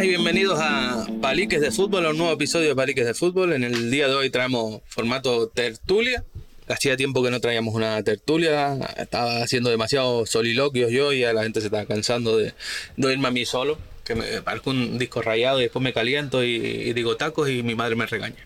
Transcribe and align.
Buenas 0.00 0.04
y 0.04 0.08
bienvenidos 0.08 0.58
a 0.62 1.06
Paliques 1.20 1.60
de 1.60 1.70
Fútbol, 1.70 2.06
a 2.06 2.10
un 2.10 2.16
nuevo 2.16 2.32
episodio 2.32 2.70
de 2.70 2.74
Paliques 2.74 3.04
de 3.04 3.12
Fútbol. 3.12 3.52
En 3.52 3.64
el 3.64 3.90
día 3.90 4.08
de 4.08 4.14
hoy 4.14 4.30
traemos 4.30 4.80
formato 4.86 5.48
tertulia. 5.48 6.24
Hacía 6.68 6.96
tiempo 6.96 7.22
que 7.22 7.30
no 7.30 7.38
traíamos 7.40 7.74
una 7.74 8.02
tertulia, 8.02 8.78
estaba 8.96 9.42
haciendo 9.42 9.68
demasiados 9.68 10.30
soliloquios 10.30 10.90
yo 10.90 11.12
y 11.12 11.24
a 11.24 11.32
la 11.34 11.42
gente 11.42 11.60
se 11.60 11.66
estaba 11.66 11.84
cansando 11.84 12.38
de, 12.38 12.54
de 12.96 13.06
oírme 13.06 13.28
a 13.28 13.30
mí 13.30 13.44
solo, 13.44 13.76
que 14.04 14.14
me 14.14 14.40
parezco 14.40 14.70
un 14.70 14.96
disco 14.98 15.20
rayado 15.20 15.58
y 15.60 15.64
después 15.64 15.82
me 15.82 15.92
caliento 15.92 16.42
y, 16.44 16.54
y 16.56 16.92
digo 16.94 17.16
tacos 17.16 17.50
y 17.50 17.62
mi 17.62 17.74
madre 17.74 17.94
me 17.96 18.06
regaña. 18.06 18.36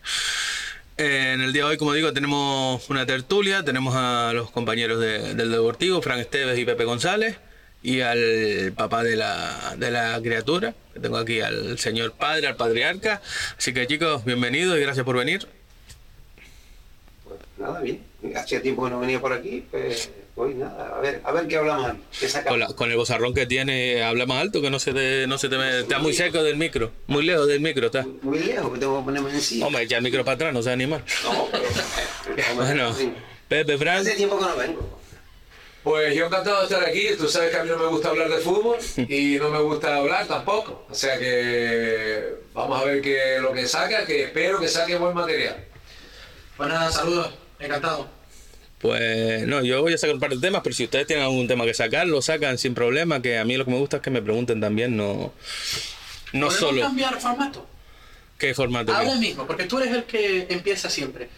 En 0.96 1.40
el 1.40 1.52
día 1.52 1.64
de 1.64 1.70
hoy, 1.70 1.76
como 1.76 1.92
digo, 1.92 2.12
tenemos 2.12 2.88
una 2.90 3.04
tertulia, 3.06 3.62
tenemos 3.64 3.94
a 3.96 4.32
los 4.34 4.50
compañeros 4.50 4.98
de- 5.00 5.34
del 5.34 5.50
Deportivo, 5.52 6.00
Fran 6.02 6.18
Esteves 6.18 6.58
y 6.58 6.64
Pepe 6.64 6.84
González, 6.84 7.36
y 7.84 8.00
al 8.00 8.72
papá 8.76 9.04
de 9.04 9.14
la, 9.14 9.74
de 9.76 9.90
la 9.90 10.18
criatura, 10.22 10.74
que 10.94 11.00
tengo 11.00 11.18
aquí 11.18 11.40
al 11.42 11.78
señor 11.78 12.12
padre, 12.14 12.46
al 12.48 12.56
patriarca. 12.56 13.20
Así 13.58 13.72
que 13.74 13.86
chicos, 13.86 14.24
bienvenidos 14.24 14.76
y 14.78 14.80
gracias 14.80 15.04
por 15.04 15.16
venir. 15.18 15.46
Pues 17.24 17.38
nada, 17.58 17.80
bien. 17.80 18.02
Hacía 18.36 18.62
tiempo 18.62 18.84
que 18.84 18.90
no 18.90 19.00
venía 19.00 19.20
por 19.20 19.34
aquí, 19.34 19.66
pues 19.70 20.10
hoy 20.34 20.54
nada. 20.54 20.96
A 20.96 21.00
ver, 21.00 21.20
a 21.24 21.32
ver 21.32 21.46
qué 21.46 21.56
hablamos. 21.58 21.96
Con, 22.48 22.58
la- 22.58 22.68
con 22.68 22.90
el 22.90 22.96
bozarrón 22.96 23.34
que 23.34 23.44
tiene, 23.44 24.02
habla 24.02 24.24
más 24.24 24.40
alto, 24.40 24.62
que 24.62 24.70
no 24.70 24.78
se 24.78 24.94
te, 24.94 25.26
no 25.26 25.36
se 25.36 25.50
te 25.50 25.58
me- 25.58 25.80
está 25.80 25.98
muy 25.98 26.14
cerca 26.14 26.42
del 26.42 26.56
micro, 26.56 26.90
muy 27.06 27.22
lejos 27.22 27.46
del 27.46 27.60
micro 27.60 27.86
está. 27.86 28.06
Muy 28.22 28.38
lejos, 28.38 28.72
que 28.72 28.78
tengo 28.78 28.98
que 28.98 29.04
ponerme 29.04 29.30
encima. 29.30 29.66
Hombre, 29.66 29.82
echa 29.82 29.98
el 29.98 30.02
micro 30.02 30.24
para 30.24 30.36
atrás, 30.36 30.54
no 30.54 30.62
se 30.62 30.70
animar. 30.72 31.04
No, 31.22 31.48
pero... 31.52 31.64
eh, 31.64 32.44
Bueno. 32.56 32.94
Pepe, 33.46 33.76
Fran, 33.76 33.98
Hace 33.98 34.12
tiempo 34.14 34.38
que 34.38 34.44
no 34.46 34.56
vengo. 34.56 34.93
Pues 35.84 36.14
yo 36.16 36.26
encantado 36.26 36.58
de 36.60 36.64
estar 36.64 36.82
aquí. 36.88 37.08
Tú 37.18 37.28
sabes 37.28 37.50
que 37.50 37.58
a 37.58 37.62
mí 37.62 37.68
no 37.70 37.76
me 37.78 37.86
gusta 37.86 38.08
hablar 38.08 38.28
de 38.30 38.38
fútbol 38.38 38.78
y 38.96 39.36
no 39.36 39.50
me 39.50 39.58
gusta 39.60 39.96
hablar 39.96 40.26
tampoco. 40.26 40.86
O 40.88 40.94
sea 40.94 41.18
que 41.18 42.36
vamos 42.54 42.80
a 42.80 42.84
ver 42.84 43.02
qué 43.02 43.38
lo 43.40 43.52
que 43.52 43.66
saca, 43.68 44.06
que 44.06 44.24
espero 44.24 44.58
que 44.60 44.68
saque 44.68 44.96
buen 44.96 45.14
material. 45.14 45.62
Pues 46.56 46.68
nada, 46.70 46.90
saludos, 46.90 47.30
encantado. 47.60 48.08
Pues 48.78 49.46
no, 49.46 49.62
yo 49.62 49.82
voy 49.82 49.92
a 49.94 49.98
sacar 49.98 50.14
un 50.14 50.20
par 50.20 50.30
de 50.30 50.38
temas, 50.38 50.62
pero 50.62 50.74
si 50.74 50.84
ustedes 50.84 51.06
tienen 51.06 51.24
algún 51.24 51.46
tema 51.48 51.64
que 51.64 51.74
sacar, 51.74 52.06
lo 52.06 52.20
sacan 52.22 52.58
sin 52.58 52.74
problema, 52.74 53.20
que 53.22 53.38
a 53.38 53.44
mí 53.44 53.56
lo 53.56 53.64
que 53.64 53.70
me 53.70 53.78
gusta 53.78 53.96
es 53.98 54.02
que 54.02 54.10
me 54.10 54.20
pregunten 54.22 54.60
también, 54.60 54.96
no, 54.96 55.32
no 56.32 56.46
¿Podemos 56.48 56.54
solo 56.54 56.80
cambiar 56.82 57.18
formato? 57.20 57.66
qué 58.38 58.54
formato. 58.54 58.92
Ahora 58.94 59.12
que- 59.12 59.18
mismo, 59.18 59.46
porque 59.46 59.64
tú 59.64 59.78
eres 59.78 59.92
el 59.94 60.04
que 60.04 60.46
empieza 60.50 60.88
siempre. 60.90 61.28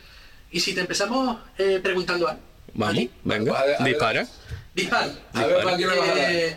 Y 0.50 0.60
si 0.60 0.74
te 0.74 0.80
empezamos 0.80 1.38
eh, 1.58 1.80
preguntando 1.82 2.28
algo. 2.28 2.42
Vamos, 2.76 3.04
venga, 3.24 3.58
A 3.58 3.64
ver, 3.64 3.74
a 3.74 3.78
ver. 3.84 3.92
dispara. 3.92 4.28
Dispara. 4.74 5.10
A 5.32 5.46
ver, 5.46 5.64
¿para 5.64 5.76
quién 5.76 5.88
le 5.88 5.96
vas 5.96 6.08
a 6.08 6.14
dar? 6.14 6.32
Eh, 6.32 6.56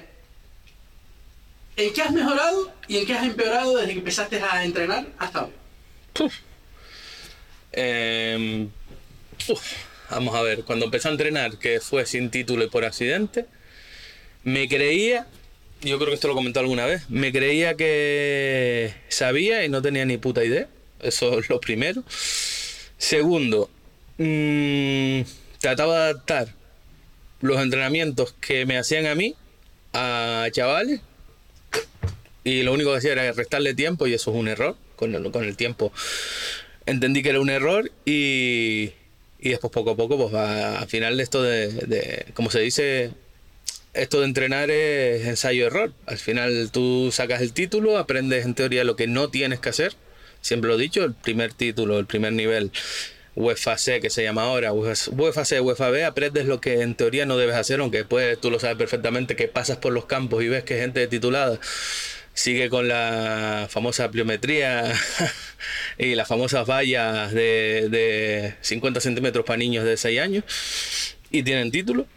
¿En 1.77 1.93
qué 1.93 2.01
has 2.01 2.11
mejorado 2.11 2.71
y 2.87 2.97
en 2.97 3.05
qué 3.05 3.13
has 3.13 3.23
empeorado 3.25 3.77
desde 3.77 3.93
que 3.93 3.99
empezaste 3.99 4.41
a 4.41 4.65
entrenar 4.65 5.07
hasta 5.17 5.45
hoy? 5.45 5.51
Eh, 7.71 8.67
uf, 9.47 9.61
vamos 10.09 10.35
a 10.35 10.41
ver, 10.41 10.63
cuando 10.65 10.85
empecé 10.85 11.07
a 11.07 11.11
entrenar, 11.11 11.57
que 11.57 11.79
fue 11.79 12.05
sin 12.05 12.29
título 12.29 12.63
y 12.63 12.69
por 12.69 12.83
accidente, 12.83 13.45
me 14.43 14.67
creía, 14.67 15.27
yo 15.81 15.97
creo 15.97 16.09
que 16.09 16.15
esto 16.15 16.27
lo 16.27 16.33
he 16.33 16.37
comentado 16.37 16.65
alguna 16.65 16.85
vez, 16.85 17.09
me 17.09 17.31
creía 17.31 17.75
que 17.77 18.93
sabía 19.07 19.63
y 19.63 19.69
no 19.69 19.81
tenía 19.81 20.05
ni 20.05 20.17
puta 20.17 20.43
idea. 20.43 20.67
Eso 21.01 21.39
es 21.39 21.47
lo 21.49 21.61
primero. 21.61 22.03
Segundo, 22.97 23.69
mm, 24.17 25.21
trataba 25.59 25.95
de 25.95 26.03
adaptar 26.11 26.47
los 27.41 27.61
entrenamientos 27.61 28.33
que 28.41 28.65
me 28.65 28.77
hacían 28.77 29.05
a 29.05 29.15
mí 29.15 29.35
a 29.93 30.47
chavales 30.51 31.01
y 32.43 32.63
lo 32.63 32.73
único 32.73 32.91
que 32.91 32.97
hacía 32.97 33.11
era 33.13 33.31
restarle 33.31 33.73
tiempo 33.73 34.07
y 34.07 34.13
eso 34.13 34.31
es 34.31 34.37
un 34.37 34.47
error. 34.47 34.75
Con 34.95 35.15
el, 35.15 35.31
con 35.31 35.45
el 35.45 35.55
tiempo 35.55 35.93
entendí 36.85 37.23
que 37.23 37.29
era 37.29 37.39
un 37.39 37.49
error 37.49 37.89
y, 38.05 38.91
y 39.39 39.49
después 39.49 39.71
poco 39.71 39.91
a 39.91 39.95
poco, 39.95 40.17
pues 40.17 40.33
al 40.33 40.87
final 40.87 41.19
esto 41.21 41.41
de, 41.41 41.67
de- 41.69 42.25
como 42.33 42.51
se 42.51 42.59
dice, 42.59 43.11
esto 43.93 44.19
de 44.19 44.25
entrenar 44.25 44.69
es 44.71 45.25
ensayo-error. 45.25 45.93
Al 46.05 46.17
final 46.17 46.69
tú 46.71 47.11
sacas 47.13 47.41
el 47.41 47.53
título, 47.53 47.97
aprendes 47.97 48.43
en 48.45 48.55
teoría 48.55 48.83
lo 48.83 48.95
que 48.97 49.07
no 49.07 49.29
tienes 49.29 49.59
que 49.59 49.69
hacer. 49.69 49.93
Siempre 50.41 50.69
lo 50.69 50.75
he 50.77 50.81
dicho, 50.81 51.03
el 51.05 51.13
primer 51.13 51.53
título, 51.53 51.97
el 51.99 52.05
primer 52.05 52.33
nivel, 52.33 52.71
UEFA 53.39 53.77
C 53.77 54.01
que 54.01 54.09
se 54.09 54.21
llama 54.21 54.43
ahora, 54.43 54.73
UEFA 54.73 55.45
C, 55.45 55.61
UEFA 55.61 55.89
B, 55.89 56.03
aprendes 56.03 56.45
lo 56.45 56.59
que 56.59 56.81
en 56.81 56.93
teoría 56.93 57.25
no 57.25 57.37
debes 57.37 57.55
hacer, 57.55 57.79
aunque 57.79 57.99
después 57.99 58.39
tú 58.39 58.51
lo 58.51 58.59
sabes 58.59 58.77
perfectamente 58.77 59.37
que 59.37 59.47
pasas 59.47 59.77
por 59.77 59.93
los 59.93 60.05
campos 60.05 60.43
y 60.43 60.49
ves 60.49 60.65
que 60.65 60.77
gente 60.77 61.07
titulada 61.07 61.57
sigue 62.33 62.69
con 62.69 62.87
la 62.87 63.67
famosa 63.69 64.11
pliometría 64.11 64.93
y 65.97 66.15
las 66.15 66.27
famosas 66.27 66.67
vallas 66.67 67.31
de, 67.33 67.87
de 67.89 68.55
50 68.61 68.99
centímetros 68.99 69.45
para 69.45 69.57
niños 69.57 69.85
de 69.85 69.97
6 69.97 70.19
años 70.19 70.43
y 71.31 71.43
tienen 71.43 71.71
título. 71.71 72.07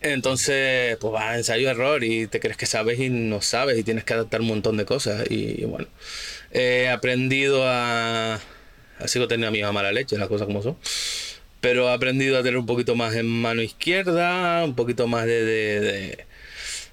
Entonces, 0.00 0.96
pues 0.98 1.12
va 1.12 1.36
ensayo 1.36 1.70
error 1.70 2.04
y 2.04 2.28
te 2.28 2.40
crees 2.40 2.56
que 2.56 2.66
sabes 2.66 3.00
y 3.00 3.08
no 3.08 3.40
sabes 3.40 3.78
y 3.78 3.82
tienes 3.82 4.04
que 4.04 4.14
adaptar 4.14 4.42
un 4.42 4.48
montón 4.48 4.76
de 4.76 4.84
cosas. 4.84 5.24
Y 5.30 5.64
bueno, 5.64 5.88
he 6.52 6.88
aprendido 6.88 7.64
a. 7.66 8.40
Sigo 9.06 9.28
teniendo 9.28 9.48
a 9.48 9.50
mi 9.68 9.72
mala 9.74 9.92
leche, 9.92 10.16
las 10.18 10.28
cosas 10.28 10.46
como 10.46 10.62
son. 10.62 10.76
Pero 11.60 11.88
he 11.88 11.92
aprendido 11.92 12.38
a 12.38 12.42
tener 12.42 12.56
un 12.58 12.66
poquito 12.66 12.94
más 12.94 13.14
en 13.16 13.26
mano 13.26 13.62
izquierda, 13.62 14.64
un 14.64 14.74
poquito 14.74 15.06
más 15.08 15.26
de, 15.26 15.44
de, 15.44 15.80
de- 15.80 16.28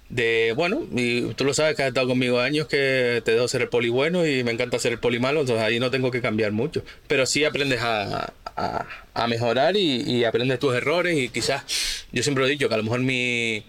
de, 0.07 0.53
bueno, 0.55 0.85
y 0.95 1.33
tú 1.33 1.45
lo 1.45 1.53
sabes 1.55 1.75
que 1.75 1.81
has 1.81 1.87
estado 1.87 2.07
conmigo 2.07 2.39
años 2.39 2.67
que 2.67 3.23
te 3.25 3.31
dejo 3.31 3.47
ser 3.47 3.63
el 3.63 3.69
poli 3.69 3.89
bueno 3.89 4.25
y 4.27 4.43
me 4.43 4.51
encanta 4.51 4.77
ser 4.77 4.91
el 4.91 4.99
poli 4.99 5.17
malo, 5.19 5.41
entonces 5.41 5.65
ahí 5.65 5.79
no 5.79 5.89
tengo 5.89 6.11
que 6.11 6.21
cambiar 6.21 6.51
mucho. 6.51 6.83
Pero 7.07 7.25
sí 7.25 7.43
aprendes 7.43 7.81
a, 7.81 8.31
a- 8.55 8.85
a 9.15 9.27
mejorar 9.27 9.75
y, 9.77 10.01
y 10.03 10.23
aprendes 10.23 10.59
tus 10.59 10.75
errores 10.75 11.17
y 11.17 11.29
quizás, 11.29 11.63
yo 12.11 12.21
siempre 12.21 12.45
he 12.45 12.49
dicho 12.49 12.67
que 12.69 12.75
a 12.75 12.77
lo 12.77 12.83
mejor 12.83 12.99
mi, 12.99 13.63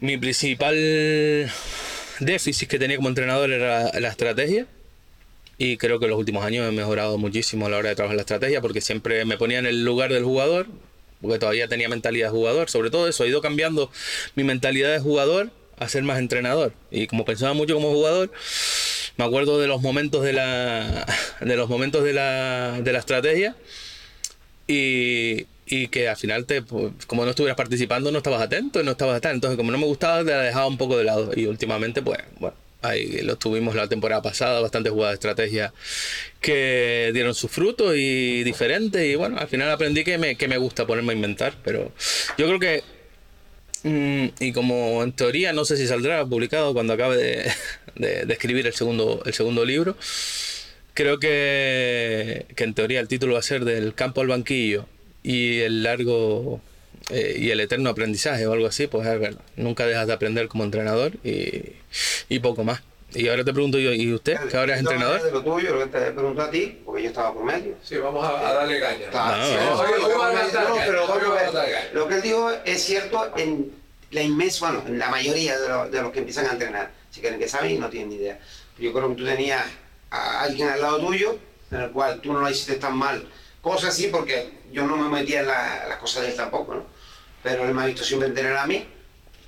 mi 0.00 0.16
principal 0.18 0.74
déficit 2.20 2.68
que 2.68 2.78
tenía 2.78 2.96
como 2.96 3.08
entrenador 3.08 3.50
era 3.50 3.90
la 3.98 4.08
estrategia. 4.08 4.66
Y 5.58 5.76
creo 5.76 5.98
que 5.98 6.04
en 6.04 6.10
los 6.10 6.18
últimos 6.18 6.44
años 6.44 6.68
he 6.68 6.72
mejorado 6.72 7.18
muchísimo 7.18 7.66
a 7.66 7.68
la 7.68 7.78
hora 7.78 7.88
de 7.88 7.96
trabajar 7.96 8.14
la 8.16 8.22
estrategia 8.22 8.60
porque 8.60 8.80
siempre 8.80 9.24
me 9.24 9.36
ponía 9.36 9.58
en 9.58 9.66
el 9.66 9.84
lugar 9.84 10.12
del 10.12 10.24
jugador, 10.24 10.68
porque 11.20 11.38
todavía 11.40 11.66
tenía 11.66 11.88
mentalidad 11.88 12.28
de 12.28 12.30
jugador. 12.30 12.70
Sobre 12.70 12.90
todo 12.90 13.08
eso, 13.08 13.24
he 13.24 13.28
ido 13.28 13.42
cambiando 13.42 13.90
mi 14.36 14.44
mentalidad 14.44 14.92
de 14.92 15.00
jugador 15.00 15.50
a 15.76 15.88
ser 15.88 16.04
más 16.04 16.18
entrenador. 16.18 16.72
Y 16.90 17.08
como 17.08 17.24
pensaba 17.24 17.54
mucho 17.54 17.74
como 17.74 17.90
jugador, 17.92 18.30
me 19.16 19.24
acuerdo 19.24 19.58
de 19.60 19.66
los 19.66 19.82
momentos 19.82 20.22
de 20.22 20.32
la, 20.32 21.06
de 21.40 21.56
los 21.56 21.68
momentos 21.68 22.04
de 22.04 22.12
la, 22.12 22.80
de 22.80 22.92
la 22.92 22.98
estrategia 23.00 23.56
y, 24.68 25.46
y 25.66 25.88
que 25.88 26.08
al 26.08 26.16
final, 26.16 26.46
te, 26.46 26.62
pues, 26.62 26.92
como 27.06 27.24
no 27.24 27.30
estuvieras 27.30 27.56
participando, 27.56 28.12
no 28.12 28.18
estabas 28.18 28.42
atento 28.42 28.82
no 28.82 28.92
estabas 28.92 29.16
atento. 29.16 29.34
Entonces, 29.34 29.56
como 29.56 29.72
no 29.72 29.78
me 29.78 29.86
gustaba, 29.86 30.18
te 30.24 30.30
la 30.30 30.42
dejaba 30.42 30.66
un 30.68 30.78
poco 30.78 30.96
de 30.96 31.04
lado. 31.04 31.32
Y 31.34 31.46
últimamente, 31.46 32.00
pues, 32.02 32.18
bueno, 32.38 32.56
ahí 32.82 33.20
lo 33.22 33.36
tuvimos 33.36 33.74
la 33.74 33.88
temporada 33.88 34.22
pasada, 34.22 34.60
bastante 34.60 34.90
jugadas 34.90 35.12
de 35.12 35.14
estrategia 35.14 35.72
que 36.40 37.10
dieron 37.12 37.34
sus 37.34 37.50
frutos 37.50 37.94
y 37.96 38.42
diferentes. 38.44 39.04
Y 39.04 39.14
bueno, 39.16 39.38
al 39.38 39.48
final 39.48 39.70
aprendí 39.70 40.04
que 40.04 40.18
me, 40.18 40.36
que 40.36 40.48
me 40.48 40.58
gusta 40.58 40.86
ponerme 40.86 41.12
a 41.12 41.16
inventar. 41.16 41.54
Pero 41.64 41.92
yo 42.38 42.46
creo 42.46 42.58
que 42.58 42.82
Mm, 43.84 44.26
y 44.40 44.52
como 44.52 45.04
en 45.04 45.12
teoría 45.12 45.52
no 45.52 45.64
sé 45.64 45.76
si 45.76 45.86
saldrá 45.86 46.24
publicado 46.26 46.72
cuando 46.74 46.94
acabe 46.94 47.16
de, 47.16 47.50
de- 47.94 48.24
de 48.26 48.32
escribir 48.32 48.66
el 48.66 48.72
segundo, 48.74 49.22
el 49.24 49.32
segundo 49.34 49.64
libro, 49.64 49.96
creo 50.94 51.18
que, 51.18 52.46
que 52.56 52.64
en 52.64 52.74
teoría 52.74 53.00
el 53.00 53.08
título 53.08 53.34
va 53.34 53.38
a 53.38 53.42
ser 53.42 53.64
del 53.64 53.94
campo 53.94 54.20
al 54.20 54.26
banquillo 54.28 54.86
y 55.22 55.60
el 55.60 55.82
largo 55.82 56.60
eh, 57.10 57.36
y 57.38 57.50
el 57.50 57.60
eterno 57.60 57.90
aprendizaje 57.90 58.46
o 58.46 58.52
algo 58.52 58.66
así, 58.66 58.86
pues 58.88 59.06
es 59.06 59.20
verdad, 59.20 59.40
nunca 59.56 59.86
dejas 59.86 60.06
de 60.08 60.12
aprender 60.12 60.48
como 60.48 60.64
entrenador 60.64 61.12
y, 61.24 61.62
y 62.28 62.38
poco 62.40 62.64
más. 62.64 62.80
Y 63.14 63.26
ahora 63.28 63.42
te 63.42 63.52
pregunto 63.54 63.78
yo, 63.78 63.90
¿y 63.92 64.12
usted, 64.12 64.38
que 64.48 64.56
ahora 64.56 64.74
es 64.74 64.80
entrenador? 64.80 65.22
De 65.22 65.30
lo 65.30 65.42
tuyo, 65.42 65.74
lo 65.74 65.78
que 65.80 65.86
te 65.98 66.10
pregunto 66.12 66.42
a 66.42 66.50
ti, 66.50 66.78
porque 66.84 67.02
yo 67.04 67.08
estaba 67.08 67.32
por 67.32 67.42
medio. 67.44 67.74
Sí, 67.82 67.96
vamos 67.96 68.22
a, 68.24 68.48
a 68.50 68.52
darle 68.52 68.78
caña. 68.80 69.06
Lo 71.94 72.06
que 72.08 72.14
él 72.16 72.22
dijo 72.22 72.50
es 72.64 72.82
cierto 72.84 73.32
en 73.36 73.72
la 74.10 74.22
inmensa, 74.22 74.66
bueno, 74.70 74.84
en 74.86 74.98
la 74.98 75.08
mayoría 75.08 75.58
de, 75.58 75.68
los- 75.68 75.90
de 75.90 76.02
los 76.02 76.12
que 76.12 76.18
empiezan 76.18 76.46
a 76.46 76.52
entrenar. 76.52 76.92
se 77.10 77.20
creen 77.22 77.38
que 77.38 77.48
saben 77.48 77.70
y 77.70 77.78
no 77.78 77.88
tienen 77.88 78.10
ni 78.10 78.16
idea. 78.16 78.38
Yo 78.78 78.92
creo 78.92 79.08
que 79.08 79.14
tú 79.16 79.24
tenías 79.24 79.64
a 80.10 80.42
alguien 80.42 80.68
al 80.68 80.80
lado 80.82 80.98
tuyo, 81.00 81.38
en 81.70 81.80
el 81.80 81.90
cual 81.90 82.20
tú 82.20 82.32
no 82.34 82.40
lo 82.40 82.50
hiciste 82.50 82.74
tan 82.74 82.94
mal. 82.96 83.26
Cosas 83.62 83.90
así, 83.90 84.08
porque 84.08 84.50
yo 84.70 84.86
no 84.86 84.96
me 84.98 85.08
metía 85.08 85.40
en 85.40 85.46
la- 85.46 85.86
las 85.88 85.98
cosas 85.98 86.22
de 86.24 86.28
él 86.30 86.36
tampoco, 86.36 86.74
¿no? 86.74 86.86
Pero 87.42 87.64
él 87.66 87.72
me 87.74 87.82
ha 87.82 87.86
visto 87.86 88.04
siempre 88.04 88.28
entrenar 88.28 88.56
a 88.58 88.66
mí 88.66 88.86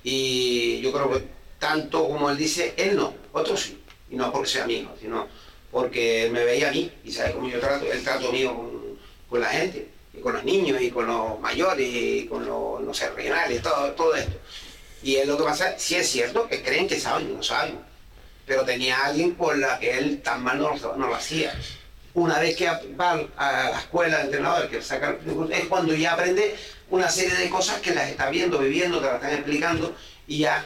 y 0.03 0.81
yo 0.81 0.91
creo 0.91 1.11
que 1.11 1.23
tanto 1.61 2.09
como 2.09 2.31
él 2.31 2.37
dice, 2.37 2.73
él 2.75 2.95
no, 2.95 3.13
otros 3.33 3.61
sí. 3.61 3.79
Y 4.09 4.15
no 4.15 4.31
porque 4.31 4.49
sea 4.49 4.63
amigo, 4.63 4.89
sino 4.99 5.27
porque 5.69 6.25
él 6.25 6.31
me 6.31 6.43
veía 6.43 6.69
a 6.69 6.71
mí 6.71 6.91
y 7.05 7.11
sabe 7.11 7.33
cómo 7.33 7.47
yo 7.47 7.59
trato, 7.59 7.89
el 7.89 8.03
trato 8.03 8.31
mío 8.31 8.55
con, 8.55 8.97
con 9.29 9.39
la 9.39 9.49
gente, 9.49 9.87
y 10.11 10.19
con 10.21 10.33
los 10.33 10.43
niños, 10.43 10.81
y 10.81 10.89
con 10.89 11.05
los 11.05 11.39
mayores, 11.39 11.87
y 11.87 12.25
con 12.25 12.47
los, 12.47 12.81
no 12.81 12.93
sé, 12.95 13.11
regionales, 13.11 13.61
todo, 13.61 13.91
todo 13.91 14.15
esto. 14.15 14.33
Y 15.03 15.17
es 15.17 15.27
lo 15.27 15.37
que 15.37 15.43
pasa, 15.43 15.77
sí 15.77 15.95
es 15.95 16.09
cierto 16.09 16.47
que 16.47 16.63
creen 16.63 16.87
que 16.87 16.99
saben 16.99 17.31
no 17.31 17.43
saben. 17.43 17.77
Pero 18.47 18.65
tenía 18.65 19.05
alguien 19.05 19.35
por 19.35 19.55
la 19.55 19.77
que 19.79 19.99
él 19.99 20.19
tan 20.23 20.43
mal 20.43 20.57
no, 20.57 20.75
no 20.75 21.07
lo 21.07 21.15
hacía. 21.15 21.53
Una 22.15 22.39
vez 22.39 22.57
que 22.57 22.65
va 22.99 23.23
a 23.37 23.69
la 23.69 23.79
escuela 23.79 24.17
de 24.17 24.23
entrenador, 24.23 24.67
que 24.67 24.81
saca, 24.81 25.15
es 25.51 25.65
cuando 25.67 25.93
ya 25.93 26.13
aprende 26.13 26.55
una 26.89 27.07
serie 27.07 27.35
de 27.35 27.49
cosas 27.49 27.79
que 27.81 27.93
las 27.93 28.09
está 28.09 28.31
viendo, 28.31 28.57
viviendo, 28.57 28.99
te 28.99 29.05
las 29.05 29.15
están 29.15 29.33
explicando 29.33 29.95
y 30.27 30.39
ya 30.39 30.65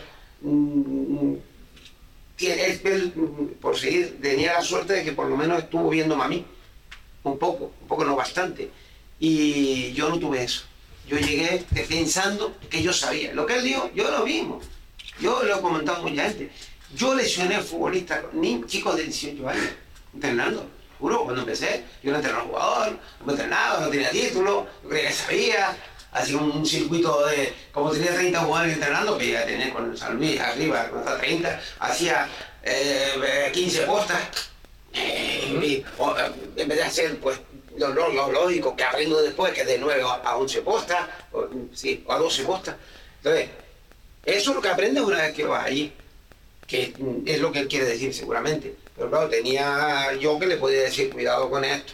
él, 2.40 2.82
él, 2.84 3.14
por 3.62 3.78
seguir, 3.78 4.20
tenía 4.22 4.54
la 4.54 4.62
suerte 4.62 4.94
de 4.94 5.04
que 5.04 5.12
por 5.12 5.28
lo 5.28 5.38
menos 5.38 5.60
estuvo 5.60 5.90
viendo 5.90 6.22
a 6.22 6.28
mí, 6.28 6.46
un 7.24 7.38
poco, 7.38 7.72
un 7.82 7.88
poco 7.88 8.06
no 8.06 8.16
bastante. 8.16 8.70
Y 9.20 9.94
yo 9.94 10.10
no 10.10 10.20
tuve 10.20 10.44
eso. 10.44 10.64
Yo 11.08 11.18
llegué 11.18 11.64
pensando 11.88 12.56
que 12.70 12.82
yo 12.82 12.92
sabía. 12.92 13.34
Lo 13.34 13.46
que 13.46 13.56
él 13.56 13.64
dijo, 13.64 13.90
yo 13.94 14.10
lo 14.12 14.26
mismo. 14.26 14.60
Yo 15.20 15.44
lo 15.44 15.58
he 15.58 15.62
comentado 15.62 16.02
con 16.02 16.12
mucha 16.12 16.30
gente. 16.30 16.52
Yo 16.96 17.16
lesioné 17.16 17.62
futbolistas, 17.62 18.24
ni 18.34 18.64
chicos 18.66 18.96
de 18.96 19.04
18 19.04 19.50
años, 19.50 19.70
entrenando. 20.14 20.70
Juro, 21.00 21.24
cuando 21.24 21.42
empecé, 21.42 21.84
yo 22.02 22.12
no 22.12 22.18
entrenaba 22.18 22.46
jugador, 22.46 23.00
no 23.26 23.32
entrenaba, 23.32 23.82
no 23.82 23.90
tenía 23.90 24.10
título, 24.12 24.68
yo 24.84 24.90
creía 24.90 25.08
que 25.08 25.14
sabía. 25.14 25.78
Hacía 26.16 26.38
un 26.38 26.66
circuito 26.66 27.26
de, 27.28 27.54
como 27.74 27.92
tenía 27.92 28.14
30 28.14 28.40
jugadores 28.40 28.74
entrenando, 28.76 29.18
que 29.18 29.32
ya 29.32 29.46
tenía 29.46 29.74
con 29.74 29.98
San 29.98 30.16
Luis 30.16 30.40
arriba, 30.40 30.88
con 30.90 31.00
hasta 31.00 31.18
30, 31.18 31.62
hacía 31.80 32.30
eh, 32.64 33.50
15 33.54 33.82
postas. 33.82 34.20
Eh, 34.94 35.60
y, 35.62 35.84
en 36.62 36.68
vez 36.70 36.78
de 36.78 36.84
hacer 36.84 37.18
pues 37.20 37.38
lo, 37.78 37.90
lo- 37.90 38.14
lo 38.14 38.32
lógico 38.32 38.76
que 38.78 38.86
aprendo 38.86 39.22
después, 39.22 39.52
que 39.54 39.62
es 39.62 39.68
de 39.68 39.78
9 39.78 40.02
a, 40.04 40.14
a 40.30 40.38
11 40.38 40.62
postas, 40.62 41.06
o, 41.34 41.48
sí, 41.74 42.02
o 42.08 42.14
a 42.14 42.18
12 42.18 42.44
postas. 42.46 42.76
Entonces, 43.18 43.50
eso 44.24 44.50
es 44.52 44.56
lo 44.56 44.62
que 44.62 44.70
aprendes 44.70 45.04
una 45.04 45.18
vez 45.22 45.34
que 45.34 45.44
vas 45.44 45.66
allí, 45.66 45.92
que 46.66 46.94
es 47.26 47.40
lo 47.42 47.52
que 47.52 47.60
él 47.60 47.68
quiere 47.68 47.86
decir 47.88 48.14
seguramente. 48.14 48.74
Pero 48.96 49.10
claro, 49.10 49.28
tenía 49.28 50.14
yo 50.14 50.40
que 50.40 50.46
le 50.48 50.56
podía 50.56 50.84
decir 50.84 51.10
cuidado 51.12 51.50
con 51.50 51.66
esto, 51.66 51.92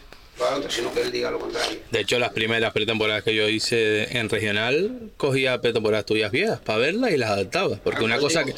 claro, 0.50 0.70
sino 0.70 0.94
que 0.94 1.02
él 1.02 1.12
diga 1.12 1.32
lo 1.32 1.40
contrario. 1.40 1.80
De 1.92 2.00
hecho, 2.00 2.20
las 2.20 2.32
primeras 2.34 2.74
pretemporadas 2.74 3.24
que 3.24 3.34
yo 3.36 3.48
hice 3.50 4.18
en 4.18 4.30
regional, 4.30 5.12
cogía 5.18 5.60
pretemporadas 5.62 6.06
tuyas 6.06 6.32
viejas 6.32 6.60
para 6.60 6.80
verlas 6.80 7.12
y 7.12 7.18
las 7.18 7.30
adaptaba. 7.32 7.78
Porque 7.84 8.04
una 8.04 8.18
cosa 8.20 8.44
que. 8.44 8.54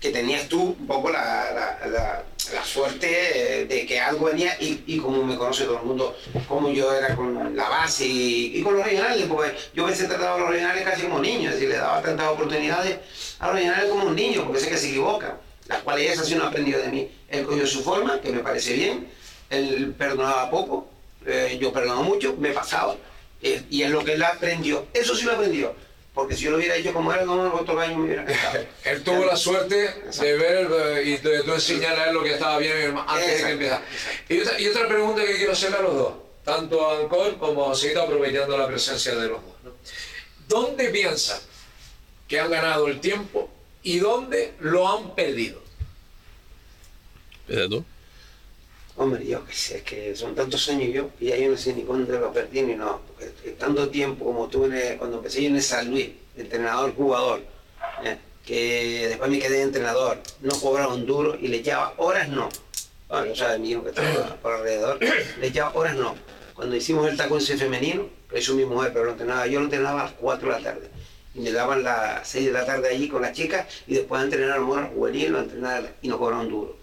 que 0.00 0.10
tenías 0.10 0.48
tú 0.48 0.76
un 0.78 0.86
poco 0.86 1.10
la, 1.10 1.50
la- 1.52 1.88
la- 1.88 2.24
la 2.54 2.64
suerte 2.64 3.66
de 3.68 3.84
que 3.84 4.00
algo 4.00 4.24
venía 4.26 4.56
y, 4.58 4.82
y 4.86 4.96
como 4.98 5.22
me 5.22 5.36
conoce 5.36 5.64
todo 5.64 5.80
el 5.80 5.84
mundo, 5.84 6.16
como 6.48 6.70
yo 6.70 6.94
era 6.94 7.14
con 7.14 7.54
la 7.54 7.68
base 7.68 8.06
y, 8.06 8.56
y 8.58 8.62
con 8.62 8.74
los 8.74 8.84
regionales, 8.86 9.26
porque 9.26 9.52
yo 9.74 9.84
veces 9.84 10.08
trataba 10.08 10.36
a 10.36 10.38
los 10.38 10.48
regionales 10.48 10.82
casi 10.82 11.02
como 11.02 11.18
niños, 11.18 11.48
es 11.52 11.54
decir, 11.56 11.68
le 11.68 11.76
daba 11.76 12.00
tantas 12.00 12.26
oportunidades 12.28 12.96
a 13.38 13.46
los 13.48 13.56
regionales 13.56 13.90
como 13.90 14.06
un 14.06 14.16
niño, 14.16 14.44
porque 14.46 14.60
sé 14.60 14.68
que 14.70 14.78
se 14.78 14.88
equivocan, 14.88 15.34
las 15.66 15.82
cuales 15.82 16.10
esas 16.10 16.26
sí 16.26 16.36
no 16.36 16.44
ha 16.44 16.48
aprendido 16.48 16.80
de 16.80 16.88
mí. 16.88 17.10
Él 17.28 17.44
cogió 17.44 17.66
su 17.66 17.82
forma, 17.82 18.18
que 18.22 18.30
me 18.30 18.38
parece 18.38 18.72
bien, 18.72 19.08
él 19.50 19.94
perdonaba 19.98 20.48
poco, 20.50 20.88
eh, 21.26 21.58
yo 21.60 21.72
perdonaba 21.72 22.02
mucho, 22.02 22.36
me 22.36 22.52
pasaba, 22.52 22.96
eh, 23.42 23.62
y 23.70 23.82
es 23.82 23.90
lo 23.90 24.04
que 24.04 24.14
él 24.14 24.22
aprendió, 24.22 24.86
eso 24.92 25.14
sí 25.14 25.24
lo 25.24 25.32
aprendió. 25.32 25.74
Porque 26.14 26.34
si 26.34 26.44
yo 26.44 26.50
lo 26.50 26.56
hubiera 26.56 26.74
hecho 26.74 26.92
como 26.92 27.12
era, 27.12 27.24
no, 27.24 27.54
otro 27.54 27.78
año 27.78 27.98
me 27.98 28.06
hubiera 28.06 28.26
quedado. 28.26 28.66
Él 28.84 29.04
tuvo 29.04 29.24
la 29.24 29.36
suerte 29.36 30.02
de 30.20 30.36
ver 30.36 30.68
eh, 30.68 31.02
y 31.04 31.16
de 31.18 31.44
tú 31.44 31.52
enseñarle 31.52 32.02
a 32.02 32.08
él 32.08 32.14
lo 32.14 32.24
que 32.24 32.32
estaba 32.32 32.58
bien 32.58 32.98
antes 33.06 33.38
de 33.38 33.44
que 33.44 33.52
empezara. 33.52 33.84
Y 34.28 34.40
otra, 34.40 34.60
y 34.60 34.66
otra 34.66 34.88
pregunta 34.88 35.24
que 35.24 35.36
quiero 35.36 35.52
hacerle 35.52 35.76
a 35.76 35.82
los 35.82 35.94
dos, 35.94 36.14
tanto 36.42 36.90
a 36.90 36.98
Ancor 36.98 37.38
como 37.38 37.70
a 37.70 37.74
Seguito, 37.76 38.02
aprovechando 38.02 38.58
la 38.58 38.66
presencia 38.66 39.14
de 39.14 39.28
los 39.28 39.40
dos. 39.44 39.54
¿no? 39.62 39.70
¿Dónde 40.48 40.88
piensan 40.88 41.38
que 42.26 42.40
han 42.40 42.50
ganado 42.50 42.88
el 42.88 42.98
tiempo 42.98 43.48
y 43.84 44.00
dónde 44.00 44.54
lo 44.58 44.88
han 44.88 45.14
perdido? 45.14 45.62
Tú. 47.46 47.84
Hombre, 48.98 49.24
yo 49.24 49.44
qué 49.46 49.52
sé, 49.54 49.76
es 49.78 49.82
que 49.84 50.16
son 50.16 50.34
tantos 50.34 50.68
años 50.68 50.92
yo 50.92 51.10
y 51.20 51.28
yo 51.28 51.48
no 51.50 51.56
sé 51.56 51.72
ni 51.72 51.82
cuándo 51.82 52.18
lo 52.18 52.32
perdí 52.32 52.62
ni 52.62 52.74
no. 52.74 53.00
Tanto 53.58 53.88
tiempo 53.88 54.24
como 54.24 54.46
estuve 54.46 54.92
en- 54.92 54.98
cuando 54.98 55.18
empecé 55.18 55.42
yo 55.42 55.48
en 55.50 55.56
el 55.56 55.62
San 55.62 55.88
Luis, 55.90 56.08
entrenador, 56.36 56.94
jugador, 56.96 57.40
eh, 58.04 58.16
que 58.44 59.06
después 59.08 59.30
me 59.30 59.38
quedé 59.38 59.62
entrenador, 59.62 60.18
no 60.40 60.58
cobraba 60.60 60.94
un 60.94 61.06
duro 61.06 61.36
y 61.40 61.46
le 61.48 61.58
echaba 61.58 61.94
horas 61.98 62.28
no. 62.28 62.48
Bueno, 63.08 63.26
yo 63.26 63.36
sabía 63.36 63.58
mi 63.58 63.70
hijo 63.70 63.84
que 63.84 63.90
estaba 63.90 64.34
por 64.42 64.52
alrededor, 64.54 64.98
le 65.40 65.46
echaba 65.46 65.72
horas 65.78 65.94
no. 65.94 66.16
Cuando 66.54 66.74
hicimos 66.74 67.08
el 67.08 67.16
taconce 67.16 67.56
femenino, 67.56 68.06
que 68.28 68.40
hizo 68.40 68.54
mi 68.54 68.64
mujer, 68.64 68.92
pero 68.92 69.04
lo 69.04 69.12
entrenaba, 69.12 69.46
yo 69.46 69.60
lo 69.60 69.66
entrenaba 69.66 70.00
a 70.00 70.04
las 70.06 70.12
4 70.14 70.48
de 70.48 70.54
la 70.60 70.62
tarde. 70.72 70.88
Y 71.36 71.40
me 71.40 71.52
daban 71.52 71.84
las 71.84 72.26
6 72.26 72.46
de 72.46 72.52
la 72.52 72.66
tarde 72.66 72.88
allí 72.88 73.08
con 73.08 73.22
las 73.22 73.32
chicas 73.32 73.66
y 73.86 73.94
después 73.94 74.20
a 74.20 74.24
entrenar 74.24 74.56
a 74.56 74.58
lo 74.58 74.66
mejor 74.66 74.88
juvenil, 74.92 75.36
a 75.36 75.40
entrenar 75.40 75.94
y 76.02 76.08
no 76.08 76.18
cobraba 76.18 76.42
un 76.42 76.48
duro. 76.50 76.77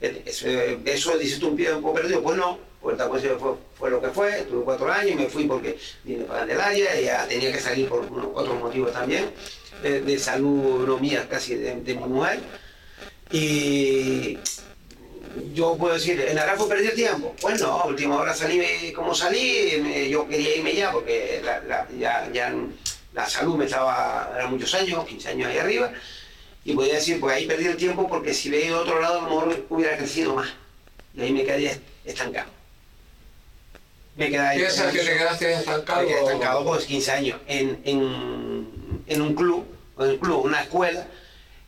Eso, 0.00 0.46
eso 0.84 1.16
dices 1.18 1.38
tú 1.38 1.48
un 1.48 1.56
tiempo 1.56 1.94
perdido, 1.94 2.22
pues 2.22 2.36
no, 2.36 2.58
pues 2.82 2.98
fue, 3.38 3.54
fue 3.78 3.90
lo 3.90 4.00
que 4.00 4.08
fue, 4.08 4.42
tuve 4.42 4.62
cuatro 4.64 4.92
años, 4.92 5.16
me 5.18 5.26
fui 5.26 5.44
porque 5.44 5.78
vine 6.04 6.24
para 6.24 6.40
Candelaria, 6.40 7.00
ya 7.00 7.26
tenía 7.26 7.50
que 7.50 7.58
salir 7.60 7.88
por 7.88 8.04
otros 8.34 8.58
motivos 8.60 8.92
también, 8.92 9.30
de, 9.82 10.18
salud 10.18 10.86
no 10.86 10.98
mía, 10.98 11.26
casi 11.28 11.54
de, 11.54 11.76
de 11.76 11.94
mi 11.94 12.04
mujer. 12.04 12.40
Y 13.32 14.38
yo 15.52 15.76
puedo 15.76 15.94
decir, 15.94 16.20
¿en 16.20 16.38
Arafo 16.38 16.68
perdí 16.68 16.86
el 16.88 16.94
tiempo? 16.94 17.34
Pues 17.40 17.60
no, 17.60 17.84
última 17.86 18.18
hora 18.18 18.34
salí 18.34 18.92
como 18.94 19.14
salí, 19.14 20.08
yo 20.10 20.28
quería 20.28 20.56
irme 20.56 20.74
ya 20.74 20.92
porque 20.92 21.40
la, 21.44 21.60
la- 21.62 21.88
ya 21.98 22.54
la 23.14 23.28
salud 23.28 23.56
me 23.56 23.64
estaba, 23.64 24.30
eran 24.34 24.50
muchos 24.50 24.72
años, 24.74 25.04
15 25.06 25.28
años 25.30 25.48
ahí 25.48 25.58
arriba, 25.58 25.92
y 26.66 26.72
podía 26.74 26.94
decir, 26.94 27.20
pues 27.20 27.36
ahí 27.36 27.46
perdí 27.46 27.66
el 27.66 27.76
tiempo 27.76 28.08
porque 28.08 28.34
si 28.34 28.50
veía 28.50 28.76
otro 28.76 29.00
lado 29.00 29.20
a 29.20 29.22
lo 29.22 29.28
mejor 29.28 29.66
hubiera 29.70 29.96
crecido 29.96 30.34
más. 30.34 30.48
Y 31.14 31.22
ahí 31.22 31.32
me 31.32 31.44
quedé 31.44 31.80
estancado. 32.04 32.50
Me 34.16 34.28
quedé 34.28 34.40
ahí. 34.40 34.58
¿Piensas 34.58 34.92
que 34.92 34.98
te 34.98 35.16
quedaste 35.16 35.52
estancado? 35.52 36.02
Me 36.02 36.08
quedé 36.08 36.20
estancado 36.22 36.64
pues 36.64 36.84
15 36.86 37.12
años 37.12 37.40
en, 37.46 37.80
en, 37.84 38.68
en 39.06 39.22
un 39.22 39.34
club, 39.36 39.64
en 40.00 40.10
un 40.10 40.18
club, 40.18 40.44
una 40.44 40.62
escuela, 40.62 41.06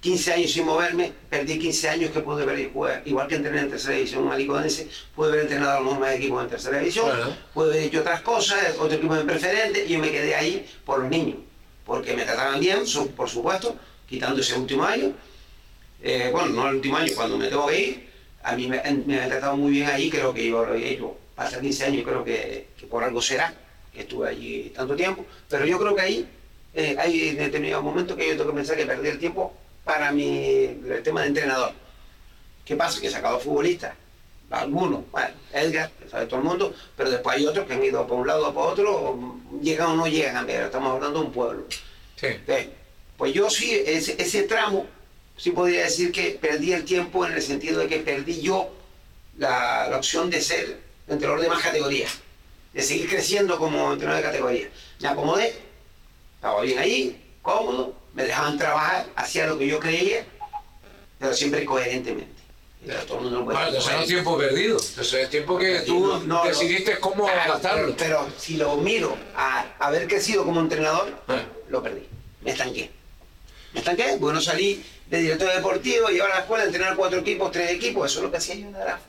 15 0.00 0.32
años 0.32 0.50
sin 0.50 0.66
moverme, 0.66 1.12
perdí 1.30 1.60
15 1.60 1.88
años 1.90 2.10
que 2.10 2.18
pude 2.18 2.44
ver 2.44 2.72
jugar, 2.72 3.02
igual 3.04 3.28
que 3.28 3.36
entrené 3.36 3.60
en 3.60 3.70
tercera 3.70 3.94
división 3.94 4.26
malicodense, 4.26 4.88
pude 5.14 5.28
haber 5.28 5.40
entrenado 5.42 5.78
a 5.78 5.80
los 5.80 5.94
demás 5.94 6.14
equipos 6.16 6.42
en 6.42 6.50
tercera 6.50 6.78
división, 6.80 7.36
pude 7.54 7.70
haber 7.70 7.84
hecho 7.84 8.00
otras 8.00 8.22
cosas, 8.22 8.76
otro 8.80 8.96
equipo 8.96 9.16
en 9.16 9.26
preferente, 9.28 9.84
y 9.86 9.92
yo 9.92 10.00
me 10.00 10.10
quedé 10.10 10.34
ahí 10.34 10.68
por 10.84 10.98
los 10.98 11.08
niños, 11.08 11.38
porque 11.86 12.14
me 12.14 12.24
trataban 12.24 12.58
bien, 12.58 12.80
por 13.16 13.28
supuesto, 13.28 13.76
quitando 14.08 14.40
ese 14.40 14.58
último 14.58 14.84
año, 14.84 15.12
eh, 16.02 16.30
bueno, 16.32 16.48
no 16.48 16.68
el 16.68 16.76
último 16.76 16.96
año, 16.96 17.12
cuando 17.14 17.38
me 17.38 17.48
tengo 17.48 17.66
que 17.66 17.80
ir, 17.80 18.08
a 18.42 18.56
mí 18.56 18.66
me, 18.68 18.80
me 19.06 19.20
han 19.20 19.28
tratado 19.28 19.56
muy 19.56 19.72
bien 19.72 19.88
ahí, 19.88 20.08
creo 20.08 20.32
que 20.32 20.48
yo 20.48 20.64
lo 20.64 20.74
he 20.74 20.92
hecho 20.92 21.16
hasta 21.36 21.60
15 21.60 21.84
años, 21.84 22.04
creo 22.04 22.24
que, 22.24 22.68
que 22.78 22.86
por 22.86 23.04
algo 23.04 23.20
será, 23.20 23.54
que 23.92 24.00
estuve 24.00 24.28
allí 24.28 24.72
tanto 24.74 24.96
tiempo, 24.96 25.24
pero 25.48 25.66
yo 25.66 25.78
creo 25.78 25.94
que 25.94 26.00
ahí 26.00 26.28
eh, 26.74 26.96
hay 26.98 27.32
determinados 27.32 27.84
momentos 27.84 28.16
que 28.16 28.28
yo 28.28 28.36
tengo 28.36 28.50
que 28.50 28.56
pensar 28.56 28.76
que 28.76 28.86
perdí 28.86 29.08
el 29.08 29.18
tiempo 29.18 29.54
para 29.84 30.12
mi, 30.12 30.64
el 30.64 31.02
tema 31.02 31.22
de 31.22 31.28
entrenador. 31.28 31.72
¿Qué 32.64 32.76
pasa? 32.76 33.00
Que 33.00 33.06
he 33.06 33.10
sacado 33.10 33.40
futbolistas, 33.40 33.94
algunos, 34.50 35.10
bueno, 35.10 35.30
Edgar, 35.52 35.90
sabe 36.10 36.26
todo 36.26 36.40
el 36.40 36.46
mundo, 36.46 36.74
pero 36.96 37.10
después 37.10 37.36
hay 37.36 37.46
otros 37.46 37.66
que 37.66 37.74
han 37.74 37.84
ido 37.84 38.06
por 38.06 38.18
un 38.18 38.26
lado 38.26 38.48
o 38.48 38.54
por 38.54 38.72
otro, 38.72 38.94
o 38.94 39.40
llegan 39.60 39.90
o 39.90 39.96
no 39.96 40.06
llegan 40.06 40.46
ver, 40.46 40.64
estamos 40.64 40.94
hablando 40.94 41.20
de 41.20 41.26
un 41.26 41.32
pueblo. 41.32 41.64
Sí. 42.16 42.26
Entonces, 42.26 42.68
pues 43.18 43.34
yo 43.34 43.50
sí, 43.50 43.82
ese, 43.84 44.14
ese 44.22 44.44
tramo, 44.44 44.86
sí 45.36 45.50
podría 45.50 45.82
decir 45.82 46.12
que 46.12 46.38
perdí 46.40 46.72
el 46.72 46.84
tiempo 46.84 47.26
en 47.26 47.32
el 47.32 47.42
sentido 47.42 47.80
de 47.80 47.88
que 47.88 47.98
perdí 47.98 48.40
yo 48.40 48.70
la, 49.36 49.88
la 49.90 49.96
opción 49.98 50.30
de 50.30 50.40
ser 50.40 50.78
entrenador 51.08 51.42
de 51.42 51.48
más 51.48 51.62
categorías, 51.62 52.12
de 52.72 52.82
seguir 52.82 53.08
creciendo 53.10 53.58
como 53.58 53.92
entrenador 53.92 54.22
de 54.22 54.28
categoría. 54.30 54.68
Me 55.00 55.08
acomodé, 55.08 55.52
estaba 56.36 56.62
bien 56.62 56.78
ahí, 56.78 57.20
cómodo, 57.42 57.94
me 58.14 58.22
dejaban 58.24 58.56
trabajar, 58.56 59.06
hacía 59.16 59.46
lo 59.46 59.58
que 59.58 59.66
yo 59.66 59.80
creía, 59.80 60.24
pero 61.18 61.34
siempre 61.34 61.64
coherentemente. 61.64 62.38
Pero 62.86 63.00
todo 63.06 63.18
el 63.18 63.24
mundo 63.24 63.38
no 63.40 63.44
puede 63.44 63.56
Bueno, 63.58 63.76
entonces 63.76 64.00
es 64.00 64.06
tiempo 64.06 64.38
perdido. 64.38 64.78
Entonces 64.78 65.14
es 65.14 65.30
tiempo 65.30 65.58
que 65.58 65.80
tú 65.80 65.98
No, 66.06 66.20
no, 66.20 66.44
decidiste 66.44 67.00
cómo 67.00 67.24
Claro, 67.26 67.54
gastarlo. 67.54 67.94
Pero, 67.96 68.20
pero 68.24 68.38
si 68.38 68.56
lo 68.56 68.76
miro 68.76 69.16
a 69.34 69.66
haber 69.80 70.06
crecido 70.06 70.44
como 70.44 70.60
entrenador, 70.60 71.08
Eh. 71.28 71.42
lo 71.70 71.82
perdí. 71.82 72.06
Me 72.42 72.52
estanqué. 72.52 72.90
Me 73.72 73.80
estanqué, 73.80 74.16
porque 74.18 74.34
no 74.34 74.40
salí 74.40 74.82
de 75.08 75.18
director 75.18 75.52
deportivo, 75.52 76.08
llevar 76.08 76.32
a 76.32 76.34
la 76.36 76.40
escuela, 76.40 76.64
entrenar 76.64 76.96
cuatro 76.96 77.20
equipos, 77.20 77.50
tres 77.50 77.70
equipos, 77.70 78.10
eso 78.10 78.20
es 78.20 78.24
lo 78.24 78.30
que 78.30 78.36
hacía 78.36 78.54
yo 78.54 78.66
en 78.66 78.72
Grafo. 78.72 79.04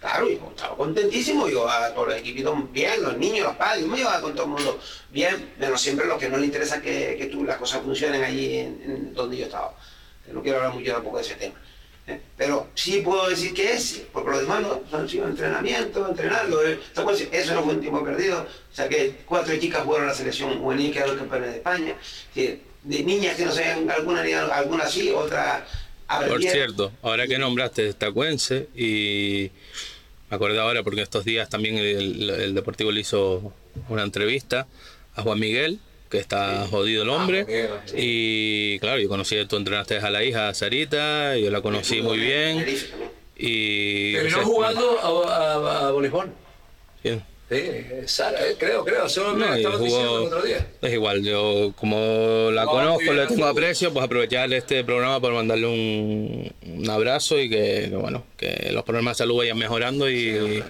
Claro, 0.00 0.28
yo 0.28 0.48
estaba 0.50 0.76
contentísimo, 0.76 1.48
yo 1.48 1.68
a 1.68 1.94
todos 1.94 2.08
los 2.08 2.16
equipitos 2.16 2.72
bien, 2.72 3.02
los 3.02 3.16
niños, 3.18 3.46
los 3.46 3.56
padres, 3.56 3.82
yo 3.82 3.88
me 3.88 3.98
llevaba 3.98 4.20
con 4.20 4.34
todo 4.34 4.44
el 4.46 4.50
mundo 4.50 4.80
bien, 5.10 5.52
pero 5.58 5.78
siempre 5.78 6.06
lo 6.06 6.18
que 6.18 6.28
no 6.28 6.38
le 6.38 6.46
interesa 6.46 6.76
es 6.76 6.82
que, 6.82 7.16
que 7.16 7.26
tú, 7.26 7.44
las 7.44 7.56
cosas 7.56 7.82
funcionen 7.82 8.24
allí 8.24 8.66
donde 9.14 9.36
yo 9.36 9.44
estaba. 9.44 9.74
No 10.32 10.42
quiero 10.42 10.58
hablar 10.58 10.74
mucho 10.74 10.92
tampoco 10.92 11.18
de 11.18 11.22
ese 11.22 11.34
tema. 11.34 11.54
¿eh? 12.06 12.20
Pero 12.36 12.68
sí 12.74 13.00
puedo 13.00 13.28
decir 13.28 13.54
que 13.54 13.72
es, 13.72 14.02
porque 14.12 14.30
los 14.30 14.40
demás 14.40 14.62
no, 14.62 14.98
han 14.98 15.08
sido 15.08 15.26
entrenamiento, 15.26 16.08
entrenando. 16.08 16.66
¿eh? 16.66 16.80
Eso 17.30 17.54
no 17.54 17.62
fue 17.62 17.74
un 17.74 17.80
tiempo 17.80 18.04
perdido. 18.04 18.40
O 18.40 18.74
sea 18.74 18.88
que 18.88 19.22
cuatro 19.26 19.56
chicas 19.56 19.84
fueron 19.84 20.06
a 20.06 20.08
la 20.10 20.16
selección 20.16 20.58
juvenil 20.58 20.92
que 20.92 20.98
eran 20.98 21.10
los 21.10 21.18
campeones 21.18 21.50
de 21.50 21.56
España. 21.56 21.94
Sí, 22.34 22.62
de 22.84 23.02
niñas 23.04 23.36
que 23.36 23.44
no 23.44 23.52
sabían, 23.52 23.90
alguna, 23.90 24.22
alguna 24.54 24.86
sí, 24.88 25.10
otra 25.10 25.66
Por 26.28 26.42
cierto, 26.42 26.92
ahora 27.02 27.26
que 27.26 27.38
nombraste 27.38 27.88
Estacuense 27.88 28.68
y 28.74 29.50
me 30.30 30.36
acordé 30.36 30.58
ahora 30.58 30.82
porque 30.82 31.02
estos 31.02 31.24
días 31.24 31.48
también 31.48 31.76
el, 31.78 32.28
el 32.30 32.54
Deportivo 32.54 32.90
le 32.90 33.00
hizo 33.00 33.52
una 33.88 34.02
entrevista 34.02 34.66
a 35.14 35.22
Juan 35.22 35.38
Miguel, 35.38 35.78
que 36.10 36.18
está 36.18 36.66
jodido 36.70 37.02
el 37.04 37.10
Ah, 37.10 37.12
hombre. 37.14 37.44
Juan 37.44 37.54
Miguel, 37.54 37.70
sí. 37.86 37.94
Y 37.98 38.78
claro, 38.80 39.00
yo 39.00 39.08
conocí, 39.08 39.36
tú 39.46 39.56
entrenaste 39.56 39.98
a 39.98 40.10
la 40.10 40.24
hija, 40.24 40.48
a 40.48 40.54
Sarita, 40.54 41.36
yo 41.36 41.50
la 41.50 41.60
conocí 41.60 42.02
muy 42.02 42.18
bien. 42.18 42.66
Y. 43.36 44.12
Terminó 44.14 44.36
o 44.36 44.40
sea, 44.40 44.46
jugando 44.46 45.24
a, 45.26 45.54
a, 45.54 45.88
a 45.88 45.90
voleibol. 45.92 46.30
sí. 47.02 47.20
Sí, 47.52 48.06
Sara, 48.06 48.46
eh, 48.46 48.56
creo, 48.58 48.84
creo. 48.84 49.06
Eso 49.06 49.34
me 49.34 49.46
No, 49.46 49.54
y 49.54 49.58
estabas 49.58 49.80
diciendo 49.80 50.18
el 50.20 50.26
otro 50.26 50.42
día. 50.42 50.66
es 50.80 50.92
igual, 50.92 51.22
yo 51.22 51.72
como 51.76 52.50
la 52.50 52.64
conozco, 52.64 53.12
le 53.12 53.26
tengo 53.26 53.44
aprecio, 53.46 53.92
pues 53.92 54.04
aprovechar 54.04 54.52
este 54.52 54.82
programa 54.84 55.20
para 55.20 55.34
mandarle 55.34 55.66
un, 55.66 56.52
un 56.66 56.90
abrazo 56.90 57.38
y 57.38 57.50
que, 57.50 57.88
que, 57.90 57.96
bueno, 57.96 58.24
que 58.36 58.70
los 58.72 58.82
problemas 58.84 59.16
de 59.16 59.24
salud 59.24 59.38
vayan 59.38 59.58
mejorando 59.58 60.10
y, 60.10 60.62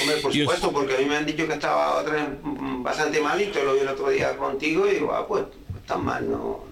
Hombre, 0.00 0.16
por 0.22 0.32
supuesto, 0.32 0.72
porque 0.72 0.94
a 0.94 0.98
mí 0.98 1.04
me 1.04 1.16
han 1.16 1.26
dicho 1.26 1.46
que 1.46 1.54
estaba 1.54 2.00
otra 2.00 2.14
vez 2.14 2.24
bastante 2.42 3.20
malito, 3.20 3.62
lo 3.62 3.74
vi 3.74 3.80
el 3.80 3.88
otro 3.88 4.08
día 4.10 4.36
contigo 4.36 4.86
y 4.88 4.94
digo, 4.94 5.12
ah, 5.12 5.26
pues, 5.26 5.44
tan 5.86 6.04
mal 6.04 6.28
no, 6.30 6.64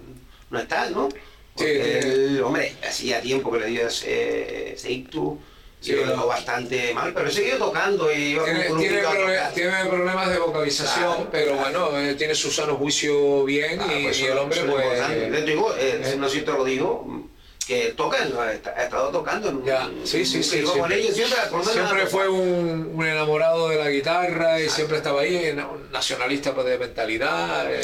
no 0.49 0.59
estás, 0.59 0.91
¿no? 0.91 1.09
Porque 1.55 2.01
Sí, 2.01 2.07
él, 2.07 2.41
hombre, 2.43 2.73
hacía 2.87 3.21
tiempo 3.21 3.51
que 3.51 3.59
le 3.59 3.67
dio 3.67 3.87
ese, 3.87 4.73
ese 4.73 4.91
ictus, 4.91 5.37
Sí. 5.83 5.91
lo 5.95 6.27
bastante 6.27 6.93
mal, 6.93 7.13
pero 7.13 7.29
siguió 7.29 7.57
tocando 7.57 8.11
y 8.13 8.31
iba 8.31 8.45
Tiene, 8.45 8.65
con 8.67 8.77
un 8.77 8.81
tiene, 8.81 8.97
grupito 9.01 9.09
a 9.09 9.13
proble- 9.27 9.35
tocar. 9.37 9.53
tiene 9.53 9.85
problemas 9.89 10.29
de 10.29 10.37
vocalización, 10.39 11.13
Claro, 11.15 11.29
pero 11.31 11.57
claro. 11.57 11.89
bueno, 11.91 11.99
eh, 11.99 12.15
tiene 12.15 12.35
su 12.35 12.49
sano 12.51 12.75
juicio 12.75 13.43
bien 13.43 13.81
Ah, 13.81 13.93
y, 13.93 14.03
pues 14.03 14.19
y 14.19 14.25
el 14.25 14.37
hombre 14.37 14.61
pues... 14.61 15.01
eh, 15.09 15.43
digo, 15.45 15.73
eh, 15.77 16.01
eh. 16.03 16.15
no 16.17 16.29
sé 16.29 16.39
si 16.39 16.45
te 16.45 16.51
lo 16.53 16.63
digo, 16.63 17.27
que 17.67 17.93
toca, 17.97 18.23
¿no? 18.25 18.39
ha 18.41 18.53
estado 18.53 19.09
tocando. 19.09 19.49
en- 19.49 19.65
Ya, 19.65 19.89
sí, 20.05 20.25
sí, 20.25 20.41
sí. 20.41 20.59
Iba 20.59 20.67
con 20.71 20.73
siempre. 20.89 20.99
ellos 21.01 21.15
siempre, 21.15 21.37
Siempre 21.73 22.07
fue 22.07 22.29
un, 22.29 22.91
un 22.93 23.05
enamorado 23.05 23.67
de 23.69 23.77
la 23.77 23.89
guitarra 23.89 24.61
y 24.61 24.69
siempre 24.69 24.97
estaba 24.97 25.21
ahí, 25.21 25.49
un 25.51 25.91
nacionalista 25.91 26.53
pues, 26.53 26.65
de 26.65 26.77
mentalidad. 26.77 27.73
eh, 27.73 27.81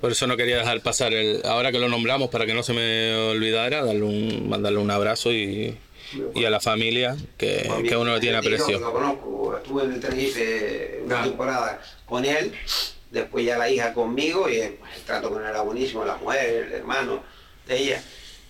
por 0.00 0.10
eso 0.10 0.26
no 0.26 0.36
quería 0.36 0.56
dejar 0.58 0.80
pasar 0.80 1.12
el, 1.12 1.42
ahora 1.44 1.70
que 1.70 1.78
lo 1.78 1.88
nombramos 1.88 2.28
para 2.30 2.44
que 2.46 2.54
no 2.54 2.64
se 2.64 2.72
me 2.72 3.14
olvidara, 3.30 3.84
darle 3.84 4.02
un, 4.02 4.48
mandarle 4.48 4.78
un 4.80 4.90
abrazo 4.90 5.30
y, 5.30 5.78
y 6.34 6.44
a 6.44 6.50
la 6.50 6.60
familia 6.60 7.16
que, 7.36 7.70
que 7.88 7.96
uno 7.96 8.14
le 8.14 8.20
tiene 8.20 8.36
aprecio. 8.38 8.78
Lo 8.80 8.92
conozco, 8.92 9.56
estuve 9.56 9.84
en 9.84 9.92
el 9.94 10.00
Tenerife 10.00 11.00
una 11.04 11.22
temporada 11.22 11.80
con 12.06 12.24
él, 12.24 12.52
después 13.10 13.44
ya 13.44 13.58
la 13.58 13.68
hija 13.68 13.92
conmigo 13.92 14.48
y 14.48 14.58
pues, 14.78 14.96
el 14.96 15.02
trato 15.02 15.30
con 15.30 15.42
él 15.42 15.48
era 15.48 15.60
buenísimo, 15.62 16.04
la 16.04 16.16
mujer, 16.16 16.66
el 16.66 16.72
hermano 16.72 17.22
de 17.66 17.76
ella. 17.78 18.02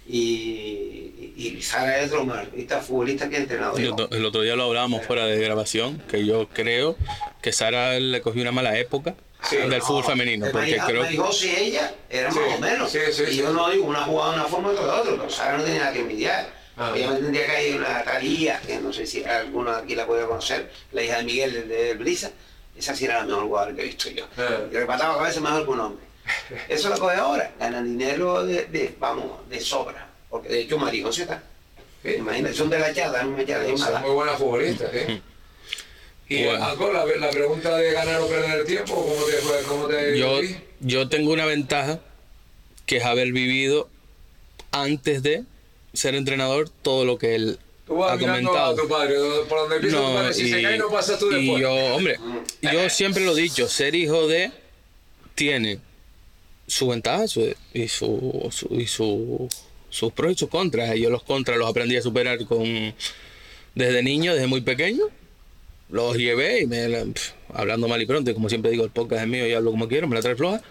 Y, 0.09 1.33
y, 1.37 1.55
y 1.59 1.63
Sara 1.63 2.01
es 2.01 2.11
futbolista, 2.11 2.81
futbolista 2.81 3.29
que 3.29 3.37
ha 3.37 3.39
entrenado 3.39 3.77
El 3.79 3.93
otro, 3.93 4.09
el 4.11 4.25
otro 4.25 4.43
día 4.43 4.57
lo 4.57 4.65
hablábamos 4.65 5.07
fuera 5.07 5.27
de 5.27 5.39
grabación, 5.41 6.03
que 6.11 6.27
yo 6.27 6.49
creo 6.49 6.97
que 7.41 7.53
Sara 7.53 7.99
le 8.01 8.21
cogió 8.21 8.43
una 8.43 8.53
mala 8.53 8.79
época 8.79 9.15
Sí, 9.49 9.57
del 9.57 9.71
No, 9.71 9.81
fútbol 9.81 10.05
femenino, 10.05 10.47
porque 10.53 10.79
creo 10.87 11.03
Mari 11.03 11.17
José 11.17 11.47
y 11.49 11.67
ella 11.71 11.95
eran 12.09 12.33
Sí, 12.33 12.39
más 12.39 12.59
o 12.59 12.61
menos. 12.61 12.91
sí, 12.93 12.99
sí, 13.11 13.23
y 13.23 13.31
sí. 13.33 13.37
yo 13.39 13.53
no 13.53 13.69
digo 13.71 13.85
una 13.87 14.03
jugada 14.03 14.33
de 14.35 14.41
una 14.41 14.49
forma 14.49 14.69
otra 14.71 14.85
de 14.85 14.91
otra, 14.91 15.13
pero 15.17 15.31
Sara 15.31 15.59
no 15.59 15.65
tenía 15.65 15.81
nada 15.81 15.93
que 15.93 15.99
envidiar. 16.01 16.62
Ah. 16.83 16.93
Obviamente 16.93 17.23
tendría 17.23 17.47
que 17.47 17.53
hay 17.53 17.73
una 17.73 18.03
Talía, 18.03 18.61
que 18.61 18.79
no 18.79 18.93
sé 18.93 19.07
si 19.07 19.25
alguno 19.25 19.73
de 19.75 19.83
aquí 19.83 19.95
la 19.95 20.07
puede 20.07 20.27
conocer, 20.27 20.71
la 20.93 21.03
hija 21.03 21.19
de 21.19 21.25
Miguel 21.25 21.53
de, 21.53 21.63
de 21.67 21.95
Brisa. 21.95 22.31
Esa 22.77 22.97
sí 22.97 23.05
era 23.05 23.19
la 23.19 23.25
mejor 23.25 23.45
jugadora 23.45 23.77
que 23.77 23.83
he 23.83 23.87
visto 23.87 24.11
yo. 24.11 24.27
Ah. 24.37 24.61
Y 24.71 24.75
remataba 24.75 25.19
cabeza 25.19 25.41
mejor 25.41 25.65
que 25.65 25.71
un 25.71 25.81
hombre. 25.81 26.05
Eso 26.69 26.89
lo 26.89 26.99
coge 26.99 27.17
ahora, 27.17 27.53
ganan 27.59 27.85
dinero 27.85 28.45
de, 28.45 28.67
de, 28.67 28.95
vamos, 28.99 29.49
de 29.49 29.61
sobra. 29.61 30.09
Porque 30.31 30.49
de 30.49 30.61
hecho 30.61 30.79
Mari 30.79 31.03
José 31.03 31.23
está. 31.23 31.43
Imagínate, 32.05 32.55
son 32.55 32.69
de 32.71 32.79
la 32.79 32.93
chada, 32.93 33.23
no 33.23 33.37
me 33.37 33.47
chada, 33.47 33.65
son 33.77 34.03
muy 34.03 34.11
buenas 34.11 34.37
futbolistas. 34.37 34.91
¿eh? 34.93 35.21
Y 36.29 36.45
Bueno. 36.45 36.93
La, 36.93 37.05
la 37.05 37.31
pregunta 37.31 37.77
de 37.77 37.93
ganar 37.93 38.21
o 38.21 38.27
perder 38.27 38.61
el 38.61 38.67
tiempo, 38.67 38.95
¿cómo 38.95 39.27
te 39.27 39.33
fue? 39.33 39.63
¿Cómo 39.69 39.87
te 39.87 40.19
yo, 40.19 40.39
a 40.39 40.41
yo 40.81 41.09
tengo 41.09 41.31
una 41.31 41.45
ventaja 41.45 42.01
que 42.87 42.97
es 42.99 43.05
haber 43.05 43.33
vivido 43.33 43.91
antes 44.71 45.23
de 45.23 45.45
ser 45.93 46.15
entrenador 46.15 46.69
todo 46.69 47.05
lo 47.05 47.19
que 47.19 47.35
él 47.35 47.59
Tú 47.87 47.97
vas 47.97 48.13
ha 48.13 48.19
comentado. 48.19 48.73
a 48.73 48.77
tu 48.77 48.89
padre, 48.89 49.15
por 49.49 49.59
donde 49.61 49.77
empieza 49.77 49.97
tu 49.99 50.03
padre, 50.15 50.33
si 50.35 50.49
se 50.51 50.63
cae 50.63 50.79
no 50.79 50.89
pasas 50.91 51.19
tú 51.19 51.31
y 51.33 51.35
después. 51.43 51.61
yo, 51.63 51.71
hombre, 51.95 52.19
yo 52.63 52.89
siempre 52.89 53.25
lo 53.25 53.37
he 53.37 53.41
dicho, 53.43 53.69
ser 53.69 53.95
hijo 53.95 54.27
de 54.29 54.51
tiene 55.35 55.79
su 56.67 56.89
ventaja 56.89 57.27
su- 57.29 57.55
y, 57.75 57.89
su, 57.89 58.49
su- 58.51 58.69
y 58.81 58.87
su- 58.87 59.49
sus 59.91 60.13
pros 60.13 60.33
y 60.33 60.35
sus 60.37 60.49
contras. 60.49 60.95
Y 60.97 61.01
yo 61.03 61.11
los 61.11 61.23
contras 61.23 61.59
los 61.59 61.69
aprendí 61.69 61.97
a 61.97 62.03
superar 62.03 62.43
con 62.47 62.95
desde 63.75 64.03
niño, 64.03 64.33
desde 64.35 64.47
muy 64.47 64.61
pequeño. 64.63 65.05
Los 65.91 66.17
llevé 66.17 66.61
y 66.63 66.67
me 66.67 66.89
la- 66.89 67.05
pf, 67.05 67.33
hablando 67.53 67.89
mal 67.89 68.01
y 68.01 68.07
pronto, 68.07 68.31
y 68.31 68.35
como 68.35 68.49
siempre 68.49 68.71
digo, 68.71 68.85
el 68.85 68.91
podcast 68.91 69.23
es 69.23 69.29
mío 69.29 69.47
y 69.47 69.53
hablo 69.53 69.71
como 69.73 69.89
quiero, 69.89 70.07
me 70.09 70.15
la 70.17 70.23
trae 70.23 70.37
floja. 70.37 70.63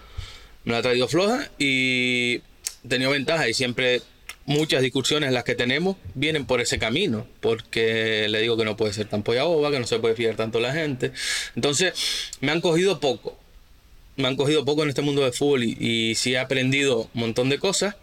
Me 0.64 0.72
la 0.72 0.78
ha 0.78 0.82
traído 0.82 1.06
floja 1.08 1.48
y 1.58 2.40
tenido 2.88 3.10
ventaja 3.10 3.48
y 3.48 3.54
siempre 3.54 4.00
muchas 4.44 4.82
discusiones 4.82 5.32
las 5.32 5.44
que 5.44 5.54
tenemos 5.54 5.96
vienen 6.14 6.46
por 6.46 6.60
ese 6.60 6.78
camino, 6.78 7.26
porque 7.40 8.26
le 8.28 8.40
digo 8.40 8.56
que 8.56 8.64
no 8.64 8.76
puede 8.76 8.92
ser 8.92 9.06
tan 9.06 9.22
polla 9.22 9.44
boba, 9.44 9.70
que 9.70 9.78
no 9.78 9.86
se 9.86 9.98
puede 9.98 10.14
fiar 10.14 10.36
tanto 10.36 10.60
la 10.60 10.72
gente. 10.72 11.12
Entonces, 11.54 11.92
me 12.40 12.52
han 12.52 12.60
cogido 12.60 13.00
poco. 13.00 13.38
Me 14.16 14.28
han 14.28 14.36
cogido 14.36 14.64
poco 14.64 14.82
en 14.82 14.90
este 14.90 15.02
mundo 15.02 15.22
del 15.22 15.32
fútbol 15.32 15.64
y, 15.64 15.76
y 15.80 16.14
sí 16.16 16.34
he 16.34 16.38
aprendido 16.38 17.08
un 17.14 17.20
montón 17.20 17.48
de 17.48 17.58
cosas. 17.58 17.96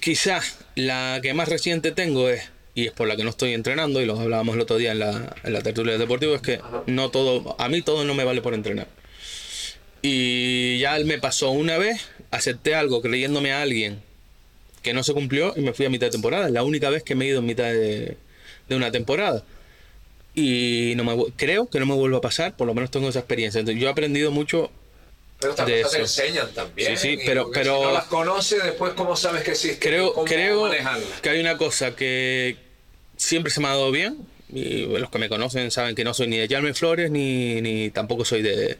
Quizás 0.00 0.58
la 0.74 1.20
que 1.22 1.34
más 1.34 1.48
reciente 1.48 1.90
tengo 1.90 2.28
es, 2.28 2.50
y 2.74 2.86
es 2.86 2.92
por 2.92 3.08
la 3.08 3.16
que 3.16 3.24
no 3.24 3.30
estoy 3.30 3.54
entrenando, 3.54 4.00
y 4.00 4.06
lo 4.06 4.18
hablábamos 4.18 4.54
el 4.54 4.60
otro 4.60 4.76
día 4.76 4.92
en 4.92 5.00
la, 5.00 5.34
en 5.42 5.52
la 5.52 5.62
tertulia 5.62 5.92
del 5.92 6.00
deportivo, 6.00 6.34
es 6.34 6.42
que 6.42 6.60
no 6.86 7.10
todo, 7.10 7.56
a 7.58 7.68
mí 7.68 7.82
todo 7.82 8.04
no 8.04 8.14
me 8.14 8.24
vale 8.24 8.42
por 8.42 8.54
entrenar. 8.54 8.88
Y 10.02 10.78
ya 10.78 10.96
me 11.00 11.18
pasó 11.18 11.50
una 11.50 11.78
vez, 11.78 12.06
acepté 12.30 12.74
algo 12.74 13.00
creyéndome 13.00 13.52
a 13.52 13.62
alguien 13.62 14.05
que 14.86 14.94
no 14.94 15.02
se 15.02 15.12
cumplió 15.12 15.52
y 15.56 15.60
me 15.60 15.72
fui 15.74 15.84
a 15.84 15.90
mitad 15.90 16.06
de 16.06 16.12
temporada. 16.12 16.46
Es 16.46 16.52
la 16.52 16.62
única 16.62 16.88
vez 16.88 17.02
que 17.02 17.14
me 17.14 17.24
he 17.26 17.28
ido 17.28 17.40
en 17.40 17.46
mitad 17.46 17.64
de, 17.64 18.16
de 18.68 18.76
una 18.76 18.90
temporada. 18.90 19.44
Y 20.34 20.92
no 20.96 21.04
me, 21.04 21.16
creo 21.36 21.68
que 21.68 21.80
no 21.80 21.86
me 21.86 21.94
vuelvo 21.94 22.18
a 22.18 22.20
pasar, 22.20 22.56
por 22.56 22.66
lo 22.66 22.74
menos 22.74 22.90
tengo 22.90 23.08
esa 23.08 23.18
experiencia. 23.20 23.58
Entonces, 23.58 23.80
yo 23.82 23.88
he 23.88 23.90
aprendido 23.90 24.30
mucho 24.30 24.70
Pero 25.40 25.52
estas 25.52 25.68
cosas 25.70 25.90
te 25.92 25.98
enseñan 26.00 26.52
también. 26.54 26.96
Sí, 26.96 27.16
sí, 27.16 27.22
pero- 27.26 27.50
pero- 27.50 27.76
Si 27.78 27.82
no 27.84 27.92
las 27.92 28.04
conoces, 28.04 28.62
después, 28.62 28.92
¿cómo 28.94 29.16
sabes 29.16 29.42
que 29.44 29.52
existen? 29.52 29.78
creo, 29.80 30.12
¿Cómo 30.12 30.26
creo 30.26 30.62
manejarlas? 30.62 31.20
que 31.22 31.30
hay 31.30 31.40
una 31.40 31.56
cosa 31.56 31.96
que 31.96 32.56
siempre 33.16 33.50
se 33.52 33.60
me 33.60 33.66
ha 33.66 33.70
dado 33.70 33.90
bien. 33.90 34.18
Y 34.52 34.86
los 34.86 35.10
que 35.10 35.18
me 35.18 35.28
conocen 35.28 35.72
saben 35.72 35.96
que 35.96 36.04
no 36.04 36.14
soy 36.14 36.28
ni 36.28 36.36
de 36.36 36.44
echarme 36.44 36.72
flores 36.72 37.10
ni, 37.10 37.60
ni 37.62 37.90
tampoco 37.90 38.24
soy 38.24 38.42
de, 38.42 38.78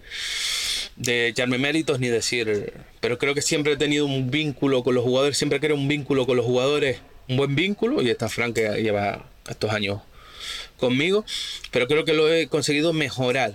de 0.97 1.29
echarme 1.29 1.59
méritos 1.59 2.01
ni 2.01 2.09
decir. 2.09 2.73
Pero 3.01 3.19
creo 3.19 3.35
que 3.35 3.43
siempre 3.43 3.73
he 3.75 3.77
tenido 3.77 4.07
un 4.07 4.31
vínculo 4.31 4.83
con 4.83 4.95
los 4.95 5.05
jugadores, 5.05 5.37
siempre 5.39 5.61
creo 5.61 5.77
un 5.77 5.89
vínculo 5.89 6.27
con 6.27 6.37
los 6.37 6.45
jugadores, 6.47 7.01
un 7.29 7.37
buen 7.37 7.55
vínculo. 7.55 8.03
Y 8.03 8.11
está 8.11 8.29
Frank 8.29 8.55
que 8.55 8.83
lleva 8.83 9.27
estos 9.49 9.71
años 9.73 10.01
conmigo, 10.79 11.25
pero 11.71 11.87
creo 11.87 12.05
que 12.05 12.13
lo 12.13 12.33
he 12.33 12.49
conseguido 12.49 12.93
mejorar. 12.93 13.55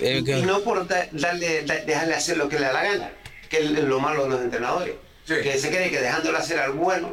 Eh, 0.00 0.18
Y 0.20 0.24
que- 0.24 0.36
no 0.42 0.60
por 0.62 0.86
da- 0.88 1.08
darle, 1.12 1.62
da- 1.64 1.84
dejarle 1.84 2.14
hacer 2.14 2.36
lo 2.36 2.48
que 2.48 2.56
le 2.58 2.66
da 2.66 2.72
la 2.72 2.82
gana, 2.84 3.12
que 3.48 3.58
es 3.58 3.70
lo 3.70 4.00
malo 4.00 4.24
de 4.24 4.30
los 4.30 4.40
entrenadores. 4.40 4.94
Sí. 5.26 5.34
Que 5.42 5.56
se 5.58 5.70
cree 5.70 5.90
que 5.90 6.00
dejándole 6.00 6.36
hacer 6.36 6.58
al 6.58 6.72
bueno, 6.72 7.12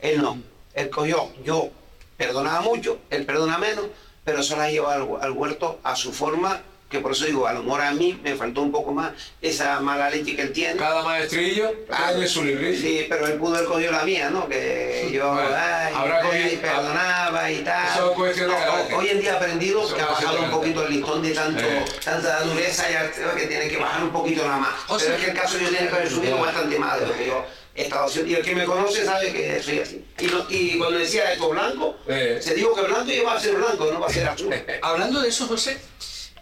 él 0.00 0.20
no. 0.22 0.42
Él 0.74 0.88
cogió, 0.90 1.30
yo 1.44 1.70
perdonaba 2.16 2.62
mucho, 2.62 2.98
él 3.10 3.26
perdona 3.26 3.58
menos, 3.58 3.86
pero 4.24 4.40
eso 4.40 4.56
la 4.56 4.70
lleva 4.70 4.94
al, 4.94 5.06
al 5.20 5.30
huerto 5.32 5.78
a 5.84 5.94
su 5.94 6.12
forma, 6.12 6.62
que 6.88 7.00
por 7.00 7.12
eso 7.12 7.24
digo, 7.24 7.46
a 7.46 7.52
lo 7.52 7.62
mejor 7.64 7.80
a 7.80 7.90
mí 7.92 8.20
me 8.22 8.34
faltó 8.36 8.62
un 8.62 8.70
poco 8.70 8.92
más 8.92 9.12
esa 9.42 9.80
mala 9.80 10.10
leche 10.10 10.36
que 10.36 10.42
él 10.42 10.52
tiene. 10.52 10.76
Cada 10.76 11.02
maestrillo 11.02 11.72
tiene 12.08 12.28
su 12.28 12.44
librillo. 12.44 12.80
Sí, 12.80 13.06
pero 13.08 13.26
él 13.26 13.34
pudo 13.34 13.56
haber 13.56 13.66
cogido 13.68 13.92
la 13.92 14.04
mía, 14.04 14.30
¿no? 14.30 14.46
Que 14.48 15.10
yo 15.12 15.32
Bueno, 15.32 15.48
ay, 15.56 15.92
habrá 15.94 16.18
ay, 16.20 16.26
cogido- 16.26 16.60
perdonaba 16.62 17.50
y 17.50 17.58
tal. 17.64 17.88
Eso 17.88 18.26
es 18.26 18.36
de 18.36 18.46
No, 18.46 18.96
hoy 18.96 19.08
en 19.08 19.20
día 19.20 19.32
he 19.32 19.36
aprendido 19.36 19.84
Eso 19.84 19.96
que 19.96 20.02
ha 20.02 20.06
bajado 20.06 20.42
un 20.42 20.50
poquito 20.50 20.86
el 20.86 20.92
listón 20.92 21.22
de 21.22 21.30
tanto, 21.32 21.62
Eh. 21.64 21.84
tanta 22.04 22.40
dureza 22.42 22.84
y 22.90 23.38
que 23.40 23.46
tiene 23.46 23.68
que 23.68 23.76
bajar 23.76 24.02
un 24.04 24.10
poquito 24.12 24.44
nada 24.46 24.58
más. 24.58 24.74
O 24.88 24.96
pero 24.96 25.00
sea- 25.00 25.16
es 25.16 25.24
que 25.24 25.30
el 25.32 25.36
caso 25.36 25.58
yo 25.58 25.68
tiene 25.70 25.88
que 25.88 25.94
haber 25.94 26.10
subido 26.10 26.38
bastante 26.38 26.78
más 26.78 27.00
de 27.00 27.06
lo 27.06 27.16
que 27.16 27.26
yo 27.26 27.44
he 27.74 27.82
estado 27.82 28.04
haciendo. 28.04 28.30
Y 28.30 28.34
el 28.36 28.44
que 28.44 28.54
me 28.54 28.64
conoce 28.66 29.04
sabe 29.04 29.32
que 29.32 29.60
soy 29.60 29.80
así. 29.80 30.04
Y, 30.20 30.26
no- 30.26 30.46
y 30.48 30.78
cuando 30.78 30.98
decía 30.98 31.32
esto 31.32 31.48
blanco, 31.48 31.96
Eh. 32.06 32.38
se 32.40 32.54
dijo 32.54 32.72
que 32.72 32.82
blanco 32.82 33.10
iba 33.10 33.34
a 33.34 33.40
ser 33.40 33.54
blanco, 33.56 33.90
no 33.92 33.98
va 33.98 34.06
a 34.06 34.10
ser 34.10 34.28
azul. 34.28 34.54
Hablando 34.82 35.20
de 35.22 35.28
eso, 35.28 35.46
José, 35.48 35.76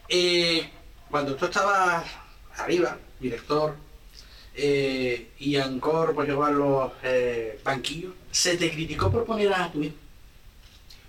eh, 0.09 0.69
cuando 1.11 1.35
tú 1.37 1.45
estabas 1.47 2.05
arriba, 2.57 2.99
director, 3.21 3.75
eh, 4.55 5.29
y 5.39 5.57
Ancor 5.57 6.15
por 6.15 6.27
llevar 6.27 6.53
los 6.53 6.93
eh, 7.03 7.59
banquillos, 7.65 8.13
¿se 8.31 8.57
te 8.57 8.71
criticó 8.71 9.11
por 9.11 9.25
poner 9.25 9.53
a 9.53 9.71
tu 9.73 9.83
hijo? 9.83 9.95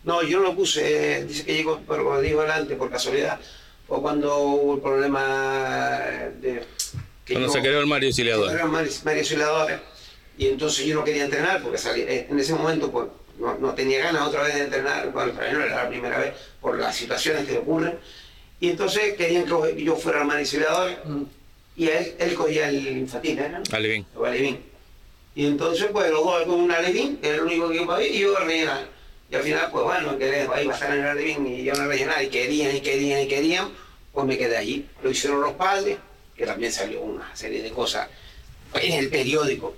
No, 0.03 0.21
yo 0.21 0.39
no 0.39 0.47
lo 0.49 0.55
puse, 0.55 1.25
dice 1.25 1.45
que 1.45 1.53
llegó, 1.53 1.79
pero 1.87 2.03
como 2.03 2.19
digo 2.21 2.41
adelante, 2.41 2.75
por 2.75 2.89
casualidad, 2.89 3.39
fue 3.87 4.01
cuando 4.01 4.37
hubo 4.37 4.75
el 4.75 4.81
problema 4.81 5.99
de... 6.41 6.63
que 7.25 7.33
Cuando 7.33 7.47
yo- 7.47 7.53
se 7.53 7.59
creó 7.61 7.79
el 7.79 7.87
Mario 7.87 8.09
Auxiliador. 8.09 8.65
Mario 8.67 8.91
Auxiliadores, 9.19 9.79
y 10.37 10.47
entonces 10.47 10.85
yo 10.85 10.95
no 10.95 11.03
quería 11.03 11.25
entrenar 11.25 11.61
porque 11.61 11.77
salí- 11.77 12.01
eh, 12.07 12.27
en 12.29 12.37
ese 12.39 12.53
momento 12.53 12.91
pues 12.91 13.07
no, 13.39 13.57
no 13.59 13.73
tenía 13.73 13.99
ganas 14.03 14.27
otra 14.27 14.43
vez 14.43 14.55
de 14.55 14.61
entrenar, 14.63 15.09
bueno, 15.11 15.31
para 15.33 15.47
mí 15.47 15.53
no 15.57 15.63
era 15.63 15.83
la 15.83 15.89
primera 15.89 16.17
vez 16.19 16.33
por 16.59 16.77
las 16.77 16.95
situaciones 16.95 17.45
que 17.47 17.57
ocurren, 17.59 17.97
y 18.59 18.69
entonces 18.69 19.13
querían 19.13 19.45
que 19.45 19.83
yo 19.83 19.95
fuera 19.95 20.21
el 20.21 20.27
Mario 20.27 20.41
Auxiliador, 20.41 20.91
y 21.75 21.87
él, 21.87 22.15
él 22.19 22.33
cogía 22.35 22.69
el 22.69 22.97
infantil, 22.97 23.39
¿eh? 23.39 23.51
Alevín. 23.71 24.05
o 24.15 24.25
Alevín. 24.25 24.59
Y 25.35 25.47
entonces, 25.47 25.87
pues 25.91 26.11
los 26.11 26.23
dos 26.23 26.43
con 26.43 26.59
un 26.61 26.71
Alevín, 26.71 27.17
que 27.17 27.29
era 27.29 27.37
el 27.37 27.43
único 27.43 27.69
que 27.69 27.81
iba 27.81 27.97
ahí, 27.97 28.07
y 28.15 28.19
yo 28.19 28.37
a 28.37 28.41
rellenar. 28.41 28.87
Y 29.31 29.35
al 29.35 29.41
final, 29.41 29.69
pues 29.71 29.83
bueno, 29.83 30.17
que 30.17 30.25
ahí 30.25 30.67
va 30.67 30.73
a 30.73 30.75
estar 30.75 30.93
en 30.93 31.01
el 31.01 31.07
Alevín 31.07 31.47
y 31.47 31.63
yo 31.63 31.73
no 31.73 31.87
rellenar, 31.87 32.23
y 32.23 32.27
querían, 32.27 32.75
y 32.75 32.81
querían, 32.81 33.21
y 33.21 33.27
querían, 33.27 33.69
pues 34.11 34.25
me 34.27 34.37
quedé 34.37 34.57
allí. 34.57 34.87
Lo 35.01 35.09
hicieron 35.09 35.41
los 35.41 35.53
padres, 35.53 35.97
que 36.37 36.45
también 36.45 36.71
salió 36.71 37.01
una 37.01 37.35
serie 37.35 37.63
de 37.63 37.71
cosas 37.71 38.07
en 38.75 38.93
el 38.93 39.09
periódico, 39.09 39.75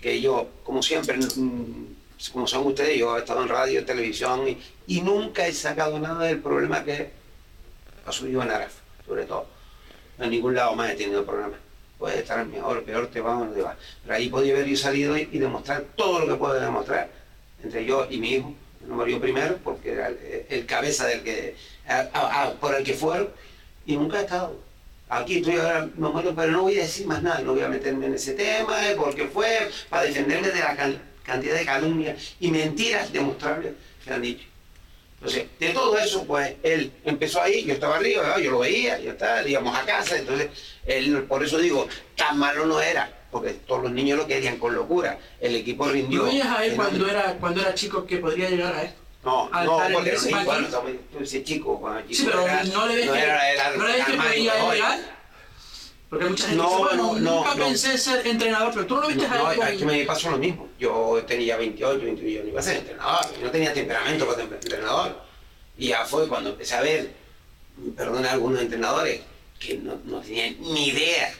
que 0.00 0.20
yo, 0.20 0.48
como 0.62 0.82
siempre, 0.82 1.16
mm, 1.16 1.86
como 2.32 2.46
son 2.46 2.66
ustedes, 2.66 2.98
yo 2.98 3.16
he 3.16 3.20
estado 3.20 3.42
en 3.42 3.48
radio, 3.48 3.84
televisión, 3.84 4.46
y, 4.48 4.58
y 4.86 5.00
nunca 5.00 5.46
he 5.46 5.52
sacado 5.54 5.98
nada 5.98 6.26
del 6.26 6.40
problema 6.40 6.84
que 6.84 7.10
ha 8.08 8.12
subido 8.12 8.42
en 8.42 8.50
Araf, 8.50 8.72
sobre 9.06 9.24
todo. 9.24 9.46
En 10.18 10.30
ningún 10.30 10.54
lado 10.54 10.74
más 10.74 10.90
he 10.90 10.94
tenido 10.94 11.24
problemas. 11.24 11.58
Puede 11.98 12.18
estar 12.20 12.44
mejor, 12.46 12.82
peor, 12.84 13.08
te 13.08 13.20
va 13.20 13.32
donde 13.34 13.60
va. 13.62 13.76
Pero 14.02 14.14
ahí 14.14 14.28
podía 14.28 14.54
haber 14.54 14.66
yo 14.66 14.76
salido 14.76 15.16
y, 15.16 15.24
demostrar 15.26 15.84
todo 15.96 16.20
lo 16.20 16.26
que 16.28 16.34
puedo 16.34 16.54
demostrar 16.60 17.08
entre 17.62 17.84
yo 17.84 18.06
y 18.10 18.18
mi 18.18 18.34
hijo. 18.34 18.54
No 18.86 18.94
murió 18.94 19.20
primero 19.20 19.58
porque 19.64 19.92
era 19.92 20.10
el, 20.48 20.64
cabeza 20.66 21.06
del 21.06 21.22
que, 21.22 21.56
a- 21.88 22.08
a- 22.12 22.42
a- 22.44 22.52
por 22.54 22.74
el 22.74 22.84
que 22.84 22.94
fueron 22.94 23.28
y 23.86 23.96
nunca 23.96 24.20
he 24.20 24.22
estado. 24.22 24.58
Aquí 25.08 25.38
estoy 25.38 25.56
ahora, 25.56 25.88
me 25.96 26.08
muero, 26.08 26.34
pero 26.34 26.52
no 26.52 26.62
voy 26.62 26.78
a 26.78 26.82
decir 26.82 27.06
más 27.06 27.22
nada, 27.22 27.40
no 27.40 27.52
voy 27.54 27.62
a 27.62 27.68
meterme 27.68 28.06
en 28.06 28.14
ese 28.14 28.34
tema, 28.34 28.76
porque 28.96 29.26
fue 29.26 29.70
para 29.88 30.02
defenderme 30.04 30.48
de 30.50 30.60
la 30.60 30.76
can- 30.76 31.00
cantidad 31.24 31.54
de 31.56 31.64
calumnias 31.64 32.34
y 32.38 32.50
mentiras 32.50 33.10
demostrables 33.12 33.72
que 34.04 34.12
han 34.12 34.22
dicho. 34.22 34.46
Entonces, 35.20 35.46
de 35.58 35.70
todo 35.70 35.98
eso, 35.98 36.24
pues 36.24 36.54
él 36.62 36.92
empezó 37.04 37.42
ahí, 37.42 37.64
yo 37.64 37.74
estaba 37.74 37.96
arriba, 37.96 38.22
¿verdad? 38.22 38.38
yo 38.38 38.52
lo 38.52 38.60
veía, 38.60 39.00
ya 39.00 39.10
está, 39.12 39.46
íbamos 39.46 39.76
a 39.76 39.84
casa, 39.84 40.16
entonces, 40.16 40.48
él, 40.86 41.24
por 41.24 41.42
eso 41.42 41.58
digo, 41.58 41.88
tan 42.14 42.38
malo 42.38 42.66
no 42.66 42.80
era, 42.80 43.10
porque 43.32 43.50
todos 43.54 43.82
los 43.82 43.92
niños 43.92 44.16
lo 44.16 44.26
querían 44.28 44.58
con 44.58 44.74
locura, 44.76 45.18
el 45.40 45.56
equipo 45.56 45.88
rindió. 45.88 46.20
¿Tú 46.20 46.26
veías 46.26 46.46
a 46.46 46.64
él 46.64 46.76
cuando 46.76 47.08
era, 47.08 47.34
cuando 47.40 47.60
era 47.62 47.74
chico 47.74 48.06
que 48.06 48.18
podría 48.18 48.48
llegar 48.48 48.72
a 48.74 48.82
esto? 48.84 49.00
No, 49.24 49.50
al 49.52 49.66
no, 49.66 49.80
porque 49.92 50.12
también, 50.70 51.00
ese 51.20 51.42
chico, 51.42 51.80
cuando 51.80 52.00
chico 52.02 52.14
Sí, 52.14 52.24
pero 52.24 52.42
era- 52.46 52.62
no 52.62 52.86
le 52.86 52.94
ves 52.94 53.06
no 53.06 53.12
que, 53.12 53.18
era 53.18 53.52
el 53.52 53.60
ar- 53.60 53.76
no 53.76 53.86
le 53.88 53.92
ves 53.94 54.04
que 54.06 54.12
podía 54.12 54.72
llegar. 54.72 55.17
Porque 56.10 56.24
mucha 56.24 56.44
gente 56.48 56.56
No, 56.62 56.68
dice, 56.70 56.78
bueno, 56.82 57.02
no, 57.14 57.18
no, 57.20 57.34
nunca 57.36 57.54
no. 57.54 57.64
pensé 57.66 57.98
ser 57.98 58.26
entrenador, 58.26 58.70
pero 58.72 58.86
tú 58.86 58.94
no 58.94 59.02
lo 59.02 59.08
viste 59.08 59.26
a 59.26 59.28
él 59.36 59.42
no, 59.58 59.62
es 59.64 59.70
que 59.72 59.78
con- 59.78 59.86
me 59.88 60.04
pasó 60.04 60.30
lo 60.30 60.38
mismo. 60.38 60.68
Yo 60.78 61.22
tenía 61.26 61.56
28, 61.58 61.98
21, 62.04 62.30
yo 62.30 62.42
no 62.44 62.48
iba 62.48 62.60
a 62.60 62.62
ser 62.62 62.76
entrenador, 62.78 63.26
yo 63.38 63.44
no 63.44 63.50
tenía 63.50 63.72
temperamento 63.74 64.26
para 64.26 64.42
ser 64.42 64.52
entrenador. 64.54 65.20
Y 65.76 65.88
ya 65.88 66.04
fue 66.06 66.26
cuando 66.26 66.50
empecé 66.50 66.74
a 66.76 66.80
ver, 66.80 67.10
perdona, 67.96 68.32
algunos 68.32 68.60
entrenadores 68.62 69.20
que 69.60 69.76
no, 69.76 70.00
no 70.04 70.20
tenían 70.20 70.56
ni 70.60 70.88
idea 70.88 71.32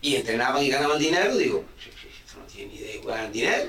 y 0.00 0.16
entrenaban 0.16 0.62
y 0.62 0.68
ganaban 0.70 0.98
dinero, 0.98 1.36
digo, 1.36 1.64
"Sí, 1.82 1.90
sí, 2.00 2.08
esto 2.26 2.38
no 2.40 2.44
tiene 2.46 2.72
ni 2.72 2.78
idea 2.80 2.92
de 3.00 3.06
ganar 3.06 3.32
dinero. 3.32 3.64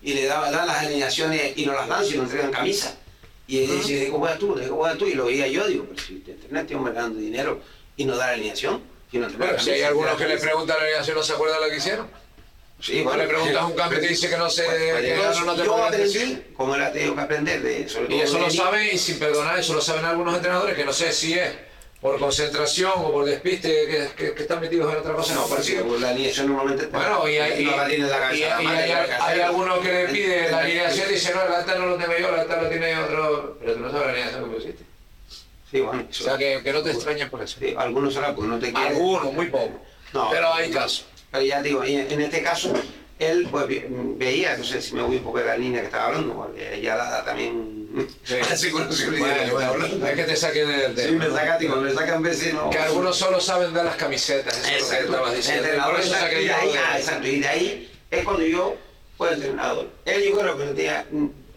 Y 0.00 0.14
le 0.14 0.24
daban 0.26 0.52
las 0.52 0.78
alineaciones 0.78 1.52
y 1.58 1.66
no 1.66 1.72
las 1.74 1.88
dan 1.88 2.04
si 2.04 2.16
no 2.16 2.22
entregan 2.22 2.50
camisa. 2.52 2.96
Y 3.46 3.64
él 3.64 3.70
dice, 3.78 3.96
¿de 4.00 4.06
cómo 4.08 4.20
juegas 4.20 4.38
tú? 4.38 4.54
¿De 4.54 4.68
cómo 4.68 4.80
juegas 4.80 4.98
tú? 4.98 5.06
Y 5.06 5.14
lo 5.14 5.24
veía 5.26 5.46
yo, 5.48 5.66
digo, 5.66 5.86
pero 5.88 6.00
si 6.00 6.14
te 6.20 6.32
entrenas, 6.32 6.62
este 6.62 6.74
hombre 6.76 6.92
ganando 6.94 7.18
dinero 7.18 7.60
y 7.96 8.04
no 8.04 8.16
da 8.16 8.26
la 8.28 8.32
alineación, 8.34 8.80
Bueno, 9.12 9.58
si 9.58 9.70
hay 9.70 9.82
algunos 9.82 10.14
que 10.16 10.24
le 10.24 10.28
camisa". 10.30 10.46
preguntan 10.46 10.76
a 10.76 10.78
la 10.80 10.84
alineación 10.86 11.16
no 11.16 11.22
se 11.22 11.32
acuerdan 11.32 11.60
lo 11.62 11.68
que 11.70 11.76
hicieron. 11.76 12.08
Sí, 12.80 12.98
Igual 12.98 13.18
le 13.18 13.26
preguntas 13.26 13.64
un 13.64 13.72
cambio 13.72 13.98
y 13.98 14.02
te 14.02 14.08
dice 14.08 14.30
que 14.30 14.36
no 14.36 14.48
sé, 14.48 14.64
yo, 15.34 15.44
no- 15.44 15.54
te 15.56 15.64
yo 15.64 15.84
aprendí, 15.84 16.42
como 16.56 16.76
era 16.76 16.92
tengo 16.92 17.14
que 17.16 17.20
aprender 17.20 17.60
de 17.60 17.88
sobre 17.88 18.14
Y 18.14 18.20
eso 18.20 18.38
lo 18.38 18.48
saben, 18.50 18.88
y 18.92 18.98
sin 18.98 19.18
perdonar, 19.18 19.58
eso 19.58 19.74
lo 19.74 19.80
saben 19.80 20.04
algunos 20.04 20.36
entrenadores, 20.36 20.76
que 20.76 20.84
no 20.84 20.92
sé 20.92 21.10
si 21.12 21.36
es 21.36 21.50
por 22.00 22.20
concentración 22.20 22.92
o 22.94 23.10
por 23.10 23.24
despiste, 23.24 23.68
que, 23.68 24.08
que- 24.16 24.32
que 24.32 24.42
están 24.42 24.60
metidos 24.60 24.92
en 24.92 25.00
otra 25.00 25.12
cosa. 25.14 25.34
No, 25.34 25.48
parecido. 25.48 25.98
la 25.98 26.10
alineación 26.10 26.46
normalmente 26.46 26.84
está- 26.84 26.98
Bueno, 26.98 27.28
y 27.28 27.36
hay, 27.38 27.62
y, 27.62 27.64
no 27.64 27.70
la 27.72 27.76
la 27.78 27.92
y 27.92 27.94
hay, 27.94 28.08
la 28.08 28.18
cabeza. 29.06 29.26
hay 29.26 29.40
alguno 29.40 29.80
que 29.80 29.92
le 29.92 30.04
pide 30.10 30.48
la 30.48 30.58
alineación 30.60 31.10
y 31.10 31.14
dice, 31.14 31.34
no, 31.34 31.42
el 31.42 31.52
alta 31.54 31.74
no 31.74 31.86
lo 31.86 31.96
tengo 31.96 32.12
yo, 32.16 32.28
el 32.28 32.34
alta 32.40 32.62
lo 32.62 32.68
tiene 32.68 32.96
otro, 32.96 33.56
pero 33.58 33.72
tú 33.74 33.80
no 33.80 33.90
sabes 33.90 34.06
la 34.06 34.12
alineación 34.12 34.44
que 34.50 34.54
pusiste. 34.54 34.84
Sí, 35.70 35.80
bueno, 35.80 36.06
O 36.08 36.12
sea, 36.14 36.36
que, 36.38 36.60
que 36.62 36.72
no 36.72 36.82
te 36.82 36.90
extrañes 36.92 37.28
por 37.28 37.42
eso. 37.42 37.58
sí, 37.60 37.74
algunos 37.76 38.14
será 38.14 38.34
porque 38.34 38.48
no 38.48 38.58
te 38.58 38.72
quieren. 38.72 38.92
Algunos, 38.92 39.32
muy 39.32 39.46
pocos. 39.48 39.80
No. 40.14 40.30
Pero 40.30 40.52
hay 40.54 40.70
casos. 40.70 41.04
Pero 41.30 41.44
ya 41.44 41.60
digo, 41.62 41.84
en, 41.84 42.20
este 42.22 42.42
caso, 42.42 42.72
él 43.18 43.46
pues, 43.50 43.66
ve- 43.68 43.86
veía, 44.16 44.56
no 44.56 44.64
sé 44.64 44.80
si 44.80 44.94
me 44.94 45.02
voy 45.02 45.16
un 45.16 45.22
poco 45.24 45.38
de 45.40 45.44
la 45.44 45.56
línea 45.58 45.80
que 45.80 45.86
estaba 45.88 46.06
hablando, 46.06 46.34
porque 46.34 46.80
ya 46.82 46.96
la 46.96 47.22
también 47.22 47.86
hace 48.50 48.70
conocido 48.70 49.10
Bueno, 49.18 49.52
bueno, 49.52 50.06
hay 50.06 50.14
que 50.14 50.24
te 50.24 50.36
saquen 50.36 50.68
del 50.68 50.96
Sí, 50.96 51.02
tema. 51.02 51.26
me 51.26 51.30
saca, 51.34 51.58
digo, 51.58 51.76
me 51.76 51.92
sacan 51.92 52.22
veces, 52.22 52.54
no. 52.54 52.70
Que 52.70 52.78
algunos 52.78 53.16
solo 53.16 53.38
saben 53.40 53.74
dar 53.74 53.84
las 53.84 53.96
camisetas, 53.96 54.56
eso 54.56 54.66
es 54.66 54.72
lo 54.72 54.72
que 54.72 54.78
Exacto. 54.94 55.04
estabas 55.12 55.36
diciendo. 55.36 55.62
y 55.62 55.66
Entrenador, 55.66 55.94
Por 55.96 56.00
eso 56.04 56.14
exacto, 56.14 56.34
y 56.34 56.38
de 56.40 56.46
yo 56.48 56.54
ahí, 56.56 56.72
de- 56.72 56.78
ah, 56.78 56.98
exacto, 56.98 57.26
y 57.28 57.40
de 57.40 57.48
ahí 57.48 57.90
es 58.10 58.24
cuando 58.24 58.42
yo 58.46 58.76
fui 59.18 59.28
entrenador. 59.28 59.88
Él 60.06 60.22
yo 60.24 60.38
creo 60.38 60.56
que 60.56 60.64
no 60.64 60.70
tenía, 60.72 61.06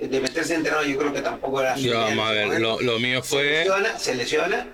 de 0.08 0.20
meterse 0.20 0.56
entrenador 0.56 0.88
yo 0.88 0.98
creo 0.98 1.14
que 1.14 1.22
tampoco 1.22 1.62
era 1.62 1.76
en 1.76 1.92
vamos 1.94 2.28
a 2.28 2.32
ver, 2.32 2.60
lo, 2.60 2.82
lo 2.82 3.00
mío 3.00 3.22
Se 3.24 3.30
fue. 3.30 3.44
lesiona, 3.44 4.00
se 4.00 4.16
lesiona, 4.16 4.68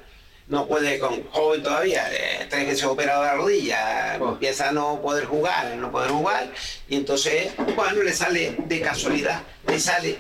no 0.48 0.68
puede 0.68 0.98
con 1.00 1.24
joven 1.30 1.62
todavía, 1.64 2.08
eh, 2.12 2.48
tres 2.50 2.66
veces 2.68 2.84
operado 2.86 3.24
la 3.24 3.34
rodilla, 3.36 4.18
Oh. 4.22 4.30
empieza 4.30 4.70
a 4.70 4.72
no 4.72 5.02
poder 5.02 5.26
jugar, 5.26 5.76
no 5.76 5.92
poder 5.92 6.12
jugar, 6.12 6.50
y 6.88 6.96
entonces, 6.96 7.52
bueno, 7.76 8.02
le 8.04 8.14
sale 8.14 8.56
de 8.58 8.82
casualidad, 8.82 9.44
le 9.68 9.80
sale 9.80 10.18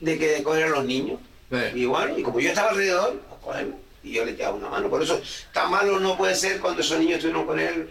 de 0.00 0.18
que 0.18 0.28
de 0.28 0.42
coger 0.42 0.64
a 0.64 0.68
los 0.68 0.84
niños. 0.84 1.18
Sí. 1.50 1.80
Y 1.80 1.84
bueno, 1.86 2.18
y 2.18 2.22
como 2.22 2.40
yo 2.40 2.48
estaba 2.48 2.70
alrededor, 2.70 3.20
pues 3.44 3.64
y 4.04 4.12
yo 4.12 4.24
le 4.24 4.32
echaba 4.32 4.54
una 4.56 4.68
mano. 4.68 4.88
Por 4.90 5.02
eso, 5.02 5.20
tan 5.52 5.70
malo 5.70 6.00
no 6.00 6.16
puede 6.16 6.34
ser 6.34 6.58
cuando 6.60 6.80
esos 6.80 6.98
niños 6.98 7.14
estuvieron 7.16 7.46
con 7.46 7.58
él 7.60 7.88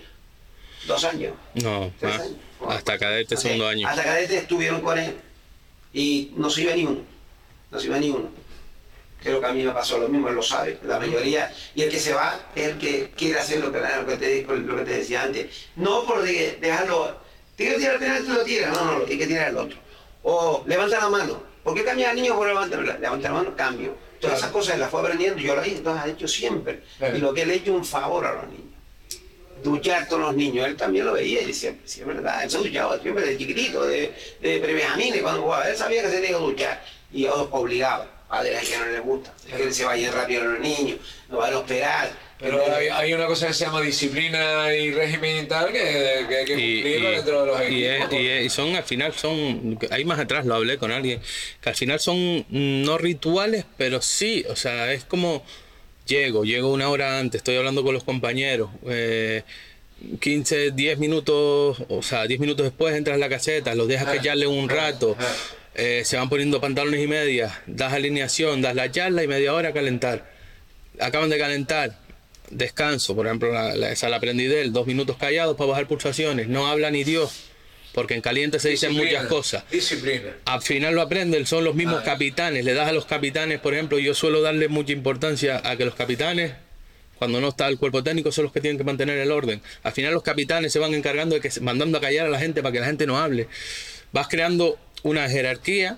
dos 0.88 1.04
años. 1.06 1.34
No, 1.56 1.92
tres 2.00 2.12
más. 2.18 2.22
años. 2.28 2.36
Hasta 2.68 2.98
cadete 2.98 3.36
Ok, 3.36 3.42
segundo 3.42 3.68
año. 3.68 3.88
Hasta 3.88 4.04
cadete 4.04 4.38
estuvieron 4.40 4.82
con 4.82 4.98
él 5.00 5.16
y 5.94 6.32
no 6.36 6.50
se 6.50 6.62
iba 6.64 6.74
ni 6.76 6.86
uno. 6.86 7.02
No 7.72 7.80
se 7.80 7.88
iba 7.88 7.98
ni 7.98 8.10
uno. 8.10 8.30
Creo 9.22 9.40
que 9.40 9.46
a 9.46 9.54
mí 9.54 9.64
me 9.64 9.72
pasó 9.72 10.00
lo 10.00 10.08
mismo, 10.08 10.30
él 10.30 10.36
lo 10.36 10.42
sabe, 10.42 10.80
la 10.84 10.98
mayoría. 11.00 11.54
Y 11.76 11.84
el 11.84 11.92
que 11.92 12.00
se 12.00 12.14
va 12.14 12.40
es 12.56 12.68
el 12.70 12.78
que 12.80 13.12
quiere 13.16 13.40
hacer 13.40 13.60
lo 13.60 13.72
que, 13.72 13.80
lo 13.80 14.06
que, 14.08 14.18
te, 14.18 14.44
lo 14.44 14.76
que 14.78 14.84
te 14.84 14.98
decía 14.98 15.22
antes. 15.24 15.68
No 15.76 16.04
por 16.06 16.24
de- 16.24 16.58
dejarlo, 16.60 17.18
tiene 17.56 17.74
que 17.74 17.80
tirar 17.80 17.94
el 17.96 18.00
penalti, 18.00 18.30
lo 18.32 18.44
tira. 18.44 18.70
No, 18.72 18.84
no, 18.86 19.00
lo 19.00 19.06
tiene 19.06 19.22
que 19.22 19.28
tirar 19.28 19.50
el 19.50 19.58
otro. 19.58 19.78
O 20.24 20.64
levanta 20.66 21.00
la 21.00 21.10
mano. 21.10 21.44
¿Por 21.64 21.76
qué 21.76 21.84
cambia 21.84 22.10
al 22.10 22.16
niño 22.16 22.36
por 22.36 22.48
levantar 22.48 22.80
levanta 22.80 23.28
la 23.30 23.34
mano? 23.36 23.56
Cambio. 23.56 23.96
Todas 24.20 24.40
esas 24.40 24.52
cosas 24.52 24.80
las 24.80 24.90
fue 24.90 25.02
aprendiendo, 25.02 25.40
yo 25.40 25.56
las 25.56 25.68
he 25.68 26.10
hecho 26.12 26.28
siempre. 26.28 26.82
Y 27.16 27.20
lo 27.20 27.34
que 27.34 27.46
le 27.46 27.54
he 27.54 27.58
hecho 27.58 27.74
un 27.74 27.86
favor 27.86 28.26
a 28.26 28.34
los 28.34 28.48
niños 28.48 28.71
duchar 29.64 30.08
todos 30.08 30.22
los 30.22 30.36
niños. 30.36 30.68
Él 30.68 30.76
también 30.76 31.06
lo 31.06 31.14
veía 31.14 31.42
y 31.42 31.46
decía, 31.46 31.74
sí, 31.86 32.02
es 32.02 32.08
verdad, 32.08 32.44
él 32.44 32.50
se 32.50 32.58
duchaba 32.58 33.00
siempre 33.00 33.26
de 33.26 33.38
chiquitito, 33.38 33.86
de, 33.86 34.12
de 34.42 34.60
prebenjamines, 34.60 35.22
cuando 35.22 35.42
jugaba. 35.44 35.70
Él 35.70 35.78
sabía 35.78 36.02
que 36.02 36.08
se 36.10 36.16
tenía 36.16 36.30
que 36.30 36.44
duchar 36.44 36.84
y 37.12 37.24
yo 37.24 37.48
obligaba. 37.52 38.08
Padres 38.30 38.70
que 38.70 38.78
no 38.78 38.86
les 38.86 39.02
gusta, 39.02 39.34
que 39.58 39.74
se 39.74 39.84
vayan 39.84 40.14
rápido 40.14 40.46
los 40.46 40.60
niños, 40.62 41.00
no 41.28 41.38
van 41.40 41.54
a 41.54 41.58
esperar. 41.60 42.10
Pero 42.40 42.64
hay, 42.74 42.88
hay 42.88 43.14
una 43.14 43.28
cosa 43.28 43.48
que 43.48 43.54
se 43.54 43.66
llama 43.66 43.82
disciplina 43.82 44.74
y 44.74 44.90
régimen 44.92 45.44
y 45.44 45.48
tal 45.48 45.66
que, 45.74 46.26
que 46.30 46.38
hay 46.38 46.46
que 46.46 46.54
Y, 46.58 46.74
cumplirlo 46.82 47.10
y- 47.12 47.16
dentro 47.18 47.42
de 47.42 47.48
los 47.48 47.70
y 47.70 47.84
es- 47.86 47.96
equipos. 47.98 48.14
y 48.20 48.28
es- 48.30 48.46
y 48.46 48.50
son 48.50 48.76
al 48.78 48.84
final 48.86 49.14
son 49.14 49.78
ahí 49.92 50.06
más 50.06 50.18
atrás 50.18 50.46
lo 50.46 50.56
hablé 50.56 50.78
con 50.78 50.92
alguien 50.94 51.22
que 51.62 51.70
al 51.70 51.76
final 51.76 52.00
son 52.00 52.46
no 52.50 52.98
rituales 52.98 53.66
pero 53.78 54.02
sí 54.02 54.46
o 54.50 54.56
sea 54.56 54.92
es 54.94 55.04
como 55.04 55.44
llego 56.12 56.44
llego 56.44 56.72
una 56.72 56.90
hora 56.90 57.20
antes 57.20 57.40
estoy 57.40 57.56
hablando 57.56 57.84
con 57.84 57.94
los 57.94 58.04
compañeros 58.04 58.70
eh, 58.88 59.44
15 60.20 60.72
10 60.72 60.98
minutos 61.00 61.78
o 61.90 62.02
sea 62.02 62.26
10 62.28 62.40
minutos 62.40 62.64
después 62.66 62.96
entras 62.96 63.16
a 63.16 63.20
la 63.20 63.30
caseta 63.30 63.76
los 63.76 63.88
dejas 63.88 64.08
charlen 64.24 64.50
un 64.50 64.68
rato 64.70 65.16
eh, 65.76 66.02
se 66.06 66.18
van 66.18 66.28
poniendo 66.30 66.60
pantalones 66.60 67.02
y 67.02 67.08
medias 67.08 67.54
das 67.66 67.94
alineación 67.94 68.62
das 68.62 68.76
la 68.76 68.92
charla 68.92 69.24
y 69.24 69.28
media 69.28 69.54
hora 69.54 69.70
a 69.70 69.74
calentar. 69.74 70.30
Acaban 71.00 71.30
de 71.30 71.38
calentar, 71.38 71.98
descanso, 72.50 73.16
por 73.16 73.26
ejemplo, 73.26 73.54
la, 73.54 73.74
la- 73.78 73.92
esa 73.94 74.10
la 74.10 74.18
aprendí 74.18 74.46
de 74.48 74.62
él, 74.62 74.74
dos 74.74 74.86
minutos 74.86 75.16
callados 75.18 75.56
para 75.56 75.70
bajar 75.70 75.88
pulsaciones, 75.88 76.50
no 76.50 76.68
habla 76.68 76.92
ni 76.92 77.06
Dios, 77.06 77.46
porque 77.94 78.14
en 78.14 78.22
caliente 78.22 78.60
se 78.60 78.70
dicen 78.70 78.94
muchas 78.94 79.26
cosas. 79.28 79.64
Disciplina. 79.72 80.32
Al 80.46 80.62
final 80.62 80.96
lo 80.96 81.02
aprenden, 81.02 81.46
son 81.46 81.64
los 81.64 81.76
mismos 81.76 82.00
Ah. 82.02 82.06
capitanes. 82.06 82.64
Le 82.66 82.74
das 82.74 82.88
a 82.88 82.94
los 82.94 83.06
capitanes, 83.06 83.60
por 83.60 83.74
ejemplo, 83.74 84.00
yo 84.00 84.14
suelo 84.14 84.42
darle 84.42 84.68
mucha 84.68 84.94
importancia 84.94 85.62
a 85.64 85.76
que 85.76 85.86
los 85.86 85.96
capitanes, 85.96 86.54
cuando 87.18 87.40
no 87.42 87.50
está 87.50 87.68
el 87.68 87.78
cuerpo 87.78 88.02
técnico, 88.04 88.32
son 88.32 88.46
los 88.46 88.54
que 88.54 88.62
tienen 88.62 88.78
que 88.78 88.84
mantener 88.84 89.18
el 89.18 89.32
orden. 89.32 89.62
Al 89.84 89.92
final 89.92 90.14
los 90.14 90.24
capitanes 90.24 90.72
se 90.72 90.80
van 90.80 90.94
encargando 90.94 91.36
de 91.36 91.42
que 91.42 91.52
mandando 91.62 91.98
a 91.98 92.02
callar 92.02 92.26
a 92.26 92.30
la 92.30 92.40
gente 92.40 92.62
para 92.62 92.74
que 92.74 92.80
la 92.80 92.86
gente 92.88 93.06
no 93.06 93.18
hable. 93.20 93.48
Vas 94.12 94.28
creando 94.28 94.78
una 95.04 95.30
jerarquía 95.30 95.98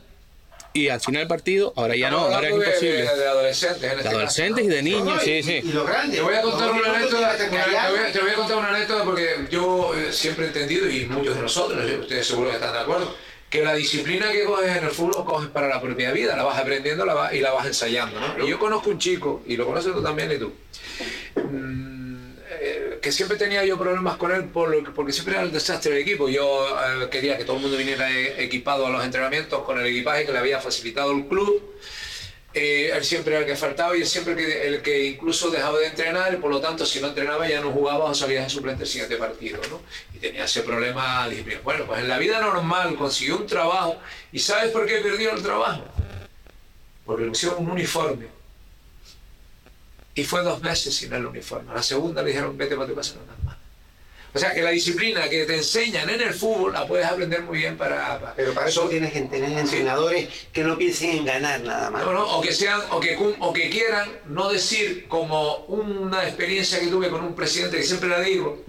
y 0.74 0.90
al 0.90 1.00
final 1.00 1.22
del 1.22 1.28
partido, 1.28 1.72
ahora 1.76 1.96
ya 1.96 2.10
no, 2.10 2.20
ahora 2.20 2.48
es 2.50 2.56
imposible. 2.56 3.04
De, 3.04 3.16
de 3.18 3.28
adolescentes, 3.28 3.84
en 3.84 3.90
este 3.90 3.98
De 3.98 4.04
caso, 4.04 4.10
adolescentes 4.18 4.66
¿no? 4.66 4.72
y 4.72 4.76
de 4.76 4.82
niños, 4.84 5.06
No, 5.06 5.16
no, 5.16 5.22
sí, 5.22 5.32
y- 5.32 5.44
sí. 5.44 5.62
Y 5.64 5.72
los 5.72 5.86
grandes. 5.88 6.18
Te 6.18 6.22
voy 6.24 6.36
a 6.36 6.42
contar 6.42 6.72
una 6.72 6.96
anécdota, 6.96 7.38
te 7.38 8.20
voy 8.20 8.30
a, 8.32 8.34
contar 8.36 8.58
una 8.58 8.70
anécdota 8.70 9.04
porque 9.04 9.28
yo 9.52 9.94
eh, 9.96 10.12
siempre 10.12 10.46
he 10.46 10.48
entendido, 10.48 10.90
y 10.90 11.06
muchos 11.06 11.36
de 11.36 11.42
nosotros, 11.42 11.90
y 11.90 11.96
ustedes 11.96 12.26
seguro 12.28 12.50
que 12.50 12.56
están 12.56 12.74
de 12.74 12.80
acuerdo, 12.80 13.16
que 13.50 13.64
la 13.64 13.76
disciplina 13.76 14.32
que 14.32 14.46
coges 14.46 14.76
en 14.78 14.84
el 14.84 14.90
fútbol 14.90 15.24
coges 15.26 15.50
para 15.50 15.68
la 15.68 15.80
propia 15.80 16.12
vida, 16.12 16.36
la 16.36 16.42
vas 16.44 16.58
aprendiendo 16.58 17.06
la 17.06 17.14
vas- 17.14 17.34
y 17.34 17.40
la 17.40 17.52
vas 17.52 17.68
ensayando. 17.68 18.20
¿no? 18.20 18.44
Y 18.44 18.50
yo 18.50 18.58
conozco 18.58 18.90
un 18.90 18.98
chico, 18.98 19.44
y 19.46 19.56
lo 19.58 19.68
conoces 19.68 19.94
tú 19.94 20.02
también 20.02 20.32
y 20.32 20.38
tú, 20.40 20.52
mm, 21.36 21.40
eh, 21.42 21.93
que 23.04 23.12
siempre 23.12 23.38
tenía 23.38 23.66
yo 23.66 23.78
problemas 23.78 24.16
con 24.16 24.32
él 24.32 24.46
por 24.46 24.94
porque 24.94 25.12
siempre 25.12 25.36
era 25.36 25.44
el 25.44 25.52
desastre 25.52 25.92
del 25.92 26.02
equipo. 26.02 26.30
Yo 26.30 26.70
eh, 26.70 27.10
quería 27.12 27.38
que 27.38 27.44
todo 27.44 27.58
el 27.58 27.62
mundo 27.62 27.76
viniera 27.76 28.10
eh, 28.10 28.42
equipado 28.46 28.88
a 28.88 28.90
los 28.90 29.04
entrenamientos 29.04 29.62
con 29.64 29.78
el 29.78 29.86
equipaje 29.86 30.26
que 30.26 30.32
le 30.32 30.40
había 30.40 30.62
facilitado 30.62 31.12
el 31.12 31.28
club. 31.28 31.62
Eh, 32.54 32.92
él 32.96 33.04
siempre 33.04 33.34
era 33.34 33.42
el 33.42 33.46
que 33.46 33.58
faltaba 33.58 33.98
y 33.98 34.02
él 34.02 34.08
siempre 34.08 34.68
el 34.68 34.82
que 34.82 35.06
incluso 35.06 35.50
dejaba 35.50 35.80
de 35.80 35.88
entrenar 35.88 36.40
por 36.40 36.52
lo 36.52 36.62
tanto 36.62 36.86
si 36.86 37.02
no 37.02 37.08
entrenaba 37.08 37.50
ya 37.50 37.60
no 37.60 37.72
jugaba 37.72 38.06
o 38.06 38.14
salía 38.14 38.44
de 38.44 38.50
suplente 38.50 38.84
el 38.84 38.90
siguiente 38.90 39.18
partido, 39.18 39.60
¿no? 39.70 39.82
Y 40.14 40.20
tenía 40.20 40.46
ese 40.46 40.62
problema. 40.62 41.28
Bueno, 41.64 41.86
pues 41.86 42.00
en 42.00 42.08
la 42.08 42.18
vida 42.18 42.40
normal 42.40 42.96
consiguió 42.96 43.38
un 43.38 43.48
trabajo 43.48 43.98
y 44.32 44.40
¿sabes 44.40 44.72
por 44.72 44.86
qué 44.86 45.00
perdió 45.00 45.34
el 45.34 45.44
trabajo? 45.44 45.84
Porque 47.06 47.24
le 47.24 47.30
pusieron 47.30 47.66
un 47.66 47.72
uniforme. 47.72 48.43
Y 50.16 50.24
fue 50.24 50.44
dos 50.44 50.62
meses 50.62 50.96
sin 50.96 51.12
el 51.14 51.26
uniforme. 51.26 51.74
La 51.74 51.82
segunda 51.84 52.22
le 52.22 52.30
dijeron, 52.30 52.58
vete 52.58 52.76
para 52.76 52.88
tu 52.88 52.96
casa, 52.96 53.16
no 53.16 53.46
más. 53.46 53.58
O 54.36 54.40
sea 54.40 54.52
que 54.54 54.64
la 54.64 54.72
disciplina 54.72 55.30
que 55.30 55.46
te 55.46 55.58
enseñan 55.58 56.10
en 56.10 56.20
el 56.22 56.34
fútbol 56.34 56.74
la 56.74 56.88
puedes 56.88 57.06
aprender 57.06 57.44
muy 57.44 57.60
bien 57.60 57.78
para... 57.78 58.20
para- 58.20 58.34
Pero 58.36 58.54
para 58.54 58.68
eso 58.68 58.84
So- 58.84 58.90
tienes 58.90 59.14
que 59.14 59.22
tener 59.22 59.56
entrenadores 59.58 60.28
que 60.52 60.64
no 60.64 60.76
piensen 60.78 61.18
en 61.18 61.26
ganar 61.26 61.62
nada 61.62 61.92
más. 61.92 62.04
no, 62.04 62.14
no, 62.14 62.38
o 62.38 62.42
que 62.42 62.52
sean, 62.52 62.82
o 62.92 63.00
que, 63.00 63.16
o 63.40 63.54
que 63.54 63.70
quieran 63.70 64.10
no 64.26 64.50
decir 64.52 65.08
como 65.08 65.58
una 65.68 66.24
experiencia 66.28 66.80
que 66.80 66.88
tuve 66.88 67.10
con 67.12 67.24
un 67.24 67.36
presidente 67.36 67.78
que 67.78 67.84
siempre 67.84 68.10
la 68.10 68.22
digo, 68.22 68.64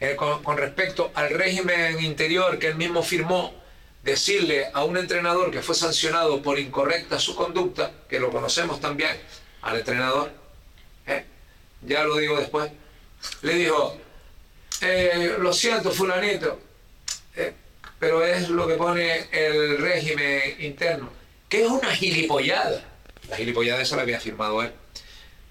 eh, 0.00 0.16
con, 0.16 0.42
con 0.42 0.56
respecto 0.56 1.10
al 1.14 1.30
régimen 1.30 2.02
interior 2.02 2.58
que 2.58 2.68
él 2.68 2.76
mismo 2.76 3.02
firmó, 3.02 3.54
decirle 4.02 4.66
a 4.72 4.84
un 4.84 4.96
entrenador 4.96 5.50
que 5.50 5.60
fue 5.60 5.74
sancionado 5.74 6.40
por 6.42 6.58
incorrecta 6.58 7.18
su 7.18 7.34
conducta, 7.34 7.90
que 8.08 8.20
lo 8.20 8.30
conocemos 8.30 8.80
también, 8.80 9.16
al 9.62 9.76
entrenador, 9.78 10.30
ya 11.86 12.04
lo 12.04 12.16
digo 12.16 12.38
después, 12.38 12.70
le 13.42 13.54
dijo, 13.54 13.96
eh, 14.80 15.36
lo 15.38 15.52
siento, 15.52 15.90
fulanito, 15.90 16.58
eh, 17.36 17.52
pero 17.98 18.24
es 18.24 18.48
lo 18.48 18.66
que 18.66 18.74
pone 18.74 19.28
el 19.32 19.78
régimen 19.78 20.56
interno, 20.60 21.10
que 21.48 21.64
es 21.64 21.70
una 21.70 21.94
gilipollada. 21.94 22.84
La 23.28 23.36
gilipollada 23.36 23.80
esa 23.82 23.96
la 23.96 24.02
había 24.02 24.20
firmado 24.20 24.62
él. 24.62 24.72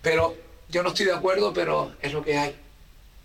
Pero 0.01 0.35
yo 0.69 0.83
no 0.83 0.89
estoy 0.89 1.05
de 1.05 1.13
acuerdo, 1.13 1.53
pero 1.53 1.95
es 2.01 2.13
lo 2.13 2.23
que 2.23 2.37
hay. 2.37 2.55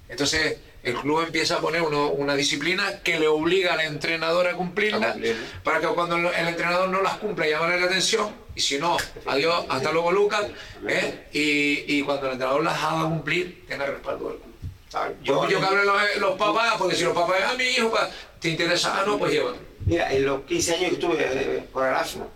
Entonces 0.08 0.58
el 0.90 0.96
club 0.96 1.22
empieza 1.22 1.56
a 1.56 1.60
poner 1.60 1.82
uno- 1.82 2.08
una 2.10 2.34
disciplina 2.34 3.00
que 3.02 3.18
le 3.18 3.28
obliga 3.28 3.74
al 3.74 3.80
entrenador 3.80 4.46
a 4.46 4.54
cumplirla, 4.54 5.10
A 5.10 5.16
para 5.64 5.80
que 5.80 5.86
cuando 5.88 6.16
el 6.16 6.48
entrenador 6.48 6.88
no 6.88 7.02
las 7.02 7.16
cumpla 7.18 7.46
llamarle 7.46 7.80
la 7.80 7.86
atención, 7.86 8.30
y 8.54 8.60
si 8.60 8.78
no, 8.78 8.96
adiós, 9.26 9.64
hasta 9.68 9.92
luego 9.92 10.10
Lucas, 10.12 10.46
¿eh? 10.88 11.26
y, 11.32 11.96
y 11.98 12.02
cuando 12.02 12.26
el 12.26 12.32
entrenador 12.32 12.62
las 12.64 12.82
haga 12.82 13.04
cumplir, 13.08 13.64
tenga 13.68 13.86
respaldo 13.86 14.28
del 14.30 14.38
club. 14.38 14.48
¿sabes? 14.88 15.16
Yo, 15.22 15.46
yo 15.48 15.60
que 15.60 15.66
hablen 15.66 15.84
los, 15.86 16.16
los 16.18 16.38
papás, 16.38 16.74
porque 16.78 16.96
si 16.96 17.04
los 17.04 17.14
papás, 17.14 17.42
a 17.42 17.54
mi 17.54 17.64
hijo, 17.64 17.90
pa- 17.90 18.08
¿te 18.40 18.48
interesa? 18.48 19.00
Ah, 19.00 19.04
no, 19.06 19.18
pues 19.18 19.32
llévalo. 19.32 19.56
Mira, 19.84 20.12
en 20.12 20.24
los 20.26 20.42
15 20.42 20.74
años 20.74 20.88
que 20.88 20.94
estuve 20.94 21.16
eh, 21.20 21.64
por 21.72 21.84
Arafo, 21.84 22.28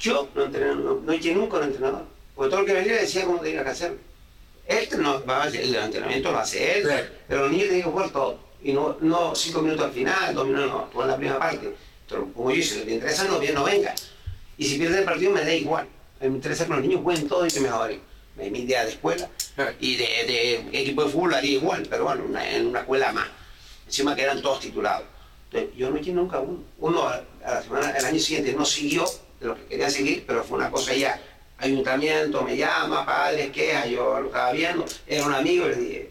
yo 0.00 0.28
no, 0.34 0.44
entrené, 0.44 0.74
no, 0.74 0.94
no 0.94 1.12
nunca 1.12 1.56
un 1.58 1.62
entrenador. 1.64 2.04
Porque 2.34 2.50
todo 2.50 2.60
el 2.60 2.66
que 2.66 2.72
venía 2.72 2.94
decía 2.94 3.24
cómo 3.24 3.38
tenía 3.40 3.62
que 3.62 3.70
hacerlo. 3.70 3.98
Él 4.70 4.88
no, 5.02 5.24
va 5.26 5.46
el 5.48 5.74
entrenamiento 5.74 6.30
lo 6.32 6.38
hace 6.38 6.78
él, 6.78 6.88
pero 7.28 7.42
los 7.42 7.50
niños 7.50 7.64
tienen 7.68 7.82
que 7.84 7.90
jugar 7.90 8.10
todo. 8.10 8.38
Y 8.62 8.72
no, 8.72 8.96
no 9.00 9.34
cinco 9.34 9.62
minutos 9.62 9.86
al 9.86 9.92
final, 9.92 10.34
dos 10.34 10.46
minutos, 10.46 10.70
no, 10.94 11.02
en 11.02 11.08
la 11.08 11.16
primera 11.16 11.38
parte. 11.38 11.74
Pero 12.08 12.32
como 12.32 12.50
yo, 12.50 12.62
si 12.62 12.78
no 12.78 12.84
te 12.84 12.92
interesa, 12.94 13.24
no, 13.24 13.38
bien, 13.38 13.54
no 13.54 13.64
venga. 13.64 13.94
Y 14.58 14.64
si 14.64 14.78
pierdes 14.78 14.98
el 14.98 15.04
partido, 15.04 15.32
me 15.32 15.44
da 15.44 15.54
igual. 15.54 15.86
Me 16.20 16.26
interesa 16.26 16.66
que 16.66 16.72
los 16.72 16.80
niños 16.82 17.00
jueguen 17.02 17.26
todo 17.28 17.46
y 17.46 17.50
que 17.50 17.60
mejoren. 17.60 18.00
Es 18.38 18.50
mi 18.50 18.60
idea 18.60 18.84
de 18.84 18.90
escuela. 18.92 19.28
Y 19.80 19.96
de, 19.96 20.04
de 20.04 20.80
equipo 20.80 21.04
de 21.04 21.10
fútbol 21.10 21.34
haría 21.34 21.52
igual, 21.52 21.86
pero 21.90 22.04
bueno, 22.04 22.24
una- 22.28 22.48
en 22.54 22.66
una 22.66 22.80
escuela 22.80 23.12
más. 23.12 23.28
Encima 23.86 24.14
que 24.14 24.22
eran 24.22 24.40
todos 24.42 24.60
titulados. 24.60 25.04
Entonces, 25.50 25.76
yo 25.76 25.90
no 25.90 25.96
eché 25.96 26.12
nunca 26.12 26.38
uno. 26.38 26.62
Uno 26.78 27.02
a 27.08 27.22
a 27.44 27.54
la 27.54 27.62
semana, 27.62 27.90
el 27.90 28.04
año 28.04 28.20
siguiente 28.20 28.52
no 28.52 28.64
siguió 28.64 29.04
de 29.40 29.46
lo 29.46 29.54
que 29.56 29.64
quería 29.64 29.90
seguir, 29.90 30.24
pero 30.26 30.44
fue 30.44 30.58
una 30.58 30.70
cosa 30.70 30.94
ya. 30.94 31.20
Ayuntamiento 31.60 32.42
me 32.42 32.56
llama, 32.56 33.04
padres, 33.04 33.50
quejas, 33.50 33.88
yo 33.88 34.18
lo 34.20 34.26
estaba 34.26 34.52
viendo, 34.52 34.84
era 35.06 35.26
un 35.26 35.34
amigo, 35.34 35.68
le 35.68 35.76
dije, 35.76 36.10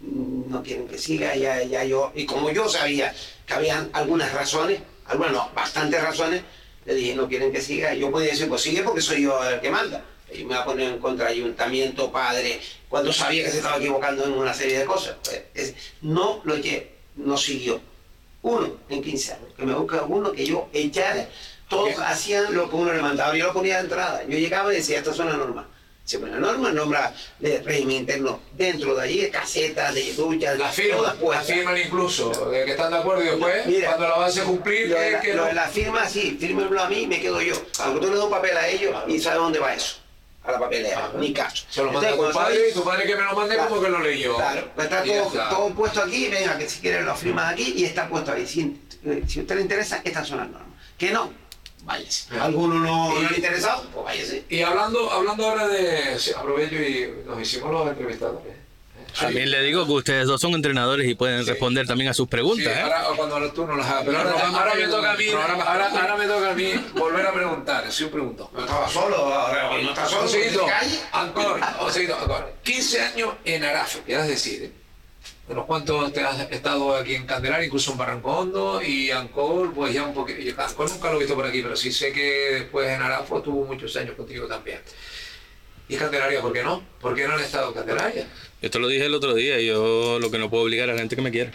"Mm, 0.00 0.50
no 0.50 0.62
quieren 0.62 0.88
que 0.88 0.98
siga, 0.98 1.34
ya, 1.36 1.62
ya 1.62 1.84
yo. 1.84 2.10
Y 2.14 2.26
como 2.26 2.50
yo 2.50 2.68
sabía 2.68 3.14
que 3.46 3.54
habían 3.54 3.88
algunas 3.92 4.32
razones, 4.32 4.80
algunas 5.06 5.32
no, 5.32 5.50
bastantes 5.54 6.02
razones, 6.02 6.42
le 6.86 6.94
dije, 6.94 7.14
no 7.14 7.28
quieren 7.28 7.52
que 7.52 7.60
siga. 7.60 7.94
Yo 7.94 8.10
podía 8.10 8.30
decir, 8.30 8.48
pues 8.48 8.62
sigue 8.62 8.82
porque 8.82 9.00
soy 9.00 9.22
yo 9.22 9.42
el 9.48 9.60
que 9.60 9.70
manda. 9.70 10.02
Y 10.32 10.44
me 10.44 10.54
va 10.54 10.62
a 10.62 10.64
poner 10.64 10.92
en 10.92 10.98
contra 10.98 11.28
ayuntamiento, 11.28 12.10
padre, 12.10 12.60
cuando 12.88 13.12
sabía 13.12 13.44
que 13.44 13.50
se 13.50 13.58
estaba 13.58 13.76
equivocando 13.78 14.24
en 14.24 14.32
una 14.32 14.54
serie 14.54 14.78
de 14.78 14.84
cosas. 14.84 15.16
Pues, 15.24 15.42
es- 15.54 15.74
no 16.02 16.40
lo 16.44 16.54
eché, 16.56 16.90
no 17.16 17.36
siguió. 17.36 17.80
Uno 18.42 18.76
en 18.88 19.02
15 19.02 19.32
años, 19.34 19.48
que 19.56 19.64
me 19.66 19.74
busca 19.74 20.02
uno 20.04 20.32
que 20.32 20.46
yo 20.46 20.68
echara, 20.72 21.28
todos 21.70 21.98
hacían 22.00 22.52
lo 22.52 22.68
que 22.68 22.76
uno 22.76 22.92
le 22.92 23.00
mandaba, 23.00 23.34
yo 23.36 23.46
lo 23.46 23.52
ponía 23.54 23.76
de 23.76 23.82
entrada. 23.84 24.22
Yo 24.28 24.36
llegaba 24.38 24.72
y 24.72 24.76
decía, 24.76 24.98
esta 24.98 25.12
es 25.12 25.18
una 25.20 25.32
norma. 25.34 25.66
Se 26.04 26.18
pone 26.18 26.32
la 26.32 26.38
norma, 26.40 26.72
nombra 26.72 27.14
de 27.38 27.62
régimen 27.62 27.98
interno 27.98 28.40
dentro 28.54 28.96
de 28.96 29.02
allí, 29.02 29.30
casetas, 29.30 29.94
de 29.94 30.12
duchas, 30.14 30.58
La 30.58 30.68
firma, 30.68 31.14
la 31.30 31.40
firman 31.40 31.78
incluso, 31.78 32.30
de 32.50 32.64
que 32.64 32.72
están 32.72 32.90
de 32.90 32.98
acuerdo 32.98 33.22
y 33.22 33.26
después, 33.26 33.66
Mira, 33.66 33.88
cuando 33.90 34.08
la 34.08 34.16
vas 34.18 34.36
a 34.36 34.42
cumplir, 34.42 34.88
Lo 34.88 34.98
de 34.98 35.10
la, 35.12 35.20
que 35.20 35.34
lo 35.34 35.42
no. 35.42 35.48
de 35.48 35.54
la 35.54 35.68
firma, 35.68 36.08
sí, 36.08 36.36
fírmenlo 36.40 36.82
a 36.82 36.88
mí, 36.88 37.06
me 37.06 37.20
quedo 37.20 37.40
yo. 37.40 37.54
Porque 37.54 38.00
tú 38.00 38.06
le 38.12 38.16
das 38.16 38.24
un 38.24 38.30
papel 38.30 38.56
a 38.56 38.66
ellos 38.68 38.96
y 39.06 39.20
sabes 39.20 39.38
dónde 39.38 39.60
va 39.60 39.72
eso. 39.72 39.98
A 40.42 40.50
la 40.52 40.58
papelera, 40.58 40.98
Ajá. 40.98 41.18
mi 41.18 41.32
caso. 41.32 41.64
Se 41.70 41.84
lo 41.84 41.92
manda 41.92 42.08
a 42.08 42.16
tu 42.16 42.32
padre 42.32 42.70
y 42.70 42.74
tu 42.74 42.82
padre 42.82 43.06
que 43.06 43.14
me 43.14 43.22
lo 43.22 43.34
mande 43.34 43.54
Claro, 43.54 43.68
como 43.68 43.82
que 43.82 43.88
lo 43.90 44.00
leyó. 44.00 44.34
Claro, 44.36 44.68
pues 44.74 44.86
está 44.90 45.06
Y 45.06 45.10
todo, 45.10 45.26
está. 45.28 45.48
todo 45.50 45.70
puesto 45.74 46.02
aquí, 46.02 46.28
venga, 46.28 46.58
que 46.58 46.68
si 46.68 46.80
quieren 46.80 47.04
lo 47.06 47.14
firmas 47.14 47.52
aquí 47.52 47.74
y 47.76 47.84
está 47.84 48.08
puesto 48.08 48.32
ahí. 48.32 48.46
Si, 48.48 48.80
eh, 49.04 49.22
si 49.28 49.38
a 49.38 49.42
usted 49.42 49.54
le 49.54 49.60
interesa, 49.60 50.00
estas 50.02 50.26
son 50.26 50.38
las 50.38 50.48
normas. 50.48 50.70
Que 50.98 51.10
no, 51.12 51.30
váyase. 51.84 52.38
Alguno 52.38 52.74
no, 52.80 53.12
Y- 53.18 53.22
no 53.22 53.28
le 53.28 53.34
ha 53.34 53.36
interesado, 53.36 53.82
pues 53.92 54.04
váyase. 54.04 54.44
Y 54.48 54.62
hablando, 54.62 55.10
hablando 55.10 55.46
ahora 55.48 55.68
de. 55.68 56.18
sí, 56.18 56.30
aprovecho 56.36 56.74
y 56.76 57.12
nos 57.26 57.40
hicimos 57.40 57.70
los 57.72 57.88
entrevistadores. 57.88 58.46
¿eh? 58.52 58.56
También 59.18 59.50
le 59.50 59.60
digo 59.64 59.84
que 59.86 59.92
ustedes 59.92 60.26
dos 60.28 60.40
son 60.40 60.52
entrenadores 60.54 61.08
y 61.08 61.14
pueden 61.14 61.42
Sí. 61.44 61.50
responder 61.50 61.84
también 61.84 62.10
a 62.10 62.14
sus 62.14 62.26
Sí, 62.26 62.30
preguntas. 62.30 62.66
¿eh? 62.76 62.80
ahora, 62.80 63.04
cuando 63.16 63.52
tú 63.52 63.66
no 63.66 63.74
las 63.74 63.86
hagas. 63.86 64.04
Pero 64.04 64.18
ahora, 64.20 64.74
me 64.76 64.86
toca 64.86 65.12
a 65.12 65.16
mí, 65.16 65.28
ahora, 65.30 65.88
ahora 65.90 66.16
me 66.16 66.26
toca 66.26 66.50
a 66.50 66.54
mí 66.54 66.72
volver 66.94 67.26
a 67.26 67.32
preguntar. 67.32 67.90
Sí, 67.90 68.04
un 68.04 68.10
pregunto. 68.10 68.48
No 68.54 68.60
estaba 68.60 68.88
solo, 68.88 69.16
ahora 69.16 69.70
no 69.82 69.88
está 69.90 70.06
solo. 70.06 70.22
Joséito, 70.22 70.64
Ancor. 71.12 71.60
15 72.62 73.00
años 73.00 73.34
en 73.44 73.64
Arafe, 73.64 73.98
quieras 74.06 74.28
decir, 74.28 74.72
te 76.12 76.20
has 76.20 76.50
estado 76.50 76.94
aquí 76.94 77.14
en 77.14 77.26
Candelaria, 77.26 77.66
incluso 77.66 77.92
en 77.92 77.98
Barranco 77.98 78.30
Hondo, 78.30 78.82
y 78.82 79.10
Ancor, 79.10 79.72
pues 79.74 79.92
ya 79.92 80.04
un 80.04 80.14
poquito. 80.14 80.62
Ancor 80.62 80.90
nunca 80.90 81.10
lo 81.10 81.16
he 81.16 81.18
visto 81.20 81.34
por 81.34 81.46
aquí, 81.46 81.62
pero 81.62 81.76
sí 81.76 81.92
sé 81.92 82.12
que 82.12 82.52
después 82.52 82.88
en 82.88 83.02
Arafo 83.02 83.38
estuvo 83.38 83.64
muchos 83.64 83.96
años 83.96 84.14
contigo 84.14 84.46
también. 84.46 84.80
¿Y 85.88 85.96
Candelaria, 85.96 86.40
por 86.40 86.52
qué 86.52 86.62
no? 86.62 86.84
¿Por 87.00 87.16
qué 87.16 87.26
no 87.26 87.34
han 87.34 87.40
estado 87.40 87.68
en 87.68 87.74
Candelaria? 87.74 88.26
Te 88.60 88.78
lo 88.78 88.86
dije 88.86 89.06
el 89.06 89.14
otro 89.14 89.34
día, 89.34 89.60
yo 89.60 90.18
lo 90.20 90.30
que 90.30 90.38
no 90.38 90.48
puedo 90.48 90.62
obligar 90.62 90.88
a 90.88 90.92
la 90.92 90.98
gente 91.00 91.16
que 91.16 91.22
me 91.22 91.32
quiera. 91.32 91.50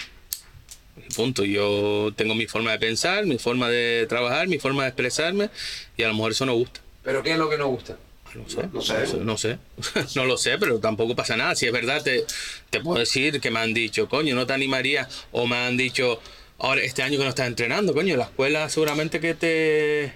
Punto. 1.15 1.45
Yo 1.45 2.11
tengo 2.15 2.35
mi 2.35 2.47
forma 2.47 2.71
de 2.71 2.79
pensar, 2.79 3.25
mi 3.25 3.37
forma 3.37 3.69
de 3.69 4.05
trabajar, 4.09 4.47
mi 4.47 4.59
forma 4.59 4.83
de 4.83 4.89
expresarme 4.89 5.49
y 5.95 6.03
a 6.03 6.07
lo 6.07 6.15
mejor 6.15 6.31
eso 6.31 6.45
no 6.45 6.53
gusta. 6.53 6.81
¿Pero 7.03 7.23
qué 7.23 7.31
es 7.31 7.37
lo 7.37 7.49
que 7.49 7.57
nos 7.57 7.67
gusta? 7.67 7.97
No 8.35 8.49
sé, 8.49 8.67
No 8.71 8.81
sé. 8.81 9.17
no 9.19 9.37
sé, 9.37 9.57
no 10.15 10.25
lo 10.25 10.37
sé, 10.37 10.57
pero 10.57 10.79
tampoco 10.79 11.15
pasa 11.15 11.35
nada. 11.37 11.55
Si 11.55 11.65
es 11.65 11.71
verdad, 11.71 12.01
te, 12.03 12.25
te 12.69 12.79
puedo 12.81 12.99
decir 12.99 13.39
que 13.41 13.51
me 13.51 13.59
han 13.59 13.73
dicho, 13.73 14.07
coño, 14.09 14.35
no 14.35 14.45
te 14.45 14.53
animaría, 14.53 15.07
o 15.31 15.47
me 15.47 15.55
han 15.55 15.77
dicho, 15.77 16.19
ahora 16.59 16.81
este 16.81 17.01
año 17.03 17.17
que 17.17 17.23
no 17.23 17.29
estás 17.29 17.47
entrenando, 17.47 17.93
coño, 17.93 18.15
la 18.17 18.25
escuela 18.25 18.69
seguramente 18.69 19.19
que 19.19 19.33
te... 19.33 20.13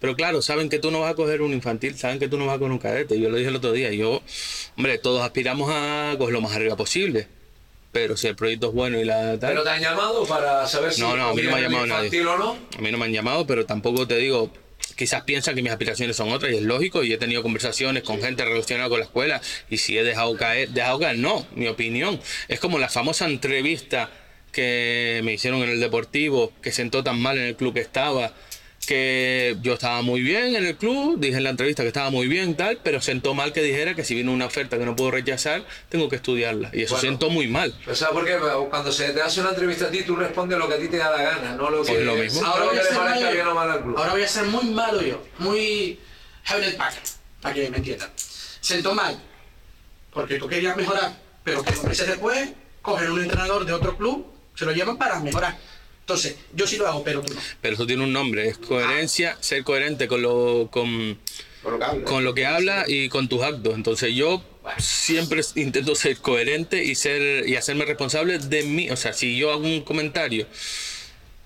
Pero 0.00 0.16
claro, 0.16 0.42
saben 0.42 0.68
que 0.68 0.80
tú 0.80 0.90
no 0.90 0.98
vas 1.00 1.12
a 1.12 1.14
coger 1.14 1.42
un 1.42 1.52
infantil, 1.52 1.96
saben 1.96 2.18
que 2.18 2.26
tú 2.28 2.36
no 2.36 2.46
vas 2.46 2.56
a 2.56 2.58
coger 2.58 2.72
un 2.72 2.78
cadete. 2.80 3.20
Yo 3.20 3.30
lo 3.30 3.36
dije 3.36 3.50
el 3.50 3.56
otro 3.56 3.70
día, 3.72 3.92
yo, 3.92 4.20
hombre, 4.76 4.98
todos 4.98 5.22
aspiramos 5.22 5.70
a 5.72 6.16
coger 6.18 6.32
lo 6.32 6.40
más 6.40 6.56
arriba 6.56 6.76
posible. 6.76 7.28
pero 7.92 8.16
si 8.16 8.26
el 8.26 8.34
proyecto 8.34 8.68
es 8.68 8.74
bueno 8.74 8.98
y 8.98 9.04
la 9.04 9.38
tal... 9.38 9.50
¿Pero 9.52 9.62
te 9.62 9.70
han 9.70 9.80
llamado 9.80 10.24
para 10.26 10.66
saber 10.66 10.92
si 10.92 11.02
No, 11.02 11.16
no, 11.16 11.28
a 11.28 11.34
mí 11.34 11.42
no 11.42 11.50
me 11.50 11.54
ha 11.54 11.58
es 11.58 11.62
llamado 11.64 11.86
nadie. 11.86 12.06
infantil 12.06 12.26
o 12.26 12.36
no? 12.38 12.58
A 12.76 12.80
mí 12.80 12.90
no 12.90 12.98
me 12.98 13.04
han 13.04 13.12
llamado, 13.12 13.46
pero 13.46 13.64
tampoco 13.64 14.08
te 14.08 14.16
digo, 14.16 14.50
quizás 14.96 15.22
piensan 15.22 15.54
que 15.54 15.62
mis 15.62 15.72
aspiraciones 15.72 16.16
son 16.16 16.30
otras 16.32 16.52
y 16.52 16.56
es 16.56 16.62
lógico 16.62 17.02
y 17.02 17.12
he 17.12 17.18
tenido 17.18 17.42
conversaciones 17.42 18.02
con 18.02 18.20
gente 18.20 18.44
relacionada 18.44 18.88
con 18.88 18.98
la 18.98 19.04
escuela 19.06 19.40
y 19.70 19.78
si 19.78 19.96
he 19.96 20.04
dejado 20.04 20.36
caer, 20.36 20.70
dejado 20.70 20.98
caer, 21.00 21.18
no, 21.18 21.46
mi 21.54 21.66
opinión. 21.68 22.20
Es 22.48 22.60
como 22.60 22.78
la 22.78 22.88
famosa 22.88 23.26
entrevista 23.26 24.10
que 24.52 25.20
me 25.24 25.32
hicieron 25.32 25.62
en 25.62 25.70
el 25.70 25.80
Deportivo, 25.80 26.52
que 26.62 26.72
sentó 26.72 27.02
tan 27.02 27.20
mal 27.20 27.38
en 27.38 27.44
el 27.44 27.56
club 27.56 27.74
que 27.74 27.80
estaba, 27.80 28.34
que 28.86 29.56
yo 29.62 29.74
estaba 29.74 30.02
muy 30.02 30.22
bien 30.22 30.56
en 30.56 30.66
el 30.66 30.76
club, 30.76 31.18
dije 31.20 31.36
en 31.36 31.44
la 31.44 31.50
entrevista 31.50 31.82
que 31.82 31.88
estaba 31.88 32.10
muy 32.10 32.26
bien 32.26 32.56
tal, 32.56 32.78
pero 32.82 33.00
sentó 33.00 33.32
mal 33.32 33.52
que 33.52 33.62
dijera 33.62 33.94
que 33.94 34.04
si 34.04 34.14
viene 34.14 34.30
una 34.30 34.46
oferta 34.46 34.76
que 34.76 34.84
no 34.84 34.96
puedo 34.96 35.12
rechazar, 35.12 35.64
tengo 35.88 36.08
que 36.08 36.16
estudiarla. 36.16 36.70
Y 36.72 36.82
eso 36.82 36.94
Bueno. 36.94 37.08
sentó 37.08 37.30
muy 37.30 37.46
mal. 37.46 37.74
Pero 37.84 37.96
¿sabes 37.96 38.14
por 38.14 38.24
qué? 38.24 38.36
Cuando 38.70 38.90
se 38.90 39.10
te 39.10 39.22
hace 39.22 39.40
una 39.40 39.50
entrevista 39.50 39.86
a 39.86 39.90
ti, 39.90 40.02
tú 40.02 40.16
respondes 40.16 40.58
lo 40.58 40.68
que 40.68 40.74
a 40.74 40.78
ti 40.78 40.88
te 40.88 40.96
da 40.96 41.16
la 41.16 41.22
gana, 41.22 41.54
no 41.54 41.70
lo 41.70 41.84
que, 41.84 41.92
Pues 41.92 42.04
lo 42.04 42.16
mismo. 42.16 42.44
Ahora 42.44 42.64
voy 42.66 42.78
a 42.78 42.82
ser 42.82 42.96
o 43.46 43.54
mal. 43.54 43.94
Ahora 43.96 44.12
voy 44.12 44.22
a 44.22 44.42
muy 44.50 44.64
malo 44.70 45.00
yo, 45.02 45.22
muy 45.38 46.00
Heaven 46.44 46.76
Packet, 46.76 47.02
para 47.40 47.54
que 47.54 47.70
me 47.70 47.76
entiendan. 47.76 48.10
Sentó 48.16 48.94
mal, 48.94 49.16
porque 50.12 50.38
tú 50.38 50.48
querías 50.48 50.76
mejorar, 50.76 51.12
pero 51.44 51.62
que 51.62 51.72
meses 51.86 52.08
después 52.08 52.50
cogen 52.80 53.12
un 53.12 53.22
entrenador 53.22 53.64
de 53.64 53.72
otro 53.72 53.96
club, 53.96 54.26
se 54.54 54.64
lo 54.64 54.72
llevan 54.72 54.96
para 54.96 55.20
mejorar. 55.20 55.56
Entonces, 56.02 56.36
yo 56.54 56.66
sí 56.66 56.76
lo 56.76 56.86
hago, 56.88 57.04
pero 57.04 57.22
tú 57.22 57.32
no. 57.32 57.40
Pero 57.60 57.74
eso 57.74 57.86
tiene 57.86 58.02
un 58.04 58.12
nombre, 58.12 58.48
es 58.48 58.58
coherencia, 58.58 59.36
ser 59.40 59.62
coherente 59.64 60.08
con 60.08 60.20
lo, 60.20 60.68
con, 60.70 61.18
Por 61.62 61.72
lo 61.72 61.78
que 61.78 61.84
habla. 61.84 62.04
con 62.04 62.24
lo 62.24 62.34
que 62.34 62.46
habla 62.46 62.84
y 62.88 63.08
con 63.08 63.28
tus 63.28 63.42
actos. 63.42 63.74
Entonces 63.74 64.14
yo 64.14 64.42
siempre 64.78 65.40
intento 65.54 65.94
ser 65.94 66.16
coherente 66.18 66.84
y 66.84 66.94
ser 66.96 67.48
y 67.48 67.56
hacerme 67.56 67.84
responsable 67.84 68.38
de 68.38 68.62
mí. 68.64 68.90
O 68.90 68.96
sea, 68.96 69.12
si 69.12 69.36
yo 69.36 69.52
hago 69.52 69.62
un 69.64 69.82
comentario 69.82 70.46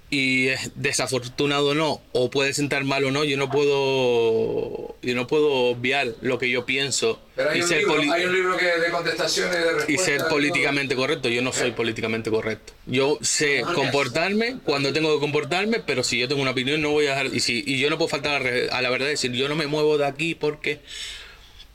y 0.08 0.48
es 0.48 0.70
desafortunado 0.76 1.70
o 1.70 1.74
no, 1.74 2.00
o 2.12 2.30
puede 2.30 2.54
sentar 2.54 2.84
mal 2.84 3.04
o 3.04 3.10
no, 3.10 3.24
yo 3.24 3.36
no 3.36 3.50
puedo 3.50 4.96
yo 5.02 5.14
no 5.14 5.26
puedo 5.26 5.52
obviar 5.52 6.14
lo 6.20 6.38
que 6.38 6.48
yo 6.48 6.64
pienso 6.64 7.20
Pero 7.34 7.50
hay 7.50 7.58
y 7.58 7.62
un, 7.62 7.68
ser, 7.68 7.78
libro, 7.78 8.12
hay 8.12 8.24
un 8.24 8.32
libro 8.32 8.56
que 8.56 8.64
de 8.66 8.90
contestaciones 8.90 9.54
y 9.54 9.58
de 9.58 9.64
respuestas. 9.64 9.94
y 9.94 9.98
ser 9.98 10.18
todo. 10.18 10.28
políticamente 10.30 10.94
correcto. 10.96 11.28
Yo 11.28 11.42
no 11.42 11.52
soy 11.52 11.72
políticamente 11.72 12.30
correcto. 12.30 12.72
Yo 12.86 13.18
sé 13.20 13.62
comportarme 13.74 14.58
cuando 14.64 14.92
tengo 14.92 15.12
que 15.14 15.20
comportarme, 15.20 15.80
pero 15.80 16.04
si 16.04 16.18
yo 16.18 16.28
tengo 16.28 16.42
una 16.42 16.52
opinión 16.52 16.80
no 16.80 16.90
voy 16.90 17.06
a 17.06 17.10
dejar... 17.10 17.26
Y, 17.26 17.40
si, 17.40 17.64
y 17.66 17.78
yo 17.78 17.90
no 17.90 17.98
puedo 17.98 18.08
faltar 18.08 18.46
a 18.70 18.82
la, 18.82 18.90
verdad, 18.90 19.06
decir, 19.06 19.32
yo 19.32 19.48
no 19.48 19.56
me 19.56 19.66
muevo 19.66 19.98
de 19.98 20.06
aquí 20.06 20.34
porque... 20.34 20.80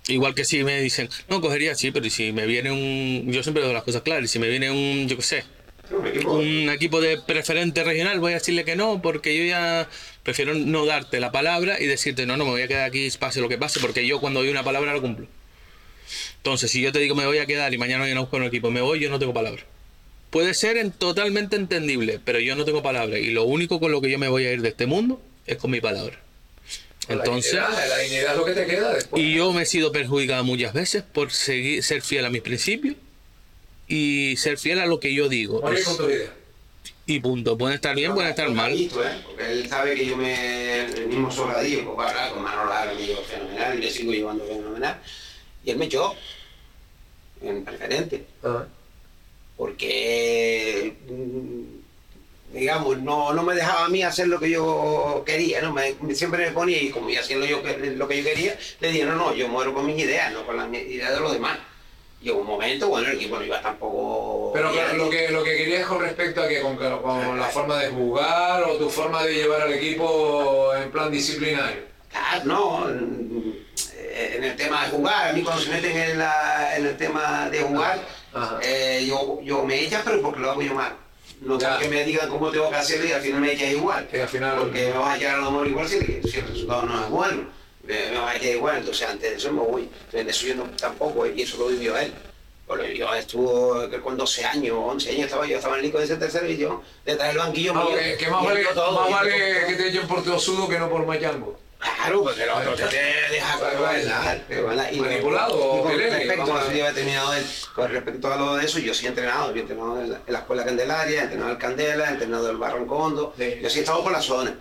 Igual 0.07 0.33
que 0.33 0.45
si 0.45 0.63
me 0.63 0.81
dicen, 0.81 1.09
no, 1.29 1.41
cogería 1.41 1.75
sí, 1.75 1.91
pero 1.91 2.09
si 2.09 2.31
me 2.31 2.47
viene 2.47 2.71
un... 2.71 3.31
Yo 3.31 3.43
siempre 3.43 3.63
doy 3.63 3.73
las 3.73 3.83
cosas 3.83 4.01
claras. 4.01 4.25
y 4.25 4.27
Si 4.27 4.39
me 4.39 4.49
viene 4.49 4.71
un, 4.71 5.07
yo 5.07 5.15
qué 5.15 5.21
sé, 5.21 5.43
Un 5.91 6.07
equipo- 6.07 6.31
un 6.33 6.69
equipo 6.69 7.01
de 7.01 7.17
preferente 7.17 7.83
regional, 7.83 8.19
voy 8.19 8.31
a 8.31 8.35
decirle 8.35 8.63
que 8.65 8.75
no, 8.75 9.01
porque 9.01 9.37
yo 9.37 9.43
ya 9.43 9.89
prefiero 10.23 10.53
no 10.53 10.85
darte 10.85 11.19
la 11.19 11.31
palabra 11.31 11.79
y 11.81 11.85
decirte, 11.85 12.25
no, 12.25 12.37
no, 12.37 12.45
me 12.45 12.51
voy 12.51 12.61
a 12.61 12.67
quedar 12.67 12.85
aquí, 12.87 13.09
pase 13.19 13.41
lo 13.41 13.49
que 13.49 13.57
pase, 13.57 13.79
porque 13.79 14.05
yo 14.07 14.19
cuando 14.19 14.39
doy 14.41 14.49
una 14.49 14.63
palabra 14.63 14.93
la 14.93 15.01
cumplo. 15.01 15.27
Entonces, 16.37 16.71
si 16.71 16.81
yo 16.81 16.91
te 16.91 16.99
digo 16.99 17.15
me 17.15 17.25
voy 17.25 17.37
a 17.37 17.45
quedar 17.45 17.73
y 17.73 17.77
mañana 17.77 18.03
voy 18.03 18.11
a 18.13 18.19
buscar 18.19 18.41
un 18.41 18.47
equipo, 18.47 18.71
me 18.71 18.81
voy, 18.81 18.99
yo 18.99 19.09
no 19.09 19.19
tengo 19.19 19.33
palabra. 19.33 19.63
Puede 20.29 20.53
ser 20.53 20.77
en 20.77 20.91
totalmente 20.91 21.55
entendible, 21.57 22.19
pero 22.23 22.39
yo 22.39 22.55
no 22.55 22.63
tengo 22.65 22.81
palabra. 22.81 23.19
Y 23.19 23.31
lo 23.31 23.43
único 23.43 23.79
con 23.79 23.91
lo 23.91 24.01
que 24.01 24.09
yo 24.09 24.17
me 24.17 24.29
voy 24.29 24.45
a 24.45 24.53
ir 24.53 24.61
de 24.61 24.69
este 24.69 24.85
mundo 24.85 25.21
es 25.45 25.57
con 25.57 25.71
mi 25.71 25.81
palabra. 25.81 26.17
Entonces, 27.09 27.53
La 27.53 27.67
dignidad, 27.67 27.89
la 27.89 27.97
dignidad 27.97 28.31
es 28.31 28.37
lo 28.37 28.45
que 28.45 28.53
te 28.53 28.65
queda 28.65 28.93
después. 28.93 29.21
y 29.21 29.33
yo 29.33 29.51
me 29.51 29.63
he 29.63 29.65
sido 29.65 29.91
perjudicado 29.91 30.43
muchas 30.45 30.71
veces 30.73 31.03
por 31.03 31.31
seguir, 31.31 31.83
ser 31.83 32.01
fiel 32.01 32.23
a 32.25 32.29
mis 32.29 32.41
principios 32.41 32.95
y 33.91 34.37
ser 34.37 34.57
fiel 34.57 34.79
a 34.79 34.85
lo 34.85 34.99
que 34.99 35.13
yo 35.13 35.27
digo. 35.29 35.61
Con 35.61 35.75
tu 35.75 36.07
y 37.07 37.19
punto. 37.19 37.57
Pueden 37.57 37.75
estar 37.75 37.95
bien, 37.95 38.13
pueden 38.13 38.29
estar 38.29 38.49
mal. 38.51 38.71
Visto, 38.71 39.03
¿eh? 39.05 39.11
Porque 39.25 39.51
él 39.51 39.67
sabe 39.67 39.95
que 39.95 40.05
yo 40.05 40.15
me. 40.15 40.85
El 40.85 41.07
mismo 41.07 41.29
sobradillo, 41.31 41.83
pues 41.85 41.95
para 41.97 42.09
hablar 42.11 42.33
con 42.33 42.43
Manolo 42.43 42.69
Lara 42.69 42.93
me 42.93 43.05
llevo 43.05 43.21
fenomenal 43.23 43.77
y 43.77 43.81
le 43.81 43.91
sigo 43.91 44.11
llevando 44.13 44.45
fenomenal. 44.45 44.99
Y 45.65 45.71
él 45.71 45.77
me 45.77 45.85
echó 45.85 46.15
en 47.41 47.63
preferente. 47.65 48.23
Ah. 48.43 48.65
Porque. 49.57 50.95
mm, 51.07 51.81
digamos, 52.57 52.97
no, 52.99 53.33
no 53.33 53.43
me 53.43 53.55
dejaba 53.55 53.85
a 53.85 53.89
mí 53.89 54.03
hacer 54.03 54.27
lo 54.27 54.39
que 54.39 54.49
yo 54.49 55.23
quería, 55.25 55.61
¿no? 55.61 55.71
Me- 55.73 55.95
me- 56.01 56.13
siempre 56.15 56.45
me 56.45 56.51
ponía, 56.51 56.81
y 56.81 56.89
como 56.89 57.09
iba 57.09 57.21
haciendo 57.21 57.45
yo 57.45 57.63
que- 57.63 57.77
lo 57.95 58.07
que 58.09 58.17
yo 58.17 58.23
quería, 58.25 58.57
le 58.81 58.91
dije, 58.91 59.05
no, 59.05 59.15
no, 59.15 59.33
yo 59.33 59.47
muero 59.47 59.73
con 59.73 59.85
mis 59.85 59.97
ideas, 60.03 60.33
no 60.33 60.45
con 60.45 60.57
las 60.57 60.67
ideas 60.73 61.13
de 61.13 61.19
los 61.21 61.31
demás. 61.31 61.57
En 62.23 62.35
un 62.35 62.45
momento, 62.45 62.87
bueno, 62.87 63.07
el 63.09 63.15
equipo 63.15 63.37
no 63.37 63.43
iba 63.45 63.59
tampoco... 63.61 64.51
Pero 64.53 64.71
que- 64.71 64.93
lo 64.97 65.09
que, 65.09 65.29
lo 65.29 65.43
que 65.43 65.57
querías 65.57 65.87
con 65.87 66.01
respecto 66.01 66.41
a 66.43 66.47
que 66.47 66.61
con, 66.61 66.75
con 66.75 67.39
la 67.39 67.45
forma 67.47 67.77
de 67.79 67.89
jugar 67.89 68.63
o 68.63 68.75
tu 68.77 68.89
forma 68.89 69.23
de 69.23 69.33
llevar 69.33 69.61
al 69.63 69.73
equipo 69.73 70.71
en 70.75 70.91
plan 70.91 71.09
disciplinario. 71.11 71.81
Claro, 72.11 72.43
no, 72.45 72.89
eh, 72.89 74.33
en 74.37 74.43
el 74.43 74.55
tema 74.55 74.85
de 74.85 74.91
jugar, 74.91 75.29
a 75.29 75.33
mí 75.33 75.41
cuando 75.41 75.63
se 75.63 75.69
meten 75.71 75.97
en, 75.97 76.19
la- 76.19 76.77
en 76.77 76.85
el 76.85 76.97
tema 76.97 77.49
de 77.49 77.61
jugar, 77.61 77.99
eh, 78.61 79.03
yo, 79.07 79.39
yo 79.41 79.63
me 79.65 79.79
echan, 79.81 80.01
pero 80.05 80.21
porque 80.21 80.39
lo 80.41 80.51
hago 80.51 80.61
yo 80.61 80.73
mal. 80.75 80.93
No 81.41 81.57
Ya. 81.57 81.71
porque 81.71 81.89
me 81.89 82.03
digan 82.03 82.29
cómo 82.29 82.51
tengo 82.51 82.69
que 82.69 82.75
hacerlo 82.75 83.07
y 83.07 83.13
al 83.13 83.21
final 83.21 83.41
me 83.41 83.53
echas 83.53 83.69
igual. 83.71 84.07
Y 84.13 84.17
al 84.19 84.27
final- 84.27 84.57
Porque 84.59 84.85
me 84.91 84.99
vas 84.99 85.15
a 85.15 85.17
llegar 85.17 85.35
a 85.35 85.39
lo 85.39 85.51
mejor 85.51 85.67
igual 85.67 85.87
si, 85.87 85.97
si 86.29 86.37
el 86.39 86.47
resultado 86.47 86.83
no 86.83 87.03
es 87.03 87.09
bueno. 87.09 87.60
Vas 88.13 88.33
a 88.33 88.37
echar 88.37 88.55
igual, 88.55 88.77
entonces 88.77 89.07
antes 89.07 89.29
de 89.31 89.37
eso 89.37 89.51
me 89.51 89.61
voy. 89.61 89.89
En 90.13 90.29
eso 90.29 90.47
yo 90.47 90.55
no, 90.55 90.63
tampoco, 90.77 91.25
y 91.27 91.41
eso 91.41 91.57
lo 91.57 91.67
vivió 91.67 91.97
él. 91.97 92.13
Porque 92.67 92.97
yo 92.97 93.13
estuvo 93.13 93.89
que 93.89 93.99
con 93.99 94.15
12 94.15 94.45
años, 94.45 94.77
11 94.79 95.09
años 95.09 95.25
estaba 95.25 95.45
yo, 95.45 95.57
estaba 95.57 95.75
en 95.75 95.79
el 95.81 95.85
Lico 95.87 95.97
de 95.99 96.05
esa 96.05 96.17
tercera 96.17 96.45
división, 96.45 96.81
detrás 97.05 97.27
del 97.29 97.37
banquillo. 97.37 97.73
No, 97.73 97.85
mío, 97.89 97.97
que, 97.97 98.17
que 98.17 98.29
más 98.29 98.43
y 98.43 98.45
vale, 98.45 98.61
él 98.61 98.67
todo, 98.73 99.09
más 99.09 99.09
y 99.09 99.11
él 99.11 99.13
vale 99.13 99.59
todo. 99.59 99.67
que 99.67 99.73
te 99.75 99.87
echen 99.89 100.07
por 100.07 100.23
teosudo 100.23 100.69
que 100.69 100.79
no 100.79 100.89
por 100.89 101.05
mayalgo. 101.05 101.59
Claro, 101.81 102.23
porque 102.23 102.43
el 102.43 102.49
otro 102.49 102.75
te, 102.75 102.85
te 102.85 103.33
deja 103.33 103.57
bailar. 103.57 104.41
Y 104.91 104.99
Manipulado, 104.99 105.79
y 105.79 105.81
con 105.81 105.97
respecto 105.97 106.43
a 106.53 106.63
lo 106.63 106.69
que 106.69 107.43
con 107.73 107.91
respecto 107.91 108.33
a 108.33 108.35
lo 108.37 108.55
de 108.55 108.65
eso, 108.65 108.79
yo 108.79 108.93
sí 108.93 109.05
he 109.05 109.09
entrenado, 109.09 109.51
yo 109.51 109.57
he 109.57 109.61
entrenado 109.61 109.99
en 109.99 110.17
la, 110.27 110.39
escuela 110.39 110.63
Candelaria, 110.63 111.21
he 111.21 111.23
entrenado 111.23 111.51
en 111.51 111.57
Candela, 111.57 112.05
he 112.05 112.09
entrenado 112.09 112.45
en 112.45 112.51
el 112.51 112.57
Barrancondo, 112.57 113.33
Sí. 113.37 113.59
yo 113.61 113.69
sí 113.69 113.79
he 113.79 113.81
estado 113.81 114.03
por 114.03 114.11
la 114.11 114.21
zona. 114.21 114.55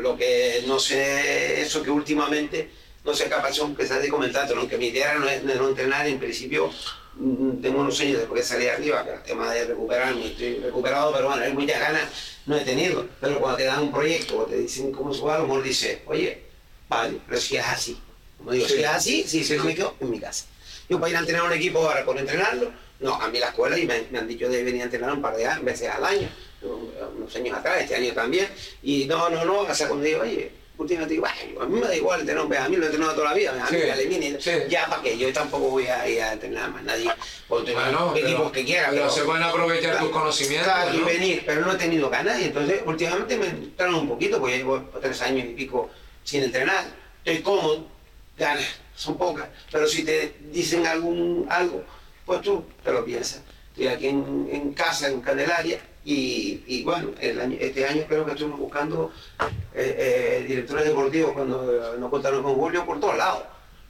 Lo, 0.00 0.16
que 0.16 0.64
no 0.66 0.78
sé, 0.80 1.60
eso 1.60 1.82
que 1.82 1.90
últimamente, 1.90 2.68
no 3.04 3.14
sé 3.14 3.28
capaz 3.28 3.56
de 3.56 3.62
empezar 3.62 4.02
de 4.02 4.08
comentar, 4.08 4.52
¿no? 4.54 4.68
que 4.68 4.76
mi 4.76 4.88
idea 4.88 5.14
no, 5.14 5.28
es- 5.28 5.42
no 5.44 5.68
entrenar 5.68 6.06
en 6.06 6.18
principio, 6.18 6.70
mm, 7.14 7.62
tengo 7.62 7.80
unos 7.80 7.98
años 8.00 8.18
después 8.18 8.42
de 8.42 8.46
salir 8.54 8.70
arriba, 8.70 9.04
que 9.04 9.12
el 9.14 9.22
tema 9.22 9.52
de 9.52 9.66
recuperarme, 9.66 10.26
estoy 10.26 10.56
recuperado, 10.58 11.12
pero 11.12 11.28
bueno, 11.28 11.42
hay 11.42 11.52
muchas 11.52 11.80
ganas, 11.80 12.02
no 12.46 12.56
he 12.56 12.60
tenido. 12.64 13.06
Pero 13.20 13.38
cuando 13.38 13.56
te 13.58 13.64
dan 13.64 13.82
un 13.84 13.92
proyecto 13.92 14.38
o 14.38 14.44
te 14.46 14.56
dicen 14.58 14.90
cómo 14.92 15.14
se 15.14 15.22
va, 15.22 15.36
a 15.36 15.38
lo 15.38 15.46
mejor 15.46 15.62
dices, 15.62 15.98
oye, 16.06 16.42
vale, 16.88 17.18
pero 17.28 17.40
si 17.40 17.56
es 17.56 17.64
así. 17.64 18.00
Como 18.38 18.52
digo, 18.52 18.66
Sí. 18.66 18.74
si 18.74 18.80
es 18.80 18.86
así, 18.88 19.24
sí, 19.26 19.44
sí, 19.44 19.54
me 19.58 19.74
quedo 19.74 19.94
en 20.00 20.10
mi 20.10 20.18
casa. 20.20 20.46
Yo 20.88 20.98
para 20.98 21.10
ir 21.10 21.16
a 21.16 21.20
entrenar 21.20 21.44
un 21.44 21.52
equipo 21.52 21.78
ahora 21.86 22.04
por 22.04 22.16
entrenarlo, 22.18 22.72
no, 23.00 23.14
a 23.14 23.28
mí 23.28 23.38
la 23.38 23.48
escuela 23.48 23.78
y 23.78 23.86
me, 23.86 24.02
me 24.10 24.18
han 24.18 24.26
dicho 24.26 24.48
de 24.48 24.62
venir 24.64 24.82
a 24.82 24.84
entrenar 24.86 25.12
un 25.12 25.22
par 25.22 25.36
de 25.36 25.46
veces 25.62 25.88
al 25.88 26.04
año, 26.04 26.28
unos 26.62 27.34
años 27.36 27.56
atrás, 27.58 27.82
este 27.82 27.94
año 27.96 28.12
también, 28.12 28.48
y 28.82 29.04
no, 29.06 29.28
no, 29.30 29.44
no, 29.44 29.62
hasta 29.62 29.86
cuando 29.88 30.04
digo, 30.04 30.22
oye, 30.22 30.50
últimamente 30.76 31.14
digo, 31.14 31.26
"Ay, 31.26 31.56
a 31.60 31.64
mí 31.66 31.80
me 31.80 31.86
da 31.86 31.96
igual 31.96 32.20
entrenar, 32.20 32.44
un 32.44 32.54
a 32.54 32.68
mí 32.68 32.76
lo 32.76 32.82
he 32.84 32.86
entrenado 32.86 33.14
toda 33.14 33.28
la 33.30 33.34
vida, 33.34 33.50
a 33.50 33.70
mí 33.70 33.76
me 33.78 33.90
eliminen, 33.92 34.38
ya 34.68 34.86
para 34.86 35.02
qué, 35.02 35.18
yo 35.18 35.32
tampoco 35.32 35.70
voy 35.70 35.86
a 35.86 36.08
ir 36.08 36.22
a 36.22 36.32
entrenar 36.32 36.70
más 36.70 36.82
nadie, 36.84 37.10
o 37.48 37.58
entrenar 37.58 37.92
Bueno, 37.92 38.16
equipos 38.16 38.52
que 38.52 38.64
quiera, 38.64 38.90
pero 38.90 39.10
se 39.10 39.22
pueden 39.22 39.42
aprovechar 39.42 39.98
tus 39.98 40.10
conocimientos. 40.10 40.72
Claro, 40.72 40.94
y 40.94 41.00
venir, 41.00 41.42
pero 41.46 41.60
no 41.62 41.72
he 41.72 41.76
tenido 41.76 42.08
ganas 42.10 42.40
y 42.40 42.44
entonces 42.44 42.80
últimamente 42.84 43.36
me 43.36 43.46
entraron 43.46 43.94
un 43.96 44.08
poquito, 44.08 44.38
porque 44.40 44.58
llevo 44.58 44.82
tres 45.00 45.20
años 45.22 45.46
y 45.48 45.54
pico 45.54 45.90
sin 46.24 46.44
entrenar, 46.44 46.84
estoy 47.24 47.42
cómodo, 47.42 47.86
ganas 48.36 48.64
son 48.94 49.16
pocas, 49.16 49.48
pero 49.70 49.86
si 49.86 50.04
te 50.04 50.34
dicen 50.52 50.84
algún 50.86 51.46
algo, 51.48 51.84
pues 52.26 52.40
tú 52.42 52.64
te 52.84 52.92
lo 52.92 53.04
piensas. 53.04 53.42
Estoy 53.70 53.86
aquí 53.88 54.08
en, 54.08 54.48
en 54.52 54.72
casa, 54.74 55.08
en 55.08 55.20
Candelaria, 55.20 55.78
y, 56.04 56.62
y 56.66 56.82
bueno, 56.84 57.10
el 57.20 57.40
año- 57.40 57.56
este 57.60 57.86
año 57.86 58.04
creo 58.08 58.24
que 58.24 58.32
estuvimos 58.32 58.58
buscando 58.60 59.12
eh, 59.40 59.46
eh, 59.74 60.44
directores 60.46 60.84
deportivos 60.84 61.32
cuando 61.32 61.96
nos 61.98 62.10
contaron 62.10 62.42
con 62.42 62.54
Julio 62.54 62.84
por 62.86 62.98
todos 63.00 63.16
lados. 63.16 63.42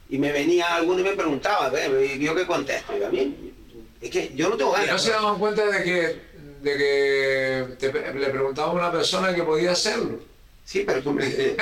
Y 0.09 0.17
me 0.17 0.31
venía 0.31 0.75
alguno 0.75 0.99
y 1.01 1.03
me 1.03 1.11
preguntaba, 1.13 1.69
"Ve, 1.69 2.15
y 2.15 2.19
yo 2.23 2.33
qué 2.35 2.45
contesto, 2.47 2.97
y 2.97 3.03
a 3.03 3.09
mí, 3.09 3.53
es 4.01 4.09
que 4.09 4.31
yo 4.35 4.49
no 4.49 4.57
tengo 4.57 4.71
Y 4.71 4.81
ganas. 4.81 4.91
no 4.93 4.97
se 4.99 5.11
daban 5.11 5.37
cuenta 5.39 5.65
de 5.65 5.83
que, 5.83 6.21
de 6.61 6.77
que 6.77 7.75
te- 7.91 8.13
le 8.13 8.27
preguntaba 8.29 8.69
a 8.69 8.73
una 8.73 8.91
persona 8.91 9.33
que 9.35 9.43
podía 9.43 9.71
hacerlo. 9.71 10.19
Sí, 10.65 10.83
pero 10.85 11.01
tú 11.01 11.11
me, 11.13 11.23
eh, 11.27 11.57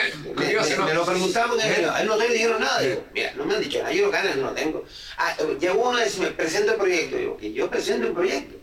lo 0.94 1.06
preguntaban, 1.06 1.58
¿Eh? 1.60 1.88
a 1.92 2.02
él 2.02 2.08
no 2.08 2.18
te 2.18 2.28
dijeron 2.30 2.60
nada. 2.62 2.80
Digo, 2.82 3.04
mira, 3.14 3.34
no 3.36 3.46
me 3.46 3.56
han 3.56 3.62
dicho 3.62 3.80
nada, 3.80 3.94
yo 3.94 4.10
ganas 4.12 4.36
no 4.38 4.50
tengo. 4.52 4.84
Ah, 5.18 5.36
llegó 5.60 5.90
uno 5.90 6.00
y 6.00 6.20
me 6.20 6.28
presento 6.32 6.72
el 6.74 6.78
proyecto. 6.78 7.16
Digo, 7.18 7.38
que 7.38 7.54
yo 7.54 7.70
presento 7.70 8.08
el 8.08 8.14
proyecto. 8.14 8.56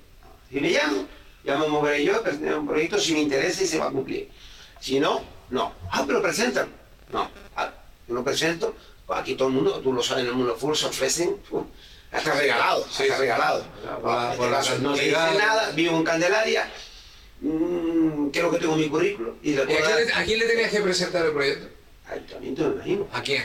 Si 0.51 0.61
me 0.61 0.71
llamo, 0.71 1.07
ya 1.45 1.57
me 1.59 1.67
moveré 1.69 2.05
yo, 2.05 2.23
presentar 2.23 2.59
un 2.59 2.67
proyecto 2.67 2.99
si 2.99 3.13
me 3.13 3.21
interesa 3.21 3.63
y 3.63 3.67
se 3.67 3.79
va 3.79 3.87
a 3.87 3.91
cumplir. 3.91 4.29
Si 4.81 4.99
no, 5.01 5.23
no. 5.51 5.73
Ah, 5.91 6.05
pero 6.07 6.21
presentan. 6.23 6.69
No, 7.13 7.31
ah, 7.57 7.71
yo 8.09 8.15
no 8.15 8.25
presento. 8.25 8.75
Aquí 9.09 9.35
todo 9.35 9.49
el 9.49 9.55
mundo, 9.55 9.81
tú 9.81 9.93
lo 9.93 10.03
sabes, 10.03 10.25
en 10.25 10.31
el 10.31 10.35
mundo 10.37 10.57
full 10.57 10.75
se 10.75 10.87
ofrecen. 10.87 11.37
uf, 11.51 11.65
Hasta 12.11 12.33
regalado, 12.35 12.85
Sí, 12.91 13.03
hasta 13.03 13.15
sí. 13.17 13.21
regalado. 13.21 13.65
Por 14.01 14.11
la- 14.13 14.31
En 14.33 14.37
por 14.39 14.47
este 14.47 14.57
caso, 14.57 14.79
no 14.79 14.93
dice 14.95 15.11
nada, 15.13 15.71
vivo 15.73 15.97
en 15.97 16.05
Candelaria, 16.05 16.71
mm, 17.41 18.29
creo 18.31 18.51
que 18.51 18.59
tengo 18.59 18.77
mi 18.77 18.89
currículum 18.89 19.35
y 19.43 19.51
¿Y 19.53 19.59
a 19.59 19.67
quién, 19.67 19.83
le, 20.07 20.13
a 20.13 20.25
quién 20.25 20.39
le 20.39 20.47
tenías 20.47 20.71
que 20.71 20.81
presentar 20.81 21.27
el 21.27 21.33
proyecto? 21.33 21.69
ayuntamiento, 22.09 22.63
me 22.69 22.75
imagino. 22.77 23.09
¿A 23.13 23.23
quién? 23.23 23.45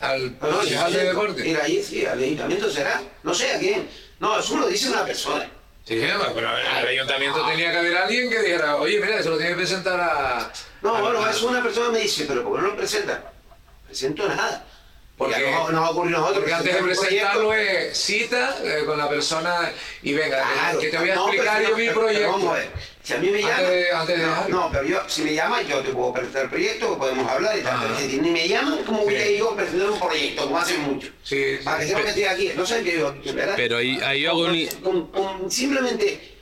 ¿Al 0.00 0.36
No, 0.40 0.50
no, 0.62 0.90
de 0.90 1.04
deporte? 1.04 1.48
Ir 1.48 1.56
ahí, 1.60 1.82
sí, 1.82 2.04
al 2.04 2.18
ayuntamiento 2.22 2.70
será. 2.70 3.00
No 3.22 3.32
sé 3.32 3.52
a 3.52 3.58
quién. 3.58 3.88
No, 4.20 4.38
eso 4.38 4.56
lo 4.58 4.66
dice 4.66 4.88
una 4.90 5.04
persona. 5.04 5.48
Sí, 5.84 6.00
pero 6.34 6.56
el 6.56 6.86
ayuntamiento 6.88 7.44
tenía 7.46 7.72
que 7.72 7.78
haber 7.78 7.96
alguien 7.96 8.30
que 8.30 8.40
dijera, 8.40 8.76
oye, 8.76 9.00
mira, 9.00 9.16
eso 9.18 9.30
lo 9.30 9.36
tiene 9.36 9.50
que 9.52 9.56
presentar 9.58 9.98
a... 10.00 10.52
No, 10.80 10.94
a- 10.96 11.00
bueno, 11.00 11.26
es 11.28 11.42
una 11.42 11.62
persona 11.62 11.88
me 11.90 11.98
dice, 12.00 12.24
pero 12.28 12.44
¿por 12.44 12.56
qué 12.56 12.62
no 12.62 12.68
lo 12.68 12.76
presenta? 12.76 13.32
Presento 13.86 14.28
nada. 14.28 14.64
Porque, 15.16 15.50
nos, 15.52 15.70
nos 15.72 15.86
ha 15.86 15.90
ocurrido 15.90 16.16
a 16.16 16.20
nosotros. 16.20 16.42
porque 16.42 16.54
antes 16.54 16.74
de 16.74 16.82
presentarlo 16.82 17.52
es 17.54 17.96
cita 17.96 18.56
eh, 18.64 18.82
con 18.86 18.98
la 18.98 19.08
persona 19.08 19.70
y 20.02 20.12
venga, 20.14 20.38
que- 20.38 20.52
Claro, 20.54 20.78
que 20.80 20.88
te 20.88 20.98
voy 20.98 21.10
a 21.10 21.14
no, 21.14 21.28
explicar 21.28 21.62
yo 21.62 21.76
mi 21.76 21.86
no, 21.86 21.92
pero- 21.92 21.94
pero 21.94 22.00
proyecto. 22.00 22.30
Vamos 22.32 22.48
a 22.48 22.52
ver, 22.58 22.70
si 23.04 23.12
a 23.12 23.18
mí 23.18 23.30
me 23.30 23.38
Antes 23.38 23.48
llaman. 23.56 23.70
de- 23.70 23.90
antes 23.92 24.18
de 24.18 24.26
no, 24.50 24.68
pero 24.72 24.84
yo, 24.84 25.00
si 25.06 25.22
me 25.22 25.34
llaman, 25.34 25.66
yo 25.66 25.80
te 25.80 25.90
puedo 25.92 26.12
presentar 26.14 26.42
el 26.44 26.48
proyecto, 26.50 26.98
podemos 26.98 27.30
hablar 27.30 27.58
y 27.58 27.62
tal. 27.62 27.76
Ah. 27.76 27.82
Pero 27.98 28.10
si 28.10 28.20
ni 28.20 28.30
me 28.30 28.48
llaman, 28.48 28.82
como 28.84 29.04
voy 29.04 29.14
a 29.14 29.30
ir 29.30 29.38
yo 29.38 29.50
a 29.52 29.56
presentar 29.56 29.90
un 29.90 30.00
proyecto, 30.00 30.42
como 30.44 30.58
hacen 30.58 30.80
mucho. 30.80 31.08
Sí, 31.22 31.58
Para 31.62 31.78
que 31.78 31.82
sí. 31.84 31.88
sepan 31.90 32.02
que 32.04 32.08
estoy 32.10 32.24
aquí, 32.24 32.52
no 32.56 32.66
saben 32.66 32.84
que 32.84 32.98
yo 32.98 33.14
¿verdad? 33.34 33.54
Pero 33.56 33.76
ahí, 33.76 34.26
hago 34.26 34.40
un... 34.46 34.66
Con- 34.82 35.06
con- 35.12 35.50
simplemente, 35.50 36.36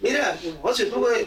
mira, 0.00 0.36
José, 0.60 0.86
tú 0.86 1.00
puedes- 1.00 1.26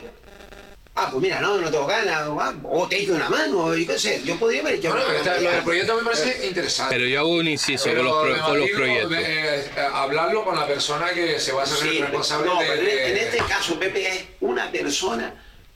Ah, 1.01 1.07
pues 1.09 1.21
mira, 1.23 1.39
no, 1.39 1.57
no 1.57 1.71
tengo 1.71 1.85
ganas, 1.87 2.27
o 2.63 2.87
te 2.89 2.99
hice 2.99 3.13
una 3.13 3.29
mano, 3.29 3.73
y 3.77 3.85
qué 3.85 3.97
sé, 3.97 4.21
yo 4.25 4.35
podría 4.37 4.59
haber 4.59 4.75
hecho 4.75 4.89
Bueno, 4.89 5.05
una 5.07 5.15
está- 5.17 5.31
mano, 5.31 5.43
lo 5.43 5.51
del 5.51 5.63
proyecto 5.63 5.95
me 5.95 6.03
parece 6.03 6.47
interesante. 6.47 6.93
Pero 6.95 7.07
yo 7.07 7.19
hago 7.21 7.29
un 7.29 7.47
inciso 7.47 7.85
Pero 7.85 7.97
con 7.99 8.05
los, 8.05 8.15
pro- 8.37 8.45
con 8.47 8.59
los 8.59 8.69
imagino, 8.69 9.07
proyectos. 9.07 9.17
eh, 9.29 9.71
eh, 9.77 9.81
hablarlo 9.93 10.43
con 10.43 10.55
la 10.57 10.67
persona 10.67 11.09
que 11.11 11.39
se 11.39 11.53
va 11.53 11.61
a 11.61 11.63
hacer 11.63 11.77
Sí, 11.89 11.99
responsable 11.99 12.47
no, 12.47 12.59
de, 12.59 12.65
pero 12.67 12.79
en, 12.81 12.85
de- 12.85 13.09
en 13.11 13.17
este 13.17 13.37
caso 13.47 13.79
Pepe 13.79 14.07
es 14.09 14.23
una 14.41 14.69
persona 14.69 15.33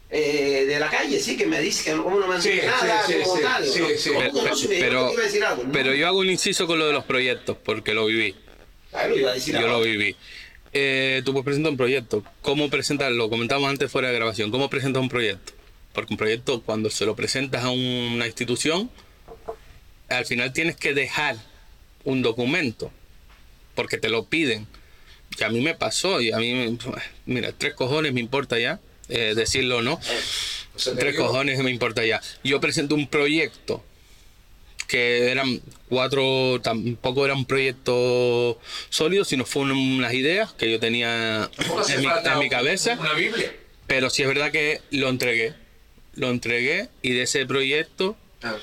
eh, 0.09 0.65
de 0.67 0.79
la 0.79 0.89
calle, 0.89 1.19
sí, 1.19 1.37
que 1.37 1.45
me 1.47 1.59
dice 1.61 1.85
que 1.91 1.97
como 1.97 2.19
no 2.19 2.27
me 2.27 2.35
han 2.35 2.41
Sí, 2.41 2.49
dicho 2.51 2.63
sí, 2.65 2.85
nada, 2.85 3.03
sí, 3.07 3.13
como 3.23 3.35
sí, 3.37 3.41
tal. 3.41 3.65
sí, 3.65 3.79
¿no? 3.79 3.87
sí. 3.97 4.09
¿Cómo 4.09 4.19
Pero, 4.19 4.33
que 4.43 4.49
no? 4.49 4.55
Si 4.57 4.67
pero- 4.67 4.79
que 4.99 5.07
te 5.07 5.13
iba 5.13 5.21
a 5.21 5.25
decir 5.25 5.43
algo, 5.45 5.63
¿no? 5.63 5.71
pero 5.71 5.93
yo 5.95 6.07
hago 6.07 6.19
un 6.19 6.29
inciso 6.29 6.67
con 6.67 6.77
lo 6.79 6.85
de 6.87 6.93
los 6.93 7.05
proyectos, 7.05 7.57
porque 7.63 7.93
lo 7.93 8.05
viví. 8.07 8.35
Claro, 8.91 9.17
iba 9.17 9.31
a 9.31 9.33
decir 9.33 9.53
Yo 9.55 9.61
algo. 9.61 9.79
lo 9.79 9.83
viví. 9.85 10.15
Eh, 10.73 11.21
tú 11.23 11.31
puedes 11.33 11.45
presentar 11.45 11.71
un 11.71 11.77
proyecto. 11.77 12.23
¿Cómo 12.41 12.69
presentarlo? 12.69 13.29
Comentamos 13.29 13.69
antes 13.69 13.91
fuera 13.91 14.09
de 14.09 14.15
grabación. 14.15 14.51
¿Cómo 14.51 14.69
presentas 14.69 15.01
un 15.01 15.09
proyecto? 15.09 15.53
Porque 15.93 16.13
un 16.13 16.17
proyecto, 16.17 16.61
cuando 16.63 16.89
se 16.89 17.05
lo 17.05 17.15
presentas 17.15 17.63
a 17.63 17.69
una 17.69 18.25
institución, 18.25 18.89
al 20.09 20.25
final 20.25 20.51
tienes 20.53 20.75
que 20.75 20.93
dejar 20.93 21.35
un 22.03 22.21
documento. 22.23 22.91
Porque 23.75 23.97
te 23.97 24.09
lo 24.09 24.25
piden. 24.25 24.67
Que 25.37 25.45
a 25.45 25.49
mí 25.49 25.61
me 25.61 25.75
pasó 25.75 26.21
y 26.21 26.31
a 26.31 26.37
mí, 26.37 26.77
mira, 27.25 27.51
tres 27.53 27.73
cojones 27.75 28.13
me 28.13 28.19
importa 28.19 28.59
ya. 28.59 28.79
eh, 29.09 29.33
decirlo 29.35 29.77
o 29.77 29.81
no. 29.81 29.93
o 29.95 30.79
sea, 30.79 30.93
te 30.93 30.99
Tres 31.01 31.13
digo, 31.13 31.27
cojones 31.27 31.59
me 31.63 31.69
importa 31.71 32.05
ya. 32.05 32.21
Yo 32.43 32.59
presento 32.59 32.95
un 32.95 33.07
proyecto 33.07 33.83
que 34.87 35.31
eran 35.31 35.61
cuatro, 35.89 36.59
tampoco 36.61 37.25
era 37.25 37.33
un 37.33 37.45
proyecto 37.45 38.59
sólido, 38.89 39.25
sino 39.25 39.45
fueron 39.45 39.77
unas 39.77 40.13
ideas 40.13 40.53
que 40.53 40.69
yo 40.71 40.79
tenía 40.79 41.49
en 41.89 41.99
mi, 42.01 42.05
falta 42.05 42.33
en 42.33 42.39
mi 42.39 42.49
cabeza, 42.49 42.97
Una 42.99 43.13
Biblia. 43.13 43.53
pero 43.87 44.09
sí 44.09 44.21
es 44.23 44.27
verdad 44.27 44.51
que 44.51 44.81
lo 44.91 45.09
entregué. 45.09 45.53
Lo 46.15 46.29
entregué 46.29 46.89
y 47.01 47.11
de 47.13 47.23
ese 47.23 47.45
proyecto, 47.45 48.15
Ah. 48.43 48.55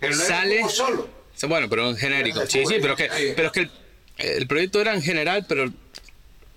Pero 0.00 0.16
no 0.16 0.22
sale- 0.24 0.68
solo. 0.70 1.08
bueno, 1.46 1.68
pero 1.68 1.90
en 1.90 1.96
genérico. 1.96 2.40
Sí, 2.46 2.64
sí, 2.66 2.76
pero 2.80 2.94
es 2.94 2.98
que, 2.98 3.32
pero 3.36 3.46
es 3.48 3.52
que 3.52 3.60
el, 3.60 3.70
el 4.18 4.46
proyecto 4.48 4.80
era 4.80 4.94
en 4.94 5.02
general, 5.02 5.44
pero 5.48 5.70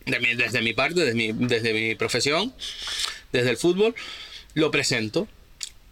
de 0.05 0.19
mi- 0.19 0.35
desde 0.35 0.61
mi 0.61 0.73
parte, 0.73 1.01
desde 1.01 1.13
mi, 1.15 1.31
desde 1.33 1.73
mi 1.73 1.93
profesión, 1.95 2.53
desde 3.31 3.49
el 3.51 3.57
fútbol, 3.57 3.93
lo 4.55 4.71
presento. 4.71 5.27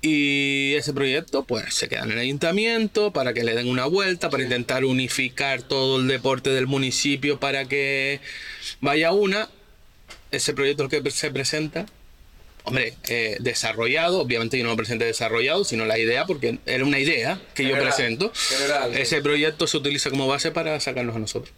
Y 0.05 0.75
ese 0.75 0.91
proyecto, 0.91 1.45
pues, 1.45 1.73
se 1.73 1.87
queda 1.87 2.03
en 2.03 2.11
el 2.11 2.19
ayuntamiento 2.19 3.13
para 3.13 3.33
que 3.33 3.45
le 3.45 3.55
den 3.55 3.69
una 3.69 3.85
vuelta, 3.85 4.29
para 4.29 4.43
intentar 4.43 4.83
unificar 4.83 5.61
todo 5.61 5.97
el 5.97 6.09
deporte 6.09 6.49
del 6.49 6.67
municipio 6.67 7.39
para 7.39 7.63
que 7.69 8.19
vaya 8.81 9.13
una. 9.13 9.49
Ese 10.29 10.53
proyecto 10.53 10.89
que 10.89 11.09
se 11.09 11.31
presenta. 11.31 11.85
Hombre, 12.65 12.95
eh, 13.07 13.37
desarrollado, 13.39 14.19
obviamente 14.19 14.57
yo 14.57 14.65
no 14.65 14.71
lo 14.71 14.75
presenté 14.75 15.05
desarrollado, 15.05 15.63
sino 15.63 15.85
la 15.85 15.97
idea, 15.97 16.25
porque 16.25 16.59
era 16.65 16.83
una 16.83 16.99
idea 16.99 17.39
que 17.55 17.63
yo 17.63 17.69
General, 17.69 17.87
presento. 17.87 18.33
general. 18.35 18.97
Ese 18.97 19.21
proyecto 19.21 19.67
se 19.67 19.77
utiliza 19.77 20.09
como 20.09 20.27
base 20.27 20.51
para 20.51 20.77
sacarnos 20.81 21.15
a 21.15 21.19
nosotros. 21.19 21.53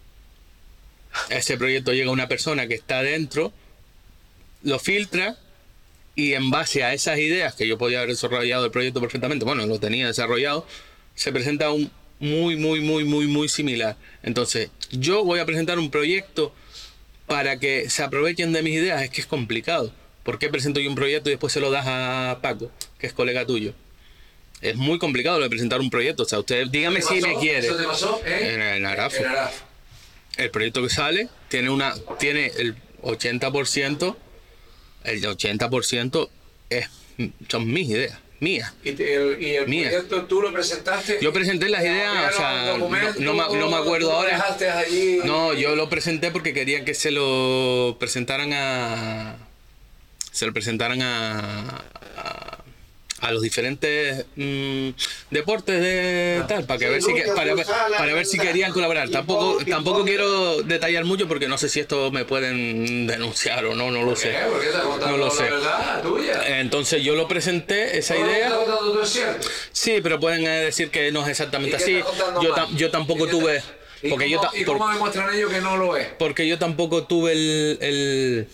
Ese 1.29 1.57
proyecto 1.57 1.93
llega 1.93 2.09
a 2.09 2.13
una 2.13 2.27
persona 2.27 2.67
que 2.67 2.75
está 2.75 3.01
dentro, 3.01 3.51
lo 4.61 4.77
filtra 4.77 5.35
y 6.15 6.33
en 6.33 6.49
base 6.49 6.83
a 6.83 6.93
esas 6.93 7.19
ideas 7.19 7.55
que 7.55 7.67
yo 7.67 7.77
podía 7.77 7.99
haber 7.99 8.11
desarrollado 8.11 8.65
el 8.65 8.71
proyecto 8.71 9.01
perfectamente, 9.01 9.45
bueno, 9.45 9.65
lo 9.65 9.79
tenía 9.79 10.07
desarrollado, 10.07 10.65
se 11.13 11.31
presenta 11.31 11.71
un 11.71 11.91
muy, 12.19 12.55
muy, 12.55 12.79
muy, 12.79 13.03
muy, 13.03 13.27
muy 13.27 13.49
similar. 13.49 13.97
Entonces, 14.23 14.69
yo 14.91 15.23
voy 15.25 15.39
a 15.39 15.45
presentar 15.45 15.77
un 15.79 15.91
proyecto 15.91 16.53
para 17.27 17.59
que 17.59 17.89
se 17.89 18.03
aprovechen 18.03 18.53
de 18.53 18.61
mis 18.61 18.75
ideas, 18.75 19.03
es 19.03 19.09
que 19.09 19.21
es 19.21 19.27
complicado. 19.27 19.91
¿Por 20.23 20.39
qué 20.39 20.49
presento 20.49 20.79
yo 20.79 20.89
un 20.89 20.95
proyecto 20.95 21.29
y 21.29 21.33
después 21.33 21.53
se 21.53 21.59
lo 21.59 21.69
das 21.71 21.85
a 21.87 22.39
Paco, 22.41 22.71
que 22.97 23.07
es 23.07 23.13
colega 23.13 23.45
tuyo? 23.45 23.73
Es 24.61 24.75
muy 24.75 24.97
complicado 24.97 25.37
lo 25.37 25.43
de 25.43 25.49
presentar 25.49 25.81
un 25.81 25.89
proyecto. 25.89 26.23
O 26.23 26.25
sea, 26.25 26.39
usted 26.39 26.67
dígame 26.67 27.01
¿Te 27.01 27.05
si 27.05 27.15
pasó? 27.21 27.27
me 27.27 27.39
quiere. 27.39 27.67
¿Eso 27.67 27.75
te 27.75 27.83
pasó? 27.83 28.21
¿eh? 28.25 28.53
En, 28.53 28.61
en 28.61 28.85
Arafo. 28.85 29.21
El 30.37 30.49
proyecto 30.49 30.81
que 30.81 30.89
sale 30.89 31.29
tiene 31.49 31.69
una 31.69 31.93
tiene 32.17 32.51
el 32.57 32.75
80%, 33.03 34.15
el 35.05 35.23
80% 35.23 36.29
es, 36.69 36.89
son 37.47 37.71
mis 37.71 37.89
ideas, 37.89 38.19
mías. 38.39 38.73
Y, 38.83 38.89
el, 38.89 39.41
y 39.41 39.55
el 39.55 39.65
proyecto 39.65 40.23
tú 40.25 40.41
lo 40.41 40.51
presentaste. 40.51 41.19
Yo 41.21 41.31
presenté 41.31 41.69
las 41.69 41.83
ideas, 41.83 42.33
o 42.33 42.37
sea, 42.37 42.77
no, 42.77 42.77
no 42.77 42.89
me, 42.89 43.59
no 43.59 43.69
me 43.69 43.77
acuerdo 43.77 44.11
ahora. 44.11 44.31
dejaste 44.31 44.69
allí. 44.69 45.19
No, 45.23 45.53
yo 45.53 45.75
lo 45.75 45.89
presenté 45.89 46.31
porque 46.31 46.53
quería 46.53 46.83
que 46.83 46.93
se 46.93 47.11
lo 47.11 47.97
presentaran 47.99 48.51
a. 48.53 49.37
Se 50.31 50.45
lo 50.45 50.53
presentaran 50.53 51.01
a. 51.01 51.83
a, 52.17 52.64
a 53.25 53.31
los 53.31 53.41
diferentes 53.41 54.25
mm, 54.35 54.89
deportes 55.31 55.81
de 55.81 56.43
tal, 56.47 56.65
para 56.65 56.77
que 56.79 56.85
Sí, 56.85 56.91
ver 56.91 57.01
si 57.01 57.13
que- 57.13 57.21
para, 57.33 57.53
ver- 57.55 57.65
futsal, 57.65 57.91
para 57.97 58.13
ver 58.13 58.25
si 58.25 58.37
querían 58.37 58.71
colaborar. 58.71 59.09
Tampoco, 59.09 59.57
tampoco 59.67 60.03
quiero 60.05 60.61
detallar 60.61 61.05
mucho 61.05 61.27
porque 61.27 61.47
no 61.47 61.57
sé 61.57 61.69
si 61.69 61.79
esto 61.79 62.11
me 62.11 62.25
pueden 62.25 63.07
denunciar 63.07 63.65
o 63.65 63.73
no, 63.75 63.89
no 63.89 64.03
lo 64.03 64.15
sé. 64.15 64.29
¿Qué? 64.31 64.37
¿Por 64.49 64.59
qué 64.61 64.67
estás 64.67 64.83
contando 64.83 65.17
No 65.17 65.25
lo 65.25 65.31
sé. 65.31 65.49
Entonces 66.59 67.03
yo 67.03 67.15
lo 67.15 67.27
presenté, 67.27 67.97
esa 67.97 68.15
idea. 68.15 68.51
Sí, 69.71 69.99
pero 70.03 70.19
pueden 70.19 70.43
eh, 70.45 70.65
decir 70.65 70.89
que 70.91 71.11
no 71.11 71.23
es 71.23 71.29
exactamente 71.29 71.75
¿Y 71.75 71.79
qué 71.79 71.83
así. 71.83 72.03
Yo, 72.43 72.55
yo 72.75 72.91
tampoco 72.91 73.23
¿Y 73.23 73.27
qué 73.27 73.31
tuve. 73.31 73.55
estás- 73.57 73.73
¿Y 74.03 74.09
Porque 74.09 74.29
yo, 74.29 74.39
¿Y 74.53 74.63
cómo 74.65 74.87
demuestran 74.89 75.33
ellos 75.33 75.51
que 75.51 75.61
no 75.61 75.77
lo 75.77 75.97
es? 75.97 76.07
porque 76.19 76.47
yo 76.47 76.59
tampoco 76.59 77.05
tuve 77.07 77.31
el, 77.31 77.77
el, 77.81 78.47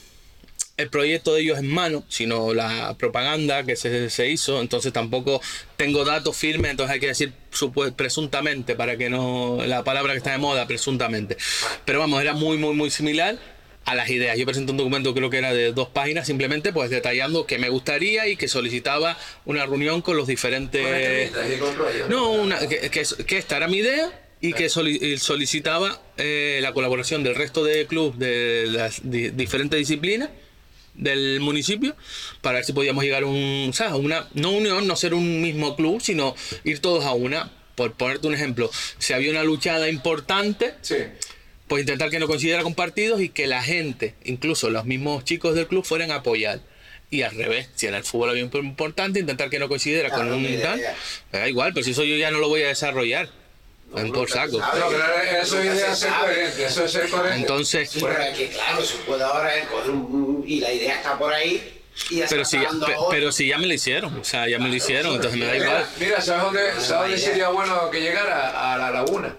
el 0.81 0.89
proyecto 0.89 1.33
de 1.33 1.41
ellos 1.41 1.59
en 1.59 1.67
mano, 1.67 2.03
sino 2.09 2.53
la 2.53 2.95
propaganda 2.97 3.63
que 3.63 3.75
se, 3.75 4.09
se 4.09 4.29
hizo. 4.29 4.61
Entonces 4.61 4.91
tampoco 4.91 5.41
tengo 5.77 6.03
datos 6.03 6.35
firmes, 6.35 6.71
entonces 6.71 6.93
hay 6.93 6.99
que 6.99 7.07
decir 7.07 7.33
presuntamente 7.95 8.75
para 8.75 8.97
que 8.97 9.09
no. 9.09 9.59
La 9.65 9.83
palabra 9.83 10.13
que 10.13 10.17
está 10.17 10.31
de 10.31 10.37
moda, 10.37 10.67
presuntamente. 10.67 11.37
Pero 11.85 11.99
vamos, 11.99 12.21
era 12.21 12.33
muy, 12.33 12.57
muy, 12.57 12.73
muy 12.73 12.89
similar 12.89 13.37
a 13.85 13.95
las 13.95 14.09
ideas. 14.09 14.37
Yo 14.37 14.45
presenté 14.45 14.71
un 14.71 14.77
documento, 14.77 15.13
creo 15.13 15.29
que 15.29 15.37
era 15.37 15.53
de 15.53 15.71
dos 15.73 15.89
páginas, 15.89 16.27
simplemente 16.27 16.71
pues 16.71 16.89
detallando 16.91 17.47
que 17.47 17.57
me 17.57 17.69
gustaría 17.69 18.27
y 18.27 18.35
que 18.35 18.47
solicitaba 18.47 19.17
una 19.45 19.65
reunión 19.65 20.01
con 20.01 20.17
los 20.17 20.27
diferentes. 20.27 21.31
No, 22.09 22.31
una, 22.31 22.59
que, 22.67 22.89
que, 22.89 23.03
que 23.25 23.37
esta 23.37 23.57
era 23.57 23.67
mi 23.67 23.77
idea 23.77 24.11
y 24.39 24.53
que 24.53 24.69
solicitaba 24.69 26.01
eh, 26.17 26.59
la 26.61 26.73
colaboración 26.73 27.23
del 27.23 27.35
resto 27.35 27.63
de 27.63 27.85
clubes 27.85 28.17
de 28.19 28.65
las 28.69 29.01
di- 29.03 29.29
diferentes 29.29 29.77
disciplinas 29.79 30.29
del 31.01 31.41
municipio 31.41 31.95
para 32.39 32.55
ver 32.59 32.65
si 32.65 32.71
podíamos 32.71 33.03
llegar 33.03 33.23
a 33.23 33.25
un, 33.25 33.67
o 33.69 33.73
sea, 33.73 33.95
una, 33.95 34.29
no 34.33 34.51
unión, 34.51 34.87
no 34.87 34.95
ser 34.95 35.13
un 35.13 35.41
mismo 35.41 35.75
club, 35.75 35.99
sino 36.01 36.33
ir 36.63 36.79
todos 36.79 37.03
a 37.03 37.11
una. 37.11 37.51
Por 37.75 37.93
ponerte 37.93 38.27
un 38.27 38.35
ejemplo, 38.35 38.69
si 38.99 39.13
había 39.13 39.31
una 39.31 39.43
luchada 39.43 39.89
importante, 39.89 40.73
Sí. 40.81 40.95
pues 41.67 41.81
intentar 41.81 42.09
que 42.09 42.19
no 42.19 42.27
coincidiera 42.27 42.63
con 42.63 42.75
partidos 42.75 43.21
y 43.21 43.29
que 43.29 43.47
la 43.47 43.63
gente, 43.63 44.13
incluso 44.23 44.69
los 44.69 44.85
mismos 44.85 45.23
chicos 45.25 45.55
del 45.55 45.67
club, 45.67 45.83
fueran 45.83 46.11
a 46.11 46.15
apoyar. 46.15 46.59
Y 47.09 47.23
al 47.23 47.35
revés, 47.35 47.69
si 47.75 47.87
era 47.87 47.97
el 47.97 48.03
fútbol 48.03 48.29
había 48.29 48.45
un 48.45 48.51
importante, 48.65 49.19
intentar 49.19 49.49
que 49.49 49.57
no 49.59 49.67
coincidiera 49.67 50.09
con 50.09 50.19
Claro, 50.19 50.37
un 50.37 50.45
idea, 50.45 50.61
tal. 50.61 50.81
Me 51.31 51.39
da 51.39 51.49
igual, 51.49 51.73
pero 51.73 51.83
si 51.83 51.91
eso 51.91 52.03
yo 52.03 52.15
ya 52.15 52.29
no 52.31 52.39
lo 52.39 52.47
voy 52.49 52.61
a 52.61 52.67
desarrollar. 52.67 53.29
Por 53.91 54.29
saco. 54.29 54.61
pero 54.71 55.41
eso 55.41 55.59
es 55.59 55.65
idea 55.65 55.95
ser 55.95 56.13
coherente. 56.13 56.65
Eso 56.65 56.85
es 56.85 56.91
ser 56.91 57.09
coherente. 57.09 57.39
Entonces, 57.39 57.89
Sí, 57.89 57.99
pero 58.01 58.21
es 58.21 58.37
que 58.37 58.49
claro, 58.49 58.81
se 58.83 58.95
puede 58.97 59.23
ahora 59.23 59.51
coger 59.69 59.89
un, 59.91 60.43
y 60.47 60.59
la 60.59 60.71
idea 60.71 60.95
está 60.95 61.17
por 61.17 61.33
ahí 61.33 61.81
y 62.09 62.21
pero 62.29 62.45
si, 62.45 62.59
ya, 62.59 62.69
pero 63.09 63.31
si 63.31 63.47
ya 63.47 63.57
me 63.57 63.67
lo 63.67 63.73
hicieron, 63.73 64.17
o 64.17 64.23
sea, 64.23 64.47
ya 64.47 64.57
me 64.59 64.69
lo 64.69 64.75
hicieron, 64.75 65.15
entonces 65.15 65.39
me 65.39 65.45
da 65.45 65.55
igual. 65.57 65.85
Mira, 65.97 66.09
mira, 66.09 66.21
¿sabes 66.21 66.43
dónde, 66.43 66.71
¿sabes 66.79 66.89
dónde 66.89 67.17
sería 67.17 67.49
bueno 67.49 67.89
que 67.91 67.99
llegara? 67.99 68.73
A 68.73 68.77
la 68.77 68.91
laguna. 68.91 69.35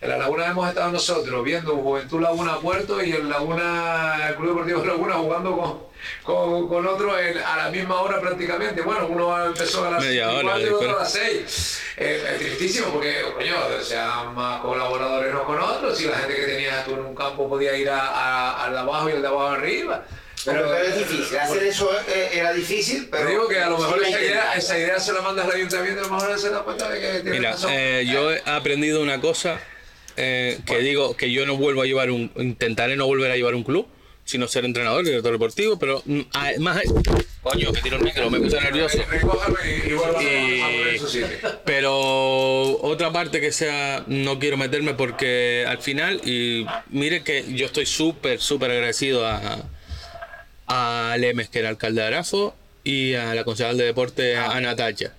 En 0.00 0.08
la 0.08 0.16
Laguna 0.16 0.46
hemos 0.46 0.66
estado 0.66 0.90
nosotros 0.92 1.44
viendo 1.44 1.76
Juventud 1.76 2.22
Laguna 2.22 2.56
Puerto 2.58 3.04
y 3.04 3.12
en 3.12 3.28
Laguna, 3.28 4.28
el 4.30 4.34
Club 4.36 4.48
Deportivo 4.48 4.84
Laguna 4.86 5.14
jugando 5.16 5.54
con, 5.56 5.78
con, 6.22 6.68
con 6.68 6.86
otro 6.86 7.18
en- 7.18 7.36
a 7.36 7.56
la 7.58 7.70
misma 7.70 8.00
hora 8.00 8.18
prácticamente. 8.18 8.80
Bueno, 8.80 9.06
uno 9.10 9.44
empezó 9.44 9.84
a 9.86 9.90
las 9.90 10.02
Media 10.02 10.30
5 10.30 10.58
y 10.58 10.64
otro 10.70 10.96
a 10.96 11.00
las 11.02 11.12
6. 11.12 11.80
Eh, 11.98 12.28
es 12.32 12.38
tristísimo 12.38 12.86
porque, 12.94 13.14
coño, 13.36 13.54
sean 13.82 14.34
más 14.34 14.62
colaboradores 14.62 15.34
unos 15.34 15.44
con 15.44 15.60
otros 15.60 16.00
y 16.00 16.06
la 16.06 16.16
gente 16.16 16.34
que 16.34 16.42
tenía 16.46 16.82
tú 16.82 16.94
en 16.94 17.00
un 17.00 17.14
campo 17.14 17.46
podía 17.46 17.76
ir 17.76 17.90
a- 17.90 18.00
a- 18.00 18.64
al 18.64 18.72
de 18.72 18.78
abajo 18.78 19.10
y 19.10 19.12
el 19.12 19.20
de 19.20 19.28
abajo 19.28 19.48
arriba. 19.48 20.02
Pero, 20.46 20.62
pero 20.62 20.76
es 20.82 20.96
difícil, 20.96 21.38
hacer 21.38 21.62
eso 21.64 21.90
eh, 22.08 22.30
era 22.32 22.54
difícil, 22.54 23.08
pero... 23.10 23.24
Pero 23.26 23.28
digo 23.42 23.48
que 23.48 23.60
a 23.60 23.68
lo 23.68 23.76
mejor 23.76 24.02
esa 24.02 24.18
idea, 24.18 24.54
esa 24.54 24.78
idea 24.78 24.98
se 24.98 25.12
la 25.12 25.20
mandas 25.20 25.44
al 25.44 25.52
ayuntamiento 25.52 26.00
a 26.00 26.04
lo 26.06 26.14
mejor 26.14 26.38
se 26.38 26.48
da 26.48 26.60
cuenta 26.60 26.88
de 26.88 26.98
que 26.98 27.08
tiene 27.20 27.30
Mira, 27.38 27.50
razón. 27.52 27.70
eh, 27.74 28.06
yo 28.10 28.32
he 28.32 28.42
aprendido 28.46 29.02
una 29.02 29.20
cosa 29.20 29.60
eh, 30.16 30.58
que 30.66 30.78
digo 30.78 31.16
que 31.16 31.30
yo 31.30 31.46
no 31.46 31.56
vuelvo 31.56 31.82
a 31.82 31.86
llevar 31.86 32.10
un, 32.10 32.30
intentaré 32.36 32.96
no 32.96 33.06
volver 33.06 33.30
a 33.30 33.36
llevar 33.36 33.54
un 33.54 33.64
club, 33.64 33.86
sino 34.24 34.46
ser 34.46 34.64
entrenador, 34.64 35.04
director 35.04 35.32
deportivo, 35.32 35.78
pero 35.78 36.02
mm, 36.04 36.20
además, 36.32 36.82
coño, 37.42 37.72
me 37.72 37.80
tiro 37.80 37.96
el 37.96 38.04
micro, 38.04 38.30
me 38.30 38.38
puse 38.38 38.60
nervioso. 38.60 38.98
Y. 40.20 40.70
Pero 41.64 42.78
otra 42.80 43.12
parte 43.12 43.40
que 43.40 43.50
sea, 43.50 44.04
no 44.06 44.38
quiero 44.38 44.56
meterme 44.56 44.94
porque 44.94 45.64
al 45.66 45.78
final, 45.78 46.20
y 46.24 46.66
mire 46.90 47.24
que 47.24 47.44
yo 47.54 47.66
estoy 47.66 47.86
súper, 47.86 48.40
súper 48.40 48.70
agradecido 48.70 49.26
a, 49.26 49.64
a 50.66 51.16
Lemes, 51.18 51.48
que 51.48 51.58
era 51.58 51.68
alcalde 51.68 52.02
de 52.02 52.06
Arafo, 52.06 52.54
y 52.84 53.14
a 53.14 53.34
la 53.34 53.44
concejal 53.44 53.76
de 53.76 53.84
deporte, 53.84 54.36
a 54.36 54.60
Natacha. 54.60 55.12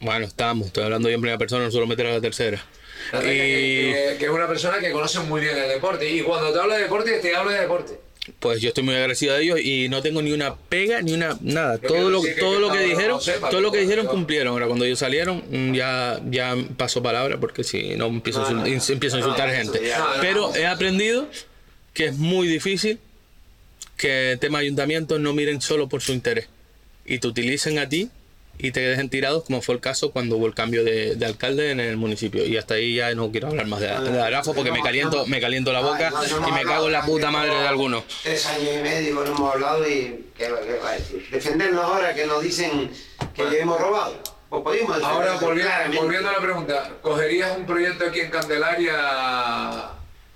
Bueno, 0.00 0.26
estamos, 0.26 0.68
estoy 0.68 0.84
hablando 0.84 1.08
yo 1.08 1.14
en 1.14 1.20
primera 1.20 1.38
persona, 1.38 1.64
no 1.64 1.70
suelo 1.70 1.86
meter 1.86 2.06
a 2.06 2.12
la 2.12 2.20
tercera. 2.20 2.64
Y 3.12 3.18
que- 3.22 4.16
que 4.18 4.24
es 4.24 4.30
una 4.30 4.46
persona 4.48 4.78
que 4.80 4.90
conoce 4.92 5.20
muy 5.20 5.40
bien 5.40 5.56
el 5.56 5.68
deporte. 5.68 6.08
Y 6.10 6.20
cuando 6.22 6.52
te 6.52 6.58
habla 6.58 6.76
de 6.76 6.82
deporte, 6.82 7.18
te 7.18 7.34
habla 7.34 7.52
de 7.52 7.60
deporte. 7.60 7.98
pues 8.40 8.58
yo 8.62 8.68
estoy 8.68 8.82
muy 8.84 8.94
agradecido 8.94 9.34
a 9.34 9.38
ellos 9.38 9.60
y 9.60 9.86
no 9.90 10.00
tengo 10.00 10.22
ni 10.22 10.32
una 10.32 10.56
pega 10.56 11.02
ni 11.02 11.12
una 11.12 11.36
nada. 11.42 11.78
Yo 11.82 11.88
Todo 11.88 12.08
lo, 12.08 12.22
que 12.22 12.30
todo 12.32 12.58
lo 12.58 12.72
que 12.72 12.78
dijeron, 12.78 13.20
sepa, 13.20 13.50
todo 13.50 13.60
lo 13.60 13.70
que 13.70 13.80
dijeron 13.80 14.06
cumplieron. 14.06 14.48
Ahora 14.54 14.66
cuando 14.66 14.86
ellos 14.86 14.98
salieron 14.98 15.44
mm, 15.50 15.74
ya 15.74 16.18
ya 16.30 16.56
paso 16.78 17.02
palabra 17.02 17.38
porque 17.38 17.62
si 17.64 17.94
no 17.96 18.06
empiezo, 18.06 18.42
a, 18.42 18.48
insul- 18.50 18.66
ins- 18.66 18.90
empiezo 18.90 19.16
a 19.16 19.18
insultar 19.18 19.48
no, 19.50 19.54
gente. 19.54 19.86
ya- 19.86 20.06
Pero 20.22 20.54
he 20.56 20.64
aprendido 20.66 21.28
que 21.92 22.06
es 22.06 22.16
muy 22.16 22.48
difícil 22.48 22.98
que 23.98 24.32
el 24.32 24.38
tema 24.38 24.58
ayuntamientos 24.60 25.20
no 25.20 25.34
miren 25.34 25.60
solo 25.60 25.88
por 25.90 26.00
su 26.00 26.12
interés 26.12 26.48
y 27.04 27.18
te 27.18 27.28
utilicen 27.28 27.78
a 27.78 27.90
ti 27.90 28.08
y 28.58 28.70
te 28.70 28.80
dejen 28.80 29.08
tirados 29.10 29.44
como 29.44 29.60
fue 29.62 29.74
el 29.74 29.80
caso 29.80 30.10
cuando 30.12 30.36
hubo 30.36 30.46
el 30.46 30.54
cambio 30.54 30.84
de, 30.84 31.16
de 31.16 31.26
alcalde 31.26 31.70
en 31.72 31.80
el 31.80 31.96
municipio 31.96 32.44
y 32.46 32.56
hasta 32.56 32.74
ahí 32.74 32.94
ya 32.96 33.14
no 33.14 33.30
quiero 33.30 33.48
hablar 33.48 33.66
más 33.66 33.80
de, 33.80 33.88
de 33.88 34.20
Arafo 34.22 34.54
porque 34.54 34.70
me 34.72 34.80
caliento 34.80 35.26
me 35.26 35.40
caliento 35.40 35.72
la 35.72 35.80
boca 35.80 36.12
Ay, 36.16 36.28
no, 36.30 36.40
no 36.40 36.48
y 36.48 36.52
me 36.52 36.62
cago 36.62 36.86
en 36.86 36.92
la 36.92 37.04
puta 37.04 37.30
madre 37.30 37.50
de 37.54 37.66
algunos 37.66 38.04
Tres 38.22 38.46
años 38.46 38.70
y 38.78 38.82
medio 38.82 39.14
no 39.14 39.24
hemos 39.24 39.52
hablado 39.54 39.88
y 39.88 40.26
¿qué, 40.38 40.48
va- 40.50 40.60
qué 40.60 40.78
va 40.82 40.90
a 40.90 40.92
decir? 40.94 41.26
Defendernos 41.30 41.84
ahora 41.84 42.14
que 42.14 42.26
nos 42.26 42.42
dicen 42.42 42.90
que 43.34 43.44
le 43.44 43.60
hemos 43.60 43.80
robado. 43.80 44.22
Pues 44.48 44.62
podemos 44.62 45.02
Ahora, 45.02 45.32
volviendo, 45.40 45.72
volviendo 46.00 46.28
a 46.28 46.32
la 46.34 46.38
pregunta, 46.38 46.92
¿cogerías 47.02 47.56
un 47.58 47.66
proyecto 47.66 48.04
aquí 48.06 48.20
en 48.20 48.30
Candelaria? 48.30 49.90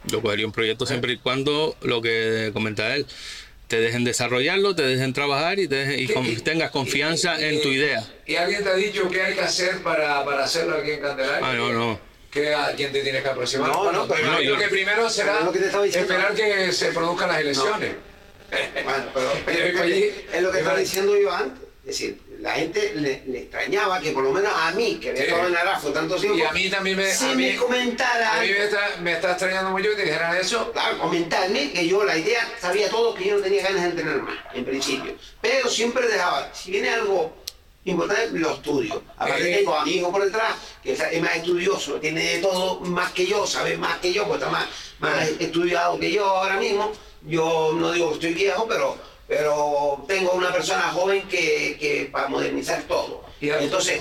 Yo 0.06 0.20
cogería 0.22 0.46
un 0.46 0.52
proyecto 0.52 0.86
siempre 0.86 1.12
y 1.12 1.18
cuando 1.18 1.76
lo 1.82 2.00
que 2.02 2.50
comenta 2.52 2.94
él, 2.96 3.06
te 3.68 3.80
dejen 3.80 4.02
desarrollarlo, 4.02 4.74
te 4.74 4.82
dejen 4.82 5.12
trabajar 5.12 5.58
y, 5.58 5.68
te 5.68 5.76
dejen- 5.86 5.98
y 6.00 6.06
¿Qué- 6.06 6.14
con- 6.14 6.26
y- 6.26 6.36
tengas 6.36 6.70
confianza 6.70 7.40
y- 7.40 7.44
en 7.44 7.62
tu 7.62 7.68
idea. 7.68 8.02
¿Y 8.26 8.36
alguien 8.36 8.64
te 8.64 8.70
ha 8.70 8.74
dicho 8.74 9.08
qué 9.10 9.22
hay 9.22 9.34
que 9.34 9.42
hacer 9.42 9.82
para, 9.82 10.24
para 10.24 10.44
hacerlo 10.44 10.76
aquí 10.78 10.92
en 10.92 11.00
Candelaria? 11.00 11.46
Ah, 11.46 11.52
no, 11.54 11.72
no. 11.72 12.00
¿Qué, 12.30 12.54
¿A 12.54 12.72
quién 12.76 12.92
te 12.92 13.02
tienes 13.02 13.22
que 13.22 13.28
aproximar? 13.28 13.70
No, 13.70 13.92
no, 13.92 14.06
pero 14.08 14.26
no, 14.26 14.40
yo- 14.40 14.56
que 14.58 14.68
primero 14.68 15.08
será 15.08 15.40
lo 15.40 15.52
que 15.52 15.58
esperar 15.60 16.34
que 16.34 16.72
se 16.72 16.92
produzcan 16.92 17.28
las 17.28 17.40
elecciones. 17.40 17.92
Bueno, 18.84 19.04
pero, 19.14 19.32
pero 19.46 19.84
es, 19.84 20.42
lo 20.42 20.50
que 20.52 20.58
estaba 20.58 20.78
diciendo 20.78 21.18
yo 21.20 21.30
antes. 21.32 21.62
Es 21.84 21.86
decir, 21.98 22.18
la 22.38 22.52
gente 22.52 22.92
le, 22.94 23.22
le 23.26 23.38
extrañaba 23.40 24.00
que 24.00 24.12
por 24.12 24.22
lo 24.24 24.32
menos 24.32 24.52
a 24.54 24.70
mí, 24.72 24.98
que 25.00 25.10
había 25.10 25.22
Sí. 25.22 25.28
estado 25.28 25.48
en 25.48 25.56
Arafo 25.56 25.88
tanto 25.90 26.16
tiempo, 26.16 26.38
Y 26.38 26.42
a 26.42 26.52
mí 26.52 26.70
también 26.70 26.96
me, 26.96 27.12
si 27.12 27.24
a 27.24 27.34
mí, 27.34 27.46
me 27.46 27.56
comentara, 27.56 28.34
a 28.38 28.40
mí 28.42 28.48
me 28.50 28.64
está, 28.64 28.96
me 29.00 29.12
está 29.12 29.30
extrañando 29.32 29.70
mucho 29.70 29.90
que 29.90 29.96
te 29.96 30.04
dijeran 30.04 30.36
eso. 30.36 30.70
claro, 30.72 30.98
comentarme 30.98 31.72
que 31.72 31.86
yo 31.88 32.04
la 32.04 32.16
idea 32.16 32.48
sabía 32.60 32.88
todo 32.88 33.14
que 33.14 33.26
yo 33.26 33.36
no 33.36 33.42
tenía 33.42 33.62
ganas 33.62 33.82
de 33.82 33.88
entrenar 33.90 34.22
más, 34.22 34.36
en 34.54 34.64
principio. 34.64 35.14
Pero 35.40 35.68
siempre 35.68 36.06
dejaba, 36.06 36.48
si 36.54 36.70
viene 36.70 36.90
algo 36.90 37.36
importante, 37.84 38.38
lo 38.38 38.54
estudio. 38.54 39.02
Aparte 39.16 39.52
Eh. 39.52 39.56
tengo 39.58 39.74
a 39.74 39.84
mi 39.84 39.92
hijo 39.92 40.12
por 40.12 40.24
detrás, 40.24 40.54
que 40.82 40.92
es 40.92 41.00
es 41.00 41.20
más 41.22 41.36
estudioso, 41.36 41.94
tiene 41.94 42.22
de 42.22 42.38
todo 42.38 42.80
más 42.80 43.10
que 43.12 43.26
yo, 43.26 43.46
sabe 43.46 43.76
más 43.76 43.98
que 43.98 44.12
yo, 44.12 44.26
pues 44.28 44.38
está 44.40 44.50
más, 44.50 44.66
más 45.00 45.26
estudiado 45.40 45.98
que 45.98 46.12
yo 46.12 46.24
ahora 46.24 46.56
mismo. 46.58 46.92
Yo 47.22 47.72
no 47.74 47.90
digo 47.90 48.08
que 48.10 48.14
estoy 48.14 48.34
viejo, 48.34 48.66
pero, 48.68 48.96
pero 49.28 50.04
tengo 50.08 50.32
una 50.32 50.50
persona 50.52 50.82
joven 50.90 51.28
que, 51.28 51.76
que 51.78 52.08
para 52.10 52.28
modernizar 52.28 52.82
todo. 52.84 53.22
Entonces, 53.40 54.00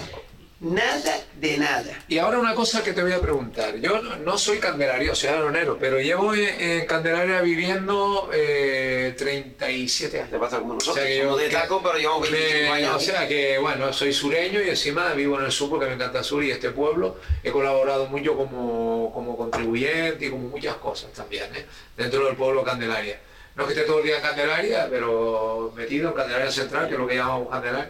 nada 0.59 1.19
de 1.35 1.57
nada. 1.57 2.03
Y 2.07 2.17
ahora 2.17 2.39
una 2.39 2.55
cosa 2.55 2.83
que 2.83 2.93
te 2.93 3.03
voy 3.03 3.11
a 3.11 3.19
preguntar. 3.21 3.75
Yo 3.75 4.01
no, 4.01 4.37
soy 4.39 4.57
candelario, 4.57 5.13
soy 5.13 5.29
aronero, 5.29 5.77
pero 5.79 5.99
llevo 5.99 6.33
en, 6.33 6.85
Candelaria 6.87 7.41
viviendo 7.41 8.29
eh, 8.33 9.13
37 9.17 10.17
años. 10.17 10.31
Te 10.31 10.39
pasa 10.39 10.57
como 10.59 10.73
nosotros, 10.75 10.95
O 10.95 10.99
sea 10.99 11.07
que 11.07 11.17
yo- 11.19 11.35
de 11.37 11.49
taco, 11.49 11.81
pero 11.83 11.99
llevamos 11.99 12.31
Me- 12.31 12.37
25 12.39 12.73
años. 12.73 12.95
o 12.95 12.99
sea 12.99 13.27
que, 13.27 13.57
bueno, 13.59 13.91
soy 13.93 14.13
sureño 14.13 14.61
y 14.63 14.69
encima 14.69 15.13
vivo 15.13 15.37
en 15.39 15.45
el 15.45 15.51
sur 15.51 15.69
porque 15.69 15.85
me 15.85 15.93
encanta 15.93 16.19
el 16.19 16.25
sur 16.25 16.43
y 16.43 16.49
este 16.51 16.71
pueblo. 16.71 17.17
He 17.43 17.51
colaborado 17.51 18.07
mucho 18.07 18.35
como, 18.35 19.11
como 19.13 19.37
contribuyente 19.37 20.25
y 20.25 20.29
como 20.31 20.47
muchas 20.47 20.77
cosas 20.77 21.11
también, 21.11 21.53
¿eh? 21.55 21.65
dentro 21.95 22.25
del 22.25 22.35
pueblo 22.35 22.63
Candelaria. 22.63 23.19
No 23.57 23.65
que 23.65 23.73
esté 23.73 23.85
todo 23.85 23.99
el 23.99 24.05
día 24.05 24.17
en 24.17 24.21
Candelaria, 24.21 24.87
pero 24.87 25.73
metido 25.75 26.09
en 26.09 26.15
Candelaria 26.15 26.51
Central, 26.51 26.87
que 26.87 26.93
es 26.93 26.99
lo 26.99 27.07
que 27.07 27.15
llamamos 27.15 27.49
Candelaria. 27.49 27.89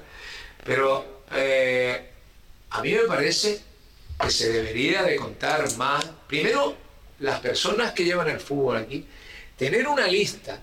Pero 0.64 1.24
eh, 1.34 2.10
a 2.70 2.82
mí 2.82 2.94
me 2.94 3.02
parece 3.02 3.62
que 4.18 4.32
se 4.32 4.50
debería 4.50 5.04
de 5.04 5.18
contar 5.18 5.70
más. 5.76 6.06
Primero, 6.26 6.74
las 7.20 7.42
personas 7.42 7.92
que 7.92 8.06
llevan 8.06 8.30
el 8.30 8.40
fútbol 8.40 8.78
aquí, 8.78 9.06
tener 9.58 9.90
una 9.90 10.08
lista 10.08 10.62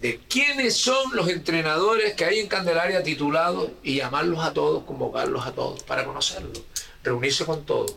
de 0.00 0.18
quiénes 0.28 0.76
son 0.76 1.14
los 1.14 1.28
entrenadores 1.28 2.14
que 2.14 2.24
hay 2.24 2.40
en 2.40 2.48
Candelaria 2.48 3.02
titulados 3.02 3.70
y 3.84 3.96
llamarlos 3.96 4.44
a 4.44 4.52
todos, 4.52 4.82
convocarlos 4.84 5.46
a 5.46 5.52
todos 5.52 5.84
para 5.84 6.04
conocerlos, 6.04 6.62
reunirse 7.04 7.44
con 7.44 7.64
todos, 7.64 7.94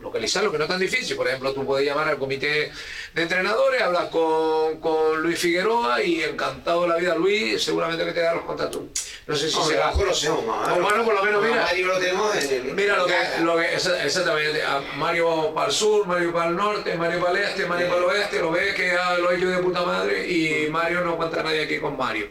localizarlo, 0.00 0.50
que 0.50 0.58
no 0.58 0.64
es 0.64 0.70
tan 0.70 0.80
difícil. 0.80 1.16
Por 1.16 1.28
ejemplo, 1.28 1.52
tú 1.52 1.64
puedes 1.64 1.86
llamar 1.86 2.08
al 2.08 2.18
comité 2.18 2.70
de 3.14 3.22
entrenadores, 3.22 3.82
hablas 3.82 4.04
con, 4.06 4.80
con 4.80 5.20
Luis 5.22 5.38
Figueroa 5.38 6.02
y 6.02 6.22
encantado 6.22 6.82
de 6.82 6.88
la 6.88 6.96
vida 6.96 7.14
Luis, 7.14 7.62
seguramente 7.62 8.04
que 8.04 8.12
te 8.12 8.20
da 8.20 8.34
los 8.34 8.44
contactos. 8.44 8.82
No 9.26 9.36
sé 9.36 9.50
si 9.50 9.56
No, 9.56 9.64
será. 9.64 9.90
lo 9.92 9.96
conocemos 9.98 10.44
bueno, 10.44 11.04
por 11.04 11.14
lo 11.14 11.22
menos, 11.22 11.42
mira. 11.44 11.62
Mario 11.62 11.86
lo 11.86 11.98
tenemos 11.98 12.34
en 12.36 12.52
el- 12.68 12.74
Mira 12.74 12.96
lo 12.96 13.06
que, 13.06 13.14
lo 13.42 13.56
que 13.56 13.76
exa- 13.76 14.04
exactamente, 14.04 14.62
a 14.62 14.80
Mario 14.96 15.52
para 15.54 15.66
el 15.68 15.72
sur, 15.72 16.06
Mario 16.06 16.32
para 16.32 16.48
el 16.50 16.56
norte, 16.56 16.94
Mario 16.96 17.20
para 17.20 17.38
el 17.38 17.44
este, 17.44 17.66
Mario 17.66 17.88
para 17.88 17.98
el 17.98 18.04
oeste, 18.04 18.38
lo 18.40 18.50
ves 18.50 18.74
que 18.74 18.96
lo 19.20 19.30
he 19.30 19.36
hecho 19.36 19.48
de 19.48 19.58
puta 19.58 19.82
madre 19.82 20.26
y 20.26 20.68
Mario 20.70 21.02
no 21.02 21.16
cuenta 21.16 21.42
nadie 21.42 21.62
aquí 21.64 21.78
con 21.78 21.96
Mario. 21.96 22.28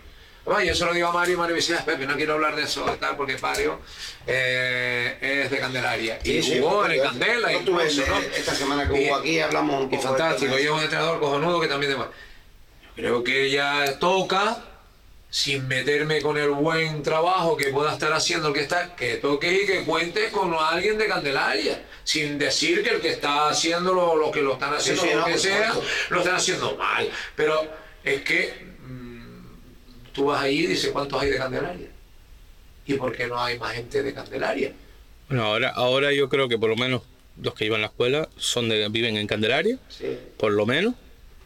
Además, 0.49 0.65
yo 0.67 0.75
se 0.75 0.85
lo 0.85 0.93
digo 0.93 1.07
a 1.07 1.11
Mario 1.13 1.35
y 1.35 1.37
Mario 1.37 1.53
me 1.55 1.61
dice, 1.61 1.75
"Ah, 1.79 1.83
Pepe, 1.85 2.05
no 2.07 2.15
quiero 2.15 2.33
hablar 2.33 2.55
de 2.55 2.63
eso 2.63 2.83
tal, 2.99 3.15
porque 3.15 3.37
Mario 3.37 3.79
eh, 4.25 5.17
es 5.43 5.51
de 5.51 5.59
Candelaria 5.59 6.19
y 6.23 6.41
Sí, 6.41 6.43
sí, 6.43 6.59
jugó 6.59 6.85
en 6.85 6.91
el 6.93 6.97
yo- 6.97 7.03
Candela 7.03 7.51
yo 7.51 7.59
tuve 7.59 7.87
el- 7.87 7.97
¿no? 7.97 8.17
Esta 8.35 8.55
semana 8.55 8.87
que 8.87 9.01
Y- 9.01 9.07
hubo 9.07 9.15
aquí 9.17 9.39
hablamos 9.39 9.83
un 9.83 9.89
poco. 9.89 10.01
fantástico, 10.01 10.53
y 10.53 10.57
es 10.57 10.63
tema. 10.63 10.75
un 10.77 10.83
entrenador 10.83 11.19
cojonudo 11.19 11.59
que 11.61 11.67
también 11.67 11.91
demás. 11.91 12.07
Creo 12.95 13.23
que 13.23 13.49
ya 13.51 13.97
toca, 13.99 14.57
sin 15.29 15.67
meterme 15.67 16.21
con 16.21 16.37
el 16.37 16.49
buen 16.49 17.03
trabajo 17.03 17.55
que 17.55 17.67
pueda 17.67 17.93
estar 17.93 18.11
haciendo 18.13 18.47
el 18.47 18.53
que 18.55 18.61
está, 18.61 18.95
que 18.95 19.17
toque 19.17 19.51
y 19.53 19.65
que 19.67 19.83
cuente 19.83 20.29
con 20.31 20.53
alguien 20.55 20.97
de 20.97 21.05
Candelaria, 21.07 21.83
sin 22.03 22.39
decir 22.39 22.83
que 22.83 22.89
el 22.89 23.01
que 23.01 23.09
está 23.09 23.49
haciendo 23.49 23.93
lo, 23.93 24.15
lo 24.15 24.31
que 24.31 24.41
lo 24.41 24.53
están 24.53 24.73
haciendo, 24.73 25.03
sí, 25.03 25.09
lo 25.13 25.19
no, 25.19 25.25
que 25.27 25.37
sea, 25.37 25.73
lo 26.09 26.19
están 26.19 26.35
haciendo 26.35 26.75
mal. 26.75 27.07
Pero 27.35 27.67
es 28.03 28.21
que 28.21 28.68
tú 30.19 30.25
vas 30.25 30.41
ahí 30.43 30.59
y 30.59 30.67
dices, 30.67 30.91
¿cuántos 30.91 31.21
hay 31.21 31.29
de 31.29 31.37
Candelaria? 31.37 31.87
¿Y 32.85 32.93
por 32.95 33.15
qué 33.15 33.27
no 33.27 33.41
hay 33.41 33.57
más 33.57 33.71
gente 33.73 34.03
de 34.03 34.13
Candelaria? 34.13 34.73
Bueno, 35.29 35.45
ahora, 35.45 35.69
ahora 35.69 36.11
yo 36.11 36.27
creo 36.27 36.49
que 36.49 36.57
por 36.57 36.69
lo 36.69 36.75
menos 36.75 37.03
los 37.41 37.53
que 37.53 37.63
iban 37.63 37.79
a 37.79 37.83
la 37.83 37.87
escuela 37.87 38.27
son 38.35 38.67
de, 38.67 38.89
viven 38.89 39.15
en 39.15 39.27
Candelaria, 39.27 39.77
Sí. 39.87 40.07
por 40.37 40.51
lo 40.51 40.65
menos. 40.65 40.93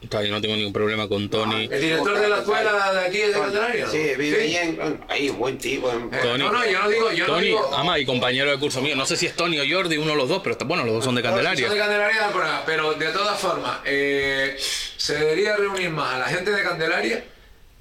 Todavía 0.10 0.32
no 0.32 0.42
tengo 0.42 0.56
ningún 0.58 0.74
problema 0.74 1.08
con 1.08 1.30
Tony. 1.30 1.70
¿El 1.72 1.80
director 1.80 2.20
de 2.20 2.28
la 2.28 2.40
escuela 2.40 2.92
de 2.94 3.00
aquí 3.08 3.18
es 3.20 3.28
de 3.34 3.40
Candelaria? 3.40 3.86
no? 3.86 3.92
Sí, 3.92 4.00
vive 4.18 4.42
ahí 4.42 4.56
en. 4.58 5.00
Ahí, 5.08 5.30
buen 5.30 5.58
tipo. 5.60 5.90
en- 5.92 6.14
Eh, 6.14 6.20
Tony. 6.22 6.40
no, 6.44 6.52
no, 6.52 6.66
yo 6.70 6.80
no 6.82 6.90
digo, 6.90 7.12
yo 7.14 7.28
no 7.28 7.34
Tony, 7.36 7.46
digo. 7.46 7.74
ama 7.76 8.00
y 8.00 8.06
compañero 8.06 8.50
de 8.52 8.58
curso 8.58 8.82
mío. 8.82 8.96
No 8.98 9.06
sé 9.06 9.16
si 9.16 9.28
es 9.28 9.36
Tony 9.36 9.60
o 9.60 9.64
Jordi, 9.70 9.96
uno 9.98 10.12
de 10.12 10.18
los 10.18 10.28
dos, 10.28 10.42
pero 10.44 10.54
está- 10.54 10.66
bueno, 10.66 10.84
los 10.84 10.96
dos 10.96 11.06
son 11.06 11.16
de 11.16 11.22
Son 11.22 11.32
de 11.38 11.42
Candelaria. 11.44 11.68
Candelaria, 11.68 12.30
pero- 12.34 12.64
pero 12.66 12.94
de 12.96 13.12
todas 13.14 13.40
formas, 13.40 13.78
eh, 13.86 14.58
se 14.98 15.14
debería 15.16 15.56
reunir 15.56 15.90
más 15.92 16.16
a 16.16 16.20
la 16.20 16.26
gente 16.26 16.52
de 16.52 16.64
Candelaria 16.64 17.24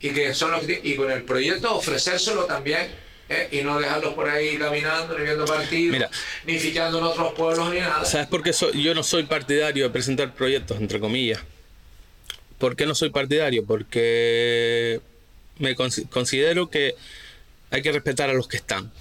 y 0.02 0.10
que 0.10 0.34
son 0.34 0.50
los 0.50 0.62
y 0.68 0.94
con 0.96 1.10
el 1.10 1.22
proyecto 1.22 1.74
ofrecérselo 1.76 2.44
también 2.44 2.88
¿eh? 3.28 3.48
y 3.52 3.62
no 3.62 3.78
dejarlos 3.80 4.14
por 4.14 4.28
ahí 4.28 4.56
caminando, 4.58 5.16
ni 5.16 5.24
viendo 5.24 5.44
partidos, 5.44 5.92
Mira. 5.92 6.10
ni 6.44 6.58
fichando 6.58 6.98
en 6.98 7.04
otros 7.04 7.32
pueblos, 7.34 7.72
ni 7.72 7.80
nada. 7.80 8.04
¿Sabes 8.04 8.26
por 8.26 8.42
qué 8.42 8.52
so- 8.52 8.72
yo 8.72 8.94
no 8.94 9.02
soy 9.02 9.22
partidario 9.22 9.84
de 9.84 9.90
presentar 9.90 10.34
proyectos, 10.34 10.78
entre 10.80 11.00
comillas? 11.00 11.40
¿Por 12.58 12.76
qué 12.76 12.84
no 12.86 12.94
soy 12.94 13.10
partidario? 13.10 13.64
Porque 13.64 15.00
me 15.58 15.74
cons- 15.76 16.08
considero 16.08 16.68
que 16.70 16.94
hay 17.70 17.82
que 17.82 17.92
respetar 17.92 18.28
a 18.30 18.34
los 18.34 18.48
que 18.48 18.56
están. 18.56 18.92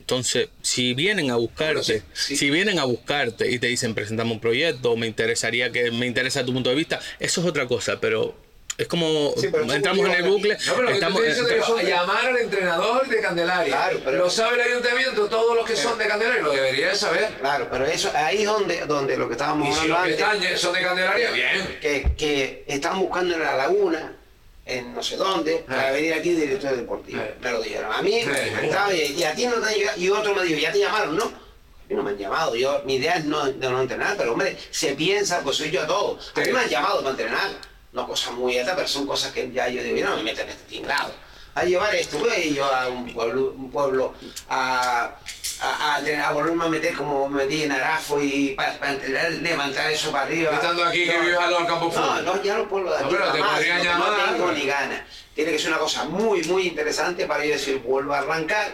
Entonces, 0.00 0.48
si 0.62 0.94
vienen 0.94 1.30
a 1.30 1.36
buscarte, 1.36 2.02
sí. 2.12 2.36
si 2.36 2.50
vienen 2.50 2.78
a 2.78 2.84
buscarte 2.84 3.50
y 3.50 3.58
te 3.58 3.68
dicen 3.68 3.94
presentamos 3.94 4.34
un 4.34 4.40
proyecto, 4.40 4.96
me 4.96 5.06
interesaría 5.06 5.70
que 5.70 5.90
me 5.90 6.06
interesa 6.06 6.44
tu 6.44 6.52
punto 6.52 6.70
de 6.70 6.76
vista, 6.76 7.00
eso 7.20 7.40
es 7.40 7.46
otra 7.46 7.66
cosa, 7.66 8.00
pero 8.00 8.36
es 8.82 8.88
como 8.88 9.34
Sí, 9.36 9.46
entramos 9.46 10.06
en 10.06 10.14
el 10.14 10.22
bucle, 10.24 10.56
No, 10.66 10.74
pero 10.74 10.88
que 10.88 10.94
estamos, 10.94 11.20
te 11.22 11.28
que 11.28 11.82
de- 11.84 11.90
llamar 11.90 12.26
al 12.26 12.36
entrenador 12.38 13.06
de 13.08 13.20
Candelaria. 13.20 13.74
Claro, 13.76 14.00
pero- 14.04 14.18
Lo 14.18 14.30
sabe 14.30 14.54
el 14.56 14.60
ayuntamiento, 14.72 15.26
todos 15.28 15.56
los 15.56 15.66
que 15.66 15.76
son 15.76 15.98
de 15.98 16.06
Candelaria 16.06 16.42
lo 16.42 16.52
debería 16.52 16.88
de 16.88 16.94
saber. 16.94 17.28
Claro, 17.40 17.68
pero 17.70 17.86
eso 17.86 18.10
ahí 18.14 18.38
es 18.42 18.46
donde, 18.46 18.84
donde 18.86 19.16
lo 19.16 19.26
que 19.28 19.32
estábamos 19.34 19.68
Y 19.68 19.72
si 19.72 19.78
hablando 19.80 20.26
antes. 20.26 20.50
están 20.52 20.58
son 20.58 20.72
de 20.74 20.82
Candelaria, 20.82 21.30
bien. 21.30 21.78
que, 21.80 22.12
que 22.16 22.64
están 22.66 22.98
buscando 23.00 23.34
en 23.34 23.40
la 23.40 23.56
laguna, 23.56 24.16
en 24.64 24.94
no 24.94 25.02
sé 25.02 25.16
dónde, 25.16 25.64
para 25.68 25.90
venir 25.92 26.14
aquí 26.14 26.34
director 26.34 26.76
deportivo. 26.76 27.20
Eh. 27.20 27.34
Me 27.40 27.50
lo 27.50 27.62
dijeron 27.62 27.92
a 27.92 28.00
mí, 28.02 28.18
estaba, 28.18 28.92
y, 28.94 29.24
a 29.24 29.34
ti 29.34 29.46
no 29.46 29.54
te 29.54 29.68
han 29.68 29.74
llegado, 29.74 30.00
y 30.00 30.08
otro 30.10 30.34
me 30.34 30.42
dijo, 30.44 30.60
ya 30.60 30.72
te 30.72 30.78
llamaron, 30.78 31.16
¿no? 31.16 31.24
A 31.24 31.88
mí 31.88 31.94
no 31.96 32.02
me 32.04 32.10
han 32.10 32.16
llamado, 32.18 32.54
yo, 32.54 32.80
mi 32.84 32.94
idea 32.94 33.14
es 33.16 33.24
no, 33.24 33.44
no 33.46 33.80
entrenar, 33.82 34.16
pero 34.16 34.32
hombre, 34.32 34.56
se 34.70 34.94
piensa, 34.94 35.40
pues 35.42 35.56
soy 35.56 35.70
yo 35.70 35.82
a 35.82 35.86
todo. 35.86 36.18
A 36.36 36.40
mí 36.40 36.52
me 36.52 36.60
han 36.60 36.68
llamado 36.68 36.98
para 36.98 37.10
entrenar, 37.10 37.50
no 37.92 38.06
cosas 38.06 38.32
muy 38.34 38.58
altas, 38.58 38.74
pero 38.76 38.88
son 38.88 39.06
cosas 39.06 39.32
que 39.32 39.50
ya 39.52 39.68
yo 39.68 39.82
digo, 39.82 40.08
no 40.08 40.16
me 40.16 40.22
meten 40.24 40.46
en 40.46 40.50
este 40.50 40.64
tinglado. 40.64 41.12
A 41.54 41.64
llevar 41.64 41.94
esto, 41.94 42.18
voy 42.18 42.54
yo 42.54 42.64
a 42.64 42.88
un 42.88 43.12
pueblo, 43.12 43.52
un 43.54 43.70
pueblo 43.70 44.14
a, 44.48 45.14
a, 45.60 45.96
a, 45.96 46.28
a 46.28 46.32
volverme 46.32 46.64
a 46.64 46.68
meter 46.68 46.94
como 46.94 47.28
me 47.28 47.44
metí 47.44 47.64
en 47.64 47.72
Arafo 47.72 48.22
y 48.22 48.54
para, 48.56 48.92
entrenar, 48.92 49.30
levantar 49.32 49.92
eso 49.92 50.10
para 50.10 50.24
arriba. 50.24 50.52
Estando 50.54 50.82
aquí 50.82 51.04
que 51.04 51.12
No, 51.12 51.20
vives 51.20 51.36
al 51.36 51.50
lado 51.50 51.58
del 51.58 51.66
campo 51.66 51.88
de 51.90 51.96
no, 51.96 52.22
no, 52.22 52.42
ya 52.42 52.56
no 52.56 52.68
puedo 52.68 52.84
de 52.84 52.90
No, 53.00 53.06
aquí 53.06 53.14
pero 53.18 53.32
te 53.32 53.38
jamás, 53.38 53.54
podrían 53.56 53.78
no, 53.78 53.84
llamar. 53.84 54.08
no 54.08 54.32
tengo 54.32 54.52
ni 54.52 54.66
ganas. 54.66 55.02
Tiene 55.34 55.52
que 55.52 55.58
ser 55.58 55.68
una 55.68 55.78
cosa 55.78 56.04
muy, 56.04 56.42
muy 56.44 56.68
interesante 56.68 57.26
para 57.26 57.44
yo 57.44 57.52
decir, 57.52 57.78
vuelvo 57.80 58.14
a 58.14 58.20
arrancar. 58.20 58.72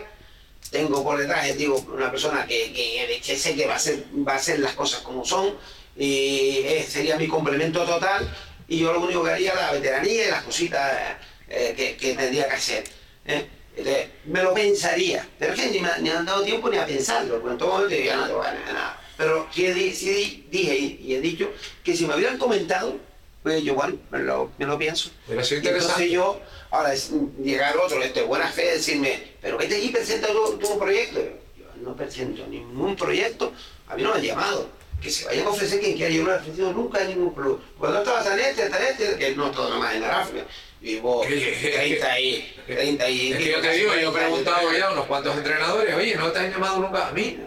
Tengo 0.71 1.03
por 1.03 1.19
detrás, 1.19 1.57
digo, 1.57 1.79
una 1.93 2.11
persona 2.13 2.47
que, 2.47 2.73
que, 2.73 3.21
que 3.25 3.37
sé 3.37 3.57
que 3.57 3.67
va 3.67 3.73
a, 3.73 3.77
hacer, 3.77 4.05
va 4.27 4.35
a 4.35 4.37
hacer 4.37 4.61
las 4.61 4.75
cosas 4.75 5.01
como 5.01 5.25
son 5.25 5.57
y 5.97 6.59
eh, 6.65 6.87
sería 6.89 7.17
mi 7.17 7.27
complemento 7.27 7.85
total 7.85 8.33
y 8.69 8.79
yo 8.79 8.93
lo 8.93 9.01
único 9.01 9.25
que 9.25 9.31
haría 9.31 9.55
la 9.55 9.73
veteranía 9.73 10.27
y 10.29 10.31
las 10.31 10.43
cositas 10.45 11.17
eh, 11.49 11.75
que, 11.77 11.97
que 11.97 12.15
tendría 12.15 12.47
que 12.49 12.55
hacer. 12.55 12.85
¿eh? 13.27 13.47
Entonces, 13.77 14.09
me 14.27 14.43
lo 14.43 14.53
pensaría, 14.55 15.27
pero 15.39 15.55
es 15.55 15.61
que 15.61 15.71
ni 15.71 15.79
me, 15.81 15.89
ni 16.01 16.11
han 16.11 16.27
dado 16.27 16.43
tiempo 16.43 16.69
ni 16.69 16.77
a 16.79 16.85
pensarlo, 16.87 17.35
porque 17.41 17.53
en 17.53 17.59
todo 17.59 17.69
momento 17.75 17.95
yo 17.97 18.03
ya 18.05 18.17
no 18.17 18.27
de 18.27 18.33
nada. 18.73 19.01
Pero 19.17 19.49
sí, 19.55 19.67
di- 19.69 19.93
sí 19.95 20.11
di- 20.11 20.47
dije 20.51 20.77
y, 20.77 21.01
y 21.05 21.15
he 21.15 21.21
dicho 21.21 21.51
que 21.85 21.97
si 21.97 22.07
me 22.07 22.15
hubieran 22.17 22.39
comentado, 22.39 22.97
pues 23.43 23.63
yo 23.63 23.73
igual 23.73 23.99
me 24.11 24.19
lo, 24.19 24.51
me 24.59 24.67
lo 24.67 24.77
pienso. 24.79 25.11
Sido 25.43 25.63
Y 25.63 25.69
Entonces 25.69 26.11
yo, 26.11 26.41
ahora 26.71 26.93
es 26.93 27.11
llegar 27.41 27.77
otro 27.77 28.01
de 28.01 28.23
buena 28.23 28.49
fe, 28.49 28.73
decirme, 28.73 29.23
pero 29.41 29.57
vete 29.59 29.79
y 29.79 29.89
presenta 29.91 30.27
tu, 30.29 30.59
tu 30.59 30.79
proyecto. 30.79 31.21
Yo 31.57 31.65
no 31.81 31.97
presento 31.97 32.47
ningún 32.49 32.97
proyecto, 32.97 33.53
a 33.89 33.95
mí 33.95 34.03
no 34.03 34.11
me 34.11 34.17
han 34.17 34.23
llamado. 34.25 34.69
Que 35.01 35.11
se 35.11 35.25
vayan 35.27 35.47
a 35.47 35.51
ofrecer 35.51 35.79
quien 35.81 35.97
quiera, 35.97 36.11
yo 36.13 36.25
no 36.25 36.33
he 36.33 36.37
ofrecido 36.37 36.73
nunca 36.73 37.01
a 37.01 37.05
ningún 37.05 37.33
club. 37.35 37.63
Cuando 37.79 37.99
estaba 38.01 38.23
tan 38.25 38.39
este, 38.41 38.69
tan 38.69 38.83
este, 38.83 39.17
que 39.17 39.37
no 39.37 39.51
todo 39.51 39.71
nomás 39.71 39.95
en 39.95 40.05
África. 40.05 40.45
Vivo 40.81 41.23
Que- 41.23 41.57
que- 41.61 41.71
30 41.71 42.21
y 42.21 42.55
30 42.67 43.09
y... 43.11 43.33
Es 43.33 43.39
que 43.39 43.51
yo 43.53 43.61
te 43.61 43.71
digo, 43.73 43.93
yo 43.95 44.09
he 44.09 44.13
40 44.13 44.19
años. 44.21 44.29
preguntado 44.43 44.73
ya 44.79 44.87
a 44.89 44.93
unos 44.93 45.07
cuantos 45.07 45.37
entrenadores, 45.37 45.95
oye, 45.95 46.15
¿no 46.17 46.31
te 46.33 46.39
han 46.41 46.51
llamado 46.53 46.79
nunca? 46.81 47.09
A 47.09 47.13
mí, 47.13 47.39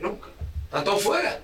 nunca. 0.00 0.28
¿Están 0.66 0.84
todos 0.84 1.02
fuera? 1.02 1.40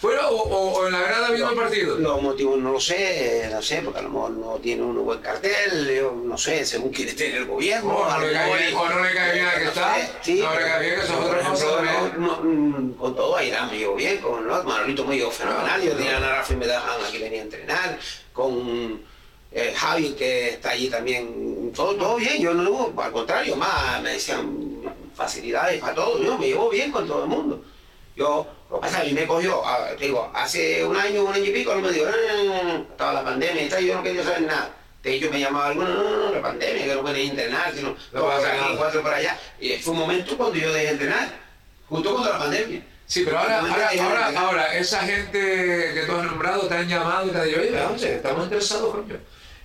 ¿Fuera 0.00 0.28
o, 0.30 0.34
o- 0.34 0.72
o 0.78 0.86
en 0.86 0.92
la 0.92 1.00
grada 1.02 1.28
viendo 1.30 1.50
el 1.50 1.56
partido? 1.56 1.98
Los 1.98 2.22
motivos 2.22 2.58
no 2.58 2.72
lo 2.72 2.80
sé, 2.80 3.50
no 3.52 3.60
sé, 3.60 3.82
porque 3.84 3.98
a 3.98 4.02
lo 4.02 4.08
mejor 4.08 4.30
no 4.30 4.52
tiene 4.56 4.82
un 4.82 5.04
buen 5.04 5.20
cartel, 5.20 5.94
yo 5.94 6.12
no 6.24 6.38
sé, 6.38 6.64
según 6.64 6.90
quiere 6.90 7.12
tener 7.12 7.36
el 7.42 7.44
gobierno. 7.46 7.94
O 7.94 8.08
no 8.10 8.18
le 8.20 8.32
cae 8.32 8.56
bien- 8.56 8.74
o 8.76 8.88
no 8.88 9.04
le 9.04 9.12
cae 9.12 9.32
bien 9.34 9.44
al 9.46 9.58
que 9.58 9.64
está, 9.68 9.96
sí, 10.22 10.40
no 10.40 10.54
le 10.54 10.60
cae 10.64 10.80
bien, 10.86 10.94
que 10.94 11.00
eso 11.02 11.12
es 11.12 11.18
otra 11.26 11.50
cosa, 11.50 11.66
no, 12.16 12.36
mm, 12.42 12.92
con 12.94 13.14
todo 13.14 13.36
Ayrán 13.36 13.70
me 13.70 13.76
llevo 13.78 13.94
bien, 13.94 14.16
con 14.18 14.46
¿no? 14.48 14.62
Manolito 14.64 15.04
me 15.04 15.16
llevo 15.16 15.30
fenomenal, 15.30 15.82
yo 15.82 15.92
tenía 15.92 16.16
a 16.16 16.20
Rafa 16.38 16.52
y 16.54 16.56
me 16.56 16.66
dejaban 16.66 17.04
aquí 17.04 17.18
venía 17.18 17.40
a 17.40 17.44
entrenar, 17.44 17.98
con 18.32 19.02
eh, 19.52 19.74
Javi 19.76 20.12
que 20.12 20.48
está 20.50 20.70
allí 20.70 20.88
también, 20.88 21.72
todo, 21.76 21.94
todo 21.96 22.16
bien, 22.16 22.40
yo 22.40 22.54
no 22.54 22.90
al 22.96 23.12
contrario, 23.12 23.54
más 23.56 24.00
me 24.00 24.12
decían 24.12 24.80
facilidades 25.14 25.78
para 25.78 25.94
todo, 25.94 26.22
yo 26.22 26.38
me 26.38 26.46
llevo 26.46 26.70
bien 26.70 26.90
con 26.90 27.06
todo 27.06 27.24
el 27.24 27.28
mundo. 27.28 27.62
Yo, 28.16 28.46
lo 28.70 28.76
que 28.76 28.80
pasa 28.82 28.98
es 29.02 29.04
que 29.04 29.18
a 29.18 29.20
me 29.22 29.26
cogió, 29.26 29.66
a- 29.66 29.88
te 29.96 30.04
digo, 30.04 30.30
hace 30.34 30.84
un 30.84 30.96
año, 30.96 31.24
un 31.24 31.32
año 31.34 31.44
y 31.44 31.50
pico, 31.50 31.74
no 31.74 31.80
me 31.80 31.90
dijo, 31.90 32.06
no, 32.06 32.44
no, 32.44 32.54
no, 32.54 32.62
no, 32.62 32.78
estaba 32.90 33.12
la 33.12 33.24
pandemia 33.24 33.62
y 33.64 33.68
tal, 33.68 33.84
yo 33.84 33.94
no 33.96 34.02
quería 34.02 34.22
saber 34.22 34.42
nada. 34.42 34.70
De 35.02 35.14
ellos 35.14 35.30
me 35.32 35.40
llamaba 35.40 35.68
alguno, 35.68 35.88
no, 35.88 36.02
no, 36.02 36.18
no, 36.26 36.30
la 36.32 36.42
pandemia, 36.42 36.84
que 36.84 36.94
no 36.94 37.04
quería 37.04 37.30
entrenar, 37.30 37.72
sino 37.74 37.94
pasa 37.94 38.10
por 38.12 38.46
aquí, 38.46 38.60
nada. 38.60 38.76
cuatro 38.76 39.02
por 39.02 39.14
allá. 39.14 39.38
Y 39.58 39.72
fue 39.78 39.92
un 39.94 39.98
momento 40.00 40.36
cuando 40.36 40.56
yo 40.56 40.72
dejé 40.72 40.86
de 40.86 40.92
entrenar, 40.92 41.28
justo 41.88 42.12
cuando 42.12 42.30
la 42.32 42.38
pandemia. 42.38 42.82
Sí, 43.06 43.22
pero 43.24 43.38
ahora, 43.40 43.58
ahora, 43.60 43.90
ahora, 43.98 44.40
ahora, 44.40 44.74
esa 44.78 45.00
gente 45.00 45.40
que 45.94 46.02
tú 46.06 46.12
has 46.16 46.24
nombrado 46.26 46.68
te 46.68 46.74
han 46.74 46.86
llamado 46.88 47.26
y 47.26 47.30
te 47.30 47.38
han 47.38 47.44
dicho, 47.46 47.60
oye, 47.60 47.70
vamos, 47.72 48.02
estamos 48.02 48.44
interesados, 48.44 48.94
coño. 48.94 49.16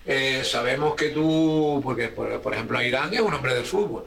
Eh, 0.07 0.43
sabemos 0.43 0.95
que 0.95 1.09
tú, 1.09 1.81
porque 1.83 2.07
por, 2.09 2.39
por 2.41 2.53
ejemplo 2.53 2.81
Irán 2.81 3.13
es 3.13 3.19
un 3.21 3.33
hombre 3.33 3.53
del 3.55 3.65
fútbol. 3.65 4.05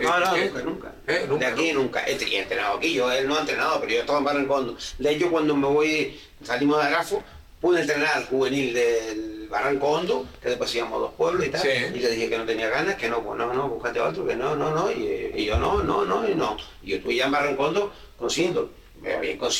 No, 0.00 0.20
no, 0.20 0.36
nunca, 0.36 0.62
nunca. 0.62 0.92
Eh, 1.06 1.24
nunca, 1.28 1.46
de 1.46 1.52
aquí 1.52 1.72
nunca. 1.72 2.00
Este 2.04 2.24
he 2.26 2.38
entrenado 2.40 2.76
aquí, 2.76 2.92
yo 2.92 3.10
él 3.10 3.26
no 3.26 3.36
ha 3.36 3.40
entrenado, 3.40 3.80
pero 3.80 3.92
yo 3.92 4.00
estaba 4.00 4.18
en 4.18 4.24
Barrancondo. 4.24 4.76
De 4.98 5.10
hecho, 5.12 5.30
cuando 5.30 5.56
me 5.56 5.66
voy, 5.66 6.20
salimos 6.42 6.78
de 6.78 6.84
Arafo, 6.84 7.22
pude 7.60 7.80
entrenar 7.80 8.16
al 8.16 8.26
juvenil 8.26 8.72
del 8.74 9.48
Barrancondo, 9.50 10.26
que 10.42 10.48
después 10.50 10.74
íbamos 10.74 10.96
a 10.96 11.00
dos 11.00 11.12
pueblos 11.14 11.46
y 11.46 11.50
tal, 11.50 11.60
Sí. 11.60 11.68
y 11.94 11.98
le 11.98 12.10
dije 12.10 12.28
que 12.30 12.38
no 12.38 12.44
tenía 12.44 12.68
ganas, 12.68 12.94
que 12.96 13.08
no, 13.08 13.22
pues 13.22 13.38
no, 13.38 13.52
no, 13.52 13.68
búscate 13.68 14.00
otro, 14.00 14.26
que 14.26 14.36
no, 14.36 14.54
no, 14.56 14.70
no, 14.70 14.90
y, 14.90 15.32
y 15.34 15.44
yo 15.44 15.58
no, 15.58 15.82
no, 15.82 16.04
no, 16.04 16.28
y 16.28 16.34
no. 16.34 16.56
Y 16.82 16.90
yo 16.90 16.96
estuve 16.96 17.16
ya 17.16 17.26
en 17.26 17.32
Barrancondo 17.32 17.92
con 18.16 18.30
Sindo, 18.30 18.62
me 18.62 18.68
va 18.68 18.70
bien 19.20 19.38
con. 19.38 19.50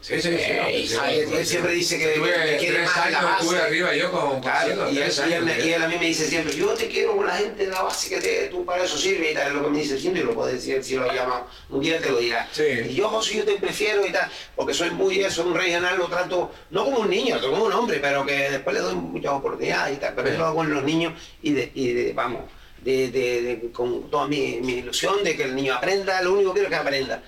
Sí, 0.00 0.14
sí, 0.14 0.20
sí. 0.22 0.28
Eh, 0.30 0.84
sí, 0.88 0.88
sí, 0.88 0.96
él 1.36 1.46
siempre 1.46 1.72
dice 1.72 1.98
que, 1.98 2.14
quiere 2.58 2.82
más 2.84 3.10
la 3.12 3.36
estuve 3.40 3.58
arriba 3.60 3.94
yo 3.94 4.10
con 4.10 4.40
Claro, 4.40 4.90
y 4.90 4.96
él, 4.96 5.02
tres 5.04 5.18
y 5.18 5.22
él 5.22 5.32
años, 5.34 5.44
me- 5.44 5.60
sí. 5.62 5.68
y 5.68 5.72
él 5.74 5.82
a 5.82 5.88
mí 5.88 5.96
me 6.00 6.06
dice 6.06 6.26
siempre, 6.26 6.56
yo 6.56 6.68
te 6.74 6.88
quiero 6.88 7.16
con 7.16 7.26
la 7.26 7.36
gente 7.36 7.66
de 7.66 7.70
la 7.72 7.82
base 7.82 8.08
que 8.08 8.20
te, 8.20 8.46
tú 8.46 8.64
para 8.64 8.84
eso 8.84 8.96
sirve 8.96 9.32
y 9.32 9.34
tal, 9.34 9.48
es 9.48 9.52
lo 9.54 9.64
que 9.64 9.70
me 9.70 9.78
dice 9.80 9.98
siempre, 9.98 10.22
y 10.22 10.24
lo 10.24 10.32
puedo 10.34 10.48
decir 10.52 10.82
si 10.82 10.94
lo 10.96 11.12
llama, 11.12 11.46
un 11.68 11.80
día 11.80 11.98
te 12.00 12.08
lo 12.10 12.18
dirá. 12.18 12.48
Y 12.90 12.94
yo, 12.94 13.08
José, 13.08 13.36
yo 13.36 13.44
te 13.44 13.56
prefiero 13.56 14.06
y 14.06 14.12
tal, 14.12 14.30
porque 14.54 14.72
soy 14.72 14.90
muy 14.90 15.20
eso, 15.20 15.44
un 15.44 15.54
regional, 15.54 15.98
lo 15.98 16.06
trato, 16.08 16.50
no 16.70 16.84
como 16.86 17.00
un 17.00 17.10
niño, 17.10 17.38
como 17.40 17.64
un 17.64 17.72
hombre, 17.72 17.98
pero 18.00 18.24
que 18.24 18.50
después 18.50 18.74
le 18.74 18.80
doy 18.80 18.94
muchas 18.94 19.32
oportunidades 19.32 19.96
y 19.96 20.00
tal, 20.00 20.14
pero 20.14 20.30
yo 20.30 20.38
lo 20.38 20.46
hago 20.46 20.56
con 20.56 20.72
los 20.72 20.82
niños 20.84 21.12
y 21.42 21.52
de, 21.52 21.70
y 21.74 21.92
de 21.92 22.12
vamos, 22.14 22.44
de, 22.82 23.10
de- 23.10 23.42
de- 23.42 23.72
con 23.72 24.10
toda 24.10 24.26
mi, 24.26 24.58
mi 24.62 24.74
ilusión 24.74 25.22
de 25.22 25.36
que 25.36 25.42
el 25.42 25.54
niño 25.54 25.74
aprenda, 25.74 26.22
lo 26.22 26.32
único 26.32 26.54
que 26.54 26.60
quiero 26.60 26.68
es 26.74 26.80
que 26.80 26.88
aprenda. 26.88 27.22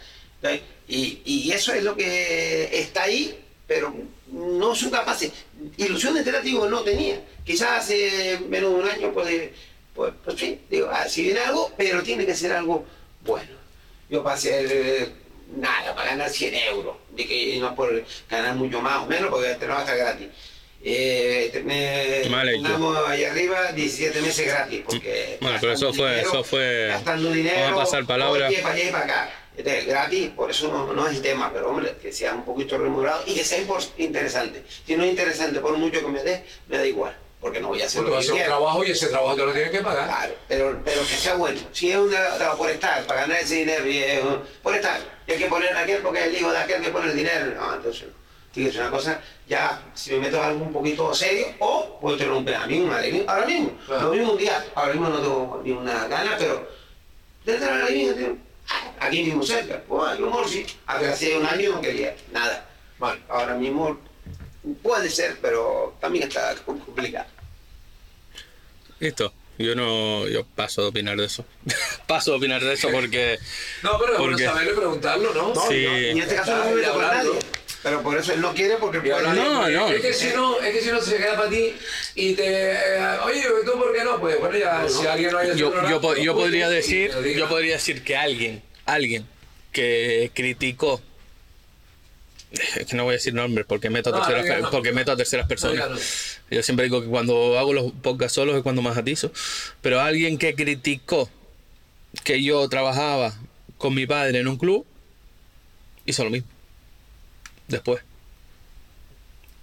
Y, 0.88 1.20
y 1.24 1.52
eso 1.52 1.72
es 1.74 1.82
lo 1.84 1.94
que 1.94 2.70
está 2.72 3.02
ahí, 3.04 3.38
pero 3.66 3.94
no 4.32 4.74
son 4.74 4.90
capaces. 4.90 5.30
Ilusión 5.76 6.14
de 6.14 6.42
digo, 6.42 6.68
no 6.68 6.80
tenía. 6.80 7.20
Quizás 7.44 7.84
hace 7.84 8.38
menos 8.48 8.72
de 8.72 8.76
un 8.80 8.88
año, 8.88 9.12
pues, 9.12 9.50
pues, 9.94 10.12
pues 10.24 10.38
sí, 10.38 10.60
digo, 10.70 10.88
ah, 10.90 11.08
si 11.08 11.22
viene 11.22 11.40
algo, 11.40 11.72
pero 11.76 12.02
tiene 12.02 12.24
que 12.24 12.34
ser 12.34 12.52
algo 12.52 12.84
bueno. 13.22 13.52
Yo 14.08 14.22
para 14.22 14.36
hacer 14.36 14.66
eh, 14.70 15.08
nada, 15.56 15.94
para 15.94 16.10
ganar 16.10 16.30
100 16.30 16.54
euros, 16.54 16.96
de 17.10 17.26
que 17.26 17.58
no 17.58 17.74
por 17.74 18.04
ganar 18.30 18.54
mucho 18.54 18.80
más 18.80 19.02
o 19.02 19.06
menos, 19.06 19.30
porque 19.30 19.52
este 19.52 19.66
no 19.66 19.74
va 19.74 19.80
a 19.80 19.82
estar 19.82 19.96
gratis. 19.98 20.28
Eh, 20.82 21.50
pongamos 22.62 23.08
ahí 23.08 23.24
arriba 23.24 23.72
17 23.72 24.22
meses 24.22 24.46
gratis, 24.46 24.82
porque 24.86 25.36
Bueno, 25.40 25.58
pero 25.60 25.72
eso 25.72 25.92
fue- 25.92 26.10
dinero, 26.10 26.28
eso 26.28 26.44
fue- 26.44 26.86
gastando 26.88 27.32
dinero, 27.32 27.60
vamos 27.62 27.80
a 27.80 27.84
pasar 27.84 28.06
palabra. 28.06 28.48
para 28.62 28.74
allá 28.74 28.84
y 28.88 28.92
para 28.92 29.04
acá. 29.04 29.30
Este, 29.58 29.80
gratis, 29.86 30.30
por 30.36 30.48
eso 30.52 30.68
no, 30.68 30.92
no 30.92 31.08
es 31.08 31.16
el 31.16 31.22
tema, 31.22 31.50
pero 31.52 31.70
hombre, 31.70 31.96
que 32.00 32.12
sea 32.12 32.32
un 32.32 32.44
poquito 32.44 32.78
remunerado 32.78 33.22
y 33.26 33.34
que 33.34 33.42
sea 33.44 33.58
interesante. 33.98 34.62
Si 34.86 34.94
no 34.96 35.02
es 35.02 35.10
interesante, 35.10 35.58
por 35.58 35.76
mucho 35.76 35.98
que 36.00 36.06
me 36.06 36.22
dé, 36.22 36.44
me 36.68 36.78
da 36.78 36.86
igual, 36.86 37.16
porque 37.40 37.58
no 37.58 37.66
voy 37.66 37.82
a 37.82 37.86
hacer 37.86 38.02
lo 38.04 38.10
que 38.12 38.18
hacer 38.18 38.34
un 38.34 38.44
trabajo 38.44 38.84
y 38.84 38.92
ese 38.92 39.08
trabajo 39.08 39.34
te 39.34 39.44
lo 39.46 39.52
tienes 39.52 39.72
que 39.72 39.80
pagar. 39.80 40.06
Claro, 40.06 40.34
pero, 40.46 40.80
pero 40.84 41.00
que 41.00 41.06
sea 41.08 41.34
bueno. 41.34 41.60
Si 41.72 41.90
es 41.90 41.96
una, 41.96 42.36
una- 42.36 42.52
por 42.52 42.70
estar, 42.70 43.04
para 43.08 43.22
ganar 43.22 43.40
ese 43.40 43.56
dinero, 43.56 43.84
y 43.84 43.98
es, 43.98 44.22
uh, 44.22 44.38
por 44.62 44.76
estar, 44.76 45.00
y 45.26 45.32
hay 45.32 45.38
que 45.38 45.46
poner 45.46 45.76
a 45.76 45.80
aquel 45.80 46.02
porque 46.02 46.20
es 46.20 46.26
el 46.26 46.36
hijo 46.36 46.52
de 46.52 46.58
aquel 46.58 46.80
que 46.80 46.90
pone 46.90 47.10
el 47.10 47.16
dinero. 47.16 47.46
No, 47.56 47.74
entonces 47.74 48.06
no. 48.06 48.14
Tiene 48.52 48.70
que 48.70 48.76
ser 48.76 48.82
una 48.86 48.90
cosa, 48.92 49.20
ya, 49.48 49.82
si 49.94 50.12
me 50.12 50.20
meto 50.20 50.36
en 50.36 50.42
algo 50.44 50.64
un 50.64 50.72
poquito 50.72 51.12
serio, 51.12 51.48
o 51.58 51.98
puedo 52.00 52.16
tener 52.16 52.32
un 52.32 52.48
a 52.48 52.66
mí 52.68 52.88
alegría, 52.88 53.24
ahora 53.26 53.44
mismo. 53.46 53.72
Claro. 53.86 54.02
Lo 54.04 54.10
mismo 54.14 54.32
un 54.34 54.38
día, 54.38 54.64
ahora 54.76 54.92
mismo 54.92 55.08
no 55.08 55.18
tengo 55.20 55.60
ni 55.64 55.72
una 55.72 56.06
gana, 56.06 56.36
pero 56.38 56.68
desde 57.44 57.66
la 57.66 57.86
tío, 57.88 58.47
aquí 59.00 59.22
mismo 59.22 59.42
cerca, 59.42 59.82
pues, 59.86 60.18
yo 60.18 60.26
Morsi, 60.30 60.66
hace 60.86 61.36
un 61.36 61.46
año 61.46 61.72
no 61.72 61.80
quería 61.80 62.14
nada. 62.32 62.68
Bueno, 62.98 63.20
ahora 63.28 63.54
mismo 63.54 63.98
puede 64.82 65.08
ser, 65.10 65.38
pero 65.40 65.96
también 66.00 66.26
está 66.28 66.54
complicado. 66.64 67.26
Listo. 69.00 69.32
Yo 69.58 69.74
no, 69.74 70.28
yo 70.28 70.44
paso 70.44 70.82
de 70.82 70.88
opinar 70.88 71.16
de 71.16 71.24
eso. 71.26 71.44
paso 72.06 72.30
de 72.32 72.36
opinar 72.36 72.62
de 72.62 72.74
eso 72.74 72.90
porque. 72.92 73.38
No, 73.82 73.98
pero 73.98 74.12
es 74.12 74.18
bueno 74.18 74.32
Porque- 74.36 74.44
saberlo 74.44 74.72
y 74.72 74.76
preguntarlo, 74.76 75.34
¿no? 75.34 75.54
No, 75.54 75.68
Sí. 75.68 75.84
no, 75.84 75.98
y 75.98 76.04
en 76.10 76.18
este 76.18 76.36
caso 76.36 76.56
no 76.56 76.64
me 76.70 76.86
Hablando. 76.86 77.34
nadie. 77.34 77.40
Pero 77.82 78.02
por 78.02 78.18
eso 78.18 78.32
él 78.32 78.40
no 78.40 78.52
quiere 78.54 78.76
porque 78.76 79.00
Y 79.06 79.10
hablar- 79.10 79.36
No, 79.36 79.68
no. 79.68 79.88
Es 79.88 80.00
que 80.02 80.12
si 80.12 80.28
no, 80.34 80.60
es 80.60 80.74
que 80.74 80.80
si 80.82 80.90
no 80.90 81.00
se 81.00 81.16
queda 81.16 81.36
para 81.36 81.48
ti 81.48 81.72
y 82.16 82.34
te. 82.34 82.72
eh, 82.72 83.18
Oye, 83.24 83.42
¿tú 83.64 83.72
por 83.78 83.94
qué 83.94 84.02
no? 84.04 84.18
Pues 84.20 84.38
bueno, 84.40 84.58
ya, 84.58 84.88
si 84.88 85.06
alguien 85.06 85.30
no 85.32 85.38
haya 85.38 85.54
Yo, 85.54 85.72
yo, 85.88 86.00
po- 86.00 86.16
yo 86.16 86.34
podría 86.34 86.68
decir, 86.68 87.12
yo 87.36 87.48
podría 87.48 87.74
decir 87.74 88.02
que 88.02 88.16
alguien, 88.16 88.62
alguien 88.84 89.26
que 89.72 90.30
criticó. 90.34 91.00
Es 92.50 92.86
que 92.86 92.96
no 92.96 93.04
voy 93.04 93.12
a 93.12 93.16
decir 93.18 93.34
nombres 93.34 93.66
porque 93.68 93.90
meto 93.90 94.08
a 94.14 94.18
No, 94.18 94.26
terceras, 94.26 94.62
no 94.62 94.70
porque 94.70 94.90
meto 94.92 95.12
a 95.12 95.16
terceras 95.16 95.46
personas. 95.46 95.88
No 95.90 95.98
Yo 96.50 96.62
siempre 96.62 96.84
digo 96.84 97.00
que 97.02 97.06
cuando 97.06 97.58
hago 97.58 97.74
los 97.74 97.92
podcasts 97.92 98.34
solos 98.34 98.56
es 98.56 98.62
cuando 98.62 98.80
más 98.82 98.96
atizo. 98.96 99.30
Pero 99.82 100.00
alguien 100.00 100.38
que 100.38 100.54
criticó 100.54 101.28
que 102.24 102.42
yo 102.42 102.66
trabajaba 102.70 103.34
con 103.76 103.94
mi 103.94 104.06
padre 104.06 104.38
en 104.40 104.48
un 104.48 104.56
club, 104.56 104.86
hizo 106.06 106.24
lo 106.24 106.30
mismo. 106.30 106.48
Después. 107.68 108.02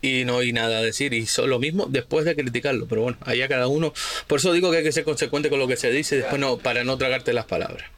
Y 0.01 0.24
no 0.26 0.38
oí 0.38 0.53
nada 0.53 0.78
a 0.78 0.82
decir, 0.82 1.14
hizo 1.14 1.47
lo 1.47 1.60
mismo 1.60 1.88
después 1.89 2.26
de 2.26 2.36
criticarlo. 2.36 2.88
Pero 2.88 3.01
bueno, 3.01 3.18
allá 3.22 3.47
cada 3.47 3.68
uno. 3.68 3.93
Por 4.28 4.39
eso 4.39 4.53
digo 4.53 4.72
que 4.72 4.78
hay 4.78 4.84
que 4.84 4.91
ser 4.91 5.03
consecuente 5.03 5.49
con 5.49 5.60
lo 5.60 5.68
que 5.68 5.78
se 5.78 5.91
dice, 5.91 6.18
después 6.18 6.39
no, 6.39 6.58
para 6.58 6.84
no 6.84 6.97
tragarte 6.97 7.34
las 7.34 7.45
palabras. 7.45 7.89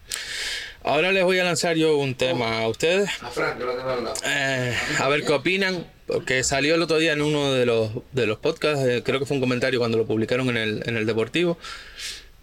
Ahora 0.83 1.11
les 1.11 1.25
voy 1.25 1.37
a 1.37 1.43
lanzar 1.43 1.75
yo 1.75 1.97
un 1.97 2.15
tema 2.15 2.61
a 2.61 2.67
ustedes. 2.69 3.09
A 3.21 3.29
Frank, 3.29 3.59
lo 3.59 3.73
tengo. 3.75 4.13
Eh, 4.25 4.73
a 4.99 5.09
ver 5.09 5.25
qué 5.25 5.33
opinan, 5.33 5.85
porque 6.05 6.45
salió 6.45 6.75
el 6.75 6.81
otro 6.81 6.97
día 6.97 7.11
en 7.11 7.21
uno 7.21 7.51
de 7.51 7.65
los, 7.65 7.91
de 8.13 8.25
los 8.25 8.37
podcasts, 8.37 8.85
eh, 8.87 9.01
creo 9.03 9.19
que 9.19 9.25
fue 9.25 9.35
un 9.35 9.41
comentario 9.41 9.79
cuando 9.79 9.97
lo 9.97 10.05
publicaron 10.05 10.49
en 10.49 10.55
el, 10.55 10.83
en 10.85 10.95
el 10.95 11.05
Deportivo, 11.05 11.57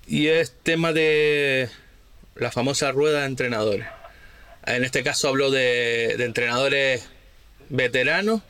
y 0.06 0.26
es 0.26 0.52
tema 0.62 0.92
de 0.92 1.70
la 2.36 2.50
famosa 2.50 2.92
rueda 2.92 3.20
de 3.20 3.26
entrenadores. 3.26 3.86
En 4.66 4.84
este 4.84 5.02
caso 5.02 5.28
hablo 5.28 5.50
de, 5.50 6.16
de 6.18 6.24
entrenadores 6.24 7.08
veteranos 7.74 8.42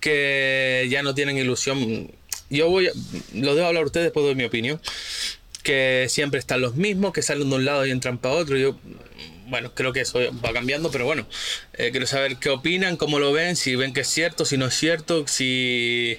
que 0.00 0.86
ya 0.90 1.02
no 1.02 1.14
tienen 1.14 1.38
ilusión. 1.38 2.10
Yo 2.50 2.68
voy, 2.68 2.90
los 3.34 3.56
dejo 3.56 3.66
hablar 3.66 3.84
a 3.84 3.86
ustedes, 3.86 4.06
después 4.06 4.26
doy 4.26 4.34
mi 4.34 4.44
opinión. 4.44 4.80
Que 5.62 6.06
siempre 6.08 6.40
están 6.40 6.60
los 6.60 6.74
mismos, 6.74 7.12
que 7.12 7.22
salen 7.22 7.48
de 7.48 7.56
un 7.56 7.64
lado 7.64 7.86
y 7.86 7.90
entran 7.90 8.18
para 8.18 8.34
otro. 8.34 8.58
Yo, 8.58 8.78
bueno, 9.46 9.72
creo 9.74 9.92
que 9.92 10.00
eso 10.00 10.18
va 10.44 10.52
cambiando, 10.52 10.90
pero 10.90 11.04
bueno, 11.04 11.26
eh, 11.74 11.90
quiero 11.92 12.06
saber 12.06 12.36
qué 12.36 12.50
opinan, 12.50 12.96
cómo 12.96 13.18
lo 13.18 13.32
ven, 13.32 13.54
si 13.54 13.76
ven 13.76 13.92
que 13.92 14.00
es 14.00 14.08
cierto, 14.08 14.44
si 14.44 14.56
no 14.56 14.66
es 14.66 14.74
cierto, 14.74 15.26
si, 15.28 16.18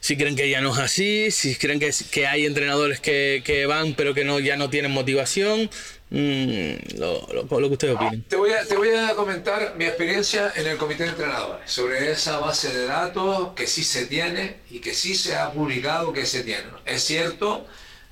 si 0.00 0.16
creen 0.16 0.34
que 0.34 0.50
ya 0.50 0.60
no 0.60 0.72
es 0.72 0.78
así, 0.78 1.30
si 1.30 1.54
creen 1.54 1.78
que, 1.78 1.92
que 2.10 2.26
hay 2.26 2.44
entrenadores 2.44 2.98
que, 2.98 3.42
que 3.44 3.66
van 3.66 3.94
pero 3.94 4.14
que 4.14 4.24
no 4.24 4.40
ya 4.40 4.56
no 4.56 4.68
tienen 4.68 4.90
motivación. 4.90 5.70
Mm, 6.10 6.98
lo, 6.98 7.26
lo- 7.32 7.60
lo 7.60 7.68
que 7.68 7.72
ustedes 7.74 7.94
opinen. 7.94 8.22
Te 8.24 8.34
voy, 8.36 8.52
a, 8.52 8.64
te 8.64 8.76
voy 8.76 8.90
a 8.90 9.14
comentar 9.14 9.74
mi 9.76 9.84
experiencia 9.84 10.52
en 10.56 10.66
el 10.66 10.76
comité 10.76 11.04
de 11.04 11.10
entrenadores 11.10 11.70
sobre 11.70 12.10
esa 12.10 12.38
base 12.40 12.72
de 12.76 12.86
datos 12.86 13.50
que 13.54 13.66
sí 13.68 13.84
se 13.84 14.06
tiene 14.06 14.56
y 14.70 14.80
que 14.80 14.92
sí 14.92 15.14
se 15.14 15.36
ha 15.36 15.52
publicado 15.52 16.12
que 16.12 16.26
se 16.26 16.42
tiene. 16.42 16.64
Es 16.84 17.04
cierto 17.04 17.64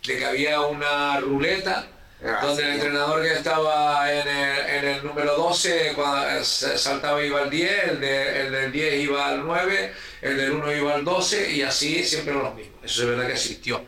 de 0.07 0.17
que 0.19 0.25
había 0.25 0.61
una 0.61 1.19
ruleta 1.21 1.89
Ah, 2.21 2.41
donde 2.43 2.65
el 2.65 2.71
entrenador 2.75 3.23
que 3.23 3.33
estaba 3.33 4.13
en 4.13 4.27
el, 4.27 4.59
en 4.71 4.85
el 4.89 5.05
número 5.07 5.37
12 5.37 5.93
cuando 5.95 6.45
saltaba 6.45 7.23
iba 7.25 7.41
al 7.43 7.49
10, 7.49 7.71
el, 7.91 8.01
de- 8.01 8.41
el 8.41 8.51
del 8.51 8.73
10 8.73 8.95
iba 9.05 9.29
al 9.29 9.47
9, 9.47 9.93
el 10.23 10.37
del 10.37 10.51
1 10.51 10.77
iba 10.79 10.95
al 10.97 11.05
12 11.05 11.53
y 11.53 11.63
así 11.63 12.03
siempre 12.03 12.35
lo 12.35 12.53
mismo. 12.55 12.73
Eso 12.83 13.03
es 13.03 13.09
verdad 13.11 13.27
que 13.29 13.35
existió. 13.35 13.85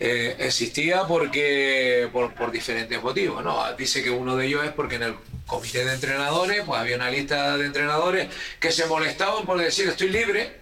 Eh, 0.00 0.36
existía 0.38 1.04
porque 1.08 2.08
por, 2.12 2.32
por 2.34 2.52
diferentes 2.52 3.02
motivos, 3.02 3.42
¿no? 3.42 3.60
Dice 3.76 4.02
que 4.02 4.10
uno 4.10 4.36
de 4.36 4.46
ellos 4.46 4.64
es 4.64 4.70
porque 4.70 4.94
en 4.94 5.02
el 5.02 5.14
comité 5.46 5.84
de 5.84 5.92
entrenadores, 5.94 6.62
pues 6.64 6.80
había 6.80 6.94
una 6.96 7.10
lista 7.10 7.56
de 7.56 7.66
entrenadores 7.66 8.28
que 8.60 8.70
se 8.70 8.86
molestaban 8.86 9.44
por 9.44 9.58
decir 9.58 9.88
estoy 9.88 10.10
libre 10.10 10.56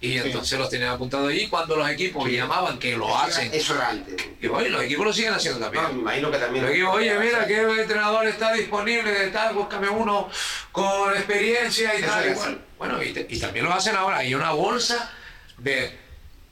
y 0.00 0.18
entonces 0.18 0.56
los 0.58 0.68
tenían 0.68 0.90
apuntados 0.90 1.30
allí 1.30 1.46
cuando 1.48 1.76
los 1.76 1.88
equipos 1.88 2.28
llamaban 2.28 2.78
que 2.78 2.96
lo 2.96 3.16
hacen. 3.16 3.50
Eso 3.52 3.74
era 3.74 3.90
antes. 3.90 4.16
Y 4.40 4.46
bueno, 4.48 4.68
los 4.70 4.82
equipos 4.84 5.06
lo 5.06 5.12
siguen 5.12 5.32
haciendo 5.32 5.58
también. 5.60 5.82
No, 5.84 5.92
me 5.92 6.00
imagino 6.00 6.30
que 6.30 6.38
también. 6.38 6.64
Los 6.64 6.74
equipos, 6.74 6.94
oye, 6.94 7.18
mira, 7.18 7.46
¿qué 7.46 7.60
entrenador 7.60 8.26
está 8.28 8.52
disponible 8.52 9.10
de 9.12 9.28
tal? 9.30 9.54
Búscame 9.54 9.88
uno 9.88 10.28
con 10.72 11.12
experiencia 11.16 11.92
y 11.98 12.02
Eso 12.02 12.06
tal. 12.12 12.60
Bueno, 12.78 13.02
y, 13.02 13.12
te- 13.12 13.26
y 13.28 13.38
también 13.40 13.64
lo 13.64 13.72
hacen 13.72 13.94
ahora. 13.96 14.18
Hay 14.18 14.34
una 14.34 14.52
bolsa 14.52 15.12
de... 15.58 16.01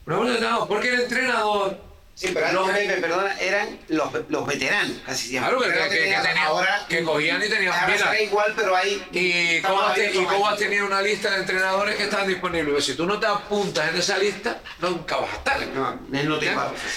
Una 0.05 0.15
bolsa 0.17 0.31
de 0.31 0.37
entrenador, 0.37 0.67
porque 0.67 0.89
el 0.93 0.99
entrenador... 1.01 1.91
Sí, 2.13 2.29
pero 2.33 2.51
los- 2.51 2.69
Pepe, 2.69 2.97
perdona, 3.01 3.39
eran 3.39 3.79
los, 3.87 4.09
los 4.29 4.45
veteranos, 4.45 4.97
casi 5.05 5.29
siempre. 5.29 5.49
Claro, 5.55 5.65
Pero 5.65 5.83
que- 5.85 5.89
que 5.89 6.01
tenías 6.03 6.21
tenía- 6.23 6.43
ahora, 6.45 6.85
que 6.87 7.03
cogían 7.03 7.41
y 7.43 7.47
tenían- 7.49 7.73
Ahora 7.73 7.97
será 7.97 8.21
igual, 8.21 8.53
pero 8.55 8.75
hay. 8.75 9.03
¿Y 9.13 9.61
cómo, 9.61 9.81
has, 9.81 9.97
y 9.97 10.23
cómo 10.25 10.53
tenido 10.55 10.85
una 10.85 11.01
lista 11.01 11.31
de 11.31 11.37
entrenadores 11.37 11.95
que 11.95 12.03
están 12.03 12.27
disponibles? 12.27 12.85
Si 12.85 12.95
tú 12.95 13.05
no 13.07 13.17
te 13.17 13.25
apuntas 13.25 13.89
en 13.89 13.95
esa 13.97 14.17
lista, 14.19 14.59
nunca 14.81 15.15
vas 15.15 15.31
a 15.31 15.35
estar. 15.37 15.67
No, 15.67 15.99
no 16.09 16.37
te. 16.37 16.53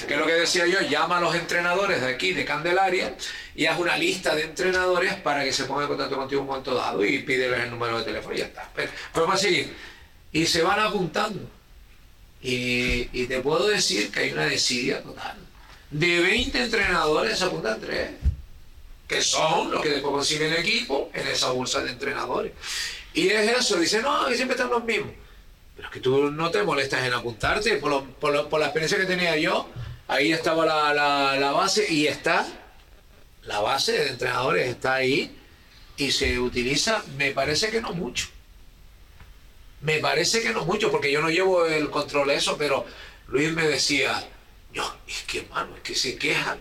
Que 0.06 0.14
es 0.14 0.20
lo 0.20 0.26
que 0.26 0.32
decía 0.34 0.66
yo, 0.66 0.80
llama 0.82 1.18
a 1.18 1.20
los 1.20 1.34
entrenadores 1.36 2.00
de 2.02 2.08
aquí, 2.08 2.32
de 2.34 2.44
Candelaria, 2.44 3.14
y 3.54 3.66
haz 3.66 3.78
una 3.78 3.96
lista 3.96 4.34
de 4.34 4.42
entrenadores 4.42 5.14
para 5.14 5.44
que 5.44 5.52
se 5.52 5.64
pongan 5.64 5.84
en 5.84 5.88
contacto 5.90 6.16
contigo 6.16 6.40
un 6.42 6.48
momento 6.48 6.74
dado 6.74 7.02
y 7.04 7.20
pídeles 7.20 7.60
el 7.60 7.70
número 7.70 7.98
de 8.00 8.04
teléfono 8.04 8.34
y 8.34 8.38
ya 8.38 8.46
está. 8.46 8.68
Pero, 8.74 8.90
pues 9.12 9.28
va 9.30 9.34
a 9.34 9.38
seguir. 9.38 9.74
Y 10.32 10.44
se 10.44 10.62
van 10.62 10.80
apuntando. 10.80 11.48
Y, 12.46 13.26
te 13.26 13.40
puedo 13.40 13.66
decir 13.68 14.10
que 14.12 14.20
hay 14.20 14.32
una 14.32 14.44
desidia 14.44 15.02
total. 15.02 15.36
De 15.90 16.20
20 16.20 16.62
entrenadores 16.62 17.40
apuntan 17.42 17.80
3 17.80 18.10
que 19.08 19.20
son 19.22 19.70
los 19.70 19.80
que 19.82 19.88
después 19.90 20.12
consiguen 20.12 20.52
el 20.52 20.58
equipo 20.58 21.10
en 21.14 21.26
esa 21.28 21.50
bolsa 21.52 21.80
de 21.82 21.90
entrenadores. 21.92 22.52
Y 23.14 23.28
es 23.28 23.50
eso, 23.58 23.76
dice, 23.78 24.00
no, 24.02 24.26
que 24.26 24.34
siempre 24.34 24.56
están 24.56 24.70
los 24.70 24.82
mismos. 24.84 25.12
Pero 25.76 25.88
es 25.88 25.92
que 25.94 26.00
tú 26.00 26.30
no 26.30 26.50
te 26.50 26.62
molestas 26.62 27.04
en 27.06 27.12
apuntarte, 27.14 27.76
por, 27.76 27.90
lo- 27.90 28.04
por, 28.04 28.32
lo- 28.32 28.48
por 28.48 28.60
la 28.60 28.66
experiencia 28.66 28.98
que 28.98 29.04
tenía 29.06 29.36
yo, 29.36 29.68
ahí 30.08 30.32
estaba 30.32 30.64
la- 30.66 31.36
la 31.38 31.52
base 31.52 31.90
y 31.92 32.06
está, 32.06 32.46
la 33.44 33.60
base 33.60 33.92
de 33.92 34.08
entrenadores 34.08 34.68
está 34.68 34.94
ahí 34.94 35.36
y 35.96 36.10
se 36.10 36.38
utiliza, 36.38 37.02
me 37.16 37.30
parece 37.32 37.70
que 37.70 37.80
no 37.80 37.92
mucho. 37.92 38.28
Me 39.84 39.98
parece 39.98 40.40
que 40.40 40.50
no 40.50 40.64
mucho, 40.64 40.90
porque 40.90 41.12
yo 41.12 41.20
no 41.20 41.28
llevo 41.28 41.66
el 41.66 41.90
control 41.90 42.28
de 42.28 42.36
eso, 42.36 42.56
pero 42.56 42.86
Luis 43.28 43.52
me 43.52 43.68
decía, 43.68 44.26
yo, 44.72 44.82
es 45.06 45.22
que 45.24 45.40
hermano, 45.40 45.76
es 45.76 45.82
que 45.82 45.94
se 45.94 46.16
quejan. 46.16 46.58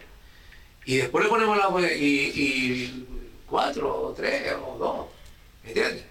Y 0.85 0.97
después 0.97 1.23
le 1.23 1.29
ponemos 1.29 1.57
la 1.57 1.93
y, 1.93 1.95
y 2.35 3.07
cuatro, 3.47 4.07
o 4.07 4.13
tres, 4.13 4.51
o 4.61 4.77
dos. 4.77 5.05
¿Me 5.63 5.69
entiendes? 5.69 6.03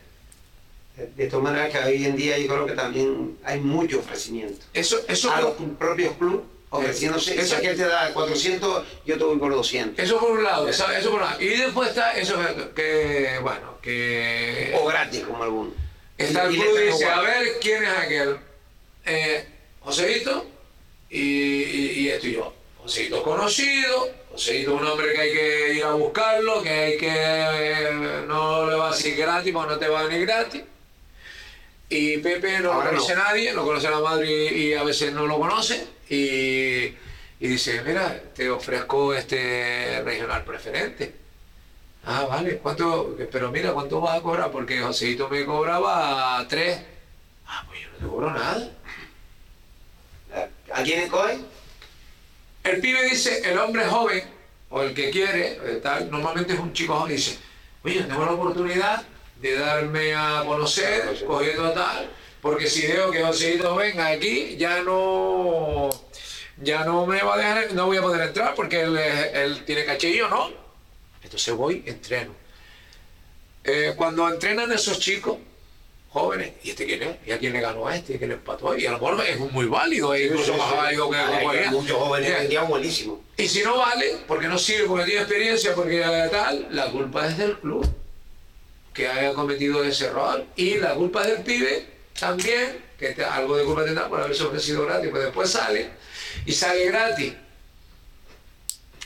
De, 0.96 1.06
de 1.08 1.26
todas 1.26 1.44
maneras, 1.44 1.70
que 1.70 1.78
hoy 1.80 2.02
en 2.06 2.16
día 2.16 2.38
yo 2.38 2.46
creo 2.48 2.66
que 2.66 2.72
también 2.72 3.36
hay 3.44 3.60
mucho 3.60 3.98
ofrecimiento. 3.98 4.64
Eso, 4.72 4.98
eso, 5.06 5.30
a 5.32 5.42
los 5.42 5.52
propios 5.78 6.16
clubes 6.16 6.40
ofreciéndose. 6.70 7.38
Eso- 7.38 7.46
si 7.50 7.54
aquel 7.56 7.76
te 7.76 7.84
da 7.84 8.14
400, 8.14 8.86
yo 9.04 9.18
te 9.18 9.24
voy 9.24 9.36
por 9.36 9.52
200. 9.52 10.02
eso 10.02 10.18
por 10.18 10.30
un 10.30 10.42
lado, 10.42 10.66
eso, 10.66 10.90
eso 10.90 11.10
por 11.10 11.20
un 11.20 11.26
lado. 11.28 11.42
Y 11.42 11.48
después 11.48 11.90
está 11.90 12.12
eso 12.14 12.38
que, 12.38 12.70
que, 12.74 13.38
bueno, 13.42 13.76
que 13.82 14.74
O 14.80 14.86
gratis, 14.86 15.20
como 15.24 15.42
algunos. 15.42 15.74
Está 16.24 16.44
el 16.44 16.54
club 16.54 16.78
y 16.78 16.86
dice, 16.86 17.04
a 17.06 17.20
ver, 17.20 17.58
¿quién 17.60 17.82
es 17.84 17.90
aquel? 17.90 18.36
Eh, 19.04 19.44
Joseito 19.80 20.46
y, 21.10 21.18
y, 21.20 21.90
y 22.00 22.08
esto 22.10 22.26
y 22.26 22.32
yo. 22.34 22.54
Joseito 22.78 23.22
conocido, 23.22 24.08
Joseito 24.30 24.74
un 24.74 24.86
hombre 24.86 25.12
que 25.12 25.20
hay 25.20 25.32
que 25.32 25.74
ir 25.74 25.84
a 25.84 25.92
buscarlo, 25.92 26.62
que 26.62 26.70
hay 26.70 26.96
que 26.98 27.08
eh, 27.10 28.24
no 28.26 28.68
le 28.68 28.76
va 28.76 28.88
a 28.88 28.92
decir 28.92 29.16
gratis, 29.16 29.52
porque 29.52 29.72
no 29.74 29.78
te 29.78 29.88
va 29.88 30.00
a 30.00 30.04
venir 30.04 30.26
gratis. 30.26 30.62
Y 31.88 32.18
Pepe 32.18 32.60
no 32.60 32.72
Ahora 32.72 32.90
lo 32.90 32.98
conoce 32.98 33.14
no. 33.14 33.24
nadie, 33.24 33.52
lo 33.52 33.64
conoce 33.64 33.90
la 33.90 34.00
madre 34.00 34.28
y, 34.30 34.68
y 34.68 34.74
a 34.74 34.82
veces 34.82 35.12
no 35.12 35.26
lo 35.26 35.38
conoce. 35.38 35.86
Y, 36.08 36.94
y 37.40 37.48
dice, 37.48 37.82
mira, 37.82 38.18
te 38.34 38.48
ofrezco 38.50 39.12
este 39.14 40.00
regional 40.02 40.44
preferente. 40.44 41.12
Ah, 42.04 42.24
vale, 42.28 42.58
¿cuánto? 42.58 43.16
Pero 43.30 43.50
mira, 43.52 43.72
¿cuánto 43.72 44.00
vas 44.00 44.18
a 44.18 44.22
cobrar? 44.22 44.50
Porque 44.50 44.80
Joseito 44.80 45.28
me 45.28 45.44
cobraba 45.44 46.44
tres. 46.48 46.80
Ah, 47.46 47.64
pues 47.68 47.80
yo 47.80 47.88
no 47.90 47.98
te 47.98 48.06
cobro 48.06 48.30
nada. 48.32 48.70
¿A 50.72 50.82
quién 50.82 51.08
coge? 51.08 51.38
El 52.64 52.80
pibe 52.80 53.04
dice, 53.04 53.48
el 53.48 53.58
hombre 53.58 53.84
joven, 53.84 54.24
o 54.70 54.82
el 54.82 54.94
que 54.94 55.10
quiere, 55.10 55.52
eh, 55.52 55.80
tal, 55.82 56.10
normalmente 56.10 56.54
es 56.54 56.60
un 56.60 56.72
chico 56.72 56.94
joven, 56.94 57.14
dice, 57.16 57.38
oye, 57.84 58.02
tengo 58.02 58.24
la 58.24 58.32
oportunidad 58.32 59.02
de 59.40 59.58
darme 59.58 60.14
a 60.14 60.42
conocer, 60.46 61.24
cogiendo 61.26 61.72
tal, 61.72 62.08
porque 62.40 62.68
si 62.68 62.86
veo 62.86 63.10
que 63.10 63.22
Joseito 63.22 63.74
venga 63.76 64.06
aquí, 64.08 64.56
ya 64.56 64.82
no, 64.82 65.90
ya 66.56 66.84
no 66.84 67.04
me 67.06 67.20
va 67.22 67.34
a 67.34 67.38
dejar, 67.38 67.74
no 67.74 67.86
voy 67.86 67.98
a 67.98 68.02
poder 68.02 68.28
entrar 68.28 68.54
porque 68.54 68.80
él 68.80 69.62
tiene 69.66 69.84
caché 69.84 70.10
y 70.10 70.18
yo 70.18 70.28
no. 70.28 70.61
Entonces 71.32 71.54
voy, 71.54 71.82
entreno. 71.86 72.34
Eh, 73.64 73.94
cuando 73.96 74.28
entrenan 74.28 74.70
esos 74.70 74.98
chicos, 75.00 75.38
jóvenes, 76.10 76.52
¿y 76.62 76.70
este 76.70 76.84
quién 76.84 77.02
es? 77.02 77.16
¿Y 77.26 77.32
a 77.32 77.38
quién 77.38 77.54
le 77.54 77.60
ganó 77.62 77.88
a 77.88 77.96
este? 77.96 78.12
¿Y 78.12 78.16
a 78.16 78.18
quién 78.18 78.28
le 78.28 78.34
empató? 78.36 78.76
Y 78.76 78.84
a 78.84 78.90
lo 78.90 78.98
mejor 78.98 79.24
es 79.26 79.38
muy 79.38 79.64
válido, 79.64 80.12
es 80.12 80.26
incluso 80.26 80.54
más 80.58 80.76
válido 80.76 81.08
que 81.10 81.16
Hay 81.16 81.42
cualquiera. 81.42 81.70
muchos 81.70 81.96
jóvenes 81.96 82.34
hoy 82.38 82.46
día 82.48 82.62
buenísimos. 82.64 83.20
Y 83.38 83.48
si 83.48 83.62
no 83.62 83.78
vale, 83.78 84.18
porque 84.28 84.46
no 84.46 84.58
sirve, 84.58 84.84
porque 84.86 85.06
tiene 85.06 85.20
experiencia, 85.22 85.74
porque 85.74 86.02
tal, 86.30 86.68
la 86.70 86.90
culpa 86.90 87.26
es 87.26 87.38
del 87.38 87.56
club 87.60 87.88
que 88.92 89.08
haya 89.08 89.32
cometido 89.32 89.82
ese 89.82 90.08
error. 90.08 90.44
Y 90.54 90.74
la 90.74 90.92
culpa 90.94 91.22
es 91.22 91.28
del 91.28 91.42
pibe 91.44 91.86
también, 92.20 92.76
que 92.98 93.08
te- 93.14 93.24
algo 93.24 93.56
de 93.56 93.64
culpa 93.64 93.86
tendrá 93.86 94.06
por 94.06 94.20
haberse 94.20 94.42
ofrecido 94.42 94.84
gratis, 94.84 95.08
pues 95.10 95.22
después 95.24 95.48
sale 95.48 95.88
y 96.44 96.52
sale 96.52 96.84
gratis. 96.88 97.32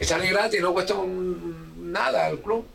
Y 0.00 0.04
sale 0.04 0.26
gratis, 0.26 0.60
no 0.60 0.72
cuesta 0.72 0.94
un- 0.94 1.65
nada 1.96 2.26
al 2.26 2.38
club. 2.40 2.66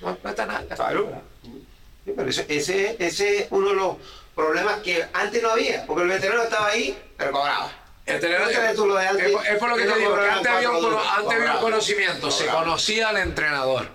No 0.00 0.16
cuesta 0.16 0.46
nada. 0.46 0.64
Claro. 0.74 1.22
Sí, 1.42 2.12
pero 2.16 2.28
ese, 2.30 2.46
ese, 2.48 2.96
ese 2.98 3.38
es 3.38 3.46
uno 3.50 3.70
de 3.70 3.74
los 3.74 3.96
problemas 4.34 4.80
que 4.80 5.04
antes 5.12 5.42
no 5.42 5.50
había, 5.50 5.84
porque 5.86 6.02
el 6.04 6.08
veterano 6.08 6.42
estaba 6.42 6.68
ahí, 6.68 6.96
pero 7.16 7.32
cobraba. 7.32 7.72
El 8.06 8.20
tú 8.74 8.86
lo 8.86 8.96
de 8.96 9.06
antes, 9.06 9.26
es, 9.26 9.58
por- 9.58 9.68
lo 9.68 9.76
que 9.76 9.82
que 9.82 9.88
te 9.90 9.98
digo, 9.98 10.14
que 10.14 10.20
antes 10.30 10.52
había 10.52 10.70
un, 10.70 10.96
antes 10.96 11.38
había 11.40 11.60
conocimiento, 11.60 12.30
se 12.30 12.46
conocía 12.46 13.10
al 13.10 13.18
entrenador. 13.18 13.88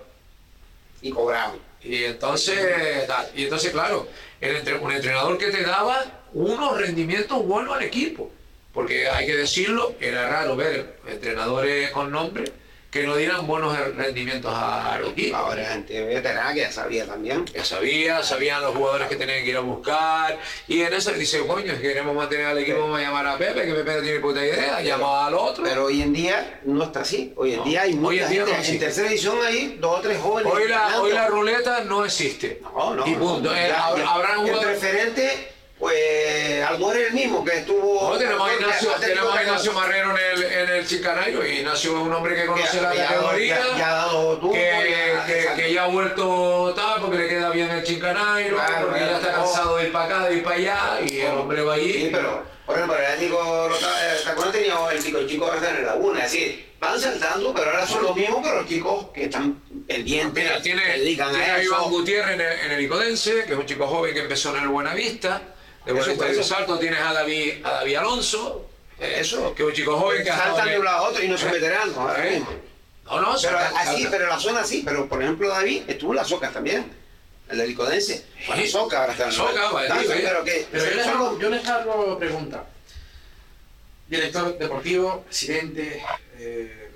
Y 1.02 1.10
cobraban. 1.10 1.56
Y 1.82 2.04
entonces, 2.04 3.08
y 3.34 3.44
entonces 3.44 3.72
claro, 3.72 4.06
el 4.40 4.78
un 4.80 4.92
entrenador 4.92 5.36
que 5.36 5.50
te 5.50 5.62
daba 5.62 6.04
unos 6.32 6.78
rendimientos 6.78 7.44
buenos 7.44 7.74
al 7.76 7.82
equipo. 7.82 8.30
Porque 8.72 9.08
hay 9.08 9.26
que 9.26 9.36
decirlo, 9.36 9.94
era 10.00 10.28
raro 10.28 10.56
ver 10.56 10.98
entrenadores 11.06 11.90
con 11.90 12.10
nombre 12.10 12.44
que 12.94 13.02
no 13.08 13.16
dieran 13.16 13.44
buenos 13.48 13.76
rendimientos 13.96 14.54
equipo. 15.08 15.36
Ahora 15.36 15.82
veterana 15.88 16.54
que 16.54 16.60
ya 16.60 16.70
sabía 16.70 17.04
también. 17.06 17.44
Ya 17.46 17.64
sabía, 17.64 18.22
sabían 18.22 18.62
los 18.62 18.72
jugadores 18.72 19.08
que 19.08 19.16
tenían 19.16 19.42
que 19.42 19.50
ir 19.50 19.56
a 19.56 19.60
buscar. 19.60 20.38
Y 20.68 20.80
en 20.82 20.94
eso 20.94 21.10
dice, 21.10 21.44
coño, 21.44 21.74
si 21.74 21.82
queremos 21.82 22.14
mantener 22.14 22.46
al 22.46 22.58
equipo, 22.58 22.82
vamos 22.82 23.00
a 23.00 23.02
llamar 23.02 23.26
a 23.26 23.36
Pepe, 23.36 23.66
que 23.66 23.74
Pepe 23.74 23.96
no 23.96 24.00
tiene 24.02 24.20
puta 24.20 24.46
idea, 24.46 24.80
llamamos 24.80 25.26
al 25.26 25.34
otro. 25.34 25.64
Pero 25.64 25.86
hoy 25.86 26.02
en 26.02 26.12
día 26.12 26.60
no 26.66 26.84
está 26.84 27.00
así. 27.00 27.32
Hoy 27.36 27.54
en 27.54 27.58
No. 27.58 27.64
día 27.64 27.82
hay 27.82 27.90
Hoy 27.94 27.96
mucha 27.98 28.22
en 28.26 28.30
día 28.30 28.40
no 28.44 28.48
existe. 28.52 28.72
en 28.74 28.78
tercera 28.78 29.08
edición 29.08 29.36
hay 29.44 29.76
dos 29.80 29.98
o 29.98 30.00
tres 30.00 30.18
jóvenes. 30.20 30.52
Hoy 30.52 30.68
la, 30.68 31.00
hoy 31.00 31.12
la 31.12 31.26
ruleta 31.26 31.80
no 31.80 32.04
existe. 32.04 32.60
No, 32.62 32.94
no. 32.94 33.04
y 33.08 33.14
punto. 33.16 33.50
no. 33.50 33.56
Eh, 33.56 33.66
Ya- 33.70 33.88
hab- 33.88 33.98
ya- 33.98 34.08
habrán 34.08 34.46
El 34.46 34.54
pues, 35.84 36.64
Almor 36.64 36.96
es 36.96 37.08
el 37.08 37.12
mismo 37.12 37.44
que 37.44 37.58
estuvo. 37.58 38.08
No, 38.10 38.16
tenemos 38.18 38.48
a 38.48 38.54
Ignacio, 38.54 38.90
tenemos 39.00 39.36
a 39.36 39.42
Ignacio 39.42 39.72
Marrero 39.74 40.10
en 40.16 40.16
el, 40.38 40.42
en 40.52 40.68
el 40.70 40.86
Chicanario 40.86 41.46
y 41.46 41.58
Ignacio 41.58 41.90
es 41.92 41.96
un 41.98 42.12
hombre 42.12 42.34
que 42.34 42.46
conoce 42.46 42.80
la 42.80 42.94
ya- 42.94 43.06
categoría, 43.08 43.58
ya- 43.58 43.78
ya 43.78 43.90
ha 43.90 43.94
dado 44.06 44.38
turno, 44.38 44.52
que, 44.54 45.14
que- 45.26 45.62
que 45.62 45.72
ya 45.74 45.84
ha 45.84 45.86
vuelto 45.88 46.72
tal 46.74 47.02
porque 47.02 47.18
le 47.18 47.28
queda 47.28 47.50
bien 47.50 47.70
el 47.70 47.84
Chicanario, 47.84 48.54
Claro, 48.54 48.86
porque 48.86 49.00
ya 49.00 49.16
está 49.18 49.32
cansado 49.32 49.76
de 49.76 49.84
ir 49.84 49.92
para 49.92 50.04
acá, 50.06 50.28
de 50.28 50.36
ir 50.36 50.42
para 50.42 50.56
allá 50.56 51.00
y 51.06 51.20
el 51.20 51.32
hombre 51.38 51.62
va 51.62 51.74
allí. 51.74 51.92
Sí, 51.92 52.08
pero, 52.10 52.42
por 52.64 52.76
ejemplo, 52.76 52.98
el 52.98 53.04
Atlético 53.04 53.70
Tacón 54.24 54.52
tenía 54.52 54.74
el 54.90 55.02
chico, 55.04 55.18
el 55.18 55.28
chico 55.28 55.52
en 55.54 55.62
la 55.62 55.92
laguna, 55.92 56.24
es 56.24 56.32
decir, 56.32 56.72
van 56.80 56.98
saltando, 56.98 57.52
pero 57.54 57.70
ahora 57.70 57.86
son 57.86 58.02
los 58.04 58.16
mismos, 58.16 58.40
pero 58.42 58.56
los 58.62 58.66
chicos 58.68 59.06
que 59.12 59.24
están 59.24 59.60
pendientes, 59.86 60.44
Mira, 60.44 60.62
tiene, 60.62 60.82
dedican 60.98 61.28
tiene 61.30 61.44
a 61.50 61.54
a 61.56 61.62
Iván. 61.62 61.90
Gutiérrez 61.90 62.34
en 62.34 62.40
el, 62.40 62.52
en 62.60 62.72
el 62.72 62.80
Icodense, 62.80 63.44
que 63.44 63.52
es 63.52 63.58
un 63.58 63.66
chico 63.66 63.86
joven 63.86 64.14
que 64.14 64.20
empezó 64.20 64.56
en 64.56 64.62
el 64.62 64.68
Buenavista. 64.68 65.42
De 65.86 65.98
Eso, 65.98 66.14
de. 66.14 66.42
Salto 66.44 66.78
tienes 66.78 67.00
a 67.00 67.12
David, 67.12 67.64
a 67.64 67.70
David 67.72 67.96
Alonso, 67.96 68.68
eh, 68.98 69.16
Eso. 69.20 69.54
que 69.54 69.62
es 69.62 69.68
un 69.68 69.74
chico 69.74 69.98
joven 69.98 70.22
que 70.24 70.30
Saltan 70.30 70.68
de 70.68 70.78
un 70.78 70.84
lado 70.84 71.04
a 71.04 71.08
otro 71.10 71.22
y 71.22 71.28
no 71.28 71.36
son 71.36 71.50
¿Eh? 71.50 71.52
veteranos 71.52 71.96
ahora 71.96 72.26
¿Eh? 72.26 72.30
mismo. 72.32 72.50
No, 73.04 73.20
no, 73.20 73.34
Pero 73.40 73.58
así, 73.58 74.06
pero 74.10 74.26
la 74.28 74.38
zona 74.40 74.64
sí, 74.64 74.82
pero 74.84 75.06
por 75.08 75.22
ejemplo 75.22 75.48
David 75.48 75.82
estuvo 75.88 76.12
en 76.12 76.16
las 76.16 76.28
socas 76.28 76.54
también, 76.54 76.90
el 77.50 77.58
del 77.58 77.70
Icodense. 77.72 78.24
Fue 78.46 78.54
a 78.54 78.58
las 78.58 78.70
socas, 78.70 78.98
ahora 79.00 79.12
está 79.12 79.24
en 79.24 79.30
la 79.30 79.34
Soca, 79.36 79.70
vale, 79.72 79.88
sí, 80.00 80.06
pero 80.22 80.42
que 80.44 80.66
Pero 80.72 80.84
yo 80.86 80.96
les, 80.96 81.06
hago, 81.06 81.38
yo 81.38 81.50
les 81.50 81.68
hago 81.68 82.18
pregunta. 82.18 82.64
Director 84.08 84.56
deportivo, 84.58 85.22
presidente, 85.24 86.02
eh, 86.38 86.90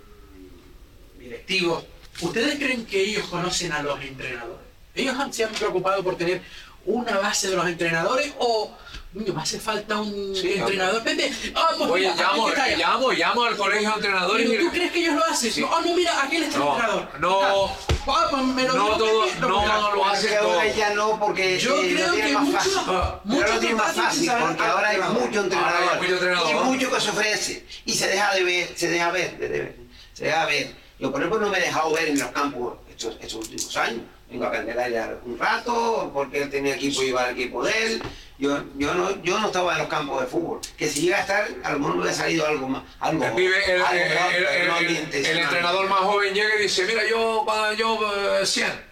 directivos. 1.19 1.85
¿Ustedes 2.21 2.57
creen 2.57 2.87
que 2.87 3.01
ellos 3.01 3.27
conocen 3.29 3.73
a 3.73 3.83
los 3.83 4.01
entrenadores? 4.03 4.67
¿Ellos 4.95 5.15
han- 5.17 5.33
se 5.33 5.45
han 5.45 5.53
preocupado 5.53 6.03
por 6.03 6.17
tener 6.17 6.41
una 6.87 7.19
base 7.19 7.49
de 7.51 7.57
los 7.57 7.67
entrenadores 7.67 8.33
o 8.39 8.71
"Niño, 9.13 9.33
me 9.35 9.43
hace 9.43 9.59
falta 9.59 10.01
un 10.01 10.35
Sí, 10.37 10.55
entrenador? 10.57 11.03
Pepe, 11.03 11.33
ah, 11.55 11.69
pues 11.79 11.91
Oye, 11.91 12.11
mira, 12.13 12.23
llamo, 12.31 12.49
está 12.51 12.69
llamo, 12.77 13.11
llamo 13.13 13.43
al 13.45 13.57
colegio 13.57 13.89
de 13.91 13.95
entrenadores 13.97 14.47
y 14.49 14.57
¿Tú 14.59 14.71
crees 14.71 14.93
que 14.93 14.99
ellos 15.01 15.15
lo 15.15 15.25
hacen? 15.25 15.53
Sí. 15.53 15.61
No, 15.63 15.71
ah, 15.75 15.81
no, 15.85 15.95
mira, 15.95 16.23
aquel 16.23 16.43
es 16.43 16.55
el 16.55 16.61
No, 16.61 16.71
entrenador. 16.73 17.09
no. 17.21 17.67
Ah, 18.11 18.27
pues 18.31 18.43
me 18.43 18.63
lo 18.65 18.75
No 18.75 18.87
todo- 18.97 19.27
no 19.41 19.61
mira. 19.63 19.81
lo 19.95 20.05
hacen 20.07 20.39
ahora 20.39 20.67
ya 20.69 20.91
no, 20.95 21.19
porque 21.19 21.59
Yo 21.59 21.75
eh, 21.83 21.95
creo 21.95 22.13
que 22.15 22.33
más 22.33 22.43
mucho- 22.45 22.59
fácil. 22.59 22.73
ah, 22.87 23.21
mucho 23.25 23.47
lo 23.61 23.77
más 23.77 23.97
fácil 23.97 24.31
porque 24.41 24.63
ahora 24.63 24.89
hay 24.89 24.97
mucho 24.99 25.09
Ahora 25.09 25.29
hay 25.29 25.39
entrenador. 25.43 25.97
mucho 25.99 26.13
entrenador. 26.15 26.51
Y 26.51 26.55
mucho 26.55 26.91
que 26.91 27.01
se 27.01 27.11
ofrece. 27.11 27.67
Y 27.87 27.93
se 27.95 28.09
deja 28.09 28.35
de 28.35 28.45
ver, 28.45 28.69
se 28.77 28.89
deja 28.89 29.11
ver, 29.11 29.39
de- 29.39 29.49
de- 29.49 29.77
se 30.15 30.25
deja 30.25 30.45
ver. 30.47 30.75
Yo, 30.99 31.11
por 31.13 31.21
ejemplo, 31.21 31.41
no 31.41 31.49
me 31.51 31.59
he 31.59 31.63
dejado 31.63 31.93
ver 31.93 32.09
en 32.09 32.19
los 32.19 32.31
campos 32.31 32.75
estos, 32.91 33.15
estos 33.21 33.35
últimos 33.35 33.77
años. 33.77 34.03
Vengo 34.31 34.45
a 34.45 34.53
Candelaria 34.53 35.17
un 35.25 35.39
rato, 35.39 36.11
porque 36.13 36.43
él 36.43 36.51
tenía 36.51 36.75
equipo 36.75 37.03
y 37.03 37.07
iba 37.07 37.25
al 37.25 37.31
equipo 37.33 37.65
de 37.65 37.87
él. 37.87 38.03
Yo, 38.39 38.63
yo, 38.77 38.95
no, 38.95 39.23
yo 39.25 39.41
no 39.41 39.47
estaba 39.49 39.73
en 39.73 39.79
los 39.79 39.89
campos 39.89 40.21
de 40.21 40.27
fútbol. 40.27 40.61
Que 40.77 40.87
si 40.89 41.01
llega 41.01 41.17
a 41.17 41.21
estar, 41.23 41.49
a 41.65 41.73
lo 41.73 41.79
mejor 41.79 41.95
me 41.97 42.03
hubiera 42.03 42.17
salido 42.17 42.47
algo 42.47 42.69
más. 42.69 42.83
Algo, 43.01 43.25
El, 43.25 43.33
pibe, 43.33 43.75
el, 43.75 43.83
algo 43.83 44.01
el- 44.01 44.37
el- 44.45 44.63
el- 44.63 44.71
ambiente, 44.71 45.19
el 45.19 45.25
sino 45.27 45.39
entrenador 45.41 45.89
más 45.89 46.01
joven 46.01 46.35
llega 46.35 46.55
y 46.59 46.63
dice, 46.63 46.85
mira, 46.85 47.03
yo, 47.09 47.45
yo 47.77 48.39
eh, 48.41 48.47
100. 48.47 48.89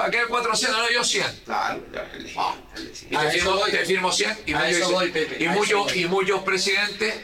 Aquel 0.00 0.26
400, 0.28 0.78
no, 0.80 0.90
yo 0.90 1.04
100. 1.04 1.26
Claro, 1.44 1.80
te 1.92 1.98
eso 1.98 3.30
firmo, 3.30 3.60
te 3.66 3.84
firmo 3.84 4.12
100. 4.12 4.38
Y, 4.46 4.54
muchos 4.54 4.92
voy, 4.92 5.10
Pepe, 5.10 5.44
y 5.44 5.48
muchos, 5.48 5.96
y 5.96 6.06
muchos 6.06 6.42
presidentes, 6.42 7.14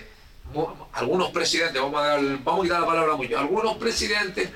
mu- 0.53 0.69
algunos 0.93 1.31
presidentes, 1.31 1.81
vamos 1.81 2.01
a, 2.01 2.07
dar, 2.07 2.21
vamos 2.45 2.61
a 2.61 2.63
quitar 2.65 2.81
la 2.83 2.87
palabra 2.87 3.17
mucho, 3.17 3.39
algunos 3.39 3.77
presidentes, 3.77 4.51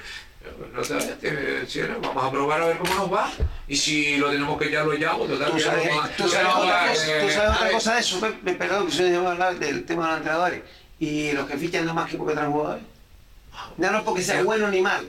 no 0.72 0.82
te 0.82 0.94
vayas, 0.94 1.18
te- 1.18 1.66
si 1.66 1.80
eres, 1.80 2.00
vamos 2.00 2.24
a 2.24 2.30
probar 2.30 2.62
a 2.62 2.66
ver 2.66 2.78
cómo 2.78 2.94
nos 2.94 3.12
va. 3.12 3.30
Y 3.68 3.76
si 3.76 4.16
lo 4.16 4.30
tenemos 4.30 4.58
que 4.60 4.70
ya 4.70 4.84
lo 4.84 4.92
llamo, 4.92 5.24
total, 5.24 5.52
Tú 5.52 5.60
sabes, 5.60 5.90
no 5.90 6.08
tú 6.16 6.28
sabes 6.28 6.46
no 6.48 6.58
otra 6.60 6.88
cosa, 6.88 7.06
eh, 7.16 7.20
tú 7.26 7.30
sabes 7.32 7.56
otra 7.56 7.70
cosa 7.70 7.94
de 7.94 8.00
eso, 8.00 8.20
me, 8.42 8.52
perdón, 8.54 8.86
que 8.86 8.92
se 8.92 9.02
me 9.10 9.26
hablar 9.26 9.58
del 9.58 9.84
tema 9.84 10.04
de 10.04 10.08
los 10.10 10.18
entrenadores. 10.18 10.62
Y 10.98 11.32
los 11.32 11.48
que 11.48 11.56
fichan 11.56 11.82
nada 11.82 11.94
más 11.94 12.10
que 12.10 12.16
porque 12.16 12.34
traen 12.34 12.52
jugadores. 12.52 12.82
No, 13.76 13.90
no 13.90 14.04
porque 14.04 14.22
sea 14.22 14.42
bueno 14.42 14.68
ni 14.68 14.80
mal. 14.80 15.06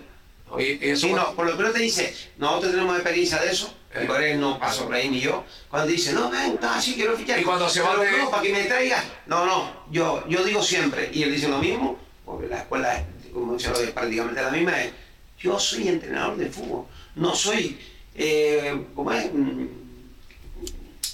oye, 0.50 0.78
eso 0.82 1.08
Sí, 1.08 1.14
no, 1.14 1.34
por 1.36 1.46
lo 1.48 1.58
que 1.58 1.64
no 1.64 1.72
te 1.72 1.80
dice, 1.80 2.16
nosotros 2.38 2.72
tenemos 2.72 2.96
experiencia 2.96 3.40
de 3.40 3.52
eso, 3.52 3.74
Eh. 3.94 4.02
y 4.04 4.08
por 4.08 4.22
él 4.22 4.40
no 4.40 4.60
pasó 4.60 4.86
por 4.86 4.94
ahí 4.96 5.10
ni 5.10 5.20
yo. 5.20 5.44
Cuando 5.70 5.88
dice, 5.92 6.14
no, 6.14 6.30
ven, 6.30 6.58
así, 6.62 6.94
quiero 6.94 7.18
fichar. 7.18 7.40
Y 7.40 7.44
cuando 7.44 7.68
se 7.68 7.82
va 7.82 7.96
de- 7.98 8.12
No, 8.18 8.30
para 8.30 8.44
que 8.44 8.52
me 8.54 8.64
traigas. 8.66 9.04
No, 9.26 9.46
no, 9.46 9.72
yo, 9.92 10.24
yo 10.28 10.44
digo 10.44 10.62
siempre, 10.62 11.10
y 11.12 11.24
él 11.24 11.32
dice 11.32 11.48
lo 11.50 11.58
mismo, 11.60 11.98
porque 12.24 12.48
la 12.48 12.60
escuela, 12.60 12.96
es, 12.98 13.04
como 13.34 13.58
se 13.60 13.70
lo 13.70 13.80
es 13.80 13.92
prácticamente 13.92 14.42
la 14.42 14.50
misma, 14.52 14.82
es, 14.82 14.92
yo 15.46 15.60
soy 15.60 15.88
entrenador 15.88 16.38
de 16.38 16.48
fútbol, 16.50 16.86
no 17.16 17.36
soy, 17.36 17.78
eh, 18.16 18.76
¿cómo 18.96 19.12
es? 19.12 19.28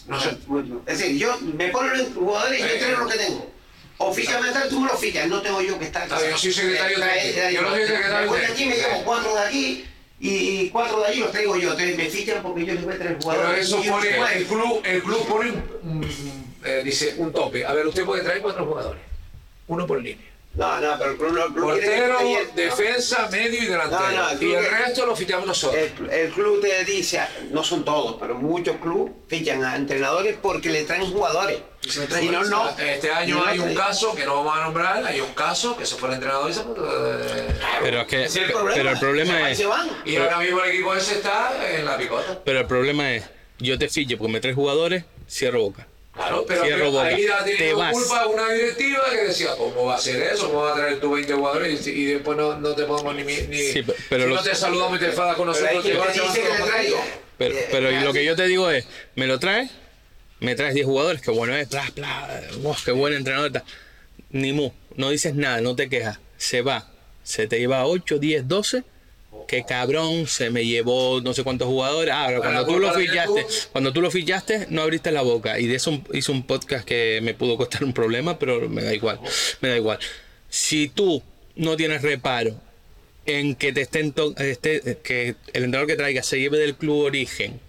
No 0.08 0.20
sé. 0.20 0.38
Es 0.88 1.00
decir, 1.00 1.18
yo 1.18 1.38
me 1.58 1.68
ponen 1.70 1.98
los 1.98 2.08
jugadores 2.14 2.60
y 2.60 2.62
yo 2.64 2.68
Eh, 2.68 2.74
entreno 2.76 3.04
lo 3.04 3.10
que 3.10 3.18
tengo. 3.18 3.52
O 3.98 4.12
fíjame 4.14 4.50
tal, 4.52 4.68
tú 4.70 4.80
me 4.80 4.88
lo 4.88 4.98
ficas, 4.98 5.28
no 5.28 5.42
tengo 5.42 5.62
yo 5.62 5.78
que 5.78 5.86
estar. 5.86 6.08
Bien, 6.08 6.32
yo 6.32 6.38
soy 6.38 6.54
secretario 6.54 6.98
Eh, 6.98 7.02
técnico. 7.02 7.40
trae- 7.40 7.54
Yo 7.54 7.62
no 7.62 7.70
soy 7.70 7.88
secretario 7.88 8.32
de 8.34 8.46
aquí, 8.46 8.66
me 8.66 8.76
llevo 8.76 9.04
cuatro 9.06 9.36
de 9.36 9.42
aquí 9.42 9.86
y 10.20 10.70
cuatro 10.70 11.00
de 11.02 11.08
allí 11.08 11.20
los 11.20 11.32
traigo 11.32 11.56
yo. 11.58 11.72
Entonces 11.72 11.98
me 11.98 12.10
fichan 12.10 12.42
porque 12.42 12.66
yo 12.66 12.74
les 12.74 12.84
voy 12.86 12.94
a 12.94 12.98
Pero 12.98 13.20
jugadores. 13.22 13.66
eso 13.68 13.84
yo 13.84 13.92
no 13.92 13.98
pone, 13.98 14.38
el 14.38 14.46
club, 14.46 14.82
el 14.86 15.04
club 15.04 15.28
pone 15.28 15.52
un- 15.84 16.46
eh, 16.64 16.82
dice 16.84 17.16
un 17.18 17.32
tope. 17.32 17.66
A 17.66 17.74
ver, 17.74 17.86
usted 17.88 18.06
puede 18.06 18.24
traer 18.24 18.42
cuatro 18.42 18.66
jugadores. 18.66 19.02
Uno 19.68 19.86
por 19.86 20.02
línea. 20.02 20.26
No, 20.54 20.82
no, 20.82 20.98
pero 20.98 21.12
el 21.12 21.18
club 21.18 21.32
no. 21.32 21.46
El 21.46 21.54
club 21.54 21.64
Portero, 21.64 22.18
que 22.20 22.62
defensa, 22.62 23.30
medio 23.32 23.64
y 23.64 23.66
delantero. 23.68 24.02
No, 24.02 24.12
no, 24.12 24.30
el 24.32 24.44
y 24.44 24.54
el 24.54 24.64
que- 24.64 24.70
resto 24.70 25.06
lo 25.06 25.16
fichamos 25.16 25.48
nosotros. 25.48 25.82
El, 25.82 26.10
el 26.10 26.32
club 26.32 26.60
te 26.62 26.84
dice, 26.84 27.22
no 27.52 27.64
son 27.64 27.86
todos, 27.86 28.18
pero 28.20 28.36
muchos 28.36 28.76
clubes 28.78 29.14
fichan 29.30 29.64
a 29.64 29.78
entrenadores 29.78 30.36
porque 30.42 30.70
le 30.70 30.84
traen 30.84 31.10
jugadores. 31.10 31.60
Si 31.88 32.30
no, 32.30 32.44
no. 32.44 32.70
Este 32.78 33.12
año 33.12 33.38
No, 33.38 33.46
hay 33.46 33.60
un 33.60 33.74
caso 33.74 34.14
que 34.14 34.26
no 34.26 34.36
vamos 34.44 34.58
a 34.58 34.64
nombrar, 34.66 35.06
hay 35.06 35.22
un 35.22 35.34
caso 35.34 35.76
que 35.78 35.86
se 35.86 35.96
fue 35.96 36.10
el 36.10 36.16
entrenador 36.16 36.52
y 36.52 36.54
se 36.54 36.62
fue. 36.64 36.74
eh, 36.78 37.56
Pero 37.82 38.02
es 38.02 38.08
que 38.08 38.24
es 38.26 38.38
pe- 38.38 38.54
pero 38.76 38.90
el 38.92 39.00
problema 39.00 39.50
es 39.50 39.58
se 39.58 39.66
van. 39.66 39.90
Y 40.06 40.18
ahora 40.18 40.38
mismo 40.40 40.62
el 40.64 40.72
equipo 40.72 40.94
ese 40.94 41.16
está 41.16 41.54
en 41.76 41.86
la 41.86 41.98
picota. 41.98 42.40
pero 42.44 42.60
el 42.60 42.68
problema 42.68 43.14
es 43.14 43.24
yo 43.58 43.80
te 43.80 43.88
ficho 43.88 44.18
porque 44.18 44.34
me 44.34 44.42
traes 44.42 44.56
jugadores, 44.56 45.06
cierro 45.30 45.62
boca. 45.62 45.88
Claro, 46.14 46.44
pero, 46.46 46.62
ahí 46.64 47.26
tenido 47.58 47.78
vas. 47.78 47.94
culpa 47.94 48.26
una 48.28 48.50
directiva 48.52 49.00
que 49.12 49.18
decía, 49.28 49.56
¿cómo 49.58 49.86
va 49.86 49.96
a 49.96 49.98
ser 49.98 50.22
eso? 50.22 50.48
¿Cómo 50.48 50.64
va 50.64 50.74
a 50.74 50.76
traer 50.76 51.00
tú 51.00 51.12
20 51.12 51.34
jugadores 51.34 51.88
y, 51.88 51.90
y 51.92 52.06
después 52.06 52.38
no, 52.38 52.60
no 52.60 52.76
te 52.76 52.84
podemos 52.84 53.16
ni... 53.16 53.24
ni 53.24 53.58
Sí, 53.58 53.82
pe- 53.82 53.96
pero 54.10 54.24
si 54.24 54.30
los- 54.30 54.44
no 54.44 54.50
te 54.52 54.56
saludamos 54.56 54.98
y 54.98 55.00
te 55.00 55.06
enfadas 55.08 55.36
con 55.38 55.48
nosotros, 55.48 55.84
te 55.84 55.94
vas, 55.94 56.14
te 56.14 56.20
te. 56.20 56.98
Pero, 57.38 57.56
Eh, 57.56 57.68
pero 57.72 57.92
y 57.92 58.00
lo 58.02 58.12
que 58.14 58.26
yo 58.26 58.36
te 58.36 58.46
digo 58.48 58.70
es, 58.70 58.86
me 59.16 59.26
lo 59.26 59.40
traes, 59.40 59.72
me 60.42 60.54
traes 60.56 60.74
10 60.74 60.86
jugadores, 60.86 61.22
que 61.22 61.32
bueno 61.32 61.56
es, 61.56 61.70
bla, 61.70 61.90
bla, 61.96 62.42
oh, 62.64 62.76
qué 62.84 62.92
buen 62.92 63.14
entrenador 63.14 63.48
está. 63.48 63.64
Ni 64.32 64.52
mu, 64.54 64.72
no 64.96 65.10
dices 65.12 65.34
nada, 65.36 65.62
no 65.62 65.76
te 65.78 65.88
quejas, 65.90 66.20
se 66.38 66.62
va, 66.62 66.92
se 67.24 67.48
te 67.48 67.58
lleva 67.60 67.86
8, 67.86 68.20
10, 68.20 68.48
12 68.50 68.84
que 69.48 69.64
cabrón, 69.64 70.28
se 70.28 70.50
me 70.50 70.66
llevó 70.66 71.22
no 71.22 71.34
sé 71.34 71.44
cuántos 71.44 71.68
jugadores. 71.68 72.14
Ah, 72.16 72.26
pero 72.28 72.42
cuando 72.42 72.66
tú 72.66 72.80
lo 72.80 72.94
fichaste, 72.94 73.46
cuando 73.72 73.94
tú 73.94 74.02
lo 74.02 74.12
fichaste, 74.12 74.68
no 74.70 74.82
abriste 74.82 75.12
la 75.12 75.22
boca. 75.22 75.60
Y 75.60 75.68
de 75.68 75.76
eso 75.76 76.02
hice 76.14 76.32
un 76.32 76.44
podcast 76.44 76.86
que 76.86 77.20
me 77.22 77.34
pudo 77.34 77.58
costar 77.58 77.84
un 77.84 77.94
problema, 77.94 78.40
pero 78.40 78.70
me 78.70 78.84
da 78.84 78.94
igual. 78.94 79.20
Me 79.62 79.70
da 79.70 79.78
igual. 79.78 80.00
Si 80.50 80.90
tú 80.90 81.22
no 81.56 81.76
tienes 81.76 82.02
reparo 82.02 82.56
en 83.26 83.56
que 83.56 83.72
te 83.74 83.82
estén 83.82 84.14
esté- 84.38 84.98
que 85.04 85.36
el 85.54 85.64
entrenador 85.64 85.88
que 85.88 85.96
traiga 85.96 86.24
se 86.24 86.40
lleve 86.40 86.58
del 86.58 86.76
club 86.76 87.00
origen 87.00 87.60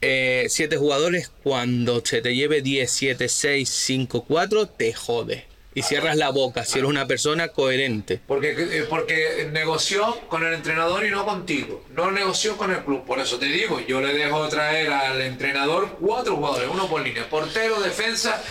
eh, 0.00 0.46
siete 0.50 0.76
jugadores, 0.76 1.30
cuando 1.42 2.02
se 2.04 2.20
te 2.20 2.34
lleve 2.34 2.60
10, 2.60 2.90
7, 2.90 3.26
6, 3.28 3.68
5, 3.70 4.24
4, 4.26 4.66
te 4.66 4.92
jode. 4.92 5.44
Y 5.74 5.82
cierras 5.82 6.16
la 6.16 6.30
boca 6.30 6.64
si 6.64 6.78
eres 6.78 6.88
una 6.88 7.06
persona 7.06 7.48
coherente. 7.48 8.20
Porque, 8.26 8.50
eh, 8.56 8.86
porque 8.88 9.48
negoció 9.52 10.20
con 10.28 10.44
el 10.46 10.54
entrenador 10.54 11.04
y 11.04 11.10
no 11.10 11.24
contigo. 11.24 11.84
No 11.90 12.10
negoció 12.12 12.56
con 12.56 12.70
el 12.72 12.84
club. 12.84 13.04
Por 13.04 13.18
eso 13.18 13.38
te 13.38 13.46
digo, 13.46 13.80
yo 13.80 14.00
le 14.00 14.14
dejo 14.14 14.48
traer 14.48 14.92
al 14.92 15.20
entrenador 15.20 15.96
cuatro 16.00 16.36
jugadores, 16.36 16.68
uno 16.72 16.86
por 16.88 17.02
línea, 17.02 17.28
portero, 17.28 17.80
defensa. 17.80 18.42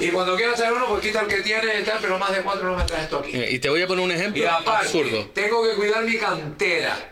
Y 0.00 0.08
cuando 0.08 0.36
quieras 0.36 0.56
traer 0.56 0.72
uno, 0.72 0.86
pues 0.88 1.02
quita 1.02 1.20
el 1.20 1.28
que 1.28 1.42
tiene 1.42 1.80
y 1.80 1.84
tal, 1.84 1.98
pero 2.00 2.18
más 2.18 2.32
de 2.34 2.42
cuatro 2.42 2.64
no 2.70 2.76
me 2.76 2.84
traes 2.84 3.04
esto 3.04 3.18
aquí. 3.18 3.30
Eh, 3.34 3.48
Y 3.52 3.58
te 3.60 3.68
voy 3.70 3.82
a 3.82 3.86
poner 3.86 4.04
un 4.04 4.10
Y 4.10 4.14
ejemplo 4.14 4.50
aparte, 4.50 4.86
absurdo. 4.86 5.30
tengo 5.34 5.62
que 5.62 5.74
cuidar 5.76 6.04
mi 6.04 6.16
cantera, 6.18 7.11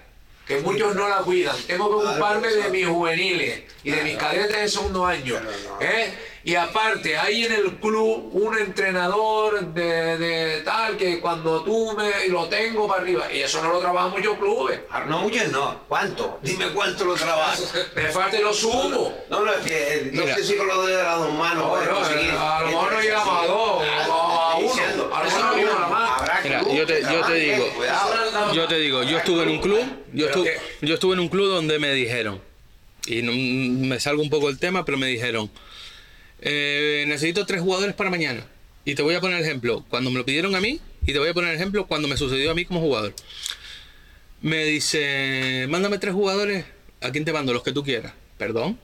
que 0.51 0.61
muchos 0.63 0.97
no 0.97 1.09
la 1.09 1.19
cuidan. 1.19 1.57
Tengo 1.69 1.89
que 1.89 2.07
ocuparme 2.09 2.49
de 2.49 2.71
mis 2.71 2.87
juveniles 2.89 3.63
y 3.85 3.91
de 3.93 4.03
mis 4.03 4.17
cadetes 4.17 4.57
de 4.57 4.69
segundo 4.69 5.07
año. 5.07 5.37
¿eh? 5.81 6.13
Y 6.43 6.55
aparte, 6.55 7.19
hay 7.19 7.45
en 7.45 7.53
el 7.53 7.77
club 7.81 8.31
un 8.33 8.57
entrenador 8.59 9.61
de, 9.61 10.17
de 10.17 10.61
tal 10.63 10.97
que 10.97 11.21
cuando 11.21 11.63
tú 11.63 11.95
me 11.95 12.29
lo 12.29 12.49
tengo 12.49 12.89
para 12.89 13.03
arriba, 13.03 13.31
y 13.31 13.41
eso 13.43 13.63
no 13.63 13.71
lo 13.75 13.79
trabajan 13.79 14.11
muchos 14.13 14.39
clubes. 14.39 14.81
Ah, 14.91 15.05
No, 15.07 15.19
muchos 15.19 15.49
no. 15.53 15.83
¿Cuánto? 15.87 16.39
Dime 16.43 16.71
cuánto 16.73 17.05
lo 17.05 17.15
trabajas. 17.15 17.73
Me 17.95 18.09
falta 18.09 18.39
y 18.39 18.43
lo 18.43 18.55
sumo. 18.55 19.13
No, 19.29 19.41
no, 19.45 19.53
es 19.53 19.59
que 19.59 19.95
eh, 19.95 20.11
no 20.15 20.23
sé 20.35 20.43
si 20.43 20.57
con 20.57 20.67
lo 20.67 20.87
de 20.87 20.95
las 21.03 21.19
dos 21.19 21.33
manos 21.35 21.65
No, 21.65 21.85
no, 21.85 22.41
a 22.41 22.61
lo 22.63 22.67
mejor 22.69 22.93
no 22.93 23.01
llegamos 23.03 23.43
a 23.43 23.47
dos, 23.47 23.83
o 24.09 24.13
a 24.13 24.57
uno. 24.57 24.67
diciendo. 24.69 25.11
A 25.15 25.19
lo 25.19 25.25
mejor 25.27 25.45
no 25.45 25.55
llegamos 25.57 25.83
a 25.83 25.87
Mira, 25.91 25.97
clubes 25.97 26.00
yo 26.81 26.87
te- 26.87 27.03
yo 27.03 27.35
digo. 27.35 27.67
Yo 28.55 28.67
te 28.69 28.79
digo, 28.79 29.03
yo 29.03 29.19
estuve 29.19 29.43
en 29.45 29.49
un 29.51 29.61
club, 29.61 29.81
yo 30.13 30.27
estuve, 30.27 30.57
yo 30.83 30.95
estuve 30.95 31.15
en 31.15 31.21
un 31.21 31.29
club 31.29 31.49
donde 31.49 31.79
me 31.79 31.93
dijeron, 31.93 32.41
y 33.07 33.23
no- 33.23 33.33
me 33.33 33.99
salgo 34.01 34.23
un 34.23 34.31
poco 34.31 34.49
del 34.49 34.59
tema, 34.59 34.85
pero 34.85 34.99
me 34.99 35.07
dijeron, 35.07 35.51
eh, 36.41 37.05
necesito 37.07 37.47
tres 37.47 37.61
jugadores 37.61 37.95
para 37.95 38.11
mañana. 38.11 38.47
Y 38.85 38.95
te 38.95 39.03
voy 39.03 39.15
a 39.15 39.21
poner 39.21 39.39
el 39.39 39.45
ejemplo, 39.45 39.85
cuando 39.89 40.11
me 40.11 40.19
lo 40.19 40.25
pidieron 40.25 40.55
a 40.55 40.61
mí, 40.61 40.81
y 41.07 41.13
te 41.13 41.19
voy 41.19 41.29
a 41.29 41.35
poner 41.35 41.51
el 41.51 41.57
ejemplo 41.57 41.87
cuando 41.87 42.09
me 42.09 42.17
sucedió 42.17 42.51
a 42.51 42.55
mí 42.55 42.65
como 42.65 42.81
jugador. 42.81 43.15
Me 44.43 44.65
dice, 44.65 45.67
mándame 45.69 45.99
tres 45.99 46.15
jugadores, 46.15 46.65
¿a 47.03 47.11
quién 47.11 47.25
te 47.25 47.33
mando? 47.33 47.53
Los 47.53 47.63
que 47.63 47.73
tú 47.73 47.85
quieras. 47.85 48.13
Perdón. 48.39 48.79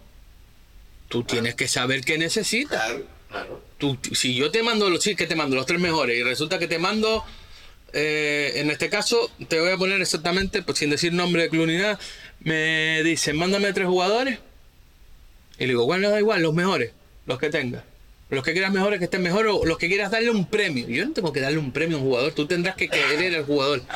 Tú 1.09 1.22
tienes 1.22 1.55
que 1.55 1.66
saber 1.68 2.03
qué 2.03 2.18
necesitas. 2.18 2.82
Claro. 2.84 3.07
Claro. 3.30 3.62
Tú- 3.78 3.99
si 4.12 4.34
yo 4.34 4.51
te 4.51 4.62
mando 4.62 4.88
los, 4.90 5.03
sí, 5.03 5.16
que 5.16 5.26
te 5.26 5.34
mando 5.34 5.57
los 5.57 5.66
tres 5.66 5.80
mejores 5.80 6.18
y 6.18 6.22
resulta 6.22 6.59
que 6.59 6.68
te 6.68 6.78
mando, 6.78 7.24
eh, 7.99 8.61
en 8.61 8.70
este 8.70 8.90
caso, 8.90 9.30
te 9.49 9.59
voy 9.59 9.70
a 9.70 9.78
poner 9.78 10.03
exactamente, 10.03 10.62
pues, 10.62 10.76
sin 10.78 10.90
decir 10.90 11.14
nombre 11.14 11.44
de 11.44 11.49
club 11.49 11.66
ni 11.66 11.78
nada, 11.78 11.99
me 12.40 13.03
dicen, 13.03 13.36
mándame 13.36 13.72
tres 13.72 13.86
jugadores. 13.86 14.38
Y 15.59 15.62
le 15.62 15.68
digo, 15.68 15.86
bueno, 15.86 16.11
da 16.11 16.18
igual, 16.18 16.42
los 16.42 16.53
mejores, 16.53 16.92
los 17.24 17.38
que 17.38 17.49
tengas. 17.49 17.84
Los 18.28 18.44
que 18.44 18.53
quieras 18.53 18.70
mejores, 18.70 18.99
que 18.99 19.07
estén 19.07 19.22
mejor, 19.22 19.47
o 19.47 19.64
los 19.64 19.78
que 19.78 19.88
quieras 19.88 20.11
darle 20.11 20.28
un 20.28 20.44
premio. 20.44 20.86
Yo 20.88 21.07
no 21.07 21.14
tengo 21.14 21.32
que 21.32 21.40
darle 21.40 21.57
un 21.57 21.72
premio 21.72 21.97
a 21.97 22.01
un 22.01 22.07
jugador, 22.07 22.32
tú 22.32 22.47
tendrás 22.47 22.76
que 22.76 22.88
querer 22.88 23.34
al 23.34 23.44
jugador. 23.44 23.80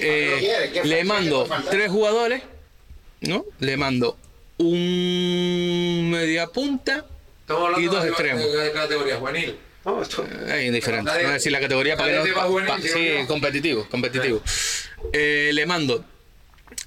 Eh, 0.00 0.30
lo 0.32 0.38
quiere, 0.38 0.70
¿qué 0.72 0.84
le 0.84 1.04
mando 1.04 1.46
tres 1.70 1.90
jugadores, 1.90 2.42
¿no? 3.20 3.44
Le 3.58 3.76
mando 3.76 4.16
un 4.58 6.08
media 6.10 6.46
punta 6.46 7.04
Y 7.78 7.84
dos 7.84 8.04
extremos. 8.06 8.42
categoría 8.72 9.16
juvenil. 9.16 9.56
No, 9.86 10.02
esto- 10.02 10.26
Es 10.48 10.64
indiferente. 10.66 11.10
Nadie- 11.10 11.22
No 11.22 11.30
decir 11.30 11.52
la 11.52 11.60
categoría 11.60 11.96
para 11.96 12.08
que 12.24 12.28
no. 12.30 12.34
pa- 12.66 12.80
sí, 12.82 13.26
competitivo, 13.28 13.86
competitivo. 13.88 14.42
Eh, 15.12 15.50
le 15.54 15.64
mando 15.64 16.04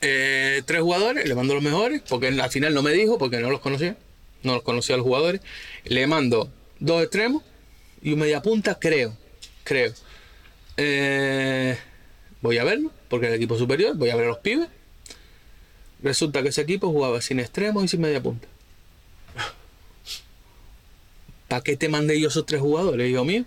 eh, 0.02 0.62
tres 0.66 0.82
jugadores, 0.82 1.26
le 1.28 1.34
mando 1.36 1.54
los 1.54 1.64
mejores, 1.64 2.02
porque 2.10 2.28
al 2.28 2.50
final 2.52 2.74
no 2.74 2.82
me 2.84 2.92
dijo, 2.92 3.18
porque 3.18 3.38
no 3.40 3.50
los 3.50 3.62
conocía. 3.62 3.96
No 4.44 4.54
los 4.56 4.64
conocía 4.64 4.96
a 4.96 4.98
los 4.98 5.06
jugadores. 5.08 5.40
Le 5.86 6.06
mando 6.08 6.52
dos 6.80 7.02
extremos 7.02 7.44
y 8.02 8.12
un 8.14 8.20
media 8.20 8.42
punta, 8.42 8.78
creo. 8.80 9.16
Creo. 9.64 9.94
Eh, 10.76 11.78
voy 12.42 12.58
a 12.58 12.64
verlo, 12.66 12.92
porque 13.08 13.28
es 13.28 13.32
el 13.32 13.38
equipo 13.38 13.58
superior, 13.58 13.96
voy 13.96 14.10
a 14.10 14.16
ver 14.18 14.26
a 14.26 14.30
los 14.30 14.40
pibes. 14.40 14.68
Resulta 16.04 16.42
que 16.44 16.50
ese 16.50 16.62
equipo 16.62 16.90
jugaba 16.92 17.22
sin 17.22 17.40
extremos 17.40 17.84
y 17.86 17.88
sin 17.88 18.02
media 18.02 18.22
punta. 18.22 18.48
¿Para 21.50 21.64
qué 21.64 21.76
te 21.76 21.90
mandé 21.90 22.18
yo 22.22 22.30
esos 22.30 22.46
tres 22.46 22.62
jugadores, 22.62 23.12
hijo 23.12 23.26
mío? 23.26 23.44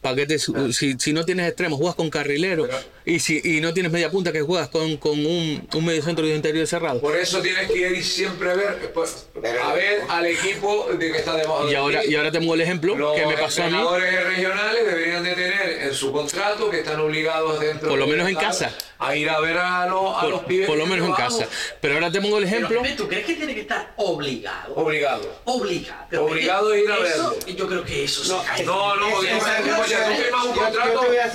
¿Para 0.00 0.16
qué 0.16 0.26
te, 0.26 0.38
si, 0.38 0.94
si 0.98 1.12
no 1.12 1.24
tienes 1.24 1.46
extremos, 1.46 1.78
juegas 1.78 1.94
con 1.94 2.10
carrilero 2.10 2.66
y 3.06 3.18
si 3.20 3.40
y 3.44 3.60
no 3.60 3.74
tienes 3.74 3.92
media 3.92 4.10
punta 4.10 4.32
que 4.32 4.40
juegas 4.40 4.68
con, 4.68 4.96
con 4.96 5.12
un, 5.26 5.68
un 5.72 5.84
medio 5.84 6.02
centro 6.02 6.24
de 6.26 6.34
interior 6.34 6.66
cerrado. 6.66 7.00
Por 7.00 7.16
eso 7.16 7.40
tienes 7.42 7.70
que 7.70 7.78
ir 7.90 8.04
siempre 8.04 8.50
a 8.50 8.54
ver, 8.54 8.92
pues, 8.94 9.26
a 9.62 9.72
ver 9.74 10.02
al 10.08 10.26
equipo 10.26 10.88
de 10.92 11.12
que 11.12 11.18
está 11.18 11.34
debajo 11.36 11.66
Y 11.68 11.70
de 11.72 11.76
ahora, 11.76 12.00
ti. 12.00 12.08
y 12.10 12.14
ahora 12.16 12.32
tengo 12.32 12.54
el 12.54 12.60
ejemplo 12.62 12.94
Los 12.96 13.14
que 13.14 13.26
me 13.26 13.36
pasó 13.36 13.62
a 13.62 13.66
mí. 13.66 13.72
entrenadores 13.72 14.24
regionales 14.24 14.86
deberían 14.86 15.22
de 15.22 15.34
tener 15.34 15.68
en 15.82 15.94
su 15.94 16.12
contrato 16.12 16.70
que 16.70 16.78
están 16.80 16.98
obligados 17.00 17.60
dentro 17.60 17.88
Por 17.90 17.98
lo 17.98 18.06
menos 18.06 18.28
en 18.28 18.36
casa. 18.36 18.72
a 18.98 19.14
ir 19.16 19.28
a 19.28 19.38
ver 19.40 19.58
a, 19.58 19.86
los- 19.86 20.16
a 20.16 20.26
los 20.26 20.38
Por, 20.40 20.46
pibes 20.48 20.66
por 20.66 20.78
lo 20.78 20.86
menos 20.86 21.06
en 21.06 21.14
casa. 21.14 21.46
Pero 21.82 21.94
ahora 21.94 22.10
te 22.10 22.20
pongo 22.22 22.38
el 22.38 22.44
Pero, 22.44 22.56
ejemplo. 22.56 22.82
Pepe, 22.82 22.94
¿tú 22.96 23.06
crees 23.08 23.26
que 23.26 23.34
tiene 23.34 23.54
que 23.54 23.60
estar 23.62 23.92
obligado? 23.96 24.74
Obligado. 24.76 25.40
Obligado. 25.44 26.06
Pero 26.08 26.24
Obligado 26.24 26.72
a 26.72 26.78
ir 26.78 26.90
a 26.90 26.94
eso- 26.96 27.02
verlo. 27.02 27.36
Yo 27.54 27.68
creo 27.68 27.84
que 27.84 28.04
eso 28.04 28.22
No, 28.34 28.40
se 28.40 28.46
cae. 28.48 28.64
No, 28.64 28.96
no, 28.96 29.10
porque. 29.10 29.28
Yo 29.28 31.00
te 31.00 31.06
voy 31.06 31.16
a 31.18 31.30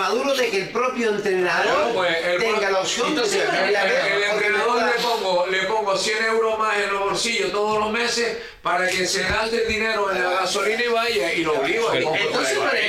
Maduro 0.00 0.34
de 0.34 0.48
que 0.48 0.56
el 0.62 0.68
propio 0.70 1.10
entrenador 1.10 1.92
pues, 1.92 2.16
el- 2.26 2.38
tenga 2.40 2.70
la 2.70 2.80
opción 2.80 3.14
de 3.14 3.20
el, 3.22 4.22
entrenador 4.32 4.82
le 4.82 5.02
pongo, 5.02 5.46
le 5.46 5.62
pongo 5.64 5.94
100 5.96 6.24
euros 6.24 6.58
más 6.58 6.78
en 6.78 6.90
los 6.90 7.00
bolsillos 7.00 7.52
todos 7.52 7.78
los 7.78 7.92
meses 7.92 8.38
para 8.62 8.88
que 8.88 9.06
se 9.06 9.22
gaste 9.24 9.62
el 9.64 9.68
dinero 9.68 10.10
en 10.10 10.22
la 10.22 10.30
gasolina 10.30 10.82
y 10.82 10.88
vaya 10.88 11.32
y 11.34 11.44
lo 11.44 11.52
obligo 11.60 11.88
Pero-. 11.92 12.12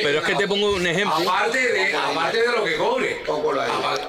Pero 0.04 0.20
es 0.20 0.24
que 0.26 0.36
te 0.36 0.48
pongo 0.48 0.72
un 0.72 0.88
ejemplo. 0.88 1.18
Aparte 1.30 1.60
de, 1.60 1.94
aparte 1.98 2.42
de 2.42 2.48
lo 2.48 2.64
que 2.64 2.78
cobre. 2.78 3.22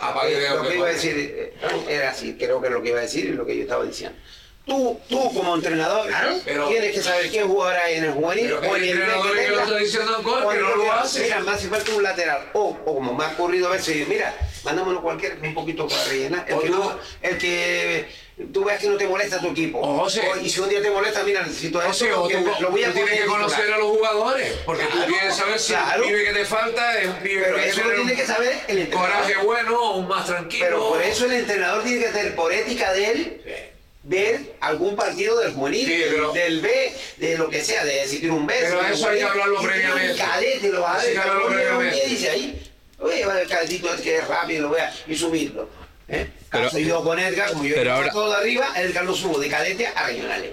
Aparte 0.00 0.34
de 0.36 0.46
Eh, 0.46 0.50
lo 0.50 0.56
lo 0.56 0.62
que 0.62 0.68
que 0.68 0.76
iba 0.76 0.86
a 0.86 0.92
decir 0.92 1.14
eh, 1.16 1.52
era 1.88 2.10
así, 2.10 2.36
creo 2.38 2.62
que 2.62 2.70
lo 2.70 2.80
que 2.82 2.90
iba 2.90 2.98
a 3.00 3.02
decir 3.02 3.30
es 3.30 3.34
lo 3.34 3.44
que 3.44 3.56
yo 3.56 3.62
estaba 3.62 3.84
diciendo. 3.84 4.16
Tú, 4.64 5.00
tú 5.08 5.34
como 5.34 5.56
entrenador, 5.56 6.08
Pero- 6.44 6.68
tienes 6.68 6.94
que 6.94 7.02
saber 7.02 7.28
quién 7.30 7.48
jugará 7.48 7.90
en 7.90 8.04
el 8.04 8.12
juvenil 8.12 8.46
que 8.60 8.68
o 8.68 8.76
en 8.76 8.76
el 8.76 8.80
B 8.80 8.90
entrenadores 8.90 9.44
que 9.46 9.50
lo 9.50 9.60
está 9.60 9.76
diciendo 9.76 10.16
en 10.18 10.22
gol, 10.22 10.42
o 10.44 10.48
que 10.50 10.58
no 10.58 10.76
lo 10.76 10.92
hace. 10.92 11.22
Mira, 11.24 11.40
me 11.40 11.50
hace 11.50 11.68
falta 11.68 11.92
un 11.92 12.02
lateral. 12.04 12.50
O, 12.52 12.68
o 12.84 12.94
como 12.94 13.12
me 13.12 13.24
ha 13.24 13.28
ocurrido 13.30 13.66
a 13.66 13.72
veces, 13.72 14.06
mira, 14.06 14.32
mándamelo 14.62 15.02
cualquiera 15.02 15.34
que 15.34 15.48
un 15.48 15.54
poquito 15.54 15.88
para 15.88 16.04
rellenar. 16.04 16.44
El 16.46 16.54
O 16.54 16.60
que, 16.60 16.68
tú- 16.68 16.74
no- 16.78 16.98
el 17.22 17.38
que 17.38 18.08
tú 18.52 18.64
ves 18.64 18.78
que 18.78 18.86
no 18.88 18.96
te 18.96 19.08
molesta 19.08 19.40
tu 19.40 19.48
equipo. 19.48 19.80
O 19.80 19.98
José. 20.04 20.22
y 20.40 20.48
si 20.48 20.60
un 20.60 20.68
día 20.68 20.80
te 20.80 20.90
molesta, 20.92 21.24
mira, 21.24 21.42
necesito 21.42 21.78
O 21.80 21.92
sea, 21.92 22.16
o 22.16 22.20
porque 22.20 22.36
tú, 22.36 22.50
lo 22.60 22.70
voy 22.70 22.84
a 22.84 22.86
tú 22.88 22.92
tienes 22.94 23.20
que 23.20 23.26
conocer 23.26 23.72
a 23.72 23.78
los 23.78 23.88
jugadores, 23.88 24.52
porque 24.64 24.84
tú 24.84 24.90
Claro, 24.92 25.12
quieres 25.12 25.34
saber 25.36 25.58
si 25.58 25.72
claro. 25.72 26.04
el 26.04 26.08
pibe 26.08 26.24
que 26.24 26.32
te 26.34 26.44
falta 26.44 27.00
es 27.00 27.08
un 27.08 27.16
pibe 27.16 27.42
Pero 27.42 27.56
que 27.56 27.68
eso 27.68 27.82
lo 27.82 27.94
tiene 27.96 28.14
que 28.14 28.26
saber 28.26 28.60
el 28.68 28.78
entrenador. 28.78 29.10
coraje 29.12 29.36
bueno 29.44 29.76
o 29.82 29.96
un 29.96 30.06
más 30.06 30.24
tranquilo. 30.24 30.64
Pero 30.66 30.88
por 30.90 31.02
eso 31.02 31.24
el 31.24 31.32
entrenador 31.32 31.82
tiene 31.82 32.04
que 32.04 32.10
tener 32.12 32.36
por 32.36 32.52
ética 32.52 32.92
de 32.92 33.10
él 33.10 33.71
ver 34.04 34.56
algún 34.60 34.96
partido 34.96 35.38
del 35.38 35.52
juvenil, 35.52 35.86
Sí, 35.86 36.02
pero- 36.10 36.32
del 36.32 36.60
B, 36.60 36.92
de 37.18 37.38
lo 37.38 37.48
que 37.48 37.62
sea, 37.62 37.84
de 37.84 38.06
si 38.08 38.18
tiene 38.18 38.34
un 38.34 38.46
B. 38.46 38.54
Pero 38.60 38.82
eso 38.86 39.08
hay 39.08 39.18
que 39.18 39.24
hablarlo 39.24 39.60
previamente. 39.62 40.12
Un 40.12 40.18
cadete 40.18 40.68
lo 40.70 40.80
va 40.82 40.94
a 41.00 41.04
ver, 41.04 41.92
que 41.92 42.06
y 42.06 42.10
dice 42.10 42.30
ahí, 42.30 42.72
oye, 42.98 43.24
va 43.24 43.40
el 43.40 43.48
cadetito 43.48 43.90
este 43.90 44.02
que 44.02 44.16
es 44.18 44.26
rápido, 44.28 44.62
lo 44.62 44.68
voy 44.70 44.80
a 44.80 44.92
y 45.06 45.16
subirlo. 45.16 45.68
¿eh? 46.08 46.28
Pero- 46.50 46.64
Caso 46.64 46.78
yo 46.78 47.02
con 47.02 47.18
Edgar, 47.18 47.50
como 47.52 47.64
yo 47.64 47.74
pero 47.76 47.92
ahora- 47.94 48.10
todo 48.12 48.30
de 48.30 48.36
arriba, 48.36 48.72
Edgar 48.76 49.04
lo 49.04 49.14
subo 49.14 49.38
de 49.38 49.48
cadete 49.48 49.86
a 49.86 50.06
regionales. 50.06 50.50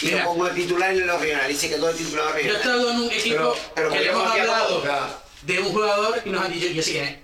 Y 0.00 0.06
Mira. 0.06 0.18
lo 0.18 0.24
pongo 0.24 0.44
de 0.48 0.54
titular 0.54 0.90
en 0.92 1.06
los 1.06 1.20
regionales, 1.20 1.56
y 1.56 1.60
se 1.60 1.68
quedó 1.68 1.88
de 1.88 1.94
titular 1.94 2.28
en 2.28 2.34
los 2.34 2.44
Yo 2.46 2.52
he 2.52 2.56
estado 2.56 2.90
en 2.90 2.96
un 2.96 3.10
equipo 3.10 3.36
Pero- 3.36 3.56
pero 3.74 3.90
que 3.90 4.00
le 4.00 4.08
hemos 4.10 4.30
hablado 4.30 4.82
de 5.42 5.58
un 5.58 5.72
jugador 5.72 6.22
y 6.24 6.30
nos 6.30 6.44
han 6.44 6.52
dicho, 6.52 6.68
yo 6.68 6.82
sí 6.82 6.92
quién 6.92 7.20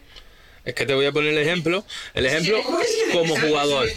es. 0.69 0.75
Que 0.75 0.87
te 0.87 0.95
voy 0.95 1.07
a 1.07 1.13
poner 1.13 1.33
el 1.33 1.39
ejemplo. 1.39 1.85
El 2.15 2.27
ejemplo 2.27 2.63
¿Cómo 2.63 2.81
es 2.81 2.89
que- 3.07 3.13
como 3.13 3.37
¿Es 3.37 3.43
el- 3.43 3.49
jugador. 3.49 3.89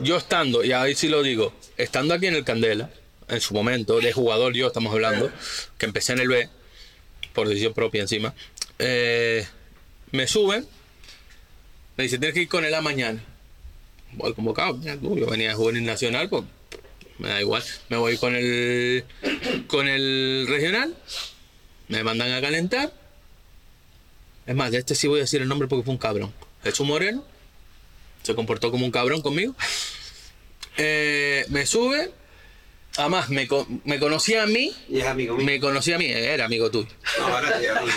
Yo 0.00 0.16
estando, 0.16 0.64
y 0.64 0.72
ahí 0.72 0.94
sí 0.94 1.08
lo 1.08 1.22
digo, 1.22 1.52
estando 1.76 2.14
aquí 2.14 2.26
en 2.26 2.34
el 2.34 2.44
Candela, 2.44 2.90
en 3.28 3.40
su 3.40 3.54
momento, 3.54 4.00
de 4.00 4.12
jugador 4.12 4.54
yo 4.54 4.66
estamos 4.66 4.92
hablando, 4.92 5.30
que 5.78 5.86
empecé 5.86 6.12
en 6.12 6.20
el 6.20 6.28
B, 6.28 6.48
por 7.32 7.48
decisión 7.48 7.72
propia 7.74 8.02
encima, 8.02 8.34
eh, 8.78 9.46
me 10.10 10.26
suben, 10.26 10.66
me 11.96 12.04
dice, 12.04 12.18
tienes 12.18 12.34
que 12.34 12.42
ir 12.42 12.48
con 12.48 12.64
él 12.64 12.74
a 12.74 12.80
mañana. 12.80 13.22
Voy 14.12 14.32
convocado, 14.34 14.78
yo 14.82 15.26
venía 15.26 15.48
de 15.48 15.54
juvenil 15.54 15.84
nacional, 15.84 16.28
pues 16.28 16.44
me 17.18 17.28
da 17.28 17.40
igual. 17.40 17.62
Me 17.88 17.96
voy 17.96 18.16
con 18.18 18.34
el, 18.34 19.04
con 19.68 19.88
el 19.88 20.46
regional, 20.48 20.94
me 21.88 22.02
mandan 22.04 22.30
a 22.32 22.40
calentar. 22.40 22.92
Es 24.46 24.54
más, 24.54 24.70
de 24.70 24.78
este 24.78 24.94
sí 24.94 25.08
voy 25.08 25.20
a 25.20 25.22
decir 25.22 25.40
el 25.42 25.48
nombre 25.48 25.68
porque 25.68 25.84
fue 25.84 25.92
un 25.92 25.98
cabrón. 25.98 26.32
Jesús 26.62 26.86
Moreno, 26.86 27.24
se 28.22 28.34
comportó 28.34 28.70
como 28.70 28.84
un 28.84 28.92
cabrón 28.92 29.22
conmigo. 29.22 29.54
Eh, 30.76 31.46
me 31.50 31.66
sube, 31.66 32.10
además 32.96 33.28
me, 33.30 33.46
co- 33.48 33.66
me 33.84 33.98
conocía 33.98 34.42
a 34.42 34.46
mí, 34.46 34.74
Y 34.88 35.00
es 35.00 35.06
amigo 35.06 35.36
mío. 35.36 35.44
me 35.46 35.60
conocía 35.60 35.96
a 35.96 35.98
mí, 35.98 36.06
era 36.06 36.44
amigo 36.44 36.70
tuyo. 36.70 36.88
No, 37.18 37.26
ahora 37.26 37.58
sí, 37.60 37.66
amigo. 37.66 37.92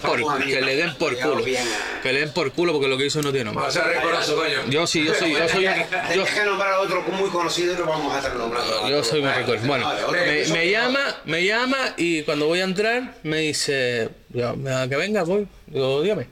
Por- 0.02 0.44
que 0.44 0.60
le 0.60 0.76
den 0.76 0.94
por 0.96 1.16
culo. 1.18 1.44
Que 1.44 2.12
le 2.12 2.20
den 2.20 2.32
por 2.32 2.52
culo 2.52 2.72
porque 2.72 2.88
lo 2.88 2.96
que 2.98 3.06
hizo 3.06 3.20
no 3.22 3.30
tiene 3.30 3.46
nombre. 3.46 3.62
Vamos 3.62 3.76
a 3.76 3.82
ser 3.82 3.92
rencoroso, 3.92 4.36
coño. 4.36 4.70
Yo 4.70 4.86
sí, 4.86 5.04
yo 5.04 5.14
soy, 5.14 5.32
yo 5.32 5.48
soy, 5.48 5.64
yo, 5.64 5.70
Tienes 6.10 6.30
que 6.30 6.44
nombrar 6.44 6.72
a 6.74 6.80
otro 6.80 7.02
muy 7.02 7.30
conocido 7.30 7.74
y 7.74 7.76
lo 7.76 7.86
vamos 7.86 8.14
a 8.14 8.18
estar 8.18 8.34
nombrando. 8.36 8.88
yo 8.88 9.04
soy 9.04 9.20
muy 9.22 9.30
recuerdo. 9.32 9.66
Bueno, 9.66 9.90
me, 10.12 10.46
me 10.48 10.70
llama, 10.70 11.16
me 11.24 11.44
llama 11.44 11.94
y 11.96 12.22
cuando 12.22 12.46
voy 12.46 12.60
a 12.60 12.64
entrar 12.64 13.14
me 13.22 13.38
dice, 13.38 14.08
ya, 14.30 14.52
me- 14.54 14.88
que 14.88 14.96
venga, 14.96 15.22
voy. 15.24 15.46
Digo, 15.66 16.02
dígame. 16.02 16.26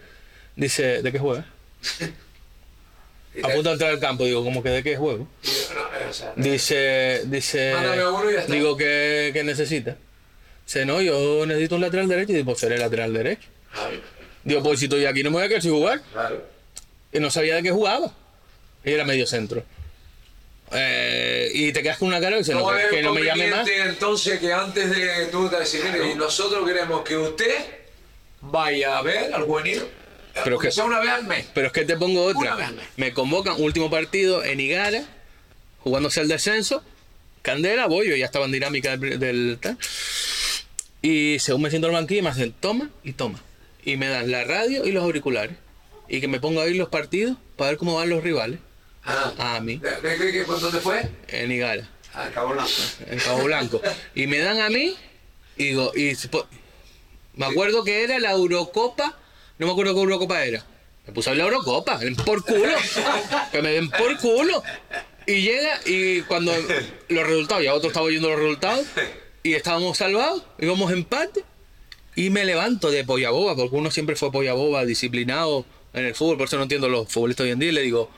Dice, 0.56 1.02
¿de 1.02 1.12
qué 1.12 1.18
juega? 1.18 1.44
Y 3.38 3.44
A 3.46 3.54
punto 3.54 3.68
de 3.68 3.72
entrar 3.74 3.90
al 3.92 4.00
campo, 4.00 4.24
digo, 4.24 4.42
¿cómo 4.42 4.62
que 4.62 4.70
de 4.70 4.82
qué 4.82 4.96
juego? 4.96 5.28
Dice, 6.36 7.22
dice, 7.26 7.72
y 8.48 8.52
digo, 8.52 8.76
¿qué, 8.76 9.30
qué 9.32 9.44
necesita? 9.44 9.96
Dice, 10.66 10.84
no, 10.84 11.00
yo 11.00 11.46
necesito 11.46 11.76
un 11.76 11.82
lateral 11.82 12.08
derecho. 12.08 12.32
Y 12.32 12.36
digo, 12.36 12.46
pues 12.46 12.58
seré 12.58 12.78
lateral 12.78 13.12
derecho. 13.12 13.48
Digo, 14.42 14.62
pues 14.62 14.80
si 14.80 14.86
estoy 14.86 15.04
aquí 15.06 15.22
no 15.22 15.30
me 15.30 15.36
voy 15.36 15.44
a 15.44 15.48
quedar 15.48 15.62
sin 15.62 15.72
jugar. 15.72 16.00
Claro. 16.12 16.42
Y 17.12 17.20
no 17.20 17.30
sabía 17.30 17.56
de 17.56 17.62
qué 17.62 17.70
jugaba. 17.70 18.12
Y 18.84 18.92
era 18.92 19.04
medio 19.04 19.26
centro. 19.26 19.62
Eh, 20.72 21.50
y 21.54 21.72
te 21.72 21.82
quedas 21.82 21.98
con 21.98 22.08
una 22.08 22.20
cara 22.20 22.32
que 22.32 22.38
dice, 22.38 22.54
no, 22.54 22.60
No 22.60 22.76
que, 22.76 22.82
es 22.82 22.88
que 22.90 23.02
no 23.02 23.14
me 23.14 23.22
llame 23.22 23.50
más. 23.50 23.68
entonces 23.68 24.38
que 24.40 24.52
antes 24.52 24.90
de 24.90 25.26
tú 25.26 25.48
te 25.48 25.60
decir, 25.60 25.82
mire, 25.84 26.10
y 26.10 26.14
nosotros 26.14 26.66
queremos 26.66 27.02
que 27.02 27.16
usted 27.16 27.54
vaya 28.40 28.98
a 28.98 29.02
ver 29.02 29.32
al 29.32 29.44
juvenil, 29.44 29.82
Pero 30.44 30.58
que- 30.58 30.70
sea 30.70 30.84
una 30.84 31.00
vez 31.00 31.10
al 31.10 31.24
mes. 31.24 31.46
Pero 31.54 31.66
es 31.68 31.72
que 31.72 31.84
te 31.84 31.96
pongo 31.96 32.26
Una 32.26 32.38
otra. 32.38 32.54
vez 32.56 32.66
al 32.68 32.74
mes. 32.74 32.86
Me 32.96 33.12
convocan, 33.12 33.54
último 33.60 33.90
partido 33.90 34.44
en 34.44 34.60
Igara, 34.60 35.04
jugándose 35.80 36.20
el 36.20 36.28
descenso. 36.28 36.82
Candela, 37.42 37.86
voy, 37.86 38.08
yo 38.08 38.16
ya 38.16 38.26
estaba 38.26 38.44
en 38.46 38.52
dinámica 38.52 38.96
del, 38.96 39.18
del 39.18 39.58
tal. 39.60 39.78
Y 41.02 41.38
según 41.38 41.62
me 41.62 41.70
siento 41.70 41.88
en 41.88 41.94
el 41.94 42.00
banquillo, 42.00 42.22
me 42.22 42.30
hacen 42.30 42.52
toma 42.52 42.90
y 43.04 43.12
toma. 43.12 43.40
Y 43.84 43.96
me 43.96 44.08
dan 44.08 44.30
la 44.30 44.44
radio 44.44 44.84
y 44.84 44.92
los 44.92 45.04
auriculares. 45.04 45.56
Y 46.08 46.20
que 46.20 46.28
me 46.28 46.40
ponga 46.40 46.62
a 46.62 46.64
oír 46.64 46.76
los 46.76 46.88
partidos 46.88 47.36
para 47.56 47.70
ver 47.70 47.78
cómo 47.78 47.94
van 47.94 48.08
los 48.08 48.22
rivales. 48.22 48.58
Ah, 49.04 49.32
A 49.56 49.60
mí, 49.60 49.78
¿De, 49.78 49.90
de- 50.02 50.18
de- 50.18 50.32
de- 50.32 50.44
¿Dónde 50.44 50.80
fue? 50.80 51.08
en 51.28 51.52
Igara, 51.52 51.88
Acabó 52.12 52.52
la. 52.54 52.66
en 53.06 53.18
Cabo 53.20 53.44
Blanco. 53.44 53.80
Y 54.14 54.26
me 54.26 54.38
dan 54.38 54.60
a 54.60 54.68
mí, 54.68 54.96
y 55.56 55.64
digo, 55.64 55.92
y 55.96 56.12
me 57.36 57.46
acuerdo 57.46 57.84
que 57.84 58.02
era 58.04 58.18
la 58.18 58.32
Eurocopa, 58.32 59.16
no 59.58 59.66
me 59.66 59.72
acuerdo 59.72 59.94
qué 59.94 60.00
Eurocopa 60.00 60.44
era. 60.44 60.64
Me 61.06 61.12
puse 61.12 61.30
a 61.30 61.34
la 61.34 61.44
Eurocopa, 61.44 62.00
por 62.24 62.44
culo, 62.44 62.74
que 63.50 63.62
me 63.62 63.70
den 63.70 63.90
por 63.90 64.18
culo. 64.18 64.62
Y 65.26 65.42
llega, 65.42 65.80
y 65.86 66.22
cuando 66.22 66.52
los 67.08 67.26
resultados, 67.26 67.64
ya 67.64 67.74
otro 67.74 67.88
estaba 67.88 68.06
oyendo 68.06 68.28
los 68.28 68.38
resultados, 68.38 68.86
y 69.42 69.54
estábamos 69.54 69.98
salvados, 69.98 70.42
íbamos 70.58 70.92
empate, 70.92 71.44
y 72.14 72.30
me 72.30 72.44
levanto 72.44 72.90
de 72.90 73.04
polla 73.04 73.30
boba, 73.30 73.56
porque 73.56 73.76
uno 73.76 73.90
siempre 73.90 74.16
fue 74.16 74.32
polla 74.32 74.52
boba, 74.52 74.84
disciplinado 74.84 75.64
en 75.92 76.04
el 76.04 76.14
fútbol, 76.14 76.36
por 76.36 76.46
eso 76.46 76.56
no 76.56 76.64
entiendo 76.64 76.88
los 76.88 77.08
futbolistas 77.08 77.44
hoy 77.44 77.50
en 77.50 77.58
día, 77.58 77.68
y 77.70 77.72
le 77.72 77.82
digo, 77.82 78.10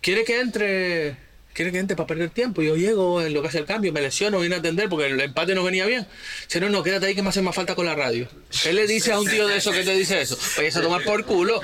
¿quiere 0.00 0.24
que 0.24 0.40
entre? 0.40 1.16
¿Quiere 1.54 1.70
que 1.70 1.78
entre 1.78 1.96
para 1.96 2.06
perder 2.06 2.30
tiempo? 2.30 2.62
Yo 2.62 2.76
llego 2.76 3.20
en 3.20 3.34
lo 3.34 3.42
que 3.42 3.48
hace 3.48 3.58
el 3.58 3.66
cambio, 3.66 3.92
me 3.92 4.00
lesiono, 4.00 4.40
vine 4.40 4.54
a 4.54 4.58
atender 4.58 4.88
porque 4.88 5.06
el 5.06 5.20
empate 5.20 5.54
no 5.54 5.62
venía 5.62 5.84
bien. 5.84 6.06
Si 6.46 6.58
no, 6.60 6.70
no, 6.70 6.82
quédate 6.82 7.06
ahí 7.06 7.14
que 7.14 7.22
me 7.22 7.28
hace 7.28 7.42
más 7.42 7.54
falta 7.54 7.74
con 7.74 7.84
la 7.84 7.94
radio. 7.94 8.26
¿Qué 8.62 8.72
le 8.72 8.86
dice 8.86 9.12
a 9.12 9.20
un 9.20 9.28
tío 9.28 9.46
de 9.46 9.58
eso 9.58 9.70
que 9.70 9.82
te 9.84 9.94
dice 9.94 10.20
eso? 10.22 10.38
Vayas 10.56 10.76
a 10.76 10.82
tomar 10.82 11.02
por 11.04 11.24
culo. 11.26 11.60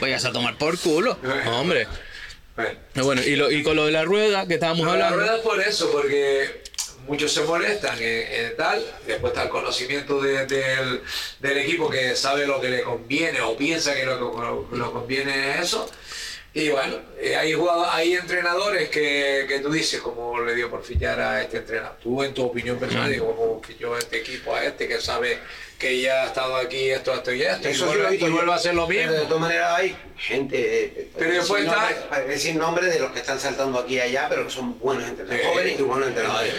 Vayas 0.00 0.24
a 0.24 0.32
tomar 0.32 0.56
por 0.56 0.78
culo. 0.78 1.18
Hombre. 1.46 1.86
Bueno. 2.94 3.22
Y 3.22 3.36
lo- 3.36 3.50
y 3.50 3.62
con 3.62 3.76
lo 3.76 3.86
de 3.86 3.92
la 3.92 4.04
rueda 4.04 4.46
que 4.48 4.54
estábamos 4.54 4.84
No, 4.86 4.96
la 4.96 5.08
hablando. 5.08 5.18
rueda 5.18 5.36
es 5.36 5.42
por 5.42 5.60
eso, 5.60 5.92
porque 5.92 6.62
muchos 7.06 7.30
se 7.32 7.42
molestan 7.42 7.96
en, 8.02 8.32
en 8.46 8.56
tal, 8.56 8.82
después 9.06 9.32
está 9.32 9.44
el 9.44 9.48
conocimiento 9.50 10.20
de- 10.20 10.44
del, 10.46 11.00
del 11.40 11.58
equipo 11.58 11.88
que 11.88 12.16
sabe 12.16 12.46
lo 12.46 12.60
que 12.60 12.68
le 12.70 12.82
conviene 12.82 13.40
o 13.42 13.56
piensa 13.56 13.94
que 13.94 14.04
lo 14.06 14.16
que 14.34 14.40
lo, 14.40 14.68
lo 14.72 14.92
conviene 14.92 15.52
es 15.52 15.66
eso. 15.66 15.88
Y 16.54 16.70
bueno, 16.70 16.96
eh, 17.20 17.36
hay, 17.36 17.52
jugado- 17.52 17.88
hay 17.90 18.14
entrenadores 18.14 18.88
que, 18.88 19.44
que 19.46 19.60
tú 19.60 19.70
dices, 19.70 20.00
como 20.00 20.40
le 20.40 20.54
dio 20.54 20.70
por 20.70 20.82
fichar 20.82 21.20
a 21.20 21.42
este 21.42 21.58
entrenador. 21.58 21.96
Tú, 22.02 22.22
en 22.24 22.32
tu 22.34 22.42
opinión 22.44 22.78
personal, 22.78 23.10
digo, 23.12 23.34
como 23.36 23.62
fichó 23.62 23.94
a 23.94 23.98
este 23.98 24.18
equipo, 24.18 24.54
a 24.54 24.64
este 24.64 24.88
que 24.88 25.00
sabe 25.00 25.38
que 25.78 26.00
ya 26.00 26.24
ha 26.24 26.26
estado 26.26 26.56
aquí, 26.56 26.88
esto, 26.90 27.14
esto 27.14 27.32
y 27.32 27.42
esto, 27.42 27.68
y 27.68 27.72
Eso 27.72 27.86
vuelve, 27.86 28.16
y 28.16 28.50
a 28.50 28.54
hacer 28.54 28.74
lo 28.74 28.88
Pero 28.88 29.00
de 29.12 29.18
mismo. 29.18 29.28
todas 29.28 29.40
maneras 29.42 29.74
hay 29.78 29.96
gente, 30.16 30.84
eh, 30.86 31.08
Pero 31.16 31.34
después 31.34 31.60
sin 31.62 31.70
está- 31.70 31.82
nombre- 31.82 32.06
para 32.08 32.24
decir 32.24 32.56
nombres 32.56 32.94
de 32.94 33.00
los 33.00 33.12
que 33.12 33.18
están 33.20 33.38
saltando 33.38 33.78
aquí 33.78 33.94
y 33.94 34.00
allá, 34.00 34.26
pero 34.28 34.44
que 34.46 34.50
son 34.50 34.76
buenos 34.80 35.04
entrenadores, 35.08 35.42
Sí. 35.42 35.48
jóvenes 35.52 35.78
y 35.78 35.82
buenos 35.82 36.08
entrenadores. 36.08 36.54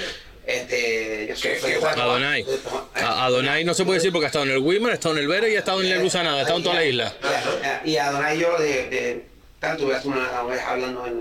Este, 0.46 1.32
Adonai. 1.98 2.42
Eh, 2.42 2.48
Adonai 2.96 3.64
no 3.66 3.74
se 3.74 3.84
puede 3.86 4.00
decir 4.00 4.12
porque 4.12 4.26
ha 4.26 4.30
estado 4.30 4.46
en 4.46 4.52
el 4.52 4.58
Wimmer, 4.60 4.92
ha 4.92 4.96
estado 4.96 5.16
en 5.16 5.22
el 5.22 5.28
Vere 5.28 5.52
y 5.52 5.56
ha 5.56 5.60
estado 5.60 5.82
en 5.82 5.92
el 5.92 6.00
Lusanada, 6.02 6.38
ha 6.38 6.42
estado 6.42 6.58
en 6.58 6.64
toda 6.64 6.76
la 6.76 6.86
isla. 6.86 7.14
Y 7.86 7.98
a 7.98 8.12
Donay 8.12 8.40
yo 8.40 8.58
de, 8.58 8.90
de 8.90 9.26
tanto 9.60 9.84
tuve 9.84 9.99
una 10.05 10.43
vez 10.43 10.62
hablando 10.62 11.05
en, 11.05 11.14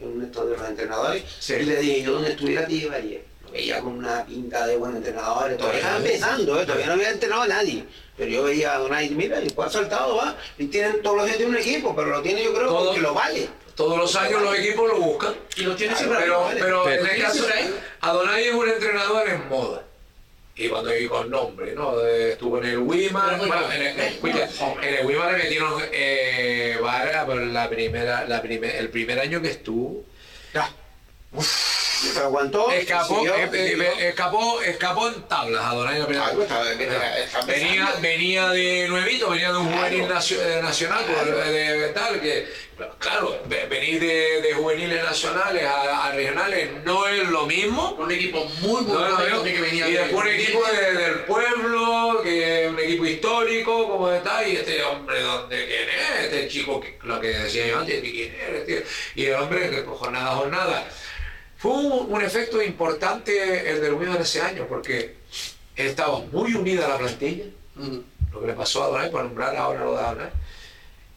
en 0.00 0.08
un 0.08 0.22
esto 0.24 0.46
de 0.46 0.56
los 0.56 0.68
entrenadores 0.68 1.22
Sí. 1.40 1.54
y 1.54 1.62
le 1.64 1.76
dije 1.76 2.02
yo 2.02 2.12
donde 2.12 2.30
estuviera 2.30 2.66
te 2.66 2.72
llevaría. 2.74 3.20
Lo 3.44 3.50
veía 3.50 3.80
con 3.80 3.98
una 3.98 4.24
pinta 4.24 4.66
de 4.66 4.76
buen 4.76 4.96
entrenador, 4.96 5.56
todavía 5.56 5.78
estaba 5.80 5.96
empezando, 5.98 6.60
eh, 6.60 6.64
todavía 6.64 6.86
no 6.86 6.92
había 6.92 7.10
entrenado 7.10 7.42
a 7.42 7.48
nadie. 7.48 7.84
Pero 8.16 8.30
yo 8.30 8.42
veía 8.44 8.74
a 8.74 8.78
Donay, 8.78 9.10
mira, 9.10 9.40
y 9.42 9.52
ha 9.56 9.70
saltado, 9.70 10.16
va, 10.16 10.36
y 10.58 10.66
tienen 10.66 11.02
todos 11.02 11.16
los 11.16 11.24
días 11.26 11.38
tiene 11.38 11.50
un 11.52 11.58
equipo, 11.58 11.94
pero 11.96 12.08
lo 12.10 12.22
tiene 12.22 12.44
yo 12.44 12.52
creo 12.54 12.68
Todo- 12.68 12.84
porque 12.86 13.00
lo 13.00 13.14
vale. 13.14 13.48
Todos 13.74 13.96
los 13.98 14.14
años 14.16 14.42
los 14.42 14.54
equipos 14.58 14.86
lo 14.86 14.98
buscan. 14.98 15.34
Y 15.56 15.62
lo 15.62 15.74
tiene 15.74 15.94
Claro, 15.94 15.98
siempre 16.10 16.24
Pero, 16.24 16.40
¿vale? 16.42 16.60
pero 16.60 16.88
en 16.90 17.00
Pero- 17.00 17.12
el 17.14 17.22
caso 17.22 17.46
ahí. 17.54 17.74
Adonai 18.02 18.44
es 18.48 18.54
un 18.54 18.68
entrenador 18.68 19.28
en 19.28 19.48
moda. 19.48 19.82
Y 20.54 20.68
cuando 20.68 20.90
digo 20.90 21.16
con 21.16 21.30
nombre, 21.30 21.74
¿no? 21.74 21.98
Eh, 22.00 22.32
Estuvo 22.32 22.58
en 22.58 22.64
el 22.64 22.78
Wimar, 22.78 23.38
Pero 23.38 23.46
bueno, 23.46 23.72
en 23.72 23.82
el, 23.82 24.00
escucha, 24.00 24.48
en 24.82 24.94
el 24.94 25.06
Wimar 25.06 25.32
le 25.32 25.38
metieron 25.44 25.82
eh, 25.92 26.76
vara 26.82 27.24
por 27.24 27.36
la 27.36 27.70
primera, 27.70 28.26
la 28.26 28.42
primer, 28.42 28.76
el 28.76 28.90
primer 28.90 29.18
año 29.18 29.40
que 29.40 29.48
estuvo. 29.48 30.04
Pero 32.14 32.26
aguantó. 32.26 32.70
Escapó, 32.70 33.16
siguió, 33.16 33.34
eh, 33.36 33.50
eh, 33.52 34.08
escapó, 34.08 34.60
escapó 34.62 35.08
en 35.08 35.22
tablas 35.22 35.74
la 35.74 36.06
primera 36.06 36.26
Ah, 36.26 36.32
pues, 36.34 36.48
venía, 36.78 37.18
empezando. 37.18 38.00
venía 38.00 38.48
de 38.50 38.88
nuevito, 38.88 39.30
venía 39.30 39.52
de 39.52 39.58
un 39.58 39.66
Claro. 39.68 39.82
juvenil 39.88 40.02
eh, 40.02 40.60
nacional, 40.62 41.04
pues, 41.06 41.46
de, 41.46 41.78
de 41.78 41.88
tal, 41.90 42.20
que 42.20 42.46
claro, 42.98 43.38
ve- 43.46 43.66
venir 43.66 44.00
de, 44.00 44.40
de 44.42 44.54
juveniles 44.54 45.02
nacionales 45.04 45.64
a, 45.64 46.06
a 46.08 46.12
regionales 46.12 46.70
no 46.84 47.06
es 47.06 47.28
lo 47.28 47.46
mismo. 47.46 47.92
Un 47.98 48.10
equipo 48.10 48.44
muy, 48.60 48.82
muy 48.82 48.92
No, 48.92 49.08
no, 49.08 49.16
bueno 49.16 49.36
no. 49.36 49.42
que 49.44 49.60
venía 49.60 49.88
y 49.88 49.92
de- 49.92 49.98
después 50.00 50.24
un 50.26 50.32
equipo 50.32 50.64
de- 50.64 50.92
del 50.94 51.14
pueblo, 51.20 52.20
que 52.22 52.66
un 52.68 52.78
equipo 52.80 53.06
histórico, 53.06 53.88
como 53.88 54.10
está, 54.12 54.46
y 54.46 54.56
este 54.56 54.82
hombre, 54.82 55.20
¿dónde 55.20 55.66
quién 55.66 55.88
es? 55.88 56.24
Este 56.24 56.48
chico, 56.48 56.80
que- 56.80 56.98
lo 57.02 57.20
que 57.20 57.28
decía 57.28 57.66
yo 57.66 57.78
antes, 57.80 58.00
¿quién 58.00 58.34
es? 58.34 58.66
tío? 58.66 58.78
Y 59.14 59.26
el 59.26 59.34
hombre, 59.34 59.70
que 59.70 59.82
pues, 59.82 59.98
jornada 59.98 60.32
a 60.32 60.36
jornada. 60.36 60.88
Fue 61.62 61.70
un, 61.70 62.12
un 62.12 62.20
efecto 62.20 62.60
importante 62.60 63.70
el 63.70 63.80
del 63.80 63.94
Wigan 63.94 64.20
ese 64.20 64.40
año, 64.40 64.66
porque 64.68 65.14
estaba 65.76 66.18
muy 66.32 66.52
unida 66.56 66.88
la 66.88 66.98
plantilla, 66.98 67.44
lo 68.32 68.40
que 68.40 68.46
le 68.48 68.52
pasó 68.54 68.82
a 68.82 68.88
Donay, 68.88 69.12
por 69.12 69.22
nombrar 69.22 69.54
ahora 69.54 69.84
lo 69.84 69.96
de 69.96 70.02
Donay. 70.02 70.30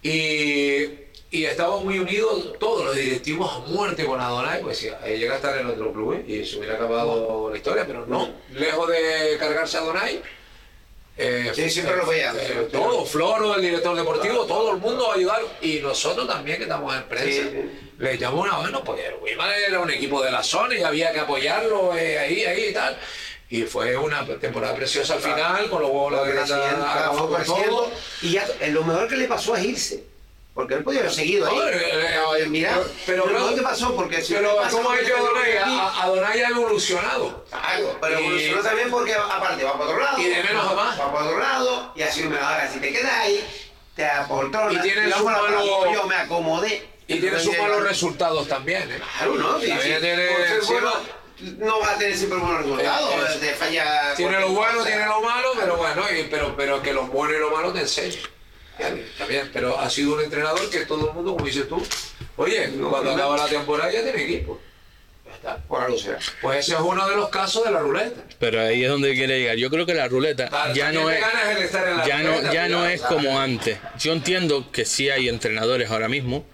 Y, 0.04 1.06
y 1.36 1.46
estaba 1.46 1.80
muy 1.80 1.98
unidos 1.98 2.54
todos 2.60 2.86
los 2.86 2.96
directivos 2.96 3.52
a 3.52 3.60
muerte 3.72 4.06
con 4.06 4.22
Adonai, 4.22 4.62
pues 4.62 4.78
si 4.78 4.88
eh, 4.88 5.18
llega 5.18 5.34
a 5.34 5.38
estar 5.38 5.58
en 5.58 5.66
otro 5.66 5.92
club 5.92 6.24
y 6.28 6.46
se 6.46 6.60
hubiera 6.60 6.76
acabado 6.76 7.50
la 7.50 7.58
historia, 7.58 7.84
pero 7.88 8.06
no, 8.06 8.30
lejos 8.52 8.88
de 8.88 9.38
cargarse 9.40 9.78
a 9.78 9.80
Adonai. 9.80 10.22
Eh, 11.18 11.52
Sí, 11.56 11.70
siempre 11.70 11.96
lo 11.96 12.06
veía. 12.06 12.34
eh, 12.38 12.68
todo, 12.72 13.06
Floro, 13.06 13.56
el 13.56 13.62
director 13.62 13.96
deportivo, 13.96 14.46
todo 14.46 14.72
el 14.72 14.78
mundo 14.78 15.12
a 15.12 15.16
ayudar 15.16 15.42
y 15.62 15.80
nosotros 15.80 16.28
también 16.28 16.58
que 16.58 16.64
estamos 16.64 16.94
en 16.96 17.04
prensa. 17.04 17.42
Sí. 17.50 17.92
Le 17.98 18.14
echamos 18.14 18.46
una 18.46 18.58
mano 18.58 18.84
porque 18.84 19.08
el 19.08 19.16
Wiman 19.22 19.50
era 19.68 19.80
un 19.80 19.90
equipo 19.90 20.22
de 20.22 20.30
la 20.32 20.44
zona 20.44 20.76
y 20.76 20.84
había 20.84 21.14
que 21.14 21.20
apoyarlo 21.22 21.96
eh, 21.96 22.20
ahí, 22.20 22.44
ahí 22.44 22.66
y 22.70 22.74
tal. 22.74 22.98
Y 23.50 23.62
fue 23.64 23.96
una 23.96 24.26
temporada 24.26 24.76
preciosa 24.76 25.14
al 25.14 25.20
final, 25.22 25.70
con 25.70 25.82
los 25.82 25.90
huevos 25.92 26.28
de 26.28 26.34
creciendo, 26.34 26.86
todo. 27.46 27.92
y 28.22 28.32
ya 28.32 28.46
eh, 28.60 28.72
lo 28.72 28.84
mejor 28.84 29.08
que 29.08 29.16
le 29.16 29.28
pasó 29.28 29.56
es 29.56 29.64
irse. 29.64 30.04
Porque 30.56 30.76
él 30.76 30.84
podía 30.86 31.02
haber 31.02 31.12
seguido 31.12 31.48
ahí. 31.50 31.56
No, 31.58 31.68
eh, 31.68 32.44
eh, 32.44 32.46
mira, 32.48 32.80
pero- 33.06 33.26
pero 33.26 33.62
pasó, 33.62 33.94
porque 33.94 34.22
si 34.22 34.34
Pero 34.36 34.56
pasa 34.56 34.72
¿cómo 34.72 34.90
ha 34.90 34.96
lo 34.96 35.02
que 35.04 35.12
Adonai? 35.60 35.80
Adonai 36.02 36.42
ha 36.44 36.48
evolucionado. 36.48 37.46
Claro, 37.50 37.98
pero 38.00 38.20
evolucionó 38.20 38.62
también 38.64 38.90
porque 38.90 39.14
aparte 39.16 39.64
va 39.66 39.74
para 39.74 39.84
otro 39.84 40.00
lado. 40.00 40.18
Y 40.18 40.24
de 40.30 40.44
menos 40.44 40.72
a 40.72 40.74
más. 40.74 40.98
Va 40.98 41.12
para 41.12 41.26
otro 41.26 41.40
lado 41.40 41.92
y 41.94 42.02
así 42.04 42.24
me 42.24 42.40
ahora 42.40 42.72
si 42.72 42.80
te 42.80 42.94
quedas 42.94 43.14
ahí, 43.14 43.46
te 43.98 44.06
apoltronas. 44.06 44.74
Y 44.74 44.80
tiene 44.80 45.08
la 45.08 45.18
su 45.18 45.24
bola 45.26 45.40
para 45.40 45.52
malo- 45.52 45.92
Yo 45.94 46.08
me 46.08 46.16
acomodé. 46.16 46.90
Y 47.08 47.20
tiene 47.20 47.38
sus 47.38 47.58
malos 47.58 47.84
resultados 47.84 48.48
también. 48.48 48.90
¿eh? 48.90 49.02
Claro, 49.18 49.36
¿no? 49.36 49.60
Sí, 49.60 49.66
tiene- 49.66 50.30
bueno, 50.68 50.94
no 51.58 51.80
va 51.82 51.92
a 51.92 51.98
tener 51.98 52.16
siempre 52.18 52.40
buenos 52.40 52.62
resultados. 52.64 53.12
Eh, 53.14 53.18
eh, 53.36 53.38
te 53.42 53.54
falla. 53.56 54.14
Tiene 54.16 54.40
lo 54.40 54.50
bueno, 54.52 54.86
tiene 54.86 55.06
lo 55.06 55.20
malo, 55.20 55.50
pero 55.60 55.76
bueno, 55.76 56.04
y- 56.18 56.24
pero, 56.32 56.56
pero 56.56 56.82
que 56.82 56.94
lo 56.94 57.08
bueno 57.08 57.34
y 57.36 57.40
lo 57.40 57.52
malo 57.52 57.74
te 57.74 57.82
enseñan. 57.82 58.22
Bien, 59.28 59.50
pero 59.54 59.80
ha 59.80 59.90
sido 59.90 60.14
un 60.16 60.22
entrenador 60.22 60.70
que 60.70 60.86
todo 60.86 61.10
el 61.10 61.14
mundo, 61.16 61.34
como 61.34 61.46
dices 61.46 61.68
tú, 61.68 61.82
oye, 62.38 62.70
cuando 62.90 63.12
acaba 63.12 63.38
la 63.38 63.48
temporada 63.48 63.92
ya 63.92 64.04
tiene 64.04 64.24
equipo. 64.24 64.60
Ya 65.26 65.34
está. 65.34 65.58
Por 65.58 65.82
algo 65.82 65.98
será. 65.98 66.20
Pues 66.42 66.60
ese 66.60 66.74
es 66.74 66.82
uno 66.82 67.08
de 67.10 67.16
los 67.16 67.30
casos 67.30 67.64
de 67.66 67.72
la 67.72 67.80
ruleta. 67.80 68.22
Pero 68.40 68.62
ahí 68.62 68.84
es 68.84 68.90
donde 68.90 69.14
quiere 69.14 69.40
llegar. 69.40 69.56
Yo 69.58 69.70
creo 69.70 69.86
que 69.86 69.94
la 69.94 70.08
ruleta 70.08 70.48
Claro, 70.50 70.74
ya 70.74 70.86
también 70.86 71.04
no 71.04 71.10
es 71.10 71.72
ya 72.06 72.24
no 72.24 72.36
ruleta, 72.36 72.54
ya 72.54 72.68
no 72.68 72.86
es 72.86 73.02
como 73.02 73.40
antes. 73.40 73.78
Yo 74.00 74.14
entiendo 74.14 74.72
que 74.72 74.86
sí 74.86 75.10
hay 75.10 75.30
entrenadores 75.30 75.90
ahora 75.90 76.10
mismo 76.10 76.46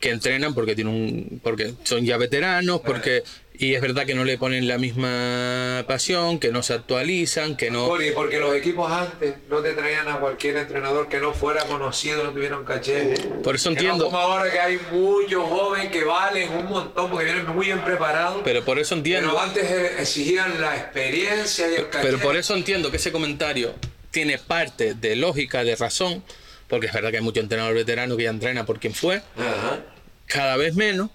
que 0.00 0.10
entrenan 0.10 0.52
porque 0.52 0.74
tienen 0.74 0.94
un 0.94 1.40
porque 1.42 1.74
son 1.84 2.04
ya 2.04 2.16
veteranos, 2.16 2.80
porque 2.80 3.22
y 3.54 3.74
es 3.74 3.80
verdad 3.80 4.06
que 4.06 4.14
no 4.14 4.24
le 4.24 4.38
ponen 4.38 4.66
la 4.66 4.78
misma 4.78 5.84
pasión, 5.86 6.38
que 6.38 6.50
no 6.50 6.62
se 6.62 6.72
actualizan, 6.74 7.56
que 7.56 7.70
no 7.70 7.86
Cori, 7.88 8.10
porque 8.12 8.38
los 8.40 8.54
equipos 8.54 8.90
antes 8.90 9.34
no 9.48 9.60
te 9.60 9.72
traían 9.74 10.08
a 10.08 10.18
cualquier 10.18 10.56
entrenador 10.56 11.08
que 11.08 11.20
no 11.20 11.32
fuera 11.34 11.64
conocido, 11.64 12.24
no 12.24 12.30
tuviera 12.32 12.56
un 12.58 12.64
caché. 12.64 13.14
Por 13.44 13.54
eso 13.54 13.70
Que 13.70 13.74
no 13.74 13.80
entiendo. 13.80 14.04
como 14.06 14.18
ahora 14.18 14.50
que 14.50 14.58
hay 14.58 14.78
muchos 14.90 15.44
jóvenes 15.48 15.90
que 15.90 16.02
valen 16.04 16.50
un 16.52 16.66
montón 16.66 17.10
porque 17.10 17.26
vienen 17.26 17.46
muy 17.54 17.66
bien 17.66 17.84
preparados. 17.84 18.40
Pero 18.44 18.64
por 18.64 18.78
eso 18.78 18.94
entiendo. 18.94 19.28
Pero 19.30 19.40
antes 19.40 19.64
eh, 19.70 19.92
exigían 20.00 20.60
la 20.60 20.76
experiencia 20.76 21.70
y 21.70 21.74
el 21.74 21.88
caché. 21.90 22.06
Pero 22.06 22.18
por 22.18 22.36
eso 22.36 22.54
entiendo 22.54 22.90
que 22.90 22.96
ese 22.96 23.12
comentario 23.12 23.74
tiene 24.10 24.38
parte 24.38 24.94
de 24.94 25.14
lógica, 25.16 25.62
de 25.62 25.76
razón, 25.76 26.24
porque 26.68 26.86
es 26.86 26.92
verdad 26.92 27.10
que 27.10 27.18
hay 27.18 27.22
mucho 27.22 27.40
entrenador 27.40 27.74
veterano 27.74 28.16
que 28.16 28.24
ya 28.24 28.30
entrena 28.30 28.64
por 28.66 28.80
quien 28.80 28.94
fue, 28.94 29.16
Ajá. 29.36 29.80
cada 30.26 30.56
vez 30.56 30.74
menos, 30.74 31.10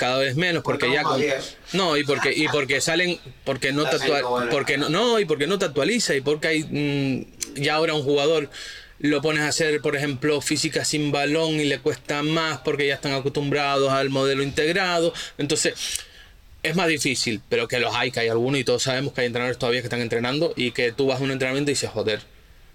cada 0.00 0.18
vez 0.18 0.34
menos, 0.34 0.62
porque 0.64 0.90
ya 0.90 1.02
no 1.02 1.10
con- 1.10 1.22
no 1.74 1.96
y 1.98 2.04
porque 2.04 2.32
y 2.34 2.48
porque 2.48 2.80
salen, 2.80 3.18
porque 3.44 3.70
no 3.72 3.84
te 3.84 3.98
porque 4.50 4.78
no, 4.78 4.88
no 4.88 5.20
y 5.20 5.26
porque 5.26 5.46
no 5.46 5.58
te 5.58 5.66
actualiza 5.66 6.14
y 6.16 6.22
porque 6.22 6.48
hay 6.48 6.64
mm, 6.64 7.60
ya 7.62 7.74
ahora 7.74 7.92
un 7.94 8.02
jugador 8.02 8.48
lo 8.98 9.20
pones 9.22 9.42
a 9.42 9.48
hacer, 9.48 9.80
por 9.80 9.96
ejemplo, 9.96 10.40
física 10.40 10.84
sin 10.84 11.12
balón 11.12 11.52
y 11.60 11.64
le 11.64 11.78
cuesta 11.78 12.22
más 12.22 12.58
porque 12.58 12.86
ya 12.86 12.94
están 12.94 13.12
acostumbrados 13.12 13.92
al 13.92 14.08
modelo 14.10 14.42
integrado, 14.42 15.12
entonces 15.38 15.74
es 16.62 16.76
más 16.76 16.88
difícil, 16.88 17.40
pero 17.48 17.68
que 17.68 17.78
los 17.78 17.94
hay, 17.94 18.10
que 18.10 18.20
hay 18.20 18.28
algunos 18.28 18.58
y 18.60 18.64
todos 18.64 18.82
sabemos 18.82 19.12
que 19.12 19.20
hay 19.22 19.26
entrenadores 19.26 19.58
todavía 19.58 19.80
que 19.80 19.86
están 19.86 20.00
entrenando 20.02 20.52
y 20.56 20.72
que 20.72 20.92
tú 20.92 21.06
vas 21.06 21.20
a 21.20 21.22
un 21.24 21.30
entrenamiento 21.30 21.70
y 21.70 21.74
dices, 21.74 21.90
joder, 21.90 22.20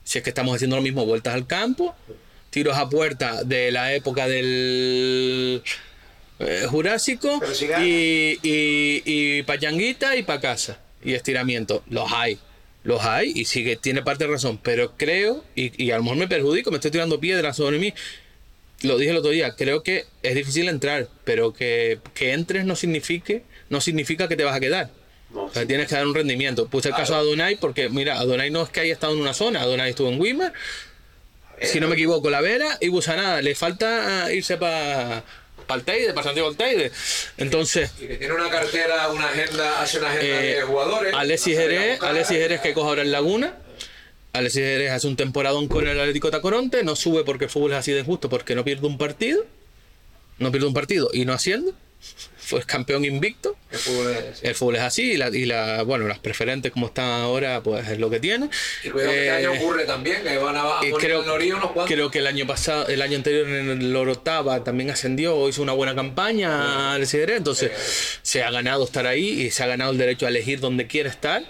si 0.03 0.17
es 0.19 0.23
que 0.23 0.30
estamos 0.32 0.55
haciendo 0.55 0.76
lo 0.76 0.82
mismo, 0.82 1.05
vueltas 1.05 1.34
al 1.36 1.45
campo, 1.45 1.95
tiros 2.49 2.78
a 2.78 2.89
puerta 2.89 3.43
de 3.43 3.71
la 3.71 3.93
época 3.93 4.28
del 4.28 5.61
eh, 6.39 6.65
Jurásico 6.69 7.41
si 7.53 7.65
y, 7.65 8.39
y, 8.43 9.03
y 9.05 9.43
pachanguita 9.43 10.15
y 10.15 10.23
pa' 10.23 10.39
casa 10.39 10.79
y 11.03 11.13
estiramiento. 11.13 11.83
Los 11.89 12.11
hay, 12.11 12.39
los 12.83 13.03
hay 13.03 13.31
y 13.36 13.45
sí 13.45 13.63
que 13.63 13.75
tiene 13.75 14.01
parte 14.01 14.25
de 14.25 14.31
razón, 14.31 14.59
pero 14.61 14.93
creo, 14.97 15.43
y, 15.55 15.83
y 15.83 15.91
a 15.91 15.97
lo 15.97 16.03
mejor 16.03 16.17
me 16.17 16.27
perjudico, 16.27 16.71
me 16.71 16.77
estoy 16.77 16.91
tirando 16.91 17.19
piedras 17.19 17.57
sobre 17.57 17.79
mí, 17.79 17.93
lo 18.81 18.97
dije 18.97 19.11
el 19.11 19.17
otro 19.17 19.31
día, 19.31 19.55
creo 19.55 19.83
que 19.83 20.05
es 20.23 20.36
difícil 20.36 20.67
entrar, 20.67 21.07
pero 21.23 21.53
que, 21.53 21.99
que 22.13 22.33
entres 22.33 22.65
no 22.65 22.75
signifique, 22.75 23.43
no 23.69 23.81
significa 23.81 24.27
que 24.27 24.36
te 24.36 24.43
vas 24.43 24.55
a 24.55 24.59
quedar. 24.59 24.89
No, 25.33 25.45
O 25.45 25.53
sea, 25.53 25.65
tienes 25.65 25.88
que 25.88 25.95
dar 25.95 26.05
un 26.05 26.13
rendimiento. 26.15 26.67
Puse 26.67 26.89
el 26.89 26.95
caso 26.95 27.13
de 27.13 27.19
Adonai 27.19 27.55
porque, 27.57 27.89
mira, 27.89 28.19
Adonai 28.19 28.51
no 28.51 28.61
es 28.63 28.69
que 28.69 28.81
haya 28.81 28.93
estado 28.93 29.13
en 29.13 29.21
una 29.21 29.33
zona, 29.33 29.61
Adonai 29.61 29.89
estuvo 29.89 30.09
en 30.09 30.19
Wimmer, 30.21 30.53
si 31.61 31.79
no 31.79 31.88
me 31.88 31.95
equivoco, 31.95 32.29
La 32.29 32.41
Vera 32.41 32.77
y 32.81 32.89
Busanada. 32.89 33.41
Le 33.41 33.55
falta 33.55 34.31
irse 34.31 34.57
para 34.57 35.23
el 35.74 35.84
Teide, 35.84 36.13
para 36.13 36.26
Santiago 36.26 36.49
del 36.49 36.57
Teide. 36.57 36.91
Entonces, 37.38 37.91
Y 37.99 38.07
que 38.07 38.16
tiene 38.18 38.34
una 38.34 38.49
cartera, 38.49 39.09
una 39.09 39.28
agenda, 39.28 39.82
hace 39.82 39.97
una 39.99 40.11
agenda 40.11 40.43
eh, 40.43 40.55
de 40.55 40.61
jugadores. 40.61 41.13
Alexis 41.13 41.57
Jerez. 41.57 42.01
Alexis 42.01 42.38
Jerez 42.38 42.61
que 42.61 42.74
coge 42.74 42.88
ahora 42.88 43.01
en 43.01 43.11
Laguna. 43.11 43.57
Alexis 44.34 44.61
Jerez 44.61 44.91
hace 44.91 45.07
un 45.07 45.16
temporadón 45.16 45.68
con 45.68 45.88
el 45.88 45.99
Atlético 45.99 46.30
Tacoronte, 46.30 46.84
no 46.84 46.95
sube 46.95 47.24
porque 47.24 47.45
el 47.45 47.51
fútbol 47.51 47.72
es 47.72 47.78
así 47.78 47.91
de 47.93 48.03
justo, 48.03 48.30
porque 48.30 48.53
no 48.53 48.63
pierde 48.63 48.86
un 48.86 48.97
partido, 48.97 49.45
no 50.39 50.51
pierde 50.51 50.68
un 50.68 50.74
partido 50.74 51.09
y 51.13 51.24
no 51.24 51.34
haciendo, 51.34 51.74
fue 52.45 52.63
campeón 52.63 53.03
invicto. 53.05 53.57
El 53.71 53.79
fútbol 53.79 54.11
es- 54.11 54.37
sí. 54.39 54.47
El 54.47 54.55
fútbol 54.55 54.75
es 54.75 54.81
así 54.81 55.11
y, 55.13 55.17
la, 55.17 55.29
y 55.29 55.45
la, 55.45 55.83
bueno, 55.83 56.07
las 56.07 56.19
preferentes 56.19 56.71
como 56.71 56.87
están 56.87 57.05
ahora, 57.21 57.61
pues 57.63 57.87
es 57.89 57.99
lo 57.99 58.09
que 58.09 58.19
tiene. 58.19 58.49
Y 58.83 58.89
cuidado 58.89 59.11
que 59.11 59.17
este 59.17 59.27
Eh, 59.27 59.31
año 59.47 59.51
ocurre 59.53 59.85
también, 59.85 60.23
que 60.23 60.37
van 60.37 60.55
a, 60.55 60.79
a 60.79 60.85
y 60.85 60.91
creo, 60.93 61.21
unos 61.21 61.87
creo 61.87 62.11
que 62.11 62.19
el 62.19 62.27
año 62.27 62.45
pasado, 62.47 62.87
el 62.87 63.01
año 63.01 63.17
anterior 63.17 63.47
en 63.49 63.69
el 63.81 63.95
Orotava 63.95 64.63
también 64.63 64.89
ascendió, 64.91 65.49
hizo 65.49 65.61
una 65.61 65.73
buena 65.73 65.95
campaña 65.95 66.93
al 66.93 67.05
Jerez, 67.07 67.37
entonces 67.37 67.71
se 68.21 68.43
ha 68.43 68.51
ganado 68.51 68.83
estar 68.85 69.07
ahí 69.07 69.41
y 69.41 69.51
se 69.51 69.63
ha 69.63 69.67
ganado 69.67 69.91
el 69.91 69.97
derecho 69.97 70.25
a 70.25 70.29
elegir 70.29 70.59
donde 70.59 70.87
quiere 70.87 71.09
estar 71.09 71.43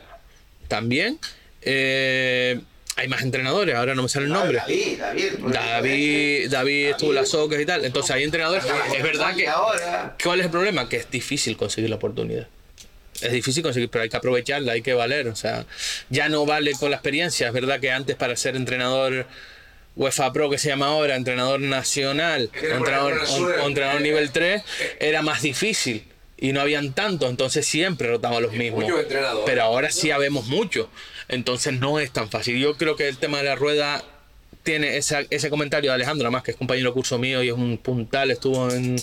también. 0.67 1.19
Eh, 1.61 2.61
hay 2.97 3.07
más 3.09 3.21
entrenadores, 3.23 3.75
ahora 3.75 3.93
no 3.95 4.03
me 4.03 4.09
sale 4.09 4.25
el 4.27 4.31
nombre. 4.31 4.57
David, 4.59 4.99
David. 4.99 5.31
David, 5.51 6.49
David 6.49 6.87
estuvo 6.91 7.09
en 7.09 7.15
las 7.15 7.33
Ocas 7.33 7.59
y 7.59 7.65
tal. 7.65 7.83
Entonces 7.83 8.11
hay 8.15 8.23
entrenadores. 8.23 8.63
Es 8.95 9.03
verdad 9.03 9.35
que. 9.35 9.49
¿Cuál 10.23 10.39
es 10.39 10.45
el 10.45 10.51
problema? 10.51 10.87
Que 10.87 10.97
es 10.97 11.11
difícil 11.11 11.57
conseguir 11.57 11.89
la 11.89 11.97
oportunidad. 11.97 12.47
Es 13.21 13.31
difícil 13.31 13.63
conseguir, 13.63 13.89
pero 13.89 14.03
hay 14.03 14.09
que 14.09 14.17
aprovecharla, 14.17 14.73
hay 14.73 14.81
que 14.81 14.93
valer. 14.93 15.27
O 15.27 15.35
sea, 15.35 15.65
ya 16.09 16.29
no 16.29 16.45
vale 16.45 16.71
con 16.73 16.89
la 16.89 16.97
experiencia. 16.97 17.47
Es 17.47 17.53
verdad 17.53 17.79
que 17.79 17.91
antes 17.91 18.15
para 18.15 18.35
ser 18.35 18.55
entrenador 18.55 19.25
UEFA 19.95 20.33
Pro, 20.33 20.49
que 20.49 20.57
se 20.57 20.67
llama 20.69 20.87
ahora, 20.87 21.15
entrenador 21.15 21.59
nacional, 21.61 22.49
entrenador, 22.53 23.21
o- 23.29 23.67
entrenador 23.67 24.01
eh, 24.01 24.03
nivel 24.03 24.31
3, 24.31 24.61
era 24.99 25.21
más 25.21 25.41
difícil. 25.41 26.05
Y 26.37 26.51
no 26.51 26.59
habían 26.59 26.91
tantos, 26.91 27.29
entonces 27.29 27.65
siempre 27.65 28.09
rotaban 28.09 28.43
los 28.43 28.51
mismos. 28.51 28.83
muchos 28.83 28.99
entrenadores. 29.03 29.43
Pero 29.45 29.61
ahora 29.63 29.89
sí 29.91 30.11
habemos 30.11 30.47
mucho. 30.47 30.89
Entonces 31.27 31.79
no 31.79 31.99
es 31.99 32.11
tan 32.11 32.29
fácil. 32.29 32.57
Yo 32.59 32.75
creo 32.77 32.95
que 32.95 33.07
el 33.07 33.17
tema 33.17 33.37
de 33.39 33.43
la 33.45 33.55
rueda 33.55 34.03
tiene 34.63 34.97
esa- 34.97 35.21
ese 35.29 35.49
comentario 35.49 35.91
de 35.91 35.95
Alejandro, 35.95 36.25
además 36.27 36.43
que 36.43 36.51
es 36.51 36.57
compañero 36.57 36.93
curso 36.93 37.17
mío 37.19 37.43
y 37.43 37.47
es 37.49 37.53
un 37.53 37.77
puntal, 37.77 38.31
estuvo 38.31 38.69
en 38.71 38.95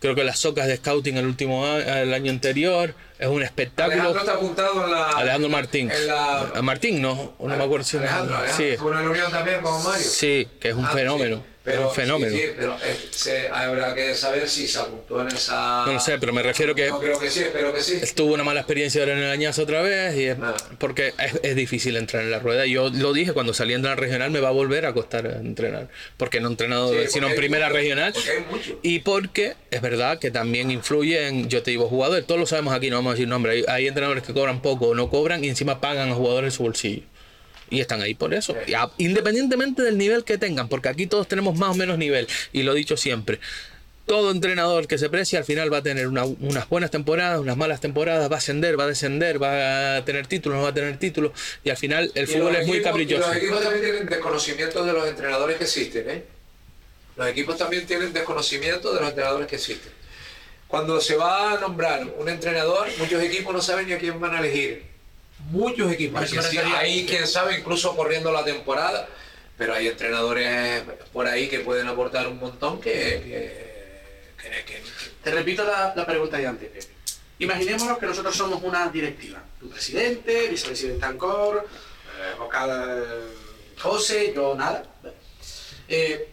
creo 0.00 0.14
que 0.14 0.20
en 0.20 0.26
las 0.26 0.38
socas 0.38 0.66
de 0.66 0.76
scouting 0.76 1.16
el 1.16 1.24
último 1.26 1.64
a- 1.64 2.02
el 2.02 2.12
año 2.12 2.30
anterior, 2.30 2.94
es 3.18 3.26
un 3.26 3.42
espectáculo. 3.42 3.94
Alejandro 3.94 4.20
está 4.20 4.32
apuntado 4.34 4.84
en 4.84 4.90
la. 4.90 5.08
Alejandro 5.12 5.48
Martín. 5.48 5.90
En 5.90 6.06
la, 6.06 6.40
A 6.40 6.60
Martín, 6.62 7.00
no, 7.00 7.34
no 7.40 7.56
me 7.56 7.64
acuerdo 7.64 7.84
si 7.84 7.96
Alejandro, 7.96 8.36
Alejandro, 8.36 8.56
sí, 8.78 8.84
en 8.86 8.90
la 8.94 9.00
reunión 9.00 9.30
también 9.32 9.62
con 9.62 9.82
Mario. 9.82 10.04
sí, 10.06 10.46
que 10.60 10.68
es 10.68 10.74
un 10.74 10.84
Ah, 10.84 10.90
fenómeno, 10.92 11.36
sí, 11.36 11.42
Pero, 11.64 11.88
un 11.88 11.94
fenómeno. 11.94 12.30
Sí, 12.30 12.42
sí, 12.42 12.48
pero 12.56 12.74
eh, 12.74 12.96
se- 13.10 13.48
habrá 13.48 13.94
que 13.94 14.14
saber 14.14 14.46
si 14.50 14.68
se 14.68 14.78
apuntó 14.78 15.22
en 15.22 15.28
esa. 15.28 15.84
No 15.86 15.94
lo 15.94 16.00
sé, 16.00 16.18
pero 16.18 16.30
me 16.34 16.42
refiero 16.42 16.74
que 16.74 16.88
No 16.88 17.00
creo 17.00 17.18
que 17.18 17.30
sí, 17.30 17.40
espero 17.40 17.72
que 17.72 17.80
sí. 17.80 18.00
tuvo 18.14 18.34
una 18.34 18.44
mala 18.44 18.60
experiencia 18.60 19.00
ahora 19.00 19.14
en 19.14 19.20
el 19.20 19.30
añazo 19.30 19.62
otra 19.62 19.80
vez 19.80 20.14
y 20.14 20.24
es- 20.26 20.36
Ah. 20.42 20.54
porque 20.78 21.14
es, 21.18 21.40
es 21.42 21.56
difícil 21.56 21.96
entrar 21.96 22.22
en 22.22 22.30
la 22.30 22.38
rueda. 22.38 22.66
Yo 22.66 22.90
lo 22.90 23.14
dije 23.14 23.32
cuando 23.32 23.54
salí 23.54 23.72
a 23.72 23.76
entrenar 23.76 23.98
regional 23.98 24.30
me 24.30 24.40
va 24.40 24.48
a 24.48 24.52
volver 24.52 24.84
a 24.84 24.92
costar 24.92 25.24
entrenar 25.26 25.88
porque 26.18 26.38
no 26.40 26.48
he 26.48 26.50
entrenado 26.50 26.92
Sí, 26.92 26.98
sino 27.08 27.28
en 27.28 27.34
primera 27.34 27.68
mucho, 27.68 27.78
regional 27.78 28.12
porque 28.12 28.30
hay 28.30 28.44
mucho. 28.50 28.78
y 28.82 28.98
porque 28.98 29.54
es 29.70 29.80
verdad 29.80 30.18
que 30.18 30.30
también 30.30 30.70
influye 30.70 31.28
en 31.28 31.48
yo 31.48 31.62
te 31.62 31.70
digo 31.70 31.88
jugadores 31.88 32.26
todos 32.26 32.38
lo 32.40 32.46
sabemos 32.46 32.74
aquí 32.74 32.90
no 32.90 32.96
vamos 32.96 33.12
a 33.12 33.14
decir 33.14 33.28
nombre 33.28 33.52
hay, 33.52 33.64
hay 33.68 33.86
entrenadores 33.86 34.22
que 34.22 34.34
cobran 34.34 34.60
poco 34.60 34.88
o 34.88 34.94
no 34.94 35.08
cobran 35.08 35.42
y 35.42 35.48
encima 35.48 35.80
pagan 35.80 36.10
a 36.10 36.14
jugadores 36.14 36.52
en 36.52 36.56
su 36.58 36.62
bolsillo 36.62 37.02
y 37.70 37.80
están 37.80 38.00
ahí 38.02 38.14
por 38.14 38.34
eso, 38.34 38.54
Y 38.66 38.74
a- 38.74 38.90
independientemente 38.98 39.82
del 39.82 39.96
nivel 39.98 40.24
que 40.24 40.38
tengan, 40.38 40.68
porque 40.68 40.88
aquí 40.88 41.06
todos 41.06 41.26
tenemos 41.28 41.56
más 41.58 41.70
o 41.70 41.74
menos 41.74 41.98
nivel, 41.98 42.26
y 42.52 42.62
lo 42.62 42.72
he 42.72 42.76
dicho 42.76 42.96
siempre, 42.96 43.40
todo 44.06 44.30
entrenador 44.30 44.86
que 44.86 44.98
se 44.98 45.08
precie 45.08 45.38
al 45.38 45.44
final 45.44 45.72
va 45.72 45.78
a 45.78 45.82
tener 45.82 46.08
una- 46.08 46.24
unas 46.26 46.68
buenas 46.68 46.90
temporadas, 46.90 47.40
unas 47.40 47.56
malas 47.56 47.80
temporadas, 47.80 48.30
va 48.30 48.34
a 48.34 48.38
ascender, 48.38 48.78
va 48.78 48.84
a 48.84 48.88
descender, 48.88 49.42
va 49.42 49.96
a 49.96 50.04
tener 50.04 50.26
títulos, 50.26 50.58
no 50.58 50.62
va 50.64 50.68
a 50.70 50.74
tener 50.74 50.98
títulos, 50.98 51.32
y 51.64 51.70
al 51.70 51.76
final 51.78 52.12
el 52.14 52.24
Y 52.24 52.26
fútbol 52.32 52.54
es 52.56 52.66
muy 52.66 52.82
caprichoso. 52.82 53.22
y 53.24 53.26
Los 53.28 53.36
equipos 53.36 53.62
también 53.62 53.82
tienen 53.82 54.06
desconocimiento 54.08 54.84
de 54.84 54.92
los 54.92 55.08
entrenadores 55.08 55.56
que 55.56 55.64
existen, 55.64 56.10
¿eh? 56.10 56.24
Los 57.16 57.28
equipos 57.28 57.56
también 57.56 57.86
tienen 57.86 58.12
desconocimiento 58.12 58.92
de 58.92 59.00
los 59.00 59.08
entrenadores 59.08 59.46
que 59.46 59.56
existen. 59.56 59.92
Cuando 60.68 61.00
se 61.00 61.14
va 61.16 61.52
a 61.52 61.60
nombrar 61.60 62.04
un 62.18 62.28
entrenador, 62.28 62.88
muchos 62.98 63.22
equipos 63.22 63.54
no 63.54 63.62
saben 63.62 63.86
ni 63.86 63.92
a 63.92 63.98
quién 63.98 64.18
van 64.20 64.34
a 64.34 64.40
elegir. 64.40 64.82
Muchos 65.50 65.92
equipos. 65.92 66.20
A 66.20 66.24
eso 66.24 66.34
me 66.36 66.40
Hay 66.42 66.48
quien- 66.48 66.62
refería. 66.62 66.78
Hay 66.80 67.06
quien 67.06 67.26
sabe, 67.26 67.58
incluso 67.58 67.94
corriendo 67.96 68.32
la 68.32 68.44
temporada, 68.44 69.08
pero 69.58 69.74
hay 69.74 69.88
entrenadores 69.88 70.82
por 71.12 71.26
ahí 71.26 71.48
que 71.48 71.60
pueden 71.60 71.86
aportar 71.88 72.26
un 72.28 72.38
montón 72.38 72.80
que... 72.80 72.92
que- 72.92 73.64
que- 74.50 74.64
que- 74.64 74.82
Te 75.22 75.30
repito 75.30 75.64
la, 75.64 75.92
la 75.96 76.04
pregunta 76.06 76.36
de 76.36 76.46
antes, 76.46 76.68
Pepe. 76.70 76.86
Imaginémonos 77.38 77.98
que 77.98 78.06
nosotros 78.06 78.36
somos 78.36 78.62
una 78.62 78.88
directiva. 78.88 79.42
Tu 79.58 79.68
presidente, 79.68 80.48
vicepresidente 80.48 81.04
Ancor, 81.04 81.66
eh, 81.66 82.38
vocal 82.38 82.70
eh, 83.02 83.78
José, 83.80 84.32
yo 84.34 84.54
nada. 84.54 84.84
Eh, 85.88 86.28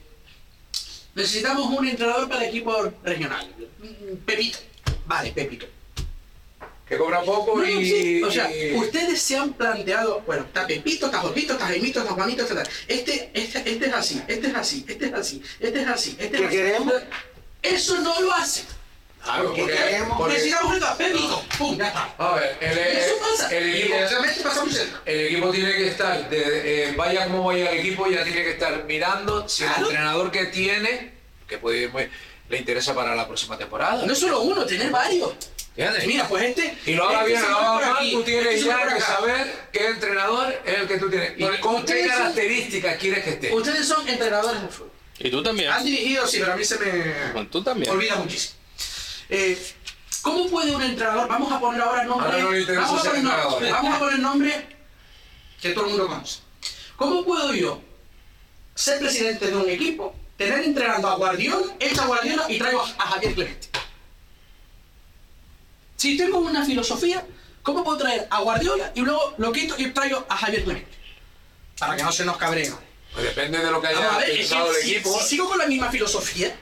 necesitamos 1.16 1.68
un 1.68 1.88
entrenador 1.88 2.30
para 2.30 2.46
equipo 2.46 2.92
regional. 3.04 3.48
Mm, 3.80 4.16
Pepito. 4.26 4.60
Vale, 5.06 5.32
Pepito. 5.32 5.66
Que 6.92 6.98
cobra 6.98 7.22
poco 7.22 7.56
No, 7.58 7.64
y... 7.66 7.86
sí, 7.90 8.22
O 8.24 8.30
sea, 8.30 8.50
ustedes 8.76 9.22
se 9.22 9.38
han 9.38 9.54
planteado, 9.54 10.22
bueno, 10.28 10.44
está 10.44 10.68
Pepito, 10.68 11.06
está 11.06 11.20
Jopito, 11.20 11.54
está 11.54 11.68
Jaimito, 11.68 12.02
está 12.02 12.12
Juanito, 12.12 12.42
está. 12.44 12.64
Este, 12.86 13.32
este, 13.34 13.60
este 13.72 13.86
es 13.88 13.94
así, 13.94 14.22
este 14.28 14.48
es 14.48 14.56
así, 14.56 14.86
este 14.90 15.06
es 15.06 15.14
así, 15.14 15.42
este 15.62 15.82
es 15.84 15.88
así, 15.88 16.18
este 16.20 16.36
es 16.36 16.42
¿Qué 16.42 16.48
así. 16.48 16.56
queremos? 16.58 16.94
Eso 17.64 18.02
no 18.02 18.20
lo 18.20 18.34
hacen. 18.34 18.66
Claro, 19.24 19.54
¿Qué 19.54 19.62
porque- 19.62 19.78
queremos? 19.78 20.18
porque- 20.18 20.34
Necesitamos 20.34 20.74
el 20.76 20.80
café, 20.82 21.14
Vico. 21.14 21.44
Pum, 21.58 21.78
ya 21.78 21.88
está. 21.88 22.14
A 22.18 22.36
ver, 22.36 22.58
el, 22.60 22.78
Eso 22.78 23.16
pasa. 23.22 23.56
el 23.56 23.70
equipo, 23.76 23.96
el 25.06 25.20
equipo 25.28 25.52
tiene 25.52 25.72
que 25.74 25.88
estar, 25.88 26.30
de- 26.30 26.90
eh, 26.90 26.94
vaya 26.98 27.24
como 27.28 27.46
vaya 27.46 27.72
el 27.72 27.80
equipo, 27.80 28.08
ya 28.08 28.24
tiene 28.26 28.44
que 28.44 28.52
estar 28.52 28.84
mirando 28.84 29.48
si 29.48 29.64
el 29.64 29.70
Claro. 29.70 29.86
entrenador 29.86 30.30
que 30.32 30.46
tiene, 30.48 31.14
que 31.48 31.58
puede 31.58 31.84
ir 31.84 31.90
muy- 31.94 32.10
le 32.50 32.58
interesa 32.58 32.94
para 32.94 33.16
la 33.16 33.26
próxima 33.28 33.58
temporada. 33.58 34.06
No 34.06 34.14
solo 34.14 34.42
uno, 34.42 34.66
tener 34.66 34.90
varios. 34.90 35.32
Fíjate. 35.76 36.06
Mira, 36.08 36.28
pues 36.28 36.44
este. 36.44 36.78
Y 36.86 36.96
lo 36.96 37.08
haga 37.08 37.20
este 37.22 37.30
bien, 37.32 37.42
lo 37.50 37.58
haga 37.58 37.88
mal, 37.94 37.98
aquí, 37.98 38.12
tú 38.12 38.20
este 38.20 38.32
tienes 38.32 38.60
se 38.62 38.68
ya 38.68 38.94
que 38.94 39.02
saber 39.02 39.68
qué 39.72 39.88
entrenador 39.88 40.62
es 40.66 40.78
el 40.80 40.88
que 40.88 40.98
tú 40.98 41.10
tienes 41.10 41.34
y 41.38 41.58
con 41.62 41.86
qué 41.86 42.08
características 42.08 42.98
quieres 42.98 43.24
que 43.24 43.30
esté. 43.32 43.54
Ustedes 43.54 43.88
son 43.88 44.08
entrenadores 44.08 44.62
de 44.62 44.68
fútbol. 44.68 44.92
Y 45.20 45.30
tú 45.32 45.42
también. 45.44 45.72
Han 45.72 45.86
dirigido, 45.86 46.28
sí, 46.28 46.40
pero 46.40 46.54
a 46.54 46.56
mí 46.58 46.66
se 46.66 46.78
me 46.80 47.32
Bueno, 47.34 47.50
tú 47.50 47.64
también. 47.64 47.90
olvida 47.92 48.16
muchísimo. 48.16 48.56
Eh, 49.30 49.58
¿Cómo 50.24 50.48
puede 50.50 50.76
un 50.76 50.82
entrenador, 50.84 51.28
vamos 51.30 51.52
a 51.52 51.60
poner 51.60 51.82
ahora 51.82 52.04
nombre, 52.04 52.26
Ahora 52.28 52.44
no 52.44 52.52
le 52.52 52.60
interesa 52.62 52.82
vamos, 52.82 53.00
a 53.00 53.10
poner, 53.10 53.24
no- 53.24 53.30
entrenador. 53.32 53.72
vamos 53.72 53.96
a 53.96 54.00
poner 54.00 54.20
nombre 54.20 54.68
que 55.62 55.70
todo 55.70 55.84
el 55.86 55.90
mundo 55.92 56.08
conoce. 56.08 56.40
¿Cómo 56.98 57.24
puedo 57.26 57.54
yo 57.54 57.82
ser 58.76 59.00
presidente 59.00 59.48
de 59.48 59.56
un 59.56 59.70
equipo, 59.70 60.14
tener 60.38 60.60
entrenando 60.64 61.08
a 61.08 61.16
Guardiola, 61.16 61.74
echa 61.80 62.04
a 62.04 62.08
Guardiola 62.08 62.46
y 62.50 62.60
traigo 62.60 62.82
a 62.82 63.06
Javier 63.08 63.34
Clemente? 63.34 63.70
Si 66.02 66.18
tengo 66.18 66.40
una 66.40 66.66
filosofía, 66.66 67.24
¿cómo 67.62 67.84
puedo 67.84 68.00
traer 68.00 68.26
a 68.32 68.42
Guardiola 68.42 68.92
y 68.96 69.02
luego 69.02 69.36
lo 69.38 69.52
quito 69.52 69.76
y 69.78 69.92
traigo 69.92 70.26
a 70.28 70.36
Javier 70.36 70.64
Clemente? 70.64 70.98
Para 71.78 71.96
que 71.96 72.02
no 72.02 72.12
se 72.12 72.26
nos 72.26 72.38
cabreen. 72.38 72.74
Pues 73.14 73.24
depende 73.24 73.60
de 73.60 73.70
lo 73.70 73.80
que 73.80 73.90
haya 73.90 74.18
ver, 74.18 74.28
es 74.28 74.32
que 74.32 74.38
pensado 74.38 74.72
el 74.72 74.82
si, 74.82 74.96
equipo. 74.96 75.20
si 75.20 75.28
sigo 75.28 75.48
con 75.48 75.60
la 75.60 75.68
misma 75.68 75.92
filosofía 75.92 76.56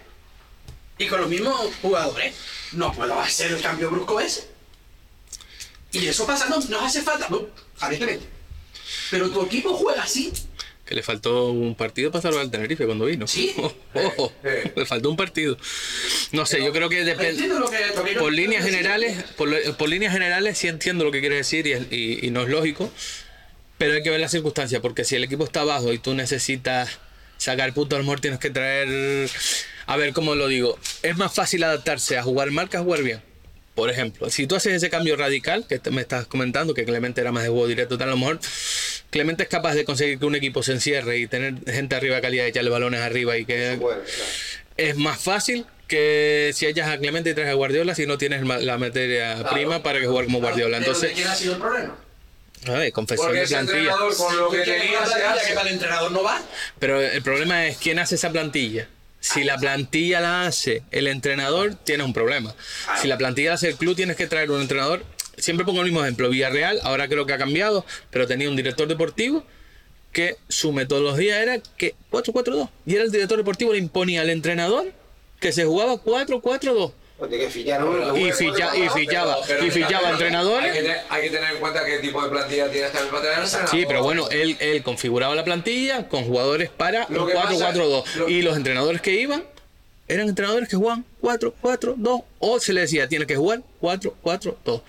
y 0.97 1.07
con 1.07 1.21
los 1.21 1.29
mismos 1.29 1.55
jugadores, 1.81 2.35
no 2.73 2.91
puedo 2.91 3.17
hacer 3.17 3.53
el 3.53 3.61
cambio 3.61 3.89
brusco 3.89 4.19
ese. 4.19 4.45
Y 5.93 6.05
eso 6.05 6.25
pasa, 6.25 6.49
no, 6.49 6.57
nos 6.57 6.83
hace 6.83 7.01
falta. 7.01 7.29
No, 7.29 7.47
Javier 7.77 8.01
Clemente. 8.01 8.29
Pero 9.09 9.29
tu 9.29 9.41
equipo 9.45 9.73
juega 9.73 10.03
así. 10.03 10.33
Que 10.89 10.95
le 10.95 11.03
faltó 11.03 11.51
un 11.51 11.75
partido 11.75 12.09
para 12.11 12.23
salvar 12.23 12.41
al 12.41 12.49
Tenerife 12.49 12.85
cuando 12.87 13.05
vino. 13.05 13.27
Sí. 13.27 13.53
Ojo, 13.93 14.33
Eh. 14.43 14.73
le 14.75 14.85
faltó 14.87 15.11
un 15.11 15.15
partido. 15.17 15.55
No 16.31 16.47
sé, 16.47 16.63
yo 16.63 16.73
creo 16.73 16.89
que 16.89 17.03
depende. 17.03 17.47
Por 18.17 18.33
líneas 18.33 18.65
generales, 18.65 19.23
por, 19.37 19.49
por 19.77 19.87
líneas 19.87 20.11
generales 20.13 20.57
sí 20.57 20.67
entiendo 20.67 21.05
lo 21.05 21.11
que 21.11 21.19
quieres 21.19 21.37
decir 21.37 21.67
y, 21.67 21.73
es- 21.73 21.91
y- 21.91 22.25
y 22.25 22.31
no 22.31 22.41
es 22.41 22.49
lógico, 22.49 22.91
pero 23.77 23.93
hay 23.93 24.01
que 24.01 24.09
ver 24.09 24.19
las 24.19 24.31
circunstancias, 24.31 24.81
porque 24.81 25.03
si 25.03 25.15
el 25.15 25.23
equipo 25.23 25.43
está 25.43 25.61
abajo 25.61 25.93
y 25.93 25.99
tú 25.99 26.15
necesitas 26.15 26.97
sacar 27.37 27.71
puntos, 27.73 27.95
a 27.95 27.99
lo 27.99 28.05
mejor 28.05 28.19
tienes 28.19 28.39
que 28.39 28.49
traer... 28.49 29.29
A 29.85 29.95
ver, 29.95 30.11
¿cómo 30.13 30.33
lo 30.35 30.47
digo? 30.47 30.77
Es 31.03 31.17
más 31.17 31.33
fácil 31.33 31.63
adaptarse 31.63 32.17
a 32.17 32.23
jugar 32.23 32.49
mal 32.51 32.67
que 32.67 32.77
a 32.77 32.81
jugar 32.81 33.03
bien. 33.03 33.21
Por 33.75 33.89
ejemplo, 33.89 34.29
si 34.29 34.45
tú 34.45 34.55
haces 34.55 34.73
ese 34.73 34.89
cambio 34.89 35.15
radical 35.15 35.65
que 35.67 35.79
me 35.91 36.01
estás 36.01 36.27
comentando, 36.27 36.73
que 36.73 36.83
Clemente 36.85 37.21
era 37.21 37.31
más 37.31 37.43
de 37.43 37.49
juego 37.49 37.67
directo, 37.67 37.97
tal, 37.97 38.09
a 38.09 38.11
lo 38.11 38.17
mejor 38.17 38.39
Clemente 39.09 39.43
es 39.43 39.49
capaz 39.49 39.73
de 39.75 39.85
conseguir 39.85 40.19
que 40.19 40.25
un 40.25 40.35
equipo 40.35 40.63
se 40.63 40.73
encierre 40.73 41.17
y 41.17 41.27
tener 41.27 41.55
gente 41.65 41.95
arriba 41.95 42.15
de 42.17 42.21
calidad 42.21 42.45
y 42.45 42.49
echarle 42.49 42.69
balones 42.69 42.99
arriba 43.01 43.37
y 43.37 43.45
que 43.45 43.77
Bueno, 43.77 44.01
claro. 44.03 44.29
es 44.77 44.95
más 44.97 45.21
fácil 45.21 45.65
que 45.87 46.51
si 46.53 46.65
echas 46.67 46.87
a 46.89 46.97
Clemente 46.99 47.29
y 47.31 47.33
traes 47.33 47.49
a 47.49 47.53
Guardiola 47.53 47.95
si 47.95 48.05
no 48.05 48.17
tienes 48.17 48.43
la 48.45 48.77
materia 48.77 49.49
prima 49.49 49.81
para 49.81 49.99
que 49.99 50.05
juegue 50.07 50.25
como 50.25 50.39
Guardiola. 50.39 50.77
Pero 50.79 50.91
¿de 50.91 50.95
Entonces, 50.97 51.11
quién 51.15 51.27
ha 51.27 51.35
sido 51.35 51.53
el 51.53 51.59
problema? 51.59 51.97
a 52.67 52.71
ver, 52.73 52.91
confesión 52.91 53.27
Porque 53.27 53.39
de 53.41 53.47
plantilla. 53.47 53.77
entrenador 53.79 54.17
con 54.17 54.37
lo 54.37 54.49
que 54.51 54.63
¿Quién 54.63 54.75
es 54.75 54.81
tenía 54.83 55.05
se 55.05 55.23
hace. 55.23 55.47
que 55.47 55.53
para 55.55 55.67
el 55.69 55.73
entrenador 55.75 56.11
no 56.11 56.21
va? 56.23 56.41
Pero 56.77 56.99
el 57.01 57.21
problema 57.23 57.65
es 57.67 57.77
quién 57.77 57.97
hace 57.99 58.15
esa 58.15 58.29
plantilla. 58.31 58.87
Si 59.19 59.43
la 59.43 59.57
plantilla 59.57 60.21
la 60.21 60.45
hace 60.45 60.83
el 60.91 61.07
entrenador, 61.07 61.75
tienes 61.75 62.05
un 62.05 62.13
problema. 62.13 62.55
Si 63.01 63.07
la 63.07 63.17
plantilla 63.17 63.49
la 63.49 63.55
hace 63.55 63.69
el 63.69 63.75
club, 63.75 63.95
tienes 63.95 64.15
que 64.15 64.27
traer 64.27 64.49
un 64.49 64.61
entrenador. 64.61 65.03
Siempre 65.37 65.65
pongo 65.65 65.79
el 65.81 65.85
mismo 65.85 66.01
ejemplo. 66.03 66.29
Villarreal, 66.29 66.79
ahora 66.83 67.07
creo 67.07 67.25
que 67.25 67.33
ha 67.33 67.37
cambiado, 67.37 67.85
pero 68.11 68.27
tenía 68.27 68.49
un 68.49 68.55
director 68.55 68.87
deportivo 68.87 69.45
que 70.11 70.37
su 70.47 70.71
metodología 70.71 71.41
era 71.41 71.59
que 71.77 71.95
4-4-2. 72.11 72.69
Y 72.85 72.95
era 72.95 73.03
el 73.03 73.11
director 73.11 73.37
deportivo, 73.37 73.73
le 73.73 73.79
imponía 73.79 74.21
al 74.21 74.29
entrenador 74.29 74.91
que 75.39 75.51
se 75.51 75.65
jugaba 75.65 75.93
4-4-2. 75.93 76.93
Pues 77.19 77.29
que 77.31 77.49
fichar 77.49 77.83
uno 77.83 78.13
que 78.13 78.19
Y, 78.21 78.31
ficha- 78.31 78.71
y 78.77 78.87
fichaba, 78.89 79.37
Pero 79.45 79.65
y 79.65 79.71
fichaba 79.71 80.07
Hay 80.07 80.13
entrenadores. 80.13 80.71
que, 80.73 80.83
te- 80.83 80.95
hay 81.09 81.21
que 81.23 81.29
tener 81.29 81.51
en 81.53 81.59
cuenta 81.59 81.83
qué 81.85 81.97
tipo 81.99 82.23
de 82.23 82.29
plantilla 82.29 82.71
tiene 82.71 82.87
esta 82.87 83.01
misma 83.03 83.21
tener 83.21 83.45
Sí, 83.69 83.83
pero 83.85 84.01
bueno, 84.03 84.29
él, 84.29 84.55
él 84.61 84.81
configuraba 84.83 85.35
la 85.35 85.43
plantilla 85.43 86.07
con 86.07 86.23
jugadores 86.23 86.69
para 86.69 87.05
Lo 87.09 87.23
un 87.23 87.27
que 87.27 87.33
pasa- 87.35 87.73
4-4-2. 87.73 88.15
lo- 88.15 88.29
Y 88.29 88.41
los 88.41 88.55
entrenadores 88.55 89.01
que 89.01 89.19
iban 89.19 89.43
eran 90.07 90.29
entrenadores 90.29 90.69
que 90.69 90.77
jugaban 90.77 91.03
4-4-2. 91.21 92.23
O 92.39 92.59
se 92.61 92.71
le 92.71 92.81
decía, 92.81 93.07
tiene 93.09 93.25
que 93.27 93.35
jugar 93.35 93.61
4-4-2. 93.81 94.81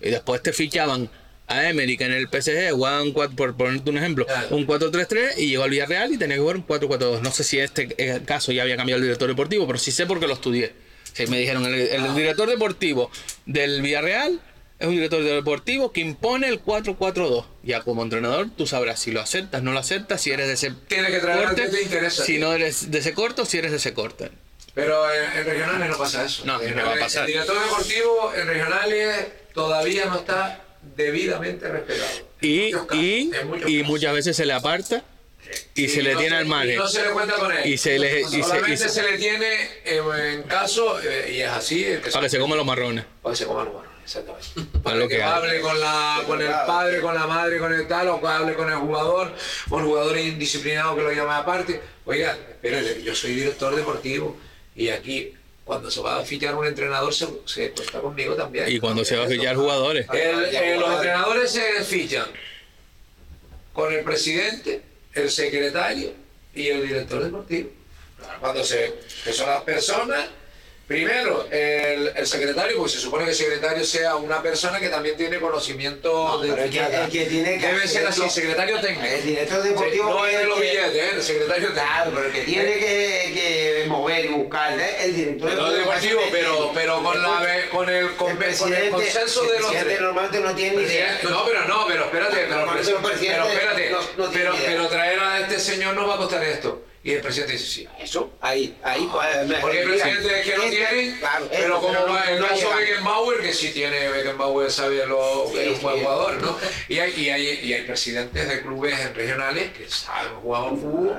Y 0.00 0.10
después 0.10 0.42
te 0.42 0.52
fichaban 0.54 1.10
a 1.46 1.68
Emery, 1.68 1.98
que 1.98 2.04
en 2.04 2.12
el 2.12 2.28
PSG 2.28 2.70
jugaban, 2.72 3.12
por 3.12 3.54
ponerte 3.56 3.90
un 3.90 3.98
ejemplo, 3.98 4.24
Claro. 4.24 4.56
un 4.56 4.66
4-3-3 4.66 5.36
y 5.36 5.48
llegó 5.48 5.64
al 5.64 5.70
Villarreal 5.70 6.12
y 6.14 6.16
tenía 6.16 6.36
que 6.36 6.40
jugar 6.40 6.56
un 6.56 6.62
4-4-2. 6.62 7.20
No 7.20 7.30
sé 7.30 7.44
si 7.44 7.58
en 7.58 7.64
este 7.64 7.94
eh, 7.98 8.20
caso 8.24 8.52
ya 8.52 8.62
había 8.62 8.76
cambiado 8.78 8.96
el 8.96 9.02
director 9.04 9.28
deportivo, 9.28 9.66
pero 9.66 9.78
sí 9.78 9.92
sé 9.92 10.06
porque 10.06 10.26
lo 10.26 10.32
estudié. 10.32 10.72
Sí, 11.14 11.26
me 11.28 11.38
dijeron, 11.38 11.64
el, 11.64 11.74
el 11.74 12.14
director 12.14 12.48
deportivo 12.50 13.10
del 13.46 13.80
Villarreal 13.80 14.40
es 14.78 14.86
un 14.88 14.94
director 14.94 15.22
deportivo 15.24 15.92
que 15.92 16.00
impone 16.02 16.48
el 16.48 16.62
4-4-2. 16.62 17.46
Ya 17.62 17.80
como 17.82 18.02
entrenador 18.02 18.48
tú 18.54 18.66
sabrás 18.66 19.00
si 19.00 19.12
lo 19.12 19.20
aceptas, 19.22 19.62
no 19.62 19.72
lo 19.72 19.78
aceptas, 19.78 20.20
si 20.20 20.32
eres 20.32 20.48
de 20.48 20.54
ese 20.54 20.72
Tienes 20.88 21.10
que 21.12 21.20
traer 21.20 21.46
al 21.46 21.54
que 21.54 21.68
te 21.68 21.82
interesa. 21.82 22.24
si 22.24 22.38
no 22.38 22.52
eres 22.52 22.90
de 22.90 22.98
ese 22.98 23.14
corto, 23.14 23.46
si 23.46 23.56
eres 23.58 23.70
de 23.70 23.78
ese 23.78 23.94
corte. 23.94 24.30
Pero 24.74 25.04
en, 25.14 25.38
en 25.38 25.44
regionales 25.44 25.88
no 25.88 25.96
pasa 25.98 26.24
eso. 26.24 26.44
No, 26.44 26.60
En- 26.60 26.76
no 26.76 26.84
va 26.84 26.94
a 26.94 26.98
pasar. 26.98 27.22
El 27.26 27.28
director 27.28 27.58
deportivo 27.60 28.32
en 28.36 28.46
regionales 28.48 29.26
todavía 29.54 30.06
no 30.06 30.16
está 30.18 30.64
debidamente 30.96 31.68
respetado. 31.68 32.10
Y, 32.40 32.74
y, 32.92 33.30
y 33.68 33.82
muchas 33.84 34.12
veces 34.12 34.36
se 34.36 34.44
le 34.44 34.52
aparta 34.52 35.04
y, 35.74 35.88
se 35.88 36.02
le 36.02 36.12
no 36.14 36.20
tiene 36.20 36.36
al 36.36 36.46
y 36.46 36.48
margen. 36.48 36.76
No 36.76 36.88
se 36.88 37.02
le 37.02 37.10
cuenta 37.10 37.34
con 37.36 37.52
él. 37.52 37.66
Y 37.66 37.76
se 37.78 37.98
le- 37.98 38.20
y 38.20 38.24
se- 38.24 38.38
y 38.38 38.42
Solamente 38.42 38.76
se- 38.76 38.88
se, 38.88 39.02
le 39.02 39.18
tiene 39.18 39.46
eh, 39.84 40.00
en 40.34 40.42
caso, 40.44 41.00
eh, 41.00 41.32
y 41.36 41.40
es 41.40 41.48
así, 41.50 41.84
el 41.84 42.00
que 42.00 42.10
Para 42.10 42.22
que 42.26 42.30
se 42.30 42.38
coman 42.38 42.56
los 42.58 42.66
marrones. 42.66 43.04
Para 43.22 43.32
que 43.32 43.38
se 43.38 43.46
coman 43.46 43.64
los 43.66 43.74
marrones, 43.74 43.98
exactamente. 44.04 44.46
Para 44.72 44.82
Para 44.82 44.96
lo 44.96 45.08
que, 45.08 45.16
que 45.16 45.22
hable 45.22 45.60
con, 45.60 45.80
la, 45.80 46.22
con 46.26 46.40
el 46.40 46.48
padre, 46.66 47.00
con 47.00 47.14
la 47.14 47.26
madre, 47.26 47.58
con 47.58 47.72
el 47.72 47.86
tal, 47.88 48.08
o 48.08 48.20
que 48.20 48.26
hable 48.26 48.54
con 48.54 48.68
el 48.70 48.76
jugador, 48.78 49.32
o 49.70 49.78
el 49.78 49.84
jugador 49.84 50.18
indisciplinado 50.18 50.96
que 50.96 51.02
lo 51.02 51.12
llama 51.12 51.38
aparte. 51.38 51.80
Oiga, 52.04 52.32
espérate, 52.32 53.02
yo 53.02 53.14
soy 53.14 53.34
director 53.34 53.74
deportivo 53.74 54.36
y 54.76 54.88
aquí, 54.90 55.34
cuando 55.64 55.90
se 55.90 56.00
va 56.02 56.18
a 56.20 56.24
fichar 56.24 56.54
un 56.54 56.66
entrenador, 56.66 57.14
se, 57.14 57.26
se 57.46 57.70
cuenta 57.70 58.00
conmigo 58.00 58.34
también. 58.34 58.70
Y 58.70 58.78
cuando 58.78 59.04
se 59.04 59.16
va 59.16 59.24
a 59.24 59.28
fichar 59.28 59.56
jugadores. 59.56 60.06
El- 60.12 60.54
eh, 60.54 60.76
los 60.78 60.90
entrenadores 60.94 61.50
se 61.50 61.82
fichan 61.84 62.26
con 63.72 63.92
el 63.92 64.04
presidente, 64.04 64.82
el 65.14 65.30
secretario 65.30 66.12
y 66.54 66.68
el 66.68 66.86
director 66.86 67.22
deportivo. 67.22 67.70
Cuando 68.40 68.64
se, 68.64 68.94
que 69.24 69.32
son 69.32 69.48
las 69.48 69.62
personas, 69.62 70.26
primero 70.86 71.46
el, 71.50 72.12
el 72.14 72.26
secretario, 72.26 72.76
porque 72.76 72.92
se 72.92 72.98
supone 73.00 73.24
que 73.24 73.30
el 73.30 73.36
secretario 73.36 73.84
sea 73.84 74.16
una 74.16 74.42
persona 74.42 74.78
que 74.80 74.88
también 74.88 75.16
tiene 75.16 75.38
conocimiento 75.40 76.38
de 76.42 76.48
el 76.64 76.70
que- 76.70 76.78
el 76.80 77.10
que 77.10 77.24
tiene 77.26 77.58
que 77.58 77.66
Debe 77.66 77.88
ser 77.88 78.06
así, 78.06 78.20
hacerlo- 78.22 78.30
secretario 78.30 78.80
técnico. 78.80 79.04
El 79.06 79.24
director 79.24 79.62
Sí, 79.62 79.68
deportivo 79.68 80.10
no 80.10 80.26
es 80.26 80.38
de 80.38 80.44
los 80.44 80.60
billetes, 80.60 80.94
¿eh? 80.94 81.10
el 81.14 81.22
secretario 81.22 81.68
técnico. 81.68 81.86
Claro, 81.86 82.10
pero 82.14 82.26
el 82.26 82.32
que 82.32 82.40
tiene 82.42 82.72
que, 82.74 83.30
que 83.34 83.84
mover 83.88 84.24
y 84.26 84.28
buscar 84.28 84.78
es 84.78 85.04
el 85.04 85.16
director 85.16 85.52
No 85.54 85.72
deportivo, 85.72 86.20
pero, 86.30 86.70
pero 86.74 87.02
con, 87.02 87.22
la, 87.22 87.28
con, 87.70 87.88
el, 87.88 88.10
con, 88.16 88.30
El 88.30 88.56
con 88.56 88.74
el 88.74 88.90
consenso 88.90 89.44
el 89.44 89.50
de 89.52 89.60
los 89.60 89.70
tres. 89.72 90.00
normalmente 90.00 90.40
no 90.40 90.54
tiene 90.54 90.76
ni 90.76 90.82
idea. 90.82 91.18
No, 91.22 91.44
pero 91.46 91.64
no, 91.66 91.86
pero 91.86 92.04
espérate, 92.04 92.36
pero, 92.48 92.60
el 92.60 92.84
pero 92.84 93.46
espérate, 93.48 93.90
no- 93.90 94.00
no 94.26 94.30
pero, 94.32 94.54
pero 94.64 94.88
traer 94.88 95.18
a 95.20 95.40
este 95.40 95.58
señor 95.58 95.94
nos 95.94 96.08
va 96.08 96.14
a 96.14 96.18
costar 96.18 96.44
esto. 96.44 96.83
Y 97.06 97.12
el 97.12 97.20
presidente 97.20 97.52
dice, 97.52 97.66
sí, 97.66 97.88
eso. 98.00 98.32
Ahí, 98.40 98.78
ahí, 98.82 99.06
pues, 99.12 99.46
me- 99.46 99.56
Porque 99.56 99.80
hay 99.80 99.84
presidentes 99.84 100.44
que 100.46 100.56
no 100.56 100.62
Este- 100.62 100.76
tienen, 100.76 101.18
claro, 101.18 101.46
pero 101.50 101.62
este, 101.62 101.70
como 101.86 101.92
no- 101.92 102.24
el 102.24 102.40
no 102.40 102.48
caso 102.48 102.56
llega. 102.62 102.76
de 102.78 102.84
Beckenbauer, 102.86 103.40
que 103.42 103.52
sí 103.52 103.70
tiene, 103.72 104.08
Beckenbauer 104.08 104.70
sabe 104.72 105.06
lo 105.06 105.50
Sí, 105.52 105.58
es 105.58 105.68
un 105.76 105.82
buen 105.82 106.00
jugador, 106.02 106.40
¿no? 106.42 106.58
Y 106.88 106.98
hay, 107.00 107.12
y, 107.14 107.28
hay, 107.28 107.60
y 107.62 107.72
hay 107.74 107.82
presidentes 107.82 108.48
de 108.48 108.62
clubes 108.62 109.14
regionales 109.14 109.70
que 109.76 109.86
saben 109.90 110.32
jugar 110.36 110.62
al 110.64 110.70
fútbol. 110.78 111.14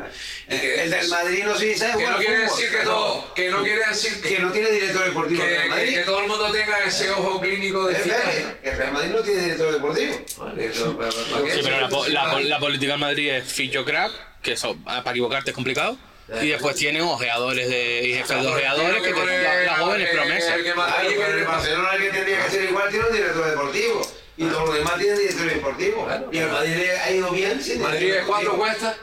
y 0.49 0.57
que- 0.59 0.83
El 0.85 0.89
del 0.89 1.07
Madrid 1.07 1.43
no 1.45 1.55
sí 1.55 1.75
sabe 1.75 1.91
que 1.91 1.97
jugar 1.99 2.11
no 2.13 2.17
quiere 2.17 2.35
fútbol, 2.47 2.57
decir 2.57 2.71
que 2.71 2.77
pero 2.77 2.89
todo, 2.91 3.33
que 3.35 3.49
no 3.51 3.63
quiere 3.63 3.85
decir 3.87 4.21
que, 4.21 4.29
que 4.29 4.39
no 4.39 4.51
tiene 4.51 4.71
director 4.71 5.05
deportivo 5.05 5.43
el 5.43 5.47
que, 5.49 5.53
Real 5.55 5.63
que- 5.65 5.69
Madrid. 5.69 5.93
que 5.97 6.01
todo 6.01 6.19
el 6.21 6.27
mundo 6.27 6.51
tenga 6.51 6.79
ese 6.83 7.09
ojo 7.11 7.39
clínico 7.39 7.85
de 7.85 7.93
Es 7.93 8.01
que 8.01 8.69
El 8.71 8.77
Real 8.77 8.91
Madrid 8.91 9.09
no 9.11 9.21
tiene 9.21 9.41
director 9.43 9.71
deportivo. 9.71 10.25
Vale, 10.39 10.65
eso, 10.65 10.97
¿para- 10.97 11.11
para 11.11 11.43
qué? 11.45 11.51
Sí, 11.53 11.59
pero 11.63 11.79
la, 12.09 12.23
la, 12.25 12.39
la 12.39 12.59
política 12.59 12.95
en 12.95 12.99
Madrid 12.99 13.29
es 13.29 13.43
ficho 13.53 13.85
crack, 13.85 14.11
que 14.45 14.53
eso 14.53 14.77
ah, 14.85 15.01
para 15.03 15.11
equivocarte 15.11 15.49
es 15.51 15.55
complicado. 15.55 15.97
Y 16.41 16.47
después 16.49 16.75
tienen 16.75 17.01
ojeadores 17.03 17.69
de, 17.69 18.07
y 18.07 18.13
jefes 18.13 18.41
de 18.41 18.47
ojeadores 18.47 19.01
que 19.03 19.13
te, 19.13 19.25
la- 19.43 19.61
las 19.63 19.79
jóvenes 19.79 20.09
promesas. 20.11 20.55
El 20.55 20.63
que 20.63 20.69
el 20.69 21.43
Barcelona 21.45 21.89
el 21.95 22.01
que 22.01 22.09
tendría 22.09 22.45
que 22.45 22.51
ser 22.51 22.63
igual 22.69 22.89
tiene 22.89 23.05
un 23.05 23.13
director 23.13 23.49
deportivo. 23.49 24.01
Y 24.37 24.45
todos 24.47 24.65
los 24.67 24.75
demás 24.75 24.97
tienen 24.97 25.17
director 25.19 25.45
deportivo. 25.53 26.07
Y 26.31 26.37
el 26.39 26.49
Madrid 26.49 26.75
ha 27.03 27.11
ido 27.11 27.29
bien 27.31 27.61
sin 27.61 27.81
Madrid 27.81 28.11
es 28.13 28.25
cuatro 28.25 28.51
deportivo. 28.53 28.57
cuesta 28.57 28.97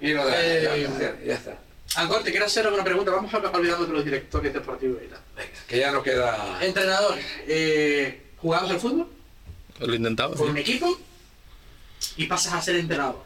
y 0.00 0.08
lo 0.12 0.26
deja. 0.26 0.40
Eh, 0.40 0.88
ya, 1.26 1.34
está. 1.34 1.58
Ancor, 1.96 2.22
te 2.22 2.30
quiero 2.30 2.46
hacer 2.46 2.66
una 2.68 2.84
pregunta. 2.84 3.10
Vamos 3.10 3.34
a 3.34 3.38
olvidarnos 3.38 3.88
de 3.88 3.94
los 3.94 4.04
directores 4.04 4.52
deportivos 4.54 4.98
y 5.04 5.08
tal. 5.08 5.20
Venga, 5.36 5.50
que 5.66 5.78
ya 5.78 5.90
nos 5.90 6.04
queda... 6.04 6.58
Entrenador, 6.60 7.18
eh, 7.48 8.22
¿jugabas 8.36 8.70
al 8.70 8.78
fútbol 8.78 9.08
Lo 9.80 9.94
intentaba. 9.94 10.36
con 10.36 10.46
sí. 10.46 10.50
un 10.52 10.58
equipo 10.58 10.96
y 12.16 12.26
pasas 12.26 12.52
a 12.54 12.62
ser 12.62 12.76
entrenador? 12.76 13.24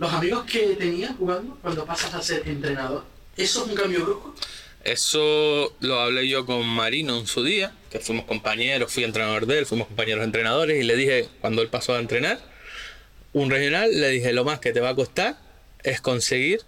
Los 0.00 0.12
amigos 0.12 0.44
que 0.50 0.60
tenías 0.78 1.12
jugando 1.16 1.56
cuando 1.62 1.84
pasas 1.84 2.12
a 2.14 2.22
ser 2.22 2.42
entrenador, 2.48 3.04
¿eso 3.36 3.62
es 3.64 3.68
un 3.70 3.74
cambio 3.76 4.02
brusco? 4.04 4.34
Eso 4.82 5.74
lo 5.80 6.00
hablé 6.00 6.26
yo 6.26 6.46
con 6.46 6.66
Marino 6.66 7.18
en 7.18 7.26
su 7.26 7.44
día, 7.44 7.72
que 7.90 8.00
fuimos 8.00 8.24
compañeros, 8.24 8.90
fui 8.92 9.04
entrenador 9.04 9.44
de 9.46 9.58
él, 9.58 9.66
fuimos 9.66 9.86
compañeros 9.88 10.24
entrenadores 10.24 10.82
y 10.82 10.86
le 10.86 10.96
dije, 10.96 11.28
cuando 11.42 11.60
él 11.60 11.68
pasó 11.68 11.94
a 11.94 12.00
entrenar, 12.00 12.40
un 13.34 13.50
regional, 13.50 13.90
le 14.00 14.08
dije, 14.08 14.32
lo 14.32 14.44
más 14.44 14.58
que 14.58 14.72
te 14.72 14.80
va 14.80 14.88
a 14.88 14.94
costar 14.94 15.36
es 15.82 16.00
conseguir 16.00 16.62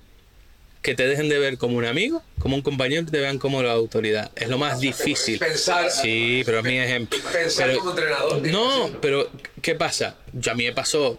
que 0.82 0.94
te 0.94 1.06
dejen 1.06 1.28
de 1.30 1.38
ver 1.38 1.56
como 1.58 1.76
un 1.78 1.86
amigo, 1.86 2.22
como 2.38 2.54
un 2.56 2.62
compañero, 2.62 3.02
y 3.02 3.06
te 3.10 3.18
vean 3.20 3.38
como 3.38 3.62
la 3.62 3.72
autoridad. 3.72 4.30
Es 4.36 4.48
lo 4.48 4.58
más 4.58 4.78
difícil. 4.80 5.38
Pensar- 5.38 5.90
Sí, 5.90 6.42
pero 6.44 6.58
es 6.58 6.64
mi 6.64 6.78
ejemplo. 6.78 7.18
Pensar 7.32 7.68
Pero- 7.68 7.78
como 7.78 7.90
entrenador. 7.92 8.42
que 8.42 8.50
No, 8.52 8.90
pero 9.00 9.30
¿qué 9.62 9.74
pasa? 9.74 10.16
Yo 10.32 10.52
a 10.52 10.54
mí 10.54 10.64
me 10.64 10.72
pasó 10.72 11.18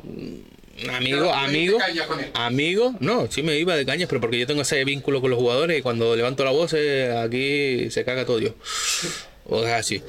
amigo, 0.96 1.32
amigo, 1.34 1.78
amigo, 2.34 2.96
no, 3.00 3.32
sí 3.32 3.44
me 3.44 3.58
iba 3.58 3.76
de 3.76 3.86
cañas, 3.86 4.10
pero 4.10 4.22
porque 4.22 4.40
yo 4.40 4.48
tengo 4.48 4.62
ese 4.62 4.84
vínculo 4.84 5.22
con 5.22 5.30
los 5.30 5.40
jugadores 5.40 5.80
y 5.80 5.82
cuando 5.82 6.16
levanto 6.16 6.44
la 6.44 6.52
voz 6.52 6.74
eh, 6.76 7.16
aquí 7.18 7.92
se 7.92 8.04
caga 8.04 8.26
todo 8.26 8.40
Dios. 8.40 8.54
O 9.46 9.64
sea, 9.64 9.78
así. 9.78 10.02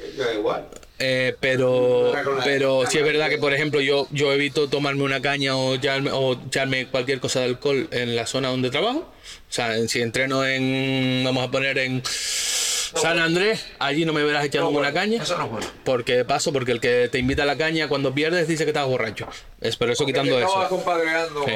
Eh, 0.97 1.35
pero 1.41 2.13
pero 2.45 2.85
sí 2.89 2.97
es 2.97 3.03
verdad 3.03 3.27
que 3.27 3.37
por 3.37 3.53
ejemplo 3.53 3.81
yo 3.81 4.07
yo 4.11 4.31
evito 4.31 4.69
tomarme 4.69 5.03
una 5.03 5.21
caña 5.21 5.57
o 5.57 5.75
echarme, 5.75 6.09
o 6.13 6.39
echarme 6.47 6.87
cualquier 6.87 7.19
cosa 7.19 7.41
de 7.41 7.47
alcohol 7.47 7.89
en 7.91 8.15
la 8.15 8.25
zona 8.25 8.47
donde 8.47 8.69
trabajo. 8.69 8.99
O 8.99 9.53
sea 9.53 9.75
si 9.87 10.01
entreno 10.01 10.45
en 10.45 11.23
vamos 11.25 11.45
a 11.45 11.51
poner 11.51 11.77
en 11.79 12.01
San 12.95 13.19
Andrés 13.19 13.65
allí 13.79 14.05
no 14.05 14.13
me 14.13 14.23
verás 14.23 14.45
echándome 14.45 14.73
No, 14.75 14.79
una 14.79 14.93
caña. 14.93 15.21
Eso 15.23 15.37
no 15.37 15.45
es 15.45 15.51
bueno. 15.51 15.67
porque 15.83 16.25
paso 16.25 16.53
porque 16.53 16.71
el 16.71 16.79
que 16.79 17.09
te 17.11 17.19
invita 17.19 17.43
a 17.43 17.45
la 17.45 17.57
caña 17.57 17.87
cuando 17.87 18.13
pierdes 18.13 18.47
dice 18.47 18.63
que 18.63 18.71
estás 18.71 18.85
borracho. 18.87 19.27
Es 19.61 19.75
por 19.77 19.89
eso 19.89 20.05
quitando 20.05 20.37
te 20.37 20.43
eso. 20.43 20.69
Sí. 21.45 21.51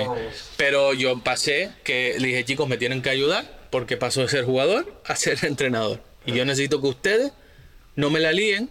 pero 0.57 0.94
yo 0.94 1.20
pasé 1.24 1.72
que 1.84 2.16
le 2.20 2.28
dije 2.28 2.45
chicos 2.45 2.68
me 2.68 2.78
tienen 2.78 3.02
que 3.02 3.10
ayudar 3.10 3.60
porque 3.70 3.98
paso 3.98 4.22
de 4.22 4.28
ser 4.30 4.45
jugador 4.45 5.02
a 5.06 5.16
ser 5.16 5.38
entrenador. 5.44 6.02
Y 6.26 6.34
yo 6.34 6.45
necesito 6.45 6.82
que 6.82 6.88
ustedes 6.88 7.32
no 7.95 8.10
me 8.10 8.20
la 8.20 8.32
líen 8.32 8.70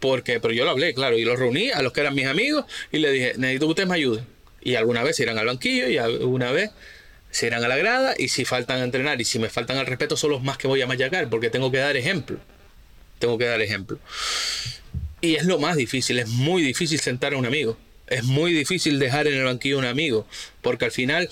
porque 0.00 0.38
pero 0.40 0.54
yo 0.54 0.64
lo 0.64 0.70
hablé 0.70 0.94
claro 0.94 1.18
y 1.18 1.24
los 1.24 1.38
reuní 1.38 1.70
a 1.70 1.82
los 1.82 1.92
que 1.92 2.00
eran 2.00 2.14
mis 2.14 2.26
amigos 2.26 2.64
y 2.92 2.98
le 2.98 3.10
dije 3.10 3.32
necesito 3.36 3.66
que 3.66 3.70
ustedes 3.70 3.88
me 3.88 3.94
ayuden 3.96 4.26
y 4.62 4.76
alguna 4.76 5.02
vez 5.02 5.18
irán 5.20 5.38
al 5.38 5.46
banquillo 5.46 5.88
y 5.88 5.98
alguna 5.98 6.50
vez 6.52 6.70
se 7.34 7.46
irán 7.48 7.64
a 7.64 7.68
la 7.68 7.76
grada 7.76 8.14
y 8.16 8.28
si 8.28 8.44
faltan 8.44 8.80
a 8.80 8.84
entrenar 8.84 9.20
y 9.20 9.24
si 9.24 9.38
me 9.38 9.48
faltan 9.48 9.76
al 9.78 9.86
respeto 9.86 10.16
son 10.16 10.30
los 10.30 10.42
más 10.42 10.56
que 10.56 10.68
voy 10.68 10.80
a 10.82 10.86
machacar 10.86 11.28
porque 11.28 11.50
tengo 11.50 11.70
que 11.70 11.78
dar 11.78 11.96
ejemplo 11.96 12.38
tengo 13.18 13.38
que 13.38 13.46
dar 13.46 13.60
ejemplo 13.60 13.98
y 15.24 15.36
es 15.36 15.46
lo 15.46 15.58
más 15.58 15.76
difícil, 15.76 16.18
es 16.18 16.28
muy 16.28 16.62
difícil 16.62 17.00
sentar 17.00 17.32
a 17.32 17.38
un 17.38 17.46
amigo. 17.46 17.78
Es 18.06 18.24
muy 18.24 18.52
difícil 18.52 18.98
dejar 18.98 19.26
en 19.26 19.32
el 19.32 19.44
banquillo 19.44 19.76
a 19.76 19.78
un 19.78 19.86
amigo, 19.86 20.26
porque 20.60 20.84
al 20.84 20.90
final, 20.90 21.30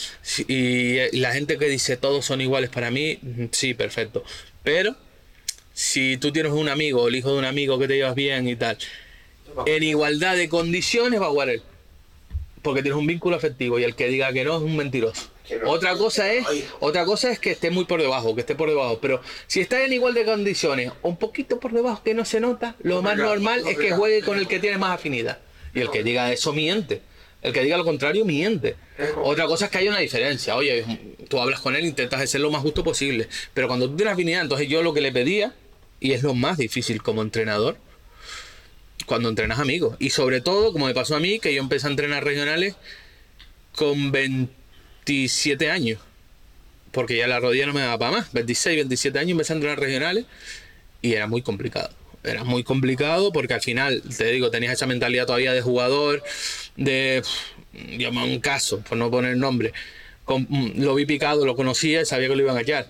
y 0.48 0.96
eh, 0.96 1.10
la 1.12 1.34
gente 1.34 1.58
que 1.58 1.68
dice 1.68 1.98
todos 1.98 2.24
son 2.24 2.40
iguales 2.40 2.70
para 2.70 2.90
mí, 2.90 3.18
mm, 3.20 3.44
sí, 3.50 3.74
perfecto. 3.74 4.24
Pero 4.62 4.96
si 5.74 6.16
tú 6.16 6.32
tienes 6.32 6.52
un 6.52 6.70
amigo 6.70 7.06
el 7.06 7.16
hijo 7.16 7.32
de 7.32 7.38
un 7.40 7.44
amigo 7.44 7.78
que 7.78 7.86
te 7.86 7.96
llevas 7.96 8.14
bien 8.14 8.48
y 8.48 8.56
tal, 8.56 8.78
en 9.66 9.82
igualdad 9.82 10.36
de 10.36 10.48
condiciones 10.48 11.20
va 11.20 11.26
a 11.26 11.30
jugar 11.30 11.50
él. 11.50 11.62
Porque 12.62 12.80
tienes 12.80 12.98
un 12.98 13.06
vínculo 13.06 13.36
afectivo 13.36 13.78
y 13.78 13.84
el 13.84 13.94
que 13.94 14.08
diga 14.08 14.32
que 14.32 14.44
no 14.44 14.56
es 14.56 14.62
un 14.62 14.74
mentiroso. 14.74 15.28
Otra 15.66 15.96
cosa 15.96 16.32
es, 16.32 16.46
otra 16.80 17.04
cosa 17.04 17.30
es 17.30 17.38
que 17.38 17.50
esté 17.50 17.70
muy 17.70 17.84
por 17.84 18.00
debajo, 18.00 18.34
que 18.34 18.40
esté 18.40 18.54
por 18.54 18.68
debajo. 18.68 18.98
Pero 19.00 19.20
si 19.46 19.60
está 19.60 19.84
en 19.84 19.92
igual 19.92 20.14
de 20.14 20.24
condiciones, 20.24 20.92
un 21.02 21.16
poquito 21.16 21.58
por 21.60 21.72
debajo 21.72 22.02
que 22.02 22.14
no 22.14 22.24
se 22.24 22.40
nota, 22.40 22.76
lo 22.82 23.02
más 23.02 23.16
normal 23.16 23.66
es 23.66 23.76
que 23.76 23.92
juegue 23.92 24.22
con 24.22 24.38
el 24.38 24.46
que 24.46 24.58
tiene 24.58 24.78
más 24.78 24.94
afinidad. 24.94 25.38
Y 25.74 25.80
el 25.80 25.90
que 25.90 26.02
diga 26.02 26.32
eso 26.32 26.52
miente. 26.52 27.02
El 27.42 27.52
que 27.52 27.62
diga 27.62 27.76
lo 27.76 27.84
contrario 27.84 28.24
miente. 28.24 28.76
Otra 29.16 29.46
cosa 29.46 29.64
es 29.64 29.70
que 29.70 29.78
hay 29.78 29.88
una 29.88 29.98
diferencia. 29.98 30.54
Oye, 30.54 31.16
tú 31.28 31.40
hablas 31.40 31.60
con 31.60 31.74
él, 31.74 31.84
intentas 31.84 32.30
ser 32.30 32.40
lo 32.40 32.50
más 32.50 32.62
justo 32.62 32.84
posible. 32.84 33.28
Pero 33.52 33.66
cuando 33.66 33.90
tú 33.90 33.96
tienes 33.96 34.14
afinidad, 34.14 34.42
entonces 34.42 34.68
yo 34.68 34.82
lo 34.82 34.94
que 34.94 35.00
le 35.00 35.10
pedía, 35.10 35.52
y 35.98 36.12
es 36.12 36.22
lo 36.22 36.34
más 36.34 36.56
difícil 36.56 37.02
como 37.02 37.20
entrenador, 37.20 37.76
cuando 39.06 39.28
entrenas 39.28 39.58
amigos. 39.58 39.96
Y 39.98 40.10
sobre 40.10 40.40
todo, 40.40 40.72
como 40.72 40.86
me 40.86 40.94
pasó 40.94 41.16
a 41.16 41.20
mí, 41.20 41.40
que 41.40 41.52
yo 41.52 41.60
empecé 41.60 41.88
a 41.88 41.90
entrenar 41.90 42.24
regionales 42.24 42.76
con 43.74 44.12
27 45.06 45.70
años. 45.70 45.98
Porque 46.92 47.16
ya 47.16 47.26
la 47.26 47.40
rodilla 47.40 47.66
no 47.66 47.72
me 47.72 47.80
daba 47.80 47.98
para 47.98 48.10
más. 48.18 48.32
26, 48.32 48.76
27 48.76 49.18
años 49.18 49.50
a 49.50 49.52
entrenar 49.54 49.80
regionales 49.80 50.26
y 51.00 51.14
era 51.14 51.26
muy 51.26 51.42
complicado. 51.42 51.90
Era 52.22 52.44
muy 52.44 52.62
complicado 52.62 53.32
porque 53.32 53.54
al 53.54 53.62
final, 53.62 54.02
te 54.16 54.26
digo, 54.26 54.50
tenías 54.50 54.74
esa 54.74 54.86
mentalidad 54.86 55.26
todavía 55.26 55.52
de 55.52 55.60
jugador, 55.62 56.22
de. 56.76 57.22
Llama 57.72 58.24
un 58.24 58.38
caso, 58.40 58.80
por 58.80 58.98
no 58.98 59.10
poner 59.10 59.36
nombre. 59.36 59.72
Con- 60.24 60.46
mm, 60.48 60.82
lo 60.82 60.94
vi 60.94 61.06
picado, 61.06 61.44
lo 61.46 61.56
conocía 61.56 62.02
y 62.02 62.06
sabía 62.06 62.28
que 62.28 62.36
lo 62.36 62.42
iban 62.42 62.56
a 62.56 62.60
echar. 62.60 62.86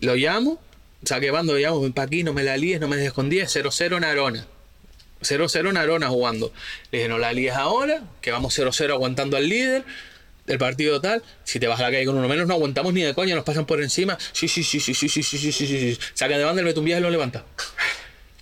Lo 0.00 0.14
llamo, 0.14 0.60
saqué 1.04 1.30
bando, 1.30 1.52
lo 1.52 1.58
llamo, 1.58 1.80
ven 1.82 1.92
para 1.92 2.06
aquí, 2.06 2.22
no 2.22 2.32
me 2.32 2.44
la 2.44 2.56
líes, 2.56 2.80
no 2.80 2.88
me 2.88 2.96
dejes 2.96 3.12
con 3.12 3.28
10, 3.28 3.50
0-0 3.54 3.96
en 3.98 4.04
Arona. 4.04 4.46
0-0 5.20 5.68
en 5.70 5.76
Arona 5.76 6.08
jugando. 6.08 6.52
Le 6.92 6.98
dije, 6.98 7.08
no 7.08 7.18
la 7.18 7.32
líes 7.32 7.54
ahora, 7.54 8.04
que 8.22 8.30
vamos 8.30 8.56
0-0 8.58 8.90
aguantando 8.92 9.36
al 9.36 9.48
líder 9.48 9.84
del 10.46 10.58
partido 10.58 11.00
tal. 11.00 11.22
Si 11.44 11.58
te 11.60 11.66
vas 11.66 11.78
a 11.80 11.84
la 11.84 11.90
calle 11.90 12.04
con 12.04 12.16
uno 12.16 12.28
menos, 12.28 12.46
no 12.46 12.54
aguantamos 12.54 12.92
ni 12.92 13.02
de 13.02 13.14
coña, 13.14 13.34
nos 13.34 13.44
pasan 13.44 13.66
por 13.66 13.82
encima. 13.82 14.18
Sí, 14.32 14.48
sí, 14.48 14.62
sí, 14.62 14.80
sí, 14.80 14.94
sí, 14.94 15.08
sí, 15.08 15.22
sí, 15.22 15.38
sí, 15.38 15.52
sí, 15.52 15.66
sí. 15.66 15.98
Saca 16.14 16.36
de 16.38 16.44
banda, 16.44 16.62
le 16.62 16.66
mete 16.68 16.78
un 16.80 16.84
viaje 16.84 17.00
y 17.00 17.02
lo 17.02 17.10
levanta. 17.10 17.44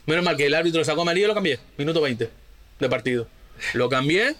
Menos 0.07 0.25
mal 0.25 0.37
que 0.37 0.47
el 0.47 0.55
árbitro 0.55 0.83
sacó 0.85 1.03
amarillo 1.03 1.27
y 1.27 1.29
lo 1.29 1.35
cambié. 1.35 1.59
Minuto 1.77 2.01
20 2.01 2.31
de 2.81 2.89
partido. 2.89 3.29
Lo 3.75 3.89
cambié, 3.89 4.35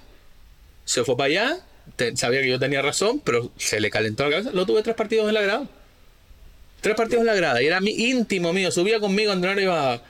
se 0.85 1.05
fue 1.05 1.17
para 1.17 1.27
allá. 1.27 1.57
te- 1.97 2.17
sabía 2.17 2.41
que 2.41 2.49
yo 2.49 2.59
tenía 2.59 2.81
razón, 2.83 3.21
pero 3.21 3.51
se 3.57 3.81
le 3.81 3.91
calentó 3.91 4.25
la 4.25 4.31
cabeza. 4.31 4.51
Lo 4.53 4.65
tuve 4.67 4.83
tres 4.83 4.97
partidos 4.97 5.29
en 5.29 5.35
la 5.35 5.43
grada. 5.43 5.69
Tres 6.81 6.95
partidos 6.97 7.21
en 7.21 7.27
la 7.27 7.35
grada. 7.35 7.63
Y 7.63 7.67
era 7.67 7.81
mi 7.81 7.91
íntimo 7.91 8.53
mío. 8.53 8.71
Subía 8.71 9.01
conmigo 9.01 9.31
a 9.31 9.35
entrenar 9.35 9.59
y 9.61 9.65
iba. 9.65 10.03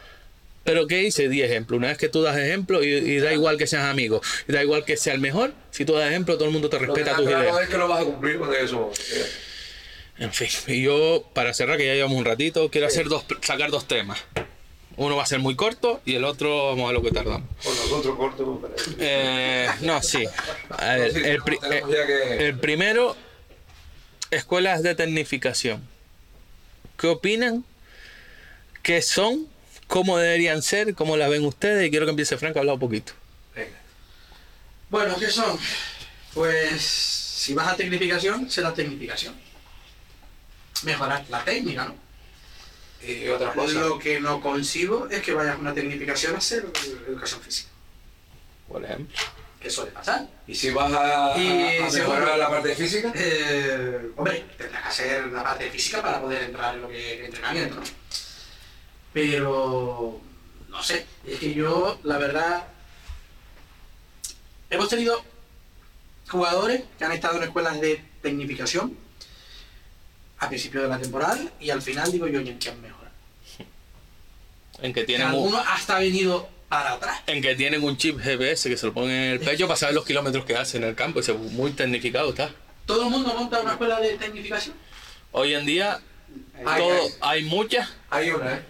Pero 0.64 0.86
¿qué 0.86 1.02
hice? 1.02 1.28
Di 1.28 1.42
ejemplo. 1.42 1.76
Una 1.76 1.88
vez 1.88 1.98
que 1.98 2.08
tú 2.08 2.22
das 2.22 2.36
ejemplo, 2.36 2.84
y, 2.84 2.88
y 2.88 3.18
da 3.18 3.32
igual 3.32 3.56
que 3.56 3.66
seas 3.66 3.84
amigo, 3.84 4.20
y 4.46 4.52
da 4.52 4.62
igual 4.62 4.84
que 4.84 4.96
sea 4.96 5.14
el 5.14 5.20
mejor, 5.20 5.52
si 5.70 5.84
tú 5.84 5.94
das 5.94 6.08
ejemplo, 6.10 6.34
todo 6.36 6.44
el 6.46 6.52
mundo 6.52 6.68
te 6.68 6.78
respeta 6.78 7.16
tus 7.16 7.26
claro 7.26 7.42
ideas. 7.44 7.62
es 7.62 7.68
que 7.68 7.78
lo 7.78 7.88
vas 7.88 8.02
a 8.02 8.04
cumplir 8.04 8.38
con 8.38 8.54
eso. 8.54 8.92
En 10.18 10.32
fin, 10.34 10.48
y 10.66 10.82
yo, 10.82 11.24
para 11.32 11.54
cerrar, 11.54 11.78
que 11.78 11.86
ya 11.86 11.94
llevamos 11.94 12.18
un 12.18 12.26
ratito, 12.26 12.70
quiero 12.70 12.86
hacer 12.88 13.08
dos, 13.08 13.24
sacar 13.40 13.70
dos 13.70 13.88
temas. 13.88 14.18
Uno 14.96 15.16
va 15.16 15.22
a 15.22 15.26
ser 15.26 15.38
muy 15.38 15.56
corto 15.56 16.02
y 16.04 16.16
el 16.16 16.24
otro 16.24 16.66
vamos 16.66 16.90
a 16.90 16.92
lo 16.92 17.00
que 17.02 17.10
tardamos. 17.10 17.48
Con 17.64 17.74
nosotros 17.74 18.58
parece. 18.60 18.90
Eh, 18.98 19.66
no, 19.80 20.02
sí. 20.02 20.24
A 20.68 20.96
ver, 20.96 21.12
Sí, 21.14 21.20
el, 21.24 21.42
pri- 21.42 21.58
eh, 21.72 21.82
que- 21.88 22.46
el 22.48 22.58
primero, 22.58 23.16
escuelas 24.30 24.82
de 24.82 24.94
tecnificación. 24.94 25.82
¿Qué 26.98 27.06
opinan? 27.06 27.64
¿Qué 28.82 29.00
son? 29.00 29.46
¿Cómo 29.90 30.18
deberían 30.18 30.62
ser? 30.62 30.94
¿Cómo 30.94 31.16
las 31.16 31.28
ven 31.28 31.44
ustedes? 31.44 31.84
Y 31.84 31.90
quiero 31.90 32.06
que 32.06 32.10
empiece 32.10 32.38
Frank 32.38 32.56
a 32.56 32.60
hablar 32.60 32.74
un 32.74 32.80
poquito. 32.80 33.12
Venga. 33.56 33.76
Bueno, 34.88 35.16
¿qué 35.18 35.28
son? 35.28 35.58
Pues 36.32 36.80
si 36.80 37.54
vas 37.54 37.66
a 37.66 37.76
tecnificación, 37.76 38.48
será 38.48 38.72
tecnificación. 38.72 39.34
Mejorar 40.84 41.24
la 41.28 41.44
técnica, 41.44 41.86
¿no? 41.86 41.96
Y 43.04 43.26
otras 43.28 43.52
cosas. 43.52 43.74
Lo 43.74 43.98
que 43.98 44.20
no 44.20 44.40
consigo 44.40 45.08
es 45.10 45.22
que 45.22 45.32
vayas 45.32 45.56
a 45.56 45.58
una 45.58 45.74
tecnificación 45.74 46.36
a 46.36 46.38
hacer 46.38 46.66
educación 47.08 47.40
física. 47.40 47.70
Por 48.68 48.84
ejemplo. 48.84 49.18
Que 49.60 49.70
suele 49.70 49.90
pasar. 49.90 50.24
Y 50.46 50.54
si 50.54 50.70
vas 50.70 50.92
a, 50.92 51.36
Y 51.36 51.80
mejorar 51.92 52.38
la 52.38 52.48
parte 52.48 52.76
física, 52.76 53.12
Eh, 53.12 54.12
hombre, 54.16 54.44
tendrás 54.56 54.82
que 54.82 54.88
hacer 54.88 55.26
la 55.26 55.42
parte 55.42 55.68
física 55.68 56.00
para 56.00 56.20
poder 56.20 56.44
entrar 56.44 56.76
en 56.76 56.82
lo 56.82 56.88
que 56.88 57.14
es 57.14 57.24
entrenamiento, 57.24 57.74
¿no? 57.74 57.82
Pero 59.12 60.20
no 60.68 60.82
sé, 60.82 61.06
es 61.26 61.38
que 61.38 61.52
yo, 61.54 61.98
la 62.04 62.18
verdad, 62.18 62.64
hemos 64.70 64.88
tenido 64.88 65.22
jugadores 66.28 66.82
que 66.98 67.04
han 67.04 67.12
estado 67.12 67.38
en 67.38 67.42
escuelas 67.44 67.80
de 67.80 68.02
tecnificación 68.22 68.96
a 70.38 70.48
principio 70.48 70.80
de 70.82 70.88
la 70.88 70.98
temporada 70.98 71.38
y 71.58 71.70
al 71.70 71.82
final 71.82 72.10
digo 72.12 72.26
yo, 72.28 72.40
¿y 72.40 72.48
en 72.50 72.58
qué 72.58 72.70
han 72.70 72.80
mejorado? 72.80 73.10
En 74.80 74.92
que 74.92 75.00
En 75.00 75.06
tienen 75.06 75.26
algunos 75.26 75.62
hasta 75.66 75.96
ha 75.96 76.00
venido 76.00 76.48
para 76.68 76.92
atrás. 76.92 77.20
en 77.26 77.42
que 77.42 77.54
tienen 77.56 77.82
un 77.82 77.96
chip 77.96 78.18
GPS 78.20 78.70
que 78.70 78.76
se 78.76 78.86
lo 78.86 78.94
ponen 78.94 79.10
en 79.10 79.30
el 79.32 79.40
pecho 79.40 79.66
para 79.66 79.76
saber 79.76 79.94
los 79.96 80.06
kilómetros 80.06 80.44
que 80.44 80.56
hacen 80.56 80.84
en 80.84 80.90
el 80.90 80.94
campo. 80.94 81.18
Ese 81.20 81.32
muy 81.34 81.72
tecnificado 81.72 82.30
está. 82.30 82.50
¿Todo 82.86 83.02
el 83.04 83.10
mundo 83.10 83.34
monta 83.34 83.60
una 83.60 83.72
escuela 83.72 84.00
de 84.00 84.16
tecnificación? 84.16 84.74
Hoy 85.32 85.54
en 85.54 85.66
día, 85.66 86.00
Hay- 86.64 86.80
todo, 86.80 86.92
hay- 86.92 87.10
hay 87.20 87.42
muchas. 87.44 87.88
hay 88.08 88.30
una, 88.30 88.54
¿eh? 88.54 88.62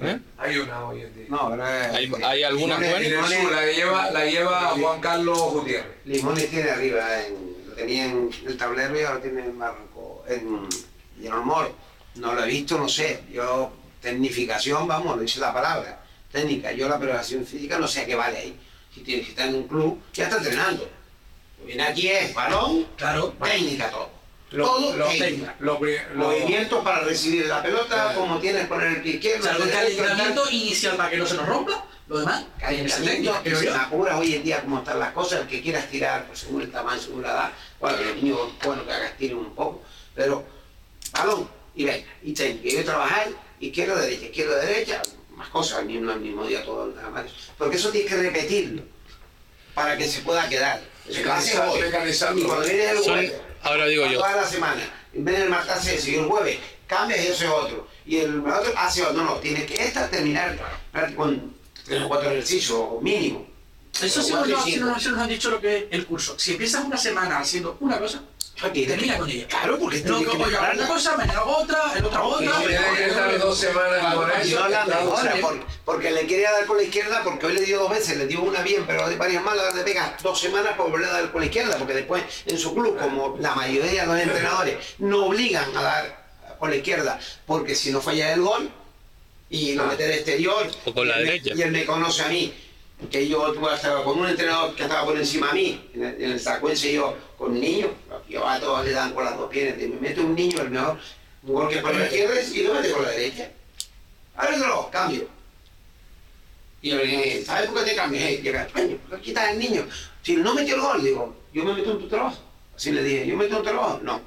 ¿Eh? 0.00 0.18
Hay 0.38 0.58
una 0.58 0.84
hoy 0.86 1.00
en 1.02 1.14
día. 1.14 1.24
No, 1.28 1.38
ahora 1.38 1.90
Hay, 1.94 2.12
hay 2.24 2.42
algunas 2.42 2.78
Limones- 2.80 3.04
En 3.06 3.10
buenas. 3.14 3.32
el 3.32 3.42
sur 3.42 3.52
la 3.52 3.66
lleva, 3.66 4.10
la 4.10 4.24
lleva 4.26 4.58
Juan 4.78 5.00
Carlos 5.00 5.38
Gutiérrez. 5.52 5.96
Limones 6.04 6.50
tiene 6.50 6.70
arriba, 6.70 7.22
en- 7.24 7.56
lo 7.68 7.74
tenía 7.74 8.04
en 8.06 8.30
el 8.46 8.56
tablero 8.56 8.98
y 9.00 9.04
ahora 9.04 9.20
tiene 9.20 9.40
en 9.42 9.58
Barranco. 9.58 10.24
en, 10.28 10.68
y 11.22 11.26
en 11.26 11.32
Olmor, 11.32 11.72
no 12.16 12.34
lo 12.34 12.42
he 12.44 12.48
visto, 12.48 12.76
no 12.78 12.88
sé. 12.88 13.22
Yo, 13.30 13.72
tecnificación, 14.00 14.88
vamos, 14.88 15.16
lo 15.16 15.22
dice 15.22 15.38
la 15.40 15.52
palabra. 15.54 16.00
Técnica, 16.32 16.72
yo 16.72 16.88
la 16.88 16.98
preparación 16.98 17.46
física 17.46 17.78
no 17.78 17.86
sé 17.86 18.00
a 18.02 18.06
qué 18.06 18.14
vale 18.16 18.38
ahí. 18.38 18.56
Si 18.92 19.00
tiene 19.02 19.22
que 19.22 19.30
estar 19.30 19.48
en 19.48 19.54
un 19.54 19.68
club, 19.68 20.00
ya 20.12 20.24
está 20.24 20.38
entrenando. 20.38 20.88
Viene 21.64 21.82
aquí 21.84 22.08
es 22.08 22.34
balón, 22.34 22.86
Claro. 22.96 23.34
técnica 23.42 23.90
todo. 23.90 24.10
Lo- 24.56 24.64
todo 24.64 24.96
lo- 24.96 25.06
lo 25.60 25.80
Movimientos 26.14 26.82
para 26.84 27.00
recibir 27.00 27.46
la 27.46 27.62
pelota, 27.62 27.86
Claro. 27.94 28.20
como 28.20 28.38
tienes 28.40 28.62
que 28.62 28.68
poner 28.68 28.86
el 28.88 29.02
pie 29.02 29.12
O 29.12 29.14
izquierdo. 29.16 29.42
sea, 29.42 29.52
el 29.56 29.70
calentamiento 29.96 30.50
inicial 30.50 30.96
para 30.96 31.10
que 31.10 31.16
no 31.18 31.26
se 31.26 31.34
nos 31.34 31.46
rompa. 31.46 31.84
Lo 32.08 32.18
demás, 32.20 32.44
calentamiento 32.60 33.34
creo 33.42 33.58
se 33.60 33.68
apura 33.70 34.16
hoy 34.16 34.34
en 34.36 34.44
día 34.44 34.60
cómo 34.62 34.78
están 34.78 35.00
las 35.00 35.12
cosas, 35.12 35.40
el 35.40 35.46
que 35.48 35.60
quiera 35.60 35.80
estirar, 35.80 36.24
pues 36.26 36.38
según 36.40 36.62
el 36.62 36.70
tamaño, 36.70 37.00
según 37.00 37.22
la 37.22 37.28
edad, 37.30 37.50
bueno, 37.80 37.98
los 38.00 38.16
niños, 38.16 38.38
bueno, 38.64 38.86
que 38.86 38.92
hagas 38.92 39.16
tiren 39.18 39.38
un 39.38 39.54
poco, 39.56 39.82
pero 40.14 40.44
balón, 41.12 41.48
y 41.74 41.84
venga, 41.84 42.06
y 42.22 42.32
técnica, 42.32 42.68
y 42.68 42.76
yo 42.76 42.84
trabajar, 42.84 43.28
izquierda, 43.58 44.00
derecha, 44.00 44.24
izquierda, 44.26 44.56
derecha, 44.60 45.02
más 45.34 45.48
cosas, 45.48 45.78
al 45.80 45.86
mismo, 45.86 46.12
al 46.12 46.20
mismo 46.20 46.46
día, 46.46 46.64
todo, 46.64 46.86
nada 46.94 47.10
más, 47.10 47.24
porque 47.58 47.76
eso 47.76 47.90
tienes 47.90 48.08
que 48.10 48.16
repetirlo, 48.22 48.82
para 49.74 49.96
que 49.98 50.06
se 50.06 50.20
pueda 50.20 50.48
quedar. 50.48 50.80
Eso 51.08 51.22
lo 51.22 51.32
haces 51.32 51.54
Mecanizar- 51.54 51.68
hoy. 51.70 51.80
mecanizarlo. 51.82 52.40
Y 52.40 52.44
cuando 52.44 52.66
ahora 53.62 53.86
digo 53.86 54.06
yo. 54.06 54.18
toda 54.18 54.36
la 54.36 54.46
semana, 54.46 54.82
en 55.12 55.24
vez 55.24 55.38
del 55.38 55.48
martes 55.48 55.72
hace 55.72 55.96
eso, 55.96 56.10
y 56.10 56.14
el 56.16 56.24
jueves 56.26 56.58
cambias 56.86 57.24
y 57.24 57.28
hace 57.28 57.48
otro, 57.48 57.88
y 58.04 58.16
el 58.18 58.40
otro 58.40 58.72
hace 58.76 59.02
otro, 59.02 59.14
no, 59.14 59.24
no, 59.24 59.34
tienes 59.36 59.64
que 59.64 59.82
esta 59.82 60.08
terminar 60.08 60.58
con 61.16 61.54
tres 61.84 62.02
o 62.02 62.08
cuatro 62.08 62.30
ejercicios, 62.30 62.78
o 62.78 63.00
mínimo. 63.00 63.46
Eso 64.00 64.22
sí 64.22 64.32
nos, 64.32 64.64
sí 64.64 64.78
nos 64.78 65.06
han 65.06 65.28
dicho 65.28 65.50
lo 65.50 65.60
que 65.60 65.76
es 65.78 65.84
el 65.90 66.06
curso. 66.06 66.38
Si 66.38 66.52
empiezas 66.52 66.84
una 66.84 66.98
semana 66.98 67.38
haciendo 67.38 67.78
una 67.80 67.98
cosa, 67.98 68.22
Termina 68.60 69.18
con 69.18 69.28
ella. 69.30 69.46
Claro, 69.48 69.78
porque 69.78 70.00
No, 70.00 70.18
que 70.18 70.24
que 70.24 70.42
oiga, 70.42 70.72
una 70.74 70.88
cosa, 70.88 71.16
mañana 71.16 71.42
otra, 71.44 71.92
el 71.96 72.04
otra 72.06 72.22
otra. 72.22 72.46
no, 72.46 72.68
estar 72.68 73.38
dos 73.38 73.58
semanas 73.58 74.14
con 74.14 74.30
eso. 74.40 74.60
la 74.60 75.60
porque, 75.84 76.10
le 76.10 76.26
quería 76.26 76.50
dar 76.52 76.64
con 76.66 76.78
la 76.78 76.82
izquierda, 76.84 77.22
porque 77.22 77.46
hoy 77.46 77.52
le 77.52 77.60
dio 77.60 77.78
dos 77.80 77.90
veces, 77.90 78.16
le 78.16 78.26
dio 78.26 78.40
una 78.42 78.62
bien, 78.62 78.84
pero 78.86 79.04
varias 79.18 79.42
malas, 79.44 79.74
le 79.74 79.82
pega 79.82 80.16
dos 80.22 80.40
semanas 80.40 80.72
para 80.76 80.88
volver 80.88 81.04
a 81.06 81.12
dar 81.12 81.32
con 81.32 81.42
la 81.42 81.46
izquierda, 81.46 81.76
porque 81.76 81.92
después 81.94 82.22
en 82.46 82.58
su 82.58 82.74
club, 82.74 82.98
como 82.98 83.36
la 83.40 83.54
mayoría 83.54 84.00
de 84.02 84.06
los 84.06 84.18
entrenadores, 84.18 84.76
no 84.98 85.26
obligan 85.26 85.76
a 85.76 85.82
dar 85.82 86.26
con 86.58 86.70
la 86.70 86.76
izquierda, 86.76 87.20
porque 87.46 87.74
si 87.74 87.92
no 87.92 88.00
falla 88.00 88.32
el 88.32 88.40
gol 88.40 88.70
y 89.50 89.74
lo 89.74 89.84
mete 89.86 90.08
de 90.08 90.14
exterior, 90.16 90.66
O 90.86 90.94
con 90.94 91.06
la 91.06 91.16
y 91.16 91.20
él 91.20 91.24
me- 91.26 91.32
derecha. 91.32 91.54
y 91.54 91.62
él 91.62 91.70
me 91.72 91.84
conoce 91.84 92.22
a 92.22 92.28
mí, 92.28 92.54
que 93.10 93.28
yo 93.28 93.46
hasta 93.68 94.02
con 94.02 94.18
un 94.18 94.28
entrenador 94.28 94.74
que 94.74 94.84
estaba 94.84 95.04
por 95.04 95.16
encima 95.16 95.50
a 95.50 95.54
mí, 95.54 95.90
en 95.94 96.04
el, 96.04 96.22
en 96.22 96.30
el 96.32 96.40
Sacuense 96.40 96.92
yo, 96.92 97.16
con 97.36 97.52
un 97.52 97.60
niño, 97.60 97.88
yo 98.28 98.46
a 98.48 98.58
todos 98.58 98.84
le 98.84 98.92
dan 98.92 99.12
con 99.12 99.24
las 99.24 99.36
dos 99.36 99.50
piernas, 99.50 99.76
me 99.76 100.08
mete 100.08 100.20
un 100.20 100.34
niño, 100.34 100.62
el 100.62 100.70
mejor, 100.70 100.98
un 101.42 101.54
gol 101.54 101.68
que 101.68 101.78
por 101.78 101.94
la 101.94 102.04
izquierda 102.06 102.42
y 102.42 102.62
lo 102.62 102.74
mete 102.74 102.90
con 102.90 103.02
la 103.02 103.10
derecha. 103.10 103.50
Árbitro, 104.34 104.88
cambio. 104.90 105.28
Y 106.82 106.90
yo 106.90 106.96
le 106.96 107.06
dije, 107.06 107.44
¿sabes 107.44 107.70
por 107.70 107.84
qué 107.84 107.90
te 107.90 107.96
cambias? 107.96 108.24
Eh, 108.24 108.40
llega, 108.42 108.66
coño, 108.68 108.96
¿por 109.08 109.18
qué 109.18 109.24
quitas 109.24 109.48
al 109.48 109.58
niño? 109.58 109.86
Si 110.22 110.36
no 110.36 110.54
metió 110.54 110.74
el 110.74 110.80
gol, 110.80 111.04
digo, 111.04 111.36
yo 111.52 111.64
me 111.64 111.74
meto 111.74 111.92
en 111.92 111.98
tu 111.98 112.08
trabajo. 112.08 112.38
Así 112.74 112.92
le 112.92 113.02
dije, 113.02 113.26
¿yo 113.26 113.36
me 113.36 113.44
meto 113.44 113.56
en 113.56 113.62
tu 113.62 113.68
trabajo? 113.68 114.00
No. 114.02 114.20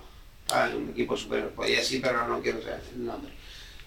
Estaba 0.45 0.69
en 0.69 0.77
un 0.77 0.89
equipo 0.89 1.15
superior, 1.15 1.49
podía 1.51 1.77
decir, 1.77 2.01
pero 2.01 2.27
no 2.27 2.41
quiero 2.41 2.61
saber 2.61 2.81
el 2.93 3.05
nombre. 3.05 3.31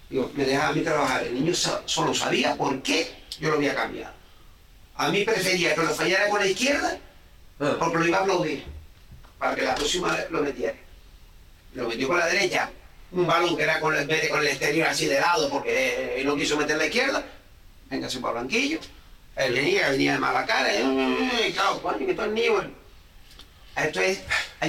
Digo, 0.09 0.31
me 0.35 0.45
dejaba 0.45 0.69
a 0.69 0.73
mí 0.73 0.81
trabajar. 0.81 1.23
El 1.23 1.33
niño 1.33 1.53
solo 1.53 2.13
sabía 2.13 2.55
por 2.55 2.81
qué 2.81 3.11
yo 3.39 3.49
lo 3.49 3.55
había 3.55 3.75
cambiado. 3.75 4.22
A 4.95 5.09
mí 5.09 5.23
prefería 5.23 5.73
que 5.75 5.81
lo 5.83 5.89
fallara 5.93 6.29
con 6.29 6.39
la 6.39 6.47
izquierda 6.47 6.97
Ah. 7.59 7.75
porque 7.79 7.97
lo 7.99 8.07
iba 8.07 8.17
a 8.17 8.21
aplaudir 8.21 8.63
para 9.37 9.55
que 9.55 9.61
la 9.61 9.75
próxima 9.75 10.15
vez 10.15 10.29
lo 10.31 10.41
metiera. 10.41 10.73
Lo 11.75 11.87
metió 11.87 12.07
con 12.07 12.17
la 12.19 12.27
derecha, 12.27 12.69
un 13.11 13.25
balón 13.27 13.55
que 13.57 13.63
era 13.63 13.79
con 13.79 13.95
el, 13.95 14.07
con 14.29 14.39
el 14.39 14.47
exterior 14.47 14.87
así 14.87 15.05
de 15.07 15.19
lado 15.19 15.49
porque 15.49 16.19
eh, 16.19 16.23
no 16.23 16.35
quiso 16.35 16.57
meter 16.57 16.77
la 16.77 16.85
izquierda. 16.85 17.23
Venga, 17.89 18.09
se 18.09 18.19
para 18.19 18.33
el 18.39 18.45
banquillo. 18.45 18.79
Él 19.35 19.53
venía, 19.53 19.89
venía 19.89 20.13
de 20.13 20.19
mala 20.19 20.45
cara. 20.45 20.71
Y, 20.73 20.77
"Eh, 20.81 21.51
claro, 21.53 21.81
coño, 21.81 21.97
que 21.99 22.11
esto 22.11 22.25
es 22.25 22.31
niño. 22.31 22.71
Esto 23.75 24.01
es, 24.01 24.19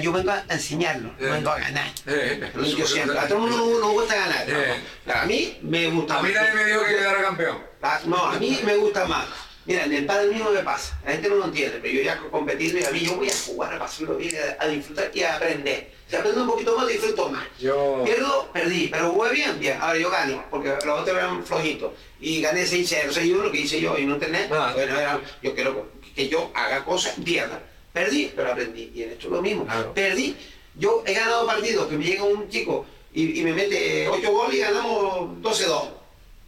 yo 0.00 0.12
vengo 0.12 0.30
a 0.30 0.44
enseñarlo, 0.48 1.12
no 1.18 1.30
vengo 1.32 1.50
a 1.50 1.58
ganar. 1.58 1.90
Eh, 2.06 2.50
Lo 2.54 2.62
digo 2.62 2.86
siempre, 2.86 3.18
a 3.18 3.28
todo 3.28 3.44
el 3.44 3.50
mundo 3.50 3.56
no, 3.58 3.80
no 3.80 3.92
gusta 3.92 4.14
ganar. 4.16 4.44
Eh. 4.48 4.80
A 5.14 5.26
mí 5.26 5.58
me 5.60 5.88
gusta 5.90 6.18
A 6.18 6.22
mí 6.22 6.30
más. 6.32 6.40
nadie 6.42 6.54
me 6.54 6.64
dijo 6.64 6.84
que 6.84 6.96
quedara 6.96 7.22
campeón. 7.22 7.58
Ah, 7.82 8.00
No, 8.06 8.16
a 8.16 8.38
mí 8.38 8.60
me 8.64 8.76
gusta 8.76 9.04
más. 9.04 9.26
Mira, 9.66 9.84
en 9.84 9.92
el 9.94 10.04
padre 10.04 10.28
mío 10.28 10.50
me 10.52 10.60
pasa. 10.60 10.98
La 11.04 11.12
gente 11.12 11.28
no 11.28 11.36
lo 11.36 11.44
entiende, 11.46 11.78
pero 11.80 11.94
yo 11.94 12.02
ya 12.02 12.14
he 12.14 12.30
competido 12.30 12.78
y 12.78 12.84
a 12.84 12.90
mí 12.90 13.00
yo 13.00 13.16
voy 13.16 13.30
a 13.30 13.34
jugar, 13.46 13.74
a 13.74 13.78
pasarlo 13.78 14.16
bien, 14.16 14.34
a, 14.58 14.66
disfrutar 14.66 15.10
y 15.14 15.22
a 15.22 15.36
aprender. 15.36 15.90
Si 16.06 16.16
aprendo 16.16 16.42
un 16.42 16.48
poquito 16.48 16.76
más, 16.76 16.86
disfruto 16.86 17.30
más. 17.30 17.44
Yo. 17.58 18.02
Pierdo, 18.04 18.50
perdí, 18.52 18.88
pero 18.88 19.10
jugué 19.12 19.32
bien, 19.32 19.58
bien. 19.58 19.78
Ahora 19.80 19.98
yo 19.98 20.10
gano, 20.10 20.44
porque 20.50 20.68
los 20.68 21.00
otros 21.00 21.16
eran 21.16 21.44
flojitos. 21.44 21.92
Y 22.20 22.42
gané 22.42 22.64
6-0, 22.64 23.10
6-1, 23.10 23.50
que 23.50 23.60
hice 23.60 23.80
yo 23.80 23.96
y 23.98 24.04
no 24.04 24.14
entendés. 24.14 24.50
Ah. 24.52 24.72
Bueno, 24.74 24.98
era- 24.98 25.20
yo 25.42 25.54
quiero 25.54 25.88
que 26.14 26.28
yo 26.28 26.50
haga 26.54 26.84
cosas 26.84 27.16
y 27.18 27.22
pierda. 27.22 27.60
Perdí, 27.92 28.32
pero 28.36 28.52
aprendí. 28.52 28.92
Y 28.94 29.02
en 29.04 29.10
esto 29.12 29.28
es 29.28 29.32
lo 29.32 29.40
mismo. 29.42 29.64
Claro. 29.64 29.94
Perdí. 29.94 30.36
Yo 30.76 31.02
he 31.06 31.14
ganado 31.14 31.46
partidos 31.46 31.86
que 31.86 31.96
me 31.96 32.04
llega 32.04 32.24
un 32.24 32.48
chico 32.50 32.84
y, 33.14 33.40
y 33.40 33.44
me 33.44 33.52
mete 33.52 34.08
8 34.08 34.30
goles 34.32 34.56
y 34.56 34.58
ganamos 34.58 35.40
12-2. 35.40 35.88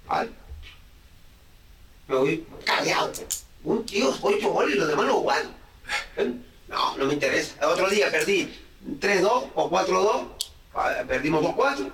¿Vale? 0.06 0.30
Me 2.08 2.16
voy 2.16 2.46
callado. 2.64 3.12
Un 3.64 3.84
tío, 3.84 4.14
8 4.22 4.48
goles 4.50 4.76
y 4.76 4.78
los 4.78 4.88
demás 4.88 5.06
no 5.06 5.14
jugaron. 5.14 5.50
No, 6.68 6.96
no 6.96 7.04
me 7.06 7.14
interesa. 7.14 7.54
El 7.60 7.68
otro 7.68 7.88
día 7.88 8.10
perdí 8.10 8.52
3-2 9.00 9.50
o 9.54 9.70
4-2, 9.70 10.26
ah, 10.74 11.02
perdimos 11.06 11.42
2-4 11.44 11.90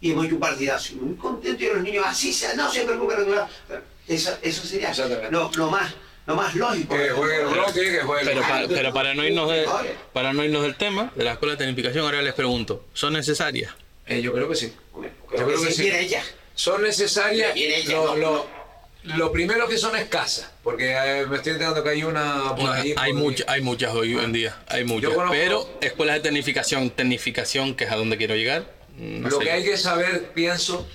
y 0.00 0.12
hemos 0.12 0.26
hecho 0.26 0.34
un 0.34 0.40
partidazo. 0.40 0.92
Y 0.92 0.96
Muy 0.96 1.16
contento 1.16 1.62
y 1.62 1.66
los 1.68 1.82
niños 1.82 2.04
así, 2.06 2.32
se- 2.32 2.56
no 2.56 2.70
se 2.70 2.82
preocupen. 2.84 3.26
Eso, 4.08 4.36
eso 4.42 4.66
sería 4.66 4.92
lo, 5.30 5.50
lo 5.56 5.70
más, 5.70 5.92
lo 6.26 6.36
más 6.36 6.54
lógico. 6.54 6.94
Que 6.96 7.10
juegue 7.10 7.40
el 7.42 7.46
bloque, 7.46 7.80
que 7.82 8.00
juegue 8.00 8.22
el 8.22 8.28
Pero, 8.28 8.40
Ah, 8.44 8.48
pa- 8.48 8.68
pero 8.68 8.92
para, 8.92 9.14
no 9.14 9.24
irnos 9.24 9.50
de- 9.50 9.66
para 10.12 10.32
no 10.32 10.44
irnos 10.44 10.62
del 10.62 10.76
tema 10.76 11.12
de 11.16 11.24
la 11.24 11.32
escuela 11.32 11.54
de 11.54 11.58
tecnificación, 11.58 12.04
ahora 12.04 12.22
les 12.22 12.34
pregunto, 12.34 12.84
¿son 12.92 13.12
necesarias? 13.14 13.72
Eh, 14.06 14.20
yo 14.22 14.32
creo 14.32 14.48
que 14.48 14.54
sí. 14.56 14.72
Yo 15.36 15.46
creo 15.46 15.60
que 15.62 15.72
sí. 15.72 15.90
Son 16.54 16.82
necesarias. 16.82 17.54
Lo, 17.88 18.06
¿no? 18.06 18.16
lo, 18.16 18.46
lo 19.16 19.30
primero 19.32 19.68
que 19.68 19.78
son 19.78 19.94
escasas, 19.96 20.50
porque 20.62 20.92
eh, 20.92 21.26
me 21.26 21.36
estoy 21.36 21.52
enterando 21.52 21.82
que 21.82 21.90
hay 21.90 22.02
una 22.04 22.54
por 22.56 22.68
ahí. 22.70 22.94
hay, 22.96 23.12
por- 23.12 23.20
mucha- 23.22 23.44
hay 23.48 23.60
muchas 23.60 23.94
hoy 23.94 24.16
en 24.18 24.32
día, 24.32 24.56
hay 24.68 24.84
muchas. 24.84 25.12
conozco- 25.12 25.32
Pero 25.32 25.78
escuelas 25.80 26.16
de 26.16 26.20
tecnificación, 26.22 26.90
tecnificación, 26.90 27.74
que 27.74 27.84
es 27.84 27.90
a 27.90 27.96
donde 27.96 28.16
quiero 28.16 28.34
llegar, 28.34 28.66
no 28.98 29.28
lo 29.28 29.38
que 29.38 29.46
yo. 29.46 29.52
hay 29.52 29.64
que 29.64 29.76
saber, 29.76 30.32
pienso, 30.34 30.88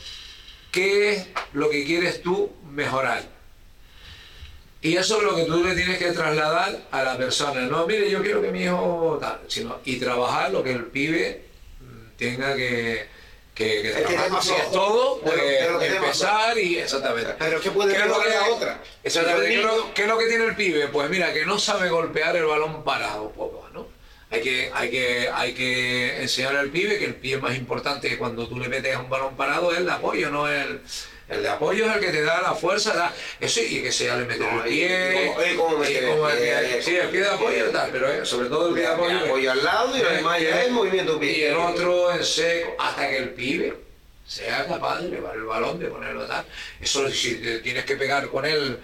qué 0.71 1.13
es 1.13 1.27
lo 1.53 1.69
que 1.69 1.85
quieres 1.85 2.21
tú 2.21 2.51
mejorar. 2.71 3.23
Y 4.83 4.97
eso 4.97 5.17
es 5.17 5.23
lo 5.23 5.35
que 5.35 5.43
tú 5.45 5.63
le 5.63 5.75
tienes 5.75 5.99
que 5.99 6.11
trasladar 6.11 6.81
a 6.89 7.03
la 7.03 7.15
persona. 7.17 7.61
No, 7.61 7.85
mire, 7.85 8.09
yo 8.09 8.23
quiero 8.23 8.41
que 8.41 8.51
mi 8.51 8.63
hijo 8.63 9.17
tal, 9.21 9.39
sino 9.47 9.79
y 9.85 9.97
trabajar 9.97 10.51
lo 10.51 10.63
que 10.63 10.71
el 10.71 10.85
pibe 10.85 11.45
mm, 11.81 12.17
tenga 12.17 12.55
que, 12.55 13.05
que, 13.53 13.81
que 13.81 13.89
Es 13.89 13.95
que 14.07 14.63
todo. 14.71 15.21
Pero- 15.23 15.77
pues, 15.77 15.91
empezar 15.93 16.57
y 16.57 16.77
exactamente. 16.79 17.33
Pero 17.37 17.59
¿qué 17.61 17.71
puede 17.71 17.93
¿Qué 17.93 18.01
es 18.01 18.07
lo 18.07 18.19
que- 18.21 18.29
la 18.29 18.47
otra? 18.49 18.81
Exactamente. 19.03 19.47
¿Qué 19.47 19.53
El 19.55 19.59
es, 19.59 19.65
lo, 19.65 19.71
niño- 19.77 19.93
qué 19.93 20.01
es 20.03 20.07
lo 20.07 20.17
que 20.17 20.25
tiene 20.27 20.45
el 20.45 20.55
pibe? 20.55 20.87
Pues 20.87 21.09
mira, 21.09 21.33
que 21.33 21.45
no 21.45 21.59
sabe 21.59 21.89
golpear 21.89 22.35
el 22.35 22.45
balón 22.45 22.83
parado, 22.83 23.31
poco, 23.31 23.67
¿no? 23.73 23.87
Hay 24.29 24.41
que, 24.41 24.71
hay, 24.73 24.89
que, 24.89 25.29
hay 25.33 25.53
que 25.53 26.21
enseñar 26.21 26.55
al 26.55 26.69
pibe 26.69 26.97
que 26.97 27.03
el 27.05 27.15
pie 27.15 27.37
más 27.37 27.57
importante 27.57 28.07
que 28.07 28.17
cuando 28.17 28.47
tú 28.47 28.57
le 28.57 28.69
metes 28.69 28.95
a 28.95 28.99
un 28.99 29.09
balón 29.09 29.35
parado 29.35 29.73
es 29.73 29.79
el 29.79 29.85
de 29.85 29.91
apoyo, 29.91 30.29
no 30.29 30.47
el. 30.47 30.81
El 31.31 31.41
de 31.43 31.49
apoyo 31.49 31.89
es 31.89 31.95
el 31.95 31.99
que 32.01 32.11
te 32.11 32.21
da 32.23 32.41
la 32.41 32.53
fuerza, 32.53 32.93
da 32.93 33.13
eso 33.39 33.61
y 33.61 33.81
que 33.81 33.91
sea 33.91 34.17
le 34.17 34.25
meter 34.25 34.47
el 34.53 34.61
pie. 34.63 34.73
y 34.73 34.83
el 34.83 34.91
el 34.91 35.57
pie- 35.57 36.81
Sí, 36.81 36.95
el 36.95 37.07
pie 37.09 37.21
de 37.21 37.29
apoyo 37.29 37.69
y 37.69 37.71
tal, 37.71 37.89
pero 37.91 38.11
eh, 38.11 38.25
sobre 38.25 38.49
todo 38.49 38.67
el 38.67 38.73
pie 38.73 38.83
de 38.83 38.89
apoyo. 38.89 39.19
apoyo 39.25 39.51
al 39.51 39.63
lado 39.63 39.97
y 39.97 40.01
demás 40.01 40.41
ya 40.41 40.61
es 40.63 40.71
movimiento 40.71 41.19
pie. 41.19 41.37
Y 41.37 41.43
el 41.43 41.55
otro 41.55 42.11
en 42.11 42.23
seco, 42.23 42.75
hasta 42.79 43.09
que 43.09 43.17
el 43.17 43.29
pibe 43.29 43.73
sea 44.27 44.65
capaz 44.65 44.99
de 45.01 45.09
llevar 45.09 45.35
el 45.35 45.43
balón, 45.43 45.79
de 45.79 45.87
ponerlo 45.87 46.25
tal. 46.25 46.45
Eso 46.79 47.09
si 47.09 47.35
tienes 47.63 47.85
que 47.85 47.95
pegar 47.95 48.27
con 48.29 48.45
él, 48.45 48.77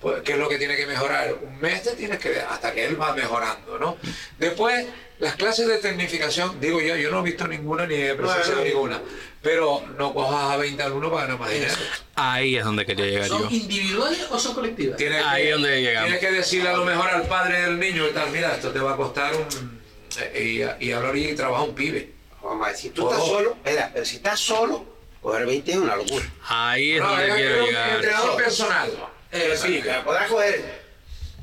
pues, 0.00 0.20
¿qué 0.22 0.32
es 0.32 0.38
lo 0.38 0.48
que 0.48 0.58
tiene 0.58 0.76
que 0.76 0.86
mejorar? 0.86 1.34
Un 1.42 1.58
mes 1.60 1.82
te 1.82 1.92
tienes 1.92 2.18
que 2.18 2.38
hasta 2.38 2.72
que 2.72 2.84
él 2.84 3.00
va 3.00 3.14
mejorando, 3.14 3.78
¿no? 3.78 3.96
Después, 4.38 4.86
las 5.20 5.36
clases 5.36 5.66
de 5.68 5.78
tecnificación, 5.78 6.60
digo 6.60 6.80
yo, 6.80 6.96
yo 6.96 7.10
no 7.10 7.20
he 7.20 7.22
visto 7.22 7.46
ninguna 7.48 7.86
ni 7.86 7.94
he 7.94 8.14
presenciado 8.14 8.56
Bueno. 8.60 8.68
ninguna, 8.68 9.02
pero 9.44 9.84
no 9.98 10.12
cojas 10.14 10.50
a 10.52 10.56
20 10.56 10.82
alumnos 10.82 11.10
para 11.12 11.22
ganar 11.26 11.38
más 11.38 11.50
dinero. 11.50 11.74
Ahí 12.16 12.56
es 12.56 12.64
donde 12.64 12.84
quería 12.86 13.04
llegar 13.06 13.28
yo. 13.28 13.38
¿Son 13.38 13.52
individuales 13.54 14.26
o 14.30 14.38
son 14.38 14.54
colectivas? 14.54 14.96
Tienes 14.96 15.22
Ahí 15.24 15.42
que, 15.42 15.48
es 15.50 15.54
donde 15.54 15.82
llegamos. 15.82 16.08
Tienes 16.10 16.26
que 16.28 16.32
decirle 16.32 16.68
a 16.70 16.76
lo 16.76 16.84
mejor 16.84 17.08
al 17.10 17.22
padre 17.28 17.60
del 17.62 17.78
niño 17.78 18.06
y 18.08 18.12
tal, 18.12 18.30
mira, 18.30 18.54
esto 18.54 18.70
te 18.72 18.78
va 18.80 18.94
a 18.94 18.96
costar 18.96 19.34
un... 19.36 19.80
eh, 20.20 20.74
Y, 20.80 20.86
y 20.88 20.92
hablar 20.92 21.16
y 21.16 21.34
trabajar 21.36 21.68
un 21.68 21.74
pibe. 21.74 22.10
Vamos 22.42 22.64
a 22.64 22.68
ver, 22.70 22.76
si 22.76 22.90
tú 22.90 23.08
estás 23.10 23.26
solo, 23.26 23.50
espera, 23.52 23.90
pero 23.92 24.04
si 24.04 24.16
estás 24.16 24.40
solo, 24.40 24.84
coger 25.22 25.46
20 25.46 25.70
es 25.70 25.76
una 25.78 25.96
locura. 25.96 26.24
Ahí 26.48 26.92
es 26.92 27.00
No, 27.00 27.08
donde 27.10 27.34
quiero 27.34 27.60
un 27.60 27.66
llegar. 27.68 27.90
entrenador 27.96 28.36
personal. 28.36 28.90
Eh, 29.32 29.54
sí, 29.56 29.82
podrás 30.04 30.28
coger 30.30 30.84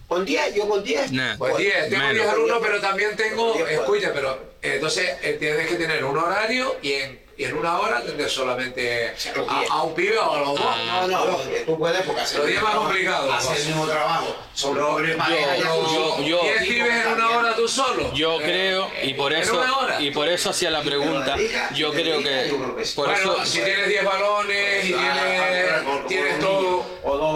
Con 0.07 0.25
10, 0.25 0.55
yo 0.55 0.67
con 0.67 0.83
10. 0.83 1.11
Nah. 1.11 1.37
Pues 1.37 1.57
10, 1.57 1.89
tengo 1.89 1.97
Menos. 1.99 2.13
10 2.15 2.27
alumnos, 2.29 2.59
pero 2.61 2.81
también 2.81 3.15
tengo, 3.15 3.53
Con 3.53 3.57
10 3.65 3.79
puedo. 3.79 3.81
escucha, 3.95 4.11
pero 4.13 4.53
eh, 4.61 4.73
entonces 4.75 5.09
eh, 5.23 5.37
tienes 5.39 5.67
que 5.67 5.75
tener 5.75 6.03
un 6.05 6.17
horario 6.17 6.77
y 6.81 6.93
en, 6.93 7.20
y 7.41 7.45
en 7.45 7.57
una 7.57 7.79
hora 7.79 7.97
atender 7.97 8.29
solamente 8.29 9.09
a, 9.09 9.13
10. 9.13 9.71
a 9.71 9.81
un 9.81 9.95
pibe 9.95 10.15
o 10.19 10.31
a 10.31 10.39
los 10.41 10.47
dos. 10.49 10.59
No, 10.59 11.07
no, 11.07 11.25
no, 11.25 11.37
tú 11.65 11.75
puedes 11.79 12.01
porque 12.03 12.21
hacer 12.21 12.37
Lo 12.37 12.43
el 12.45 12.51
días 12.51 12.61
más 12.63 12.75
complicado, 12.75 13.33
Hacer 13.33 13.57
el 13.57 13.65
mismo 13.65 13.85
trabajo. 13.87 14.35
Yo- 14.53 14.61
son 14.61 14.75
yo- 14.77 16.13
cinco. 16.17 16.21
yo- 16.21 16.41
10 16.43 16.57
pibes 16.67 17.05
en 17.07 17.13
una 17.13 17.29
hora 17.31 17.55
tú 17.55 17.67
solo. 17.67 18.13
Yo 18.13 18.39
Eh, 18.41 18.43
creo, 18.43 18.91
y 19.01 19.13
por 19.15 19.33
eso, 19.33 19.59
y 19.99 20.11
por 20.11 20.27
eso 20.29 20.51
hacía 20.51 20.69
la 20.69 20.81
pregunta, 20.83 21.35
yo 21.73 21.91
creo 21.91 22.19
que, 22.21 22.53
por 22.95 23.07
bueno, 23.07 23.33
eso, 23.33 23.45
si 23.45 23.61
tienes 23.61 23.87
10 23.87 24.03
balones 24.05 24.30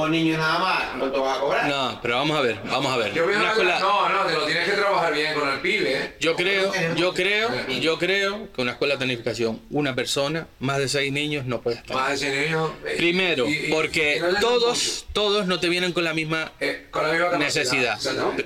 dos 0.06 0.12
niños 0.12 0.38
nada 0.38 0.60
más, 0.60 0.84
¿cuánto 1.00 1.22
vas 1.22 1.38
a 1.38 1.42
cobrar? 1.42 1.68
no, 1.68 2.00
pero 2.02 2.16
vamos 2.18 2.38
a 2.38 2.42
ver, 2.42 2.60
vamos 2.66 2.94
a 2.94 2.98
ver. 2.98 3.14
Yo 3.14 3.26
veo 3.28 3.40
Una 3.40 3.50
escuela- 3.50 3.80
No, 3.80 4.10
no, 4.10 4.26
te 4.26 4.34
lo 4.34 4.46
tienes 4.46 4.66
que 4.70 4.72
trabajar 4.76 5.14
bien 5.14 5.34
con 5.34 5.50
el 5.50 5.60
pibe, 5.60 5.98
¿eh? 5.98 6.16
Yo 6.20 6.36
creo, 6.36 6.72
yo 6.96 7.14
creo, 7.14 7.50
yo 7.80 7.98
creo 8.00 8.52
que 8.54 8.62
una 8.62 8.72
escuela 8.72 8.96
de 8.96 9.00
tecnificación, 9.00 9.62
una 9.70 9.96
persona, 9.96 10.48
más 10.60 10.78
de 10.80 10.88
seis 10.90 11.12
niños 11.12 11.46
no 11.46 11.62
puede 11.62 11.78
estar. 11.78 11.96
Más 11.96 12.10
de 12.20 12.28
ese 12.30 12.46
niño. 12.48 12.74
eh, 12.86 12.94
Primero, 12.98 13.48
y- 13.48 13.54
y- 13.54 13.70
porque 13.72 14.18
y 14.18 14.20
no 14.34 14.40
todos, 14.40 15.06
todos 15.14 15.48
no 15.48 15.60
te 15.60 15.70
vienen 15.70 15.92
con 15.94 16.04
la 16.04 16.14
misma. 16.14 16.52
Eh, 16.60 16.88
con 16.92 17.04
la 17.04 17.10
misma 17.14 17.32
capacidad. 17.32 17.46
necesidad. 17.64 18.00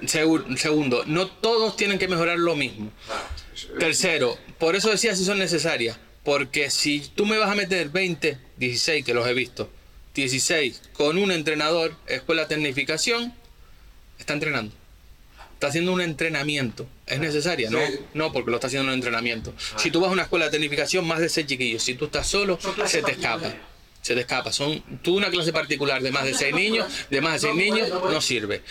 Segu- 0.03 0.57
Segundo, 0.57 1.03
no 1.06 1.27
todos 1.27 1.76
tienen 1.76 1.99
que 1.99 2.07
mejorar 2.07 2.38
lo 2.40 2.56
mismo. 2.56 2.91
Claro. 3.06 3.80
Tercero, 3.80 4.38
por 4.57 4.76
eso 4.76 4.90
decía 4.90 5.15
si 5.15 5.26
son 5.26 5.40
necesarias. 5.40 5.98
Porque 6.23 6.69
si 6.69 6.99
tú 6.99 7.26
me 7.26 7.38
vas 7.38 7.49
a 7.49 7.56
meter 7.56 7.90
20, 7.90 8.38
16, 8.57 9.03
que 9.06 9.14
los 9.14 9.26
he 9.27 9.34
visto, 9.34 9.69
16 10.15 10.81
con 10.94 11.18
un 11.18 11.31
entrenador, 11.31 11.95
escuela 12.07 12.44
de 12.44 12.49
tecnificación, 12.49 13.34
está 14.18 14.34
entrenando. 14.34 14.73
Está 15.53 15.68
haciendo 15.68 15.91
un 15.91 16.02
entrenamiento. 16.02 16.88
¿Es 17.06 17.19
necesaria? 17.19 17.69
No, 17.69 17.80
Sí. 17.86 17.99
no, 18.14 18.31
porque 18.31 18.49
lo 18.49 18.57
está 18.57 18.68
haciendo 18.68 18.84
en 18.86 18.90
un 18.90 18.95
entrenamiento. 18.95 19.53
Si 19.77 19.91
tú 19.91 19.99
vas 19.99 20.10
a 20.10 20.14
una 20.14 20.23
escuela 20.23 20.45
de 20.45 20.52
tecnificación, 20.52 21.06
más 21.06 21.19
de 21.19 21.27
6 21.27 21.48
chiquillos. 21.48 21.84
Si 21.84 21.95
tú 21.95 22.06
estás 22.06 22.27
solo, 22.27 22.57
se 22.86 23.02
te 23.02 23.11
escapa. 23.11 23.53
Se 24.02 24.14
te 24.15 24.22
escapa. 24.22 24.53
Son, 24.53 24.81
tú 25.02 25.18
una 25.18 25.30
clase 25.30 25.52
particular 25.52 26.02
de 26.02 26.11
más 26.11 26.23
de 26.23 26.34
6 26.34 26.56
niños, 26.56 26.88
de 27.10 27.19
más 27.22 27.34
de 27.34 27.40
6 27.40 27.53
No 27.53 27.57
puede, 27.60 27.72
niños, 27.72 28.03
no 28.10 28.22
sirve. 28.22 28.61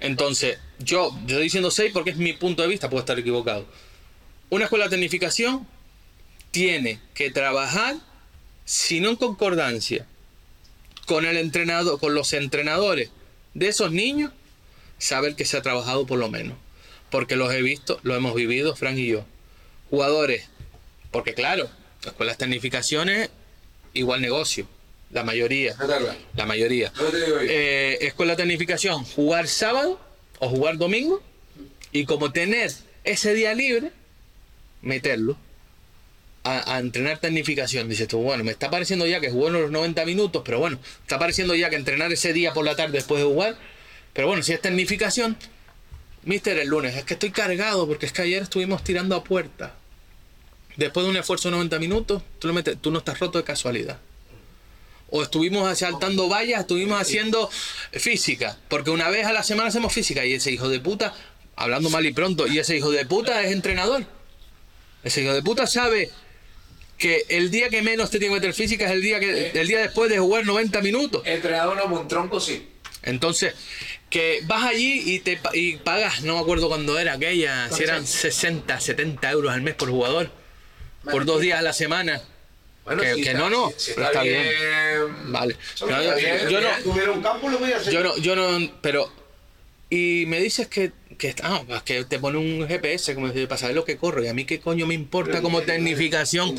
Entonces, 0.00 0.58
yo, 0.78 1.10
yo 1.22 1.28
estoy 1.28 1.44
diciendo 1.44 1.70
6 1.70 1.92
porque 1.94 2.10
es 2.10 2.16
mi 2.18 2.34
punto 2.34 2.60
de 2.62 2.68
vista, 2.68 2.90
puedo 2.90 3.00
estar 3.00 3.18
equivocado. 3.18 3.66
Una 4.50 4.64
escuela 4.64 4.84
de 4.84 4.90
tecnificación 4.90 5.66
tiene 6.50 7.00
que 7.14 7.30
trabajar, 7.30 7.96
si 8.66 9.00
no 9.00 9.08
en 9.10 9.16
concordancia, 9.16 10.06
con 11.08 11.24
el 11.24 11.38
entrenador, 11.38 11.98
con 11.98 12.14
los 12.14 12.34
entrenadores 12.34 13.10
de 13.54 13.68
esos 13.68 13.90
niños, 13.90 14.30
saber 14.98 15.34
que 15.34 15.46
se 15.46 15.56
ha 15.56 15.62
trabajado 15.62 16.06
por 16.06 16.18
lo 16.18 16.28
menos. 16.28 16.56
Porque 17.10 17.34
los 17.34 17.52
he 17.52 17.62
visto, 17.62 17.98
lo 18.02 18.14
hemos 18.14 18.34
vivido, 18.34 18.76
Frank 18.76 18.98
y 18.98 19.08
yo. 19.08 19.24
Jugadores, 19.88 20.48
porque 21.10 21.32
claro, 21.32 21.70
escuelas 22.04 22.36
de 22.36 22.44
tecnificaciones, 22.44 23.30
igual 23.94 24.20
negocio, 24.20 24.68
la 25.10 25.24
mayoría. 25.24 25.74
La 26.36 26.44
mayoría. 26.44 26.92
Eh, 27.40 27.96
escuela 28.02 28.32
de 28.34 28.42
tecnificación, 28.42 29.02
jugar 29.04 29.48
sábado 29.48 29.98
o 30.40 30.50
jugar 30.50 30.76
domingo 30.76 31.22
y 31.90 32.04
como 32.04 32.32
tener 32.32 32.70
ese 33.04 33.32
día 33.32 33.54
libre, 33.54 33.92
meterlo 34.82 35.38
a, 36.56 36.74
a 36.74 36.78
entrenar 36.78 37.18
tecnificación. 37.18 37.88
Dices 37.88 38.08
tú, 38.08 38.18
bueno, 38.18 38.44
me 38.44 38.52
está 38.52 38.70
pareciendo 38.70 39.06
ya 39.06 39.20
que 39.20 39.30
jugó 39.30 39.48
en 39.48 39.54
los 39.54 39.70
90 39.70 40.04
minutos, 40.04 40.42
pero 40.44 40.58
bueno, 40.58 40.78
está 41.02 41.18
pareciendo 41.18 41.54
ya 41.54 41.70
que 41.70 41.76
entrenar 41.76 42.12
ese 42.12 42.32
día 42.32 42.52
por 42.52 42.64
la 42.64 42.76
tarde 42.76 42.92
después 42.92 43.20
de 43.20 43.26
jugar. 43.26 43.56
Pero 44.12 44.28
bueno, 44.28 44.42
si 44.42 44.52
es 44.52 44.60
tecnificación, 44.60 45.36
mister, 46.24 46.58
el 46.58 46.68
lunes, 46.68 46.96
es 46.96 47.04
que 47.04 47.14
estoy 47.14 47.30
cargado 47.30 47.86
porque 47.86 48.06
es 48.06 48.12
que 48.12 48.22
ayer 48.22 48.42
estuvimos 48.42 48.82
tirando 48.84 49.14
a 49.14 49.24
puerta. 49.24 49.74
Después 50.76 51.04
de 51.04 51.10
un 51.10 51.16
esfuerzo 51.16 51.48
de 51.48 51.52
90 51.52 51.78
minutos, 51.78 52.22
tú, 52.38 52.48
le 52.48 52.54
metes, 52.54 52.78
tú 52.80 52.90
no 52.90 52.98
estás 52.98 53.18
roto 53.18 53.38
de 53.38 53.44
casualidad 53.44 53.98
o 55.10 55.22
estuvimos 55.22 55.78
saltando 55.78 56.28
vallas, 56.28 56.60
estuvimos 56.60 57.00
haciendo 57.00 57.50
física, 57.92 58.58
porque 58.68 58.90
una 58.90 59.08
vez 59.08 59.26
a 59.26 59.32
la 59.32 59.42
semana 59.42 59.68
hacemos 59.68 59.92
física 59.92 60.24
y 60.24 60.34
ese 60.34 60.50
hijo 60.50 60.68
de 60.68 60.80
puta, 60.80 61.14
hablando 61.56 61.90
mal 61.90 62.04
y 62.04 62.12
pronto, 62.12 62.46
y 62.46 62.58
ese 62.58 62.76
hijo 62.76 62.90
de 62.90 63.06
puta 63.06 63.42
es 63.42 63.52
entrenador. 63.52 64.04
Ese 65.02 65.22
hijo 65.22 65.32
de 65.32 65.42
puta 65.42 65.66
sabe 65.66 66.10
que 66.98 67.24
el 67.28 67.50
día 67.50 67.68
que 67.70 67.80
menos 67.82 68.10
te 68.10 68.18
tiene 68.18 68.34
que 68.34 68.40
meter 68.40 68.54
física 68.54 68.84
es 68.86 68.90
el 68.90 69.02
día 69.02 69.20
que 69.20 69.50
el 69.54 69.66
día 69.68 69.78
después 69.80 70.10
de 70.10 70.18
jugar 70.18 70.44
90 70.44 70.80
minutos. 70.82 71.22
Entrenador 71.24 71.76
no, 71.76 71.86
un 72.00 72.08
tronco 72.08 72.40
sí. 72.40 72.68
Entonces, 73.04 73.54
que 74.10 74.40
vas 74.44 74.64
allí 74.64 75.02
y 75.06 75.20
te 75.20 75.38
y 75.54 75.76
pagas, 75.76 76.22
no 76.22 76.34
me 76.34 76.40
acuerdo 76.40 76.68
cuándo 76.68 76.98
era 76.98 77.12
aquella, 77.14 77.70
si 77.70 77.84
eran 77.84 78.06
60, 78.06 78.80
70 78.80 79.30
euros 79.30 79.52
al 79.52 79.62
mes 79.62 79.74
por 79.74 79.88
jugador, 79.90 80.30
por 81.10 81.24
dos 81.24 81.40
días 81.40 81.58
a 81.60 81.62
la 81.62 81.72
semana. 81.72 82.20
Bueno, 82.84 83.02
Que- 83.02 83.14
si 83.14 83.22
que 83.22 83.28
está- 83.28 83.38
no, 83.38 83.50
no, 83.50 83.70
si- 83.76 83.78
si 83.78 83.92
pero 83.94 84.06
está 84.06 84.22
bien. 84.22 84.46
Vale. 85.32 85.56
Yo- 85.76 85.86
bien, 85.86 86.48
yo 86.48 86.60
no, 86.60 87.12
un 87.12 87.22
campo, 87.22 87.48
lo 87.48 87.58
voy 87.58 87.70
a 87.72 87.76
hacer. 87.76 87.92
yo 87.92 88.02
no, 88.02 88.16
yo 88.16 88.34
no, 88.34 88.72
pero. 88.80 89.12
Y 89.90 90.24
me 90.26 90.40
dices 90.40 90.66
que, 90.68 90.92
que, 91.18 91.34
ah, 91.42 91.62
pues 91.66 91.82
que 91.82 92.04
te 92.04 92.18
pone 92.18 92.38
un 92.38 92.66
GPS, 92.66 93.14
como 93.14 93.32
para 93.32 93.58
saber 93.58 93.74
lo 93.74 93.84
que 93.84 93.96
corro. 93.96 94.24
Y 94.24 94.28
a 94.28 94.34
mí 94.34 94.44
qué 94.44 94.60
coño 94.60 94.86
me 94.86 94.94
importa 94.94 95.42
como 95.42 95.62
tecnificación 95.62 96.56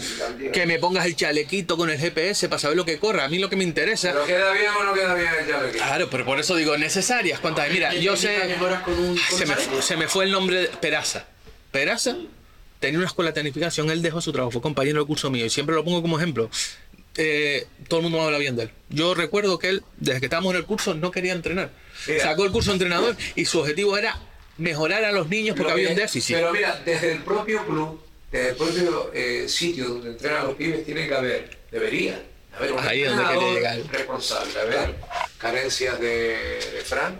que 0.53 0.65
me 0.65 0.77
pongas 0.77 1.05
el 1.05 1.15
chalequito 1.15 1.77
con 1.77 1.89
el 1.89 1.97
GPS 1.97 2.49
para 2.49 2.59
saber 2.59 2.77
lo 2.77 2.85
que 2.85 2.99
corre. 2.99 3.21
A 3.21 3.29
mí 3.29 3.39
lo 3.39 3.49
que 3.49 3.55
me 3.55 3.63
interesa. 3.63 4.11
¿Pero 4.11 4.25
queda 4.25 4.51
bien 4.51 4.71
o 4.79 4.83
no 4.83 4.93
queda 4.93 5.15
bien 5.15 5.29
el 5.39 5.47
llave? 5.47 5.71
Claro, 5.71 6.09
pero 6.09 6.25
por 6.25 6.39
eso 6.39 6.55
digo, 6.55 6.77
necesarias. 6.77 7.39
¿Cuántas? 7.39 7.71
Mira, 7.71 7.93
yo 7.95 8.15
sé. 8.15 8.37
Se 9.35 9.45
me, 9.45 9.55
se 9.81 9.97
me 9.97 10.07
fue 10.07 10.25
el 10.25 10.31
nombre 10.31 10.61
de 10.61 10.67
Peraza. 10.67 11.25
Peraza 11.71 12.17
tenía 12.79 12.99
una 12.99 13.07
escuela 13.07 13.31
de 13.31 13.35
tecnificación, 13.35 13.89
él 13.89 14.01
dejó 14.01 14.21
su 14.21 14.31
trabajo, 14.31 14.51
fue 14.51 14.61
compañero 14.61 14.99
del 14.99 15.07
curso 15.07 15.29
mío 15.29 15.45
y 15.45 15.49
siempre 15.49 15.75
lo 15.75 15.83
pongo 15.83 16.01
como 16.01 16.17
ejemplo. 16.17 16.49
Eh, 17.17 17.67
todo 17.87 17.99
el 17.99 18.03
mundo 18.03 18.21
habla 18.21 18.37
bien 18.37 18.55
de 18.55 18.63
él. 18.63 18.71
Yo 18.89 19.13
recuerdo 19.13 19.59
que 19.59 19.69
él, 19.69 19.83
desde 19.97 20.21
que 20.21 20.27
estábamos 20.27 20.53
en 20.53 20.57
el 20.57 20.65
curso, 20.65 20.93
no 20.93 21.11
quería 21.11 21.33
entrenar. 21.33 21.71
Sacó 22.21 22.45
el 22.45 22.51
curso 22.51 22.69
de 22.69 22.75
entrenador 22.75 23.17
y 23.35 23.45
su 23.45 23.59
objetivo 23.59 23.97
era 23.97 24.17
mejorar 24.59 25.03
a 25.05 25.11
los 25.11 25.27
niños 25.29 25.55
porque 25.55 25.71
Lo 25.71 25.75
había 25.75 25.89
un 25.89 25.95
déficit. 25.95 26.35
Pero 26.35 26.51
mira, 26.51 26.79
desde 26.85 27.13
el 27.13 27.23
propio 27.23 27.65
club, 27.65 28.01
desde 28.31 28.49
el 28.49 28.55
propio 28.55 29.11
eh, 29.13 29.47
sitio 29.49 29.85
donde 29.89 30.09
entrenan 30.11 30.47
los 30.47 30.55
pibes, 30.55 30.85
tiene 30.85 31.07
que 31.07 31.15
haber, 31.15 31.57
debería 31.71 32.21
haber 32.55 32.73
un 32.73 32.79
Ahí 32.79 33.03
donde 33.03 33.51
llegar. 33.55 33.77
responsable. 33.91 34.59
A 34.59 34.63
ver, 34.65 34.95
carencias 35.37 35.99
de, 35.99 36.37
de 36.73 36.81
Fran. 36.85 37.19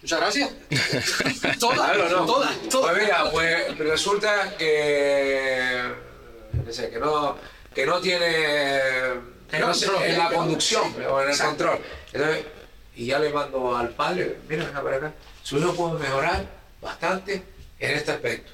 Muchas 0.00 0.20
gracias. 0.20 0.50
todas, 1.58 1.76
Claro, 1.92 2.08
no. 2.10 2.26
todas, 2.26 2.56
todas. 2.70 2.92
Pues 2.92 3.02
mira, 3.04 3.30
pues 3.32 3.78
resulta 3.78 4.54
que, 4.56 5.82
no 6.64 6.72
sé, 6.72 6.88
que 6.90 6.98
no, 6.98 7.36
que 7.74 7.84
no 7.84 8.00
tiene 8.00 8.28
que 9.50 9.58
no 9.58 9.72
control, 9.72 10.02
en 10.04 10.18
la 10.18 10.30
no- 10.30 10.36
conducción 10.36 10.84
sí, 10.96 11.02
o 11.08 11.20
en 11.20 11.26
el 11.26 11.32
exacto. 11.34 11.56
control. 11.66 11.78
Entonces, 12.12 12.44
y 12.94 13.06
ya 13.06 13.18
le 13.18 13.30
mando 13.30 13.76
al 13.76 13.88
padre, 13.90 14.36
mira, 14.48 14.64
venga 14.66 14.82
para 14.82 14.96
acá, 14.98 15.12
su 15.42 15.58
hijo 15.58 15.72
puede 15.74 15.98
mejorar 16.00 16.44
bastante 16.80 17.42
en 17.78 17.90
este 17.90 18.12
aspecto. 18.12 18.50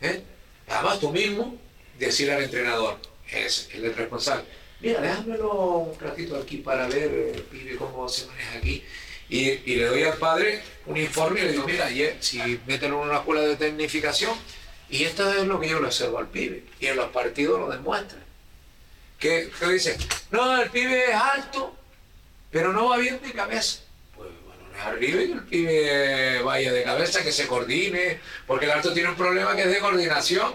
¿Eh? 0.00 0.22
Además 0.68 1.00
tú 1.00 1.10
mismo 1.10 1.56
decirle 1.98 2.34
al 2.34 2.44
entrenador, 2.44 2.98
es 3.30 3.68
el 3.72 3.94
responsable, 3.94 4.44
mira, 4.80 5.00
déjamelo 5.00 5.52
un 5.78 6.00
ratito 6.00 6.36
aquí 6.36 6.58
para 6.58 6.86
ver 6.88 7.32
el 7.34 7.42
pibe 7.42 7.76
cómo 7.76 8.08
se 8.08 8.26
maneja 8.26 8.58
aquí. 8.58 8.84
Y, 9.28 9.56
le 9.76 9.86
doy 9.86 10.02
al 10.02 10.18
padre 10.18 10.62
un 10.84 10.96
informe 10.98 11.40
y 11.40 11.44
le 11.44 11.52
digo, 11.52 11.66
mira, 11.66 11.90
eh, 11.90 12.18
si 12.20 12.60
mételo 12.66 13.02
en 13.02 13.08
una 13.08 13.18
escuela 13.18 13.40
de 13.42 13.56
tecnificación, 13.56 14.36
y 14.90 15.04
esto 15.04 15.32
es 15.32 15.46
lo 15.46 15.58
que 15.58 15.70
yo 15.70 15.80
le 15.80 15.86
observo 15.86 16.18
al 16.18 16.28
pibe. 16.28 16.64
Y 16.78 16.86
en 16.86 16.96
los 16.96 17.10
partidos 17.10 17.58
lo 17.58 17.70
demuestra. 17.70 18.18
Que, 19.18 19.50
que 19.58 19.66
dice, 19.68 19.96
no, 20.30 20.60
el 20.60 20.68
pibe 20.68 21.10
es 21.10 21.14
alto, 21.14 21.74
pero 22.50 22.74
no 22.74 22.90
va 22.90 22.98
bien 22.98 23.20
de 23.22 23.32
cabeza. 23.32 23.80
Arriba 24.80 25.20
y 25.22 25.32
el 25.32 25.42
pibe 25.44 26.42
vaya 26.42 26.72
de 26.72 26.82
cabeza, 26.82 27.22
que 27.22 27.32
se 27.32 27.46
coordine, 27.46 28.20
porque 28.46 28.64
el 28.64 28.72
alto 28.72 28.92
tiene 28.92 29.10
un 29.10 29.16
problema 29.16 29.54
que 29.54 29.62
es 29.62 29.68
de 29.68 29.78
coordinación. 29.78 30.52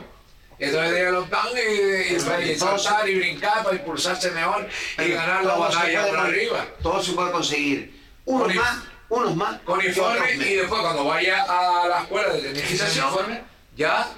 Entonces 0.59 0.91
de 0.91 1.11
los 1.11 1.29
pan 1.29 1.47
y, 1.55 2.13
y, 2.13 2.51
y 2.51 2.55
saltar 2.55 3.07
y 3.07 3.15
brincar 3.15 3.63
para 3.63 3.75
impulsarse 3.75 4.31
mejor 4.31 4.67
y 4.97 5.09
ganar 5.11 5.45
la 5.45 5.55
batalla 5.55 6.07
por 6.07 6.17
arriba. 6.17 6.65
Todo 6.81 7.01
se 7.03 7.13
puede 7.13 7.31
conseguir. 7.31 8.01
Unos 8.25 8.47
Con 8.47 8.55
más, 8.55 8.77
unos 9.09 9.35
más. 9.35 9.61
Con 9.61 9.85
informe 9.85 10.33
y 10.33 10.55
después 10.55 10.81
cuando 10.81 11.05
vaya 11.05 11.43
a 11.43 11.87
la 11.87 12.01
escuela 12.01 12.33
de 12.33 12.41
tecnificación 12.41 13.39
ya 13.75 14.09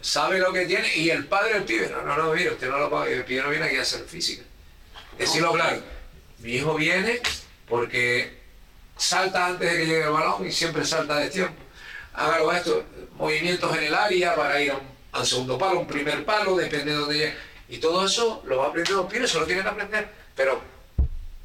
sabe 0.00 0.38
lo 0.38 0.52
que 0.52 0.66
tiene 0.66 0.94
y 0.96 1.10
el 1.10 1.26
padre 1.26 1.54
del 1.54 1.64
pibe, 1.64 1.88
no, 1.90 2.02
no, 2.02 2.16
no, 2.16 2.32
mire, 2.32 2.50
usted 2.50 2.68
no 2.68 2.78
lo 2.78 2.90
paga, 2.90 3.08
el 3.08 3.24
pibe 3.24 3.42
no 3.42 3.50
viene 3.50 3.66
aquí 3.66 3.76
a 3.76 3.82
hacer 3.82 4.04
física. 4.04 4.44
Decirlo 5.18 5.52
claro, 5.52 5.82
mi 6.38 6.52
hijo 6.52 6.74
viene 6.74 7.20
porque 7.68 8.41
salta 8.96 9.46
antes 9.46 9.70
de 9.70 9.78
que 9.78 9.86
llegue 9.86 10.04
el 10.04 10.10
balón 10.10 10.46
y 10.46 10.52
siempre 10.52 10.84
salta 10.84 11.16
de 11.16 11.30
tiempo. 11.30 11.60
Hágalo 12.14 12.52
esto, 12.52 12.84
movimientos 13.16 13.76
en 13.76 13.84
el 13.84 13.94
área 13.94 14.34
para 14.34 14.60
ir 14.60 14.72
al 15.12 15.26
segundo 15.26 15.58
palo, 15.58 15.80
un 15.80 15.86
primer 15.86 16.24
palo, 16.24 16.56
depende 16.56 16.92
de 16.92 16.96
dónde 16.96 17.18
llegue. 17.18 17.34
Y 17.68 17.78
todo 17.78 18.04
eso 18.04 18.42
lo 18.46 18.58
va 18.58 18.66
aprendiendo 18.68 19.08
los 19.10 19.30
se 19.30 19.38
lo 19.38 19.46
tienen 19.46 19.64
que 19.64 19.70
aprender, 19.70 20.08
pero 20.34 20.60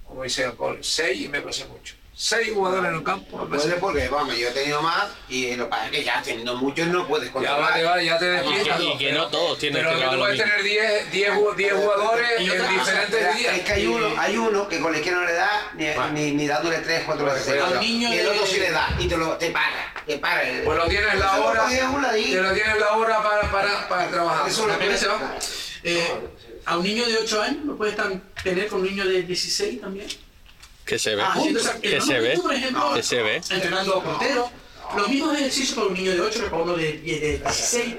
como 0.05 0.23
dice 0.23 0.45
Alcohol, 0.45 0.79
seis 0.81 1.21
y 1.21 1.27
me 1.27 1.41
parece 1.41 1.65
mucho. 1.65 1.95
Seis 2.19 2.51
jugadores 2.51 2.89
en 2.89 2.95
el 2.97 3.03
campo. 3.03 3.39
a 3.39 3.45
veces. 3.45 3.67
Puede 3.67 3.79
porque, 3.79 4.09
vamos, 4.09 4.35
yo 4.35 4.47
he 4.47 4.51
tenido 4.51 4.81
más 4.81 5.05
y 5.29 5.55
lo 5.55 5.65
que 5.65 5.69
pasa 5.69 5.85
es 5.85 5.91
que 5.91 6.03
ya 6.03 6.21
teniendo 6.23 6.55
muchos 6.55 6.87
no 6.87 7.07
puedes 7.07 7.27
Ya 7.27 7.33
controlar. 7.33 7.73
te 7.75 7.83
va, 7.83 8.01
ya 8.01 8.17
te 8.17 8.25
despiertas. 8.25 8.81
Y 8.81 8.97
que 8.97 9.11
no 9.13 9.27
todos 9.27 9.59
tienen 9.59 9.83
Pero 9.83 9.95
que 9.95 10.03
que 10.03 10.09
tú 10.09 10.17
puedes 10.17 10.37
mismo. 10.39 10.51
tener 10.51 10.63
10, 10.63 11.11
10, 11.11 11.31
ju- 11.33 11.55
10 11.55 11.73
jugadores 11.73 12.29
Y 12.41 12.43
en 12.49 12.57
cosa, 12.57 12.69
diferentes 12.71 13.37
días. 13.37 13.55
Es 13.57 13.61
que 13.63 13.71
hay 13.73 13.85
uno, 13.85 14.07
hay 14.19 14.37
uno 14.37 14.67
que 14.67 14.79
con 14.79 14.95
el 14.95 15.01
que 15.01 15.11
no 15.11 15.23
le 15.25 15.33
da 15.33 15.71
ni, 15.75 15.85
Bueno. 15.85 16.11
ni, 16.13 16.31
ni 16.31 16.47
dándole 16.47 16.77
tres, 16.79 17.03
cuatro 17.05 17.25
veces. 17.25 17.43
Pues, 17.43 17.55
seguidas. 17.59 17.71
al 17.73 17.79
niño 17.79 18.13
y 18.13 18.17
el 18.17 18.27
otro 18.27 18.45
sí 18.47 18.59
le 18.59 18.71
da 18.71 18.95
y 18.99 19.07
te, 19.07 19.15
lo, 19.17 19.37
te 19.37 19.51
para, 19.51 19.93
te 20.05 20.17
para. 20.17 20.41
Pues 20.65 20.77
lo 20.77 20.87
tienes 20.87 21.19
la 21.19 21.37
hora, 21.39 21.65
te 21.67 22.41
lo 22.41 22.53
tienes 22.53 22.79
la 22.79 22.91
hora 22.97 23.21
para, 23.21 23.51
para, 23.51 23.87
para 23.87 24.07
trabajar. 24.09 24.49
Eso 24.49 24.65
lo 24.65 24.73
La 24.73 24.79
pena 24.79 24.97
se 24.97 25.07
va. 25.07 25.17
puedes- 25.19 25.67
Eh, 25.83 26.03
a 26.65 26.77
un 26.77 26.83
niño 26.83 27.05
de 27.05 27.17
8 27.19 27.41
años 27.43 27.63
lo 27.63 27.77
puedes 27.77 27.95
tener 28.43 28.67
con 28.67 28.81
un 28.81 28.87
niño 28.87 29.05
de 29.07 29.21
16 29.21 29.79
también. 29.79 30.07
Que 30.87 30.97
se 30.97 31.15
ve. 31.15 31.21
Ah, 31.21 31.33
haciendo 31.35 31.59
esa- 31.59 31.79
que 31.79 32.01
se 32.01 32.19
ve. 32.19 32.39
por 32.41 32.53
ejemplo, 32.53 32.93
Que 32.95 33.03
se 33.03 33.21
ve. 33.21 33.35
Entrenando 33.49 34.01
portero. 34.03 34.49
Los 34.95 35.09
mismos 35.09 35.35
ejercicios 35.35 35.75
para 35.75 35.87
un 35.87 35.93
niño 35.95 36.13
de 36.13 36.21
8 36.21 36.43
que 36.45 36.49
para 36.49 36.63
uno 36.63 36.75
de, 36.77 36.93
de, 36.93 37.19
de 37.19 37.37
16. 37.39 37.95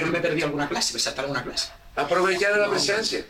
Yo 0.00 0.06
me 0.08 0.20
perdí 0.20 0.42
alguna 0.42 0.68
clase, 0.68 0.92
me 0.92 1.00
saltaron 1.00 1.30
una 1.30 1.42
clase. 1.42 1.70
Aprovechar 1.96 2.56
la 2.58 2.68
presencia. 2.68 3.24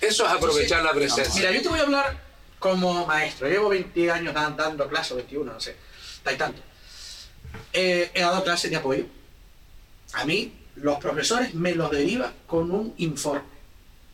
Eso 0.00 0.24
es 0.24 0.32
aprovechar 0.32 0.82
la 0.84 0.92
presencia. 0.92 1.34
Mira, 1.34 1.50
yo 1.52 1.62
te 1.62 1.68
voy 1.68 1.80
a 1.80 1.82
hablar 1.82 2.22
como 2.60 3.04
maestro. 3.06 3.48
Llevo 3.48 3.68
20 3.70 4.10
años 4.12 4.32
dan- 4.34 4.56
dando 4.56 4.88
clases, 4.88 5.16
21, 5.16 5.52
no 5.52 5.60
sé. 5.60 5.76
Está 6.16 6.32
y 6.32 6.36
tanto. 6.36 6.62
Eh, 7.72 8.10
he 8.14 8.20
dado 8.20 8.44
clases 8.44 8.70
de 8.70 8.76
apoyo. 8.76 9.04
A 10.12 10.24
mí, 10.24 10.52
los 10.76 10.98
profesores 10.98 11.54
me 11.54 11.74
los 11.74 11.90
derivan 11.90 12.32
con 12.46 12.70
un 12.70 12.94
informe. 12.98 13.42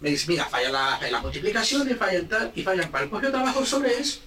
Me 0.04 0.10
dicen, 0.10 0.28
mira, 0.32 0.44
fallan 0.44 0.70
la- 0.70 1.00
las 1.10 1.22
multiplicaciones, 1.22 1.96
fallan 1.96 2.28
tal 2.28 2.52
y 2.54 2.62
fallan 2.62 2.90
cual. 2.90 3.08
Pues 3.08 3.22
yo 3.22 3.30
trabajo 3.30 3.64
sobre 3.64 3.98
eso. 3.98 4.20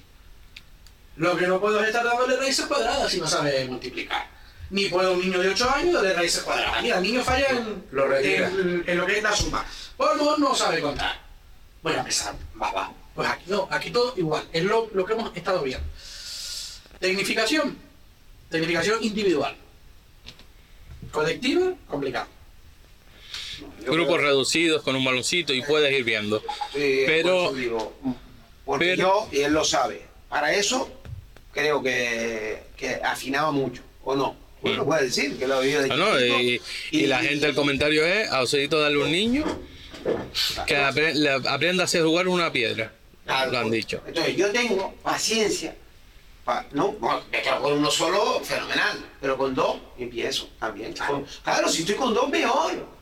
Lo 1.18 1.38
que 1.38 1.46
no 1.46 1.62
puedo 1.62 1.80
es 1.82 1.88
estar 1.88 2.04
dándole 2.04 2.36
raíces 2.36 2.66
cuadradas 2.66 3.12
si 3.12 3.20
no 3.22 3.28
sabe 3.28 3.64
multiplicar. 3.66 4.26
Ni 4.72 4.86
puedo 4.90 5.14
un 5.14 5.20
niño 5.22 5.40
de 5.40 5.50
8 5.50 5.70
años 5.70 5.94
darle 5.94 6.14
raíces 6.14 6.42
cuadradas. 6.42 6.82
Mira, 6.82 6.98
el 6.98 7.04
niño 7.04 7.24
falla 7.24 7.48
en, 7.50 7.84
Lo 7.92 8.18
en- 8.18 8.84
en 8.88 8.98
lo 8.98 9.06
que 9.06 9.18
es 9.18 9.24
la 9.24 9.36
suma. 9.36 9.64
Por 9.96 10.18
no, 10.18 10.36
no 10.38 10.56
sabe 10.56 10.82
contar. 10.82 11.22
Voy 11.84 11.94
a 11.94 12.00
empezar, 12.00 12.34
va, 12.60 12.72
va. 12.72 12.92
Pues 13.14 13.30
aquí 13.30 13.44
no, 13.46 13.68
aquí 13.70 13.92
todo 13.92 14.16
igual. 14.18 14.44
Es 14.52 14.64
lo, 14.64 14.90
lo 14.96 15.06
que 15.06 15.14
hemos 15.14 15.36
estado 15.38 15.62
viendo. 15.62 15.86
Tecnificación. 17.00 17.78
Tecnificación 18.50 19.04
individual. 19.04 19.56
Colectiva, 21.12 21.74
complicado. 21.88 22.28
Grupos 23.86 24.22
reducidos 24.22 24.82
con 24.84 24.96
un 24.96 25.04
baloncito 25.06 25.54
y 25.54 25.62
puedes 25.62 25.92
ir 25.98 26.04
viendo. 26.04 26.40
Sí, 26.74 27.04
Pero- 27.06 27.46
por 27.50 27.56
digo, 27.56 27.94
porque 28.66 28.86
pero- 28.96 28.98
yo, 28.98 29.30
y 29.32 29.42
él 29.42 29.54
lo 29.54 29.64
sabe, 29.64 30.02
para 30.30 30.54
eso 30.54 30.90
creo 31.54 31.82
que, 31.82 32.64
que 32.76 32.96
afinaba 32.96 33.52
mucho, 33.52 33.82
¿o 34.04 34.16
no? 34.16 34.36
Uno 34.62 34.86
puede 34.86 35.04
decir 35.06 35.38
que 35.38 35.48
lo 35.48 35.56
ha 35.56 35.60
vivido 35.62 35.84
de 35.84 35.92
Ah, 35.92 35.96
no, 35.96 36.18
chiquito, 36.18 36.40
y, 36.42 36.62
y 36.92 37.08
la 37.08 37.20
gente, 37.20 37.46
el 37.46 37.56
comentario 37.56 38.06
es, 38.06 38.30
a 38.30 38.42
Osedito 38.42 38.80
darle 38.80 38.98
un 39.04 39.12
niño 39.12 39.46
que 40.66 40.76
aprenda 40.78 41.84
a 41.84 41.86
hacer 41.86 42.04
jugar 42.04 42.28
una 42.28 42.52
piedra. 42.52 42.92
Claro, 43.26 43.52
Lo 43.52 43.60
han 43.60 43.72
dicho. 43.72 44.02
Entonces 44.08 44.36
yo 44.38 44.52
tengo 44.52 44.94
paciencia, 45.04 45.76
pa- 46.46 46.66
no, 46.72 46.94
bueno, 46.94 47.22
con 47.62 47.74
uno 47.74 47.92
solo, 47.92 48.40
fenomenal, 48.44 48.98
pero 49.22 49.38
con 49.38 49.54
dos 49.54 49.78
empiezo 49.98 50.50
también. 50.60 50.94
Con- 50.96 51.26
claro, 51.44 51.68
si 51.70 51.82
estoy 51.82 51.96
con 51.96 52.14
dos, 52.14 52.30
mejor. 52.30 52.97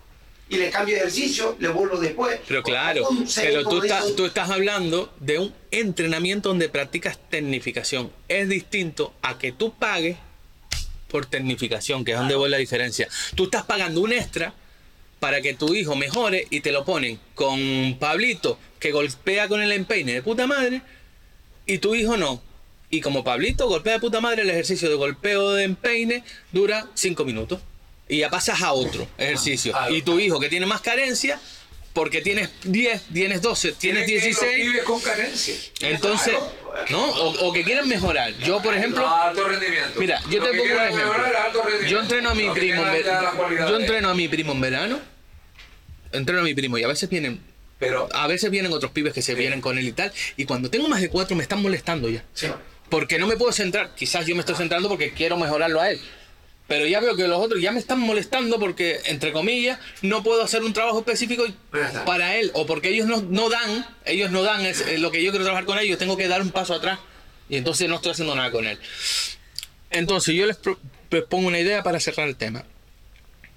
Y 0.47 0.57
le 0.57 0.69
cambio 0.69 0.93
de 0.95 1.01
ejercicio, 1.01 1.55
le 1.59 1.69
vuelvo 1.69 1.97
después. 1.97 2.39
Pero 2.47 2.61
claro, 2.61 3.07
pero 3.35 3.63
tú 3.63 3.81
digo, 3.81 3.95
tú 4.15 4.25
estás 4.25 4.51
hablando 4.51 5.11
de 5.19 5.39
un 5.39 5.53
entrenamiento 5.71 6.49
donde 6.49 6.69
practicas 6.69 7.17
tecnificación. 7.29 8.11
Es 8.27 8.47
distinto 8.47 9.13
a 9.23 9.39
que 9.39 9.51
tú 9.51 9.73
pagues 9.73 10.17
por 11.07 11.25
tecnificación, 11.25 12.05
que 12.05 12.11
es 12.11 12.17
donde 12.17 12.35
voy 12.35 12.49
la 12.49 12.57
diferencia. 12.57 13.07
Tú 13.33 13.45
estás 13.45 13.63
pagando 13.63 14.01
un 14.01 14.13
extra 14.13 14.53
para 15.19 15.41
que 15.41 15.55
tu 15.55 15.73
hijo 15.73 15.95
mejore 15.95 16.45
y 16.51 16.59
te 16.59 16.71
lo 16.71 16.85
ponen 16.85 17.19
con 17.33 17.97
Pablito, 17.99 18.59
que 18.79 18.91
golpea 18.91 19.47
con 19.47 19.63
el 19.63 19.71
empeine 19.71 20.13
de 20.13 20.21
puta 20.21 20.45
madre, 20.45 20.83
y 21.65 21.79
tu 21.79 21.95
hijo 21.95 22.17
no. 22.17 22.43
Y 22.91 23.01
como 23.01 23.23
Pablito 23.23 23.67
golpea 23.67 23.93
de 23.93 23.99
puta 23.99 24.21
madre, 24.21 24.43
el 24.43 24.49
ejercicio 24.51 24.89
de 24.89 24.95
golpeo 24.95 25.53
de 25.53 25.63
empeine 25.63 26.23
dura 26.51 26.87
5 26.93 27.25
minutos. 27.25 27.61
Y 28.07 28.19
ya 28.19 28.29
pasas 28.29 28.61
a 28.61 28.73
otro 28.73 29.07
ejercicio. 29.17 29.71
Claro. 29.71 29.95
Y 29.95 30.01
tu 30.01 30.19
hijo 30.19 30.39
que 30.39 30.47
tiene 30.49 30.65
más 30.65 30.81
carencia, 30.81 31.39
porque 31.93 32.21
tienes 32.21 32.49
10, 32.63 33.03
tienes 33.13 33.41
12, 33.41 33.71
tienes 33.73 34.05
Tienen 34.05 34.05
que 34.05 34.27
ir 34.27 34.33
los 34.33 34.41
16, 34.41 34.67
pibes 34.67 34.83
con 34.83 34.99
carencia. 35.01 35.55
entonces, 35.81 36.35
¿no? 36.89 37.03
O, 37.03 37.47
o 37.47 37.53
que 37.53 37.63
quieren 37.63 37.87
mejorar. 37.87 38.33
Yo, 38.39 38.61
por 38.61 38.75
ejemplo, 38.75 39.07
alto 39.07 39.47
rendimiento. 39.47 39.99
Mira, 39.99 40.21
yo 40.29 40.43
te 40.43 40.49
pongo 40.49 40.63
un 40.63 40.71
ejemplo. 40.71 41.87
Yo 41.87 41.99
entreno 42.01 42.29
a 42.29 42.35
mi 42.35 42.49
primo 42.51 42.85
en 42.85 42.91
verano. 42.91 43.31
Yo 43.69 43.77
entreno 43.79 44.09
a 44.09 44.13
mi 44.13 44.27
primo 44.27 44.51
en 44.51 44.61
verano. 44.61 44.99
Entreno 46.11 46.41
a 46.41 46.43
mi 46.43 46.53
primo 46.53 46.77
y 46.77 46.83
a 46.83 46.87
veces 46.87 47.09
vienen. 47.09 47.41
Pero, 47.79 48.07
A 48.13 48.27
veces 48.27 48.49
vienen 48.51 48.71
otros 48.71 48.91
pibes 48.91 49.13
que 49.13 49.21
se 49.21 49.35
vienen 49.35 49.59
con 49.61 49.77
él 49.77 49.87
y 49.87 49.91
tal. 49.91 50.11
Y 50.37 50.45
cuando 50.45 50.69
tengo 50.69 50.87
más 50.87 51.01
de 51.01 51.09
cuatro 51.09 51.35
me 51.35 51.43
están 51.43 51.61
molestando 51.61 52.09
ya. 52.09 52.23
Sí. 52.33 52.47
Porque 52.89 53.19
no 53.19 53.27
me 53.27 53.35
puedo 53.35 53.51
centrar. 53.51 53.93
Quizás 53.95 54.25
yo 54.25 54.35
me 54.35 54.41
estoy 54.41 54.55
centrando 54.55 54.87
porque 54.87 55.11
quiero 55.11 55.37
mejorarlo 55.37 55.81
a 55.81 55.89
él. 55.91 55.99
Pero 56.67 56.87
ya 56.87 56.99
veo 56.99 57.15
que 57.15 57.27
los 57.27 57.39
otros 57.39 57.61
ya 57.61 57.71
me 57.71 57.79
están 57.79 57.99
molestando 57.99 58.59
porque, 58.59 58.99
entre 59.05 59.31
comillas, 59.31 59.79
no 60.01 60.23
puedo 60.23 60.41
hacer 60.43 60.63
un 60.63 60.73
trabajo 60.73 60.99
específico 60.99 61.45
para 62.05 62.37
él. 62.37 62.49
O 62.55 62.65
porque 62.65 62.89
ellos 62.89 63.07
no, 63.07 63.21
no 63.21 63.49
dan, 63.49 63.85
ellos 64.05 64.31
no 64.31 64.41
dan 64.41 64.65
es, 64.65 64.81
eh, 64.81 64.97
lo 64.97 65.11
que 65.11 65.21
yo 65.23 65.29
quiero 65.31 65.45
trabajar 65.45 65.65
con 65.65 65.77
ellos, 65.77 65.99
tengo 65.99 66.17
que 66.17 66.27
dar 66.27 66.41
un 66.41 66.49
paso 66.51 66.73
atrás. 66.73 66.99
Y 67.49 67.57
entonces 67.57 67.87
no 67.87 67.95
estoy 67.97 68.13
haciendo 68.13 68.33
nada 68.35 68.49
con 68.51 68.65
él. 68.65 68.79
Entonces 69.91 70.33
yo 70.35 70.47
les 70.47 70.57
pro- 70.57 70.79
propongo 71.09 71.47
una 71.47 71.59
idea 71.59 71.83
para 71.83 71.99
cerrar 71.99 72.27
el 72.27 72.35
tema. 72.35 72.65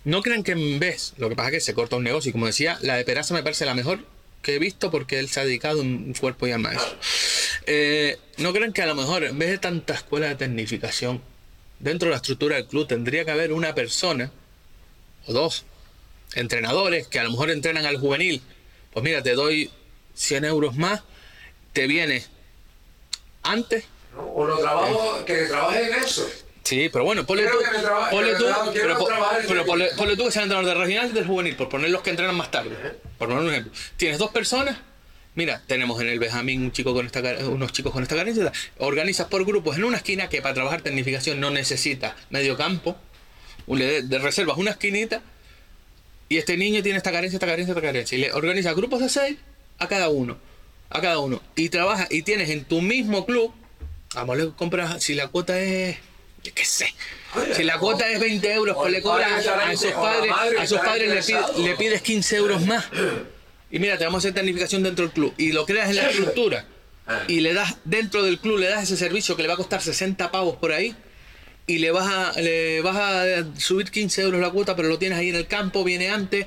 No 0.05 0.23
crean 0.23 0.43
que 0.43 0.53
en 0.53 0.79
vez, 0.79 1.15
lo 1.17 1.29
que 1.29 1.35
pasa 1.37 1.49
es 1.49 1.55
que 1.55 1.61
se 1.61 1.75
corta 1.75 1.97
un 1.97 2.05
negocio, 2.05 2.29
y 2.29 2.33
como 2.33 2.47
decía, 2.47 2.79
la 2.83 2.97
de 2.97 3.05
Peraza 3.05 3.35
me 3.35 3.43
parece 3.43 3.65
la 3.65 3.75
mejor 3.75 4.01
que 4.43 4.55
he 4.55 4.59
visto 4.59 4.91
porque 4.91 5.19
él 5.19 5.29
se 5.29 5.41
ha 5.41 5.45
dedicado 5.45 5.81
un 5.81 6.15
cuerpo 6.19 6.47
y 6.47 6.53
alma 6.53 6.71
a 6.71 6.75
eso. 6.75 6.97
Eh, 7.67 8.19
no 8.37 8.53
crean 8.53 8.73
que 8.73 8.83
a 8.83 8.87
lo 8.87 8.95
mejor 8.95 9.25
en 9.25 9.39
vez 9.39 9.49
de 9.51 9.59
tanta 9.59 9.95
escuela 9.95 10.29
de 10.29 10.37
tecnificación, 10.37 11.21
dentro 11.81 12.07
de 12.07 12.11
la 12.13 12.17
estructura 12.17 12.57
del 12.57 12.67
club 12.67 12.87
tendría 12.87 13.25
que 13.25 13.31
haber 13.31 13.53
una 13.53 13.75
persona 13.75 14.31
o 15.27 15.33
dos 15.33 15.65
entrenadores 16.35 17.07
que 17.09 17.19
a 17.19 17.25
lo 17.25 17.31
mejor 17.31 17.51
entrenan 17.51 17.87
al 17.87 17.99
juvenil. 17.99 18.43
Pues 18.93 19.05
mira, 19.05 19.23
te 19.23 19.35
doy 19.35 19.71
100 20.15 20.45
euros 20.45 20.77
más, 20.77 21.03
te 21.73 21.87
viene 21.87 22.25
antes 23.43 23.85
o 24.35 24.45
lo 24.47 24.59
trabajo, 24.59 25.25
que 25.25 25.35
trabaje 25.45 25.87
en 25.91 25.95
eso. 26.03 26.29
Sí, 26.65 26.91
pero 26.93 27.05
bueno, 27.05 27.25
ponle 27.25 27.47
tú, 27.47 27.59
que 27.59 27.79
traba- 27.81 28.11
ponle 28.11 28.27
que 28.29 28.33
me 28.33 28.39
tú, 28.39 28.45
traba- 28.47 28.73
quiero 28.73 28.99
pero, 28.99 29.47
pero 29.49 29.65
ponle, 29.67 29.89
ponle 29.97 30.17
tú 30.17 30.25
que 30.27 30.31
sean 30.33 30.43
entrenador 30.45 30.75
de 30.75 30.81
regional 30.85 31.09
y 31.11 31.13
del 31.15 31.27
juvenil, 31.27 31.57
por 31.57 31.69
poner 31.71 31.91
los 31.91 32.03
que 32.03 32.11
entrenan 32.11 32.35
más 32.35 32.51
tarde. 32.51 32.71
Por 33.17 33.29
poner 33.29 33.43
un 33.45 33.51
ejemplo. 33.51 33.73
Tienes 33.97 34.19
dos 34.19 34.31
personas, 34.33 34.77
mira, 35.39 35.63
tenemos 35.69 36.01
en 36.01 36.09
el 36.09 36.19
Benjamín 36.19 36.65
un 36.65 36.73
chico 36.73 36.93
con 36.93 37.07
esta, 37.07 37.21
unos 37.47 37.73
chicos 37.73 37.93
con 37.93 38.03
esta 38.03 38.17
carencia, 38.17 38.53
organizas 38.79 39.29
por 39.29 39.45
grupos 39.47 39.77
en 39.77 39.85
una 39.85 39.99
esquina 39.99 40.29
que 40.29 40.43
para 40.43 40.53
trabajar 40.53 40.83
tecnificación 40.83 41.39
no 41.39 41.51
necesita 41.53 42.17
medio 42.29 42.57
campo, 42.57 42.97
le 43.69 44.03
de, 44.03 44.19
reservas 44.19 44.59
una 44.59 44.73
esquinita 44.73 45.23
y 46.29 46.39
este 46.39 46.57
niño 46.57 46.83
tiene 46.83 46.99
esta 46.99 47.13
carencia, 47.13 47.37
esta 47.37 47.47
carencia, 47.47 47.71
esta 47.71 47.81
carencia. 47.81 48.19
Y 48.19 48.23
le 48.23 48.33
organizas 48.33 48.75
grupos 48.75 48.99
de 49.01 49.09
seis 49.09 49.39
a 49.79 49.87
cada 49.87 50.09
uno. 50.09 50.39
A 50.91 51.01
cada 51.01 51.21
uno. 51.21 51.41
Y 51.55 51.69
trabajas 51.69 52.09
y 52.11 52.23
tienes 52.23 52.51
en 52.51 52.65
tu 52.65 52.81
mismo 52.83 53.25
club. 53.25 53.55
Vamos, 54.15 54.37
le 54.37 54.51
compras. 54.51 55.01
Si 55.03 55.15
la 55.15 55.29
cuota 55.29 55.57
es. 55.61 55.99
yo 56.43 56.53
¿Qué 56.53 56.65
sé? 56.65 56.93
Si 57.55 57.63
la 57.63 57.79
cuota 57.79 58.11
es 58.11 58.19
20 58.19 58.53
euros, 58.55 58.77
pues 58.77 58.91
le 58.91 59.03
cobras 59.03 59.31
a 59.47 59.57
la 59.57 59.57
padres, 59.67 60.33
a 60.59 60.65
estará 60.65 60.83
padres 60.83 61.09
le, 61.09 61.21
pide- 61.21 61.39
interesado. 61.39 61.63
le 61.63 61.77
pides 61.77 62.03
15 62.03 62.37
euros 62.37 62.67
más. 62.67 62.87
Y 63.71 63.79
mira, 63.79 63.99
te 63.99 64.05
vamos 64.05 64.19
a 64.19 64.29
hacer 64.29 64.35
tecnificación 64.35 64.83
dentro 64.83 65.05
del 65.05 65.13
club. 65.13 65.35
Y 65.37 65.53
lo 65.53 65.67
creas 65.67 65.91
en 65.91 65.97
la 65.97 66.11
estructura. 66.11 66.65
Y 67.27 67.41
le 67.41 67.55
das, 67.55 67.77
dentro 67.85 68.23
del 68.23 68.39
club, 68.39 68.59
le 68.59 68.69
das 68.69 68.85
ese 68.85 68.97
servicio 68.97 69.37
que 69.37 69.43
le 69.43 69.49
va 69.49 69.55
a 69.55 69.57
costar 69.57 69.81
60 69.81 70.31
pavos 70.31 70.57
por 70.57 70.73
ahí 70.73 70.95
y 71.67 71.79
le 71.79 71.91
vas 71.91 72.09
a 72.09 72.41
le 72.41 72.81
vas 72.81 72.97
a 72.97 73.45
subir 73.59 73.91
15 73.91 74.23
euros 74.23 74.41
la 74.41 74.51
cuota, 74.51 74.75
pero 74.75 74.89
lo 74.89 74.99
tienes 74.99 75.19
ahí 75.19 75.29
en 75.29 75.37
el 75.37 75.47
campo, 75.47 75.85
viene 75.85 76.11
antes 76.11 76.47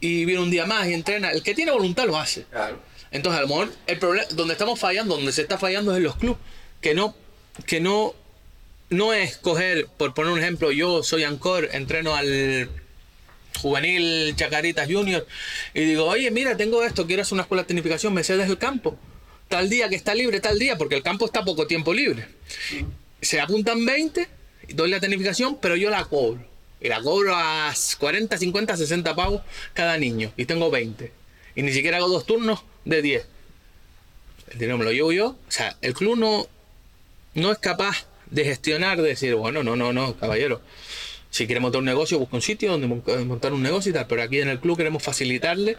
y 0.00 0.24
viene 0.24 0.40
un 0.40 0.50
día 0.50 0.66
más 0.66 0.88
y 0.88 0.94
entrena. 0.94 1.30
El 1.30 1.42
que 1.42 1.54
tiene 1.54 1.70
voluntad 1.70 2.06
lo 2.06 2.18
hace. 2.18 2.44
Claro. 2.50 2.80
Entonces, 3.10 3.38
a 3.38 3.42
lo 3.42 3.48
mejor 3.48 3.72
el 3.86 3.98
problema 3.98 4.26
donde 4.32 4.52
estamos 4.52 4.80
fallando, 4.80 5.14
donde 5.16 5.32
se 5.32 5.42
está 5.42 5.58
fallando 5.58 5.92
es 5.92 5.98
en 5.98 6.02
los 6.02 6.16
clubes, 6.16 6.38
que 6.80 6.94
no 6.94 7.14
que 7.66 7.80
no 7.80 8.14
no 8.88 9.12
es 9.12 9.36
coger, 9.36 9.88
por 9.96 10.14
poner 10.14 10.32
un 10.32 10.38
ejemplo, 10.38 10.70
yo 10.72 11.02
soy 11.02 11.24
Ancor, 11.24 11.68
entreno 11.72 12.14
al 12.14 12.70
juvenil 13.56 14.34
Chacaritas 14.36 14.88
Junior 14.90 15.26
y 15.74 15.84
digo, 15.84 16.04
oye, 16.04 16.30
mira, 16.30 16.56
tengo 16.56 16.82
esto, 16.84 17.06
quiero 17.06 17.22
hacer 17.22 17.34
una 17.34 17.42
escuela 17.42 17.62
de 17.62 17.68
tecnificación, 17.68 18.14
me 18.14 18.24
cedes 18.24 18.48
el 18.48 18.58
campo. 18.58 18.98
Tal 19.48 19.70
día 19.70 19.88
que 19.88 19.96
está 19.96 20.14
libre, 20.14 20.40
tal 20.40 20.58
día, 20.58 20.76
porque 20.76 20.96
el 20.96 21.02
campo 21.02 21.26
está 21.26 21.44
poco 21.44 21.66
tiempo 21.66 21.94
libre. 21.94 22.26
Se 23.20 23.40
apuntan 23.40 23.84
20, 23.84 24.28
doy 24.70 24.90
la 24.90 25.00
tecnificación, 25.00 25.58
pero 25.60 25.76
yo 25.76 25.90
la 25.90 26.04
cobro. 26.04 26.44
Y 26.80 26.88
la 26.88 27.00
cobro 27.00 27.34
a 27.34 27.72
40, 27.98 28.36
50, 28.36 28.76
60 28.76 29.14
pavos 29.14 29.42
cada 29.72 29.96
niño. 29.98 30.32
Y 30.36 30.44
tengo 30.44 30.70
20. 30.70 31.12
Y 31.54 31.62
ni 31.62 31.72
siquiera 31.72 31.96
hago 31.98 32.08
dos 32.08 32.26
turnos 32.26 32.64
de 32.84 33.02
10. 33.02 33.26
El 34.50 34.58
dinero 34.58 34.78
me 34.78 34.84
lo 34.84 34.92
llevo 34.92 35.12
yo. 35.12 35.28
O 35.28 35.50
sea, 35.50 35.76
el 35.80 35.94
club 35.94 36.18
no, 36.18 36.46
no 37.34 37.52
es 37.52 37.58
capaz 37.58 38.06
de 38.30 38.44
gestionar, 38.44 39.00
de 39.00 39.08
decir, 39.08 39.34
bueno, 39.34 39.62
no, 39.62 39.76
no, 39.76 39.92
no, 39.92 40.16
caballero. 40.16 40.60
Si 41.36 41.44
quiere 41.46 41.60
montar 41.60 41.80
un 41.80 41.84
negocio, 41.84 42.18
busca 42.18 42.36
un 42.36 42.40
sitio 42.40 42.70
donde 42.70 42.86
mon- 42.86 43.02
montar 43.28 43.52
un 43.52 43.62
negocio 43.62 43.90
y 43.90 43.92
tal. 43.92 44.06
Pero 44.06 44.22
aquí 44.22 44.40
en 44.40 44.48
el 44.48 44.58
club 44.58 44.78
queremos 44.78 45.02
facilitarle 45.02 45.76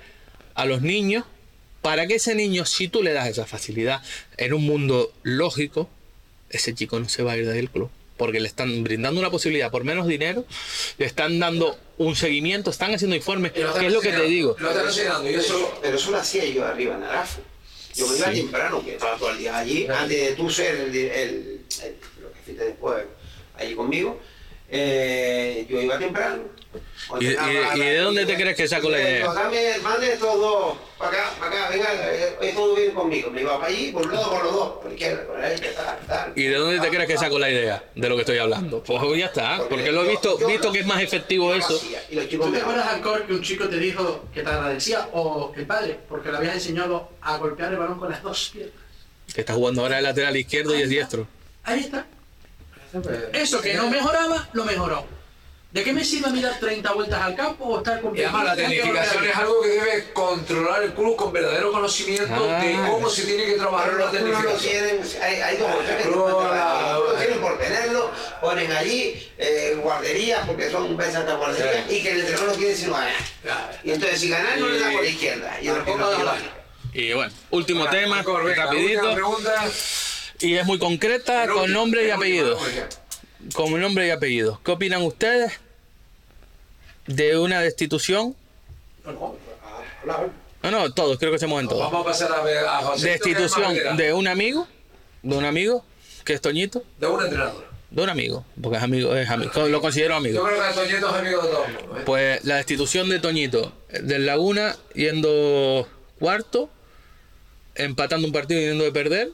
a 0.54 0.66
los 0.68 0.84
niños 0.84 1.26
para 1.82 2.06
que 2.06 2.16
ese 2.16 2.36
niño, 2.36 2.64
si 2.66 2.90
tú 2.90 3.02
le 3.02 3.12
das 3.12 3.28
esa 3.28 3.48
facilidad 3.48 4.04
en 4.38 4.54
un 4.54 4.64
mundo 4.64 5.12
lógico, 5.24 5.90
ese 6.52 6.76
chico 6.76 7.00
no 7.00 7.10
se 7.10 7.24
va 7.24 7.32
a 7.32 7.38
ir 7.38 7.48
del 7.48 7.72
club. 7.72 7.90
Porque 8.18 8.40
le 8.40 8.48
están 8.48 8.84
brindando 8.84 9.20
una 9.20 9.32
posibilidad 9.32 9.72
por 9.72 9.84
menos 9.84 10.06
dinero, 10.08 10.46
le 11.00 11.06
están 11.08 11.40
dando 11.40 11.76
un 11.98 12.16
seguimiento, 12.16 12.70
están 12.70 12.94
haciendo 12.94 13.16
informes, 13.16 13.52
que 13.52 13.62
es 13.62 13.94
lo 13.94 14.00
que 14.02 14.12
te 14.12 14.26
digo. 14.26 14.56
Lo 14.60 14.70
están 14.70 14.86
enseñando 14.86 15.28
y 15.28 15.34
eso. 15.34 15.80
Pero 15.82 15.98
eso 15.98 16.12
lo 16.12 16.18
hacía 16.18 16.46
yo 16.46 16.66
arriba 16.68 16.96
en 16.98 17.04
Arafo. 17.04 17.42
Yo 17.96 18.08
me 18.08 18.16
iba 18.18 18.32
Sí. 18.32 18.42
temprano, 18.42 18.86
que 18.86 18.92
estaba 18.94 19.18
todo 19.18 19.32
el 19.32 19.40
día 19.40 19.58
allí, 19.58 19.86
Claro. 19.86 20.02
antes 20.04 20.30
de 20.30 20.36
tú 20.36 20.52
ser 20.52 20.76
el, 20.76 20.96
el- 20.96 21.62
el- 21.84 21.96
lo 22.22 22.32
que 22.32 22.40
fuiste 22.46 22.64
después 22.64 23.04
allí 23.56 23.74
conmigo. 23.74 24.20
Eh, 24.70 25.66
yo 25.70 25.82
iba 25.82 25.98
temprano. 25.98 26.44
¿Y- 27.22 27.26
y- 27.28 27.30
y 27.76 27.80
de 27.80 27.98
dónde 28.00 28.26
te 28.26 28.36
crees 28.36 28.56
que 28.58 28.68
saco 28.68 28.90
la 28.90 29.00
idea? 29.00 29.34
Dame, 29.34 29.78
mande 29.82 30.14
estos 30.14 30.38
dos 30.38 30.78
para 30.98 31.12
acá, 31.12 31.30
para 31.40 31.52
acá, 31.52 31.70
venga, 31.70 31.88
eh, 32.14 32.36
es 32.42 32.54
todo 32.56 32.76
bien 32.76 32.92
conmigo. 32.92 33.32
Me 33.32 33.42
iba 33.42 33.56
para 33.58 33.68
allí, 33.72 33.92
por 33.94 34.06
un 34.06 34.14
lado, 34.14 34.30
por 34.30 34.44
los 34.44 34.54
dos, 34.54 34.70
por 34.74 34.86
la 34.88 34.94
izquierda, 34.94 35.26
por 35.26 35.40
la 35.40 35.50
derecha, 35.50 35.70
tal, 35.76 35.98
tal. 36.06 36.34
¿Y 36.36 36.44
de 36.44 36.56
dónde 36.56 36.80
te 36.82 36.90
crees 36.90 37.08
que 37.08 37.18
saco 37.18 37.40
la 37.40 37.50
idea 37.50 37.84
de 37.96 38.10
lo 38.10 38.16
que 38.16 38.22
estoy 38.22 38.38
hablando? 38.40 38.84
Pues 38.84 39.02
ya 39.18 39.28
está, 39.28 39.60
porque 39.70 39.92
lo 39.92 40.04
he 40.04 40.10
visto, 40.10 40.38
yo- 40.38 40.48
visto 40.48 40.72
que 40.72 40.80
es 40.80 40.86
más 40.86 41.02
efectivo 41.02 41.50
yo 41.52 41.56
eso. 41.56 41.76
hacía, 41.78 42.04
Y 42.10 42.16
los 42.16 42.28
chicos 42.28 42.48
¿Tú 42.48 42.54
te 42.54 42.62
acuerdas, 42.62 42.88
Ancor, 42.94 43.26
que 43.26 43.34
un 43.34 43.42
chico 43.42 43.70
te 43.70 43.80
dijo 43.80 44.26
que 44.34 44.44
te 44.44 44.50
agradecía 44.50 45.08
o 45.14 45.54
el 45.56 45.66
padre 45.66 45.98
porque 46.10 46.30
le 46.30 46.38
habías 46.38 46.56
enseñado 46.56 47.10
a 47.22 47.38
golpear 47.38 47.72
el 47.72 47.80
balón 47.80 48.00
con 48.00 48.10
las 48.12 48.22
dos 48.22 48.50
piernas? 48.54 48.74
Que 49.34 49.42
está 49.42 49.54
jugando 49.54 49.82
ahora 49.82 49.96
de 49.96 50.02
lateral 50.02 50.36
izquierdo 50.36 50.78
y 50.78 50.82
es 50.82 50.90
diestro. 50.90 51.26
Ahí 51.64 51.80
está. 51.80 52.06
Eso 53.34 53.62
que 53.62 53.74
no 53.74 53.90
mejoraba, 53.90 54.48
lo 54.54 54.66
mejoró. 54.66 55.18
¿De 55.70 55.84
qué 55.84 55.92
me 55.92 56.04
sirve 56.04 56.30
a 56.30 56.32
mí 56.32 56.42
dar 56.42 56.58
30 56.60 56.94
vueltas 56.94 57.22
al 57.22 57.36
campo 57.36 57.66
o 57.66 57.78
estar 57.80 58.00
con 58.02 58.16
Y 58.18 58.22
además 58.24 58.46
la 58.46 58.56
tecnificación 58.56 59.26
es 59.26 59.36
algo 59.36 59.62
que 59.62 59.68
debe 59.68 60.14
controlar 60.14 60.82
el 60.84 60.94
club 60.94 61.18
con 61.18 61.34
verdadero 61.34 61.74
conocimiento 61.74 62.48
de 62.48 62.74
Ah. 62.74 62.88
cómo 62.90 63.10
se 63.10 63.24
tiene 63.24 63.44
que 63.46 63.54
trabajar 63.56 63.92
la 63.94 63.98
los 64.06 64.10
clubes 64.12 64.24
lo 64.24 64.34
tecnificación. 64.34 64.72
tienen, 65.04 65.22
hay, 65.22 65.36
hay 65.42 65.58
dos 65.58 65.70
o 65.70 65.78
tres 65.80 65.98
que 65.98 66.04
Club, 66.04 66.30
no 66.30 67.14
tienen 67.20 67.40
por 67.42 67.60
tenerlo, 67.60 68.12
ponen 68.40 68.72
allí 68.72 69.30
eh, 69.38 69.78
guarderías 69.84 70.48
porque 70.48 70.72
son 70.72 70.96
veces 70.96 71.26
de 71.26 71.34
guarderías 71.36 71.76
Sí. 71.90 71.96
y 71.98 72.02
que 72.02 72.12
el 72.12 72.20
entrenador 72.22 72.50
no 72.50 72.56
quiere 72.56 72.76
sino 72.76 72.94
ganar. 72.94 73.14
Claro. 73.44 73.68
Y 73.84 73.92
entonces 73.92 74.20
si 74.22 74.30
ganar 74.30 74.58
no 74.58 74.68
le 74.70 74.80
da 74.80 74.92
por 74.92 75.04
la 75.04 75.10
izquierda. 75.10 75.58
Y 75.62 75.68
el 75.68 75.84
que 75.84 75.96
no 75.96 76.10
quiere. 76.12 76.32
Y 76.94 77.14
bueno, 77.14 77.34
último 77.52 77.90
tema, 77.90 78.24
rapidito. 78.24 79.02
última 79.02 79.14
pregunta. 79.14 79.66
Y 80.40 80.56
es 80.56 80.66
muy 80.66 80.78
concreta, 80.80 81.48
con 81.48 81.72
nombre 81.72 82.08
y 82.08 82.12
apellido. 82.12 82.58
Con 83.54 83.80
nombre 83.80 84.08
y 84.08 84.10
apellido. 84.12 84.60
¿Qué 84.64 84.72
opinan 84.72 85.02
ustedes 85.04 85.54
de 87.08 87.38
una 87.38 87.62
destitución? 87.62 88.36
No, 90.64 90.72
no, 90.72 90.94
todos, 90.94 91.18
creo 91.18 91.32
que 91.32 91.40
se 91.40 91.48
mueven 91.48 91.68
todos. 91.70 91.92
Vamos 91.92 92.02
a 92.06 92.10
pasar 92.10 92.32
a 92.34 92.42
ver 92.44 92.66
a 92.66 92.78
José. 92.80 93.10
Destitución 93.10 93.98
de 93.98 94.14
un 94.14 94.28
amigo, 94.28 94.68
de 95.24 95.36
un 95.38 95.46
amigo, 95.46 95.84
que 96.24 96.34
es 96.34 96.42
Toñito, 96.42 96.84
de 97.00 97.08
un 97.08 97.24
entrenador. 97.24 97.66
de 97.90 98.04
un 98.04 98.10
amigo, 98.10 98.46
porque 98.62 98.78
es 98.78 98.84
amigo, 98.84 99.16
es 99.16 99.30
amigo, 99.30 99.68
lo 99.68 99.82
considero 99.82 100.10
Yo 100.14 100.18
amigo. 100.18 100.44
creo 100.44 100.62
que 100.62 100.74
Toñito 100.76 101.10
es 101.10 101.16
amigo 101.16 101.42
de 101.42 101.50
todo 101.50 101.66
el 101.66 101.74
mundo. 101.74 101.98
¿eh? 101.98 102.04
Pues 102.06 102.44
la 102.46 102.56
destitución 102.58 103.10
de 103.10 103.20
Toñito 103.20 103.72
del 104.02 104.26
Laguna 104.26 104.76
yendo 104.94 105.88
cuarto, 106.20 106.70
empatando 107.76 108.28
un 108.28 108.34
partido 108.34 108.60
y 108.62 108.66
yendo 108.66 108.84
de 108.84 108.92
perder. 108.92 109.30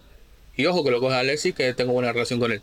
Y 0.56 0.66
ojo 0.66 0.84
que 0.84 0.92
lo 0.92 1.00
coge 1.00 1.16
Alexis, 1.16 1.56
que 1.56 1.74
tengo 1.74 1.94
buena 1.94 2.12
relación 2.12 2.40
con 2.40 2.52
él. 2.52 2.60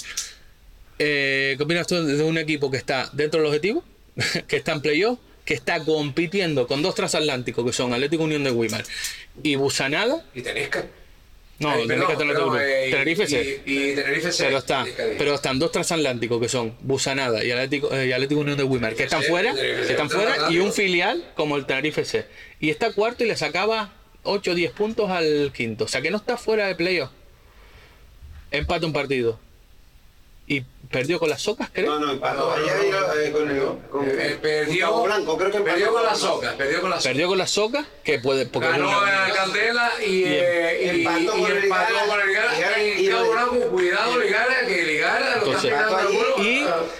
Eh, 0.98 1.54
¿Qué 1.56 1.62
opinas 1.62 1.86
tú 1.86 2.04
de 2.04 2.22
un 2.22 2.38
equipo 2.38 2.70
que 2.70 2.76
está 2.76 3.08
dentro 3.12 3.40
del 3.40 3.48
objetivo, 3.48 3.82
que 4.46 4.56
está 4.56 4.72
en 4.72 4.80
playoff, 4.80 5.18
que 5.44 5.54
está 5.54 5.82
compitiendo 5.84 6.66
con 6.66 6.82
dos 6.82 6.94
transatlánticos 6.94 7.64
que 7.64 7.72
son 7.72 7.92
Atlético 7.92 8.24
Unión 8.24 8.44
de 8.44 8.50
Weimar 8.50 8.84
y 9.42 9.54
Busanada? 9.56 10.24
Y 10.34 10.42
tenéis 10.42 10.68
que. 10.68 11.00
No, 11.58 11.70
Ay, 11.70 11.86
perdón, 11.86 12.10
está 12.10 12.22
en 12.22 12.30
otro 12.30 12.52
perdón, 12.52 12.58
eh, 12.62 12.88
Tenerife 12.90 13.26
sí. 13.26 13.60
Y, 13.66 13.90
y 13.90 13.94
Tenerife. 13.94 14.30
Pero 14.38 14.58
está, 14.58 14.86
pero 15.18 15.34
están 15.34 15.58
dos 15.58 15.72
transatlánticos 15.72 16.40
que 16.40 16.48
son 16.48 16.74
Busanada 16.80 17.44
y 17.44 17.50
Atlético, 17.50 17.94
eh, 17.94 18.06
y 18.06 18.12
Atlético 18.12 18.40
Unión 18.40 18.56
de 18.56 18.64
Weimar, 18.64 18.94
que 18.94 19.04
están 19.04 19.22
fuera, 19.22 19.54
que 19.54 19.82
están 19.82 20.08
fuera, 20.08 20.50
y 20.50 20.58
un 20.58 20.72
filial 20.72 21.22
como 21.34 21.56
el 21.56 21.66
Tenerife 21.66 22.04
C. 22.04 22.24
Y 22.60 22.70
está 22.70 22.92
cuarto 22.92 23.24
y 23.24 23.26
le 23.26 23.36
sacaba 23.36 23.92
8 24.22 24.50
o 24.50 24.54
10 24.54 24.72
puntos 24.72 25.10
al 25.10 25.52
quinto. 25.54 25.84
O 25.84 25.88
sea 25.88 26.00
que 26.00 26.10
no 26.10 26.18
está 26.18 26.36
fuera 26.36 26.66
de 26.66 26.74
playoff. 26.74 27.10
Empata 28.50 28.84
un 28.86 28.92
partido. 28.92 29.38
Y 30.90 30.92
perdió 30.92 31.20
con 31.20 31.30
las 31.30 31.40
socas, 31.40 31.70
creo. 31.72 31.86
No, 31.86 32.00
no, 32.06 32.12
empató 32.12 32.52
ayer 32.52 32.74
eh, 33.24 33.30
con 33.30 33.48
el 33.48 33.62
con 33.90 34.08
Eh, 34.08 34.38
perdió, 34.42 34.86
Gustavo 34.88 35.02
Blanco, 35.04 35.36
creo 35.38 35.50
que 35.52 35.56
empató 35.58 35.74
perdió 35.76 35.92
con 35.92 36.02
las 36.04 36.18
socas, 36.18 36.54
perdió 36.54 36.80
con 36.80 36.90
las 36.90 37.04
Perdió 37.04 37.28
con 37.28 37.38
las 37.38 37.50
socas, 37.52 37.86
que 38.02 38.18
puede. 38.18 38.46
Porque 38.46 38.68
Ganó 38.68 38.90
a 38.90 39.30
Candela 39.32 39.92
y, 40.04 40.24
eh, 40.26 40.80
y, 40.82 40.88
empató 40.98 41.20
y 41.20 41.40
con 41.42 41.50
el 41.52 41.64
empató 41.64 41.92
Ligara, 41.92 42.06
con 42.08 42.20
el 42.20 42.26
Ligara. 42.26 42.52
Ligara, 42.56 42.82
Y 42.82 43.06
y 43.06 43.08
Cabo 43.08 43.30
Blanco, 43.32 43.56
cuidado, 43.70 44.18
Ligara, 44.18 44.66
que 44.66 44.82
Ligara 44.82 45.30
lo 45.30 45.36
Entonces, 45.36 45.64
está 45.72 45.76
pegando 45.86 45.96
al 45.96 46.06
vuelo. 46.08 46.34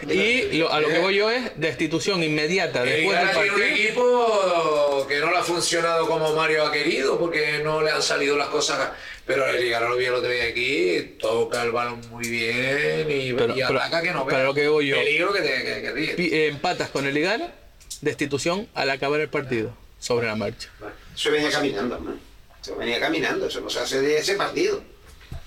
y, 0.09 0.15
y 0.15 0.59
lo- 0.59 0.73
a 0.73 0.81
lo 0.81 0.89
que 0.89 0.99
voy 1.01 1.15
yo 1.17 1.31
es 1.31 1.51
destitución 1.57 2.23
inmediata 2.23 2.85
después 2.85 2.95
del 3.19 3.27
Ligara 3.27 3.33
tiene 3.33 3.51
un 3.51 3.57
partido. 3.59 3.75
equipo 3.77 5.07
que 5.09 5.19
no 5.19 5.31
le 5.33 5.37
ha 5.39 5.43
funcionado 5.43 6.07
como 6.07 6.33
Mario 6.35 6.65
ha 6.65 6.71
querido 6.73 7.19
porque 7.19 7.59
no 7.65 7.83
le 7.83 7.91
han 7.91 8.03
salido 8.03 8.37
las 8.37 8.49
cosas. 8.49 8.91
Pero 9.27 9.47
el 9.47 9.61
Ligara 9.63 9.89
lo 9.89 9.97
vi 9.97 10.07
el 10.07 10.15
otro 10.15 10.29
día 10.29 10.45
aquí, 10.45 11.15
toca 11.21 11.63
el 11.63 11.71
balón 11.71 12.01
muy 12.11 12.27
bien 12.29 13.07
y, 13.09 13.33
Pero- 13.33 13.55
y 13.55 13.61
pero- 13.61 13.80
ataca 13.81 14.03
que 14.03 14.13
no 14.13 14.25
pero 14.25 14.37
vea. 14.39 14.47
lo 14.47 14.55
que 14.55 14.69
voy 14.69 14.87
yo- 14.89 14.97
Peligro 14.97 15.33
que 15.33 15.41
te 15.41 15.49
que, 15.65 15.83
que 15.83 15.93
ríe. 15.93 16.15
Pi- 16.15 16.31
eh, 16.35 16.49
empatas 16.49 16.91
con 16.91 17.07
el 17.07 17.15
Ligara, 17.15 17.53
destitución 18.01 18.69
al 18.75 18.91
acabar 18.91 19.21
el 19.21 19.29
partido, 19.29 19.75
sobre 19.99 20.27
la 20.27 20.37
marcha. 20.37 20.69
Eso 21.15 21.31
venía 21.31 21.51
caminando, 21.51 21.95
hermano. 21.97 22.17
Eso 22.63 22.77
venía 22.77 23.01
caminando, 23.01 23.47
eso 23.47 23.61
no 23.61 23.71
se 23.71 23.81
hace 23.81 24.01
de 24.01 24.19
ese 24.19 24.35
partido. 24.35 24.83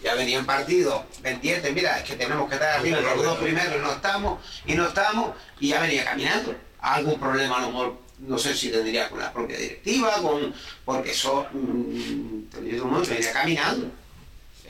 Ya 0.03 0.15
venía 0.15 0.37
en 0.39 0.45
partido 0.45 1.05
pendiente, 1.21 1.71
mira, 1.71 1.97
es 1.99 2.03
que 2.03 2.15
tenemos 2.15 2.49
que 2.49 2.55
estar 2.55 2.79
arriba, 2.79 2.99
los 2.99 3.23
dos 3.23 3.37
primeros 3.39 3.81
no 3.81 3.91
estamos, 3.93 4.43
y 4.65 4.73
no 4.75 4.87
estamos, 4.87 5.31
y 5.59 5.69
ya 5.69 5.81
venía 5.81 6.03
caminando. 6.03 6.55
Algún 6.79 7.17
problema 7.19 7.57
a 7.57 7.61
lo 7.61 7.67
mejor, 7.67 7.97
no 8.19 8.37
sé 8.37 8.53
si 8.53 8.69
tendría 8.69 9.07
con 9.09 9.19
la 9.19 9.31
propia 9.31 9.57
directiva, 9.57 10.13
con 10.21 10.53
porque 10.83 11.11
eso, 11.11 11.47
mm, 11.53 12.43
digo, 12.69 12.85
no, 12.87 12.99
venía 13.01 13.31
caminando. 13.31 13.91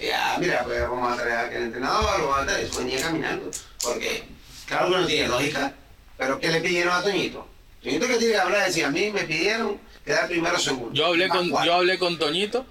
Ya, 0.03 0.37
mira, 0.39 0.63
pues 0.65 0.81
vamos 0.81 1.13
a 1.13 1.15
traer 1.15 1.37
a 1.37 1.41
aquel 1.45 1.63
entrenador, 1.63 2.19
lo 2.19 2.27
vamos 2.27 2.43
a 2.43 2.45
traer, 2.45 2.65
eso 2.65 2.79
venía 2.79 2.99
caminando. 2.99 3.49
Porque, 3.81 4.23
claro 4.65 4.89
que 4.89 4.97
no 4.97 5.07
tiene 5.07 5.27
lógica, 5.29 5.73
pero 6.17 6.39
¿qué 6.39 6.49
le 6.49 6.59
pidieron 6.59 6.93
a 6.93 7.01
Toñito? 7.01 7.47
Toñito 7.81 8.07
que 8.07 8.17
tiene 8.17 8.33
que 8.33 8.39
hablar, 8.39 8.65
decir, 8.65 8.83
a 8.83 8.89
mí 8.89 9.11
me 9.11 9.23
pidieron 9.23 9.79
quedar 10.03 10.27
primero 10.27 10.55
o 10.55 10.59
segundo. 10.59 10.93
Yo 10.93 11.05
hablé 11.05 11.29
con, 11.29 11.49
cuatro. 11.49 11.65
yo 11.65 11.77
hablé 11.77 11.97
con 11.97 12.19
Toñito, 12.19 12.65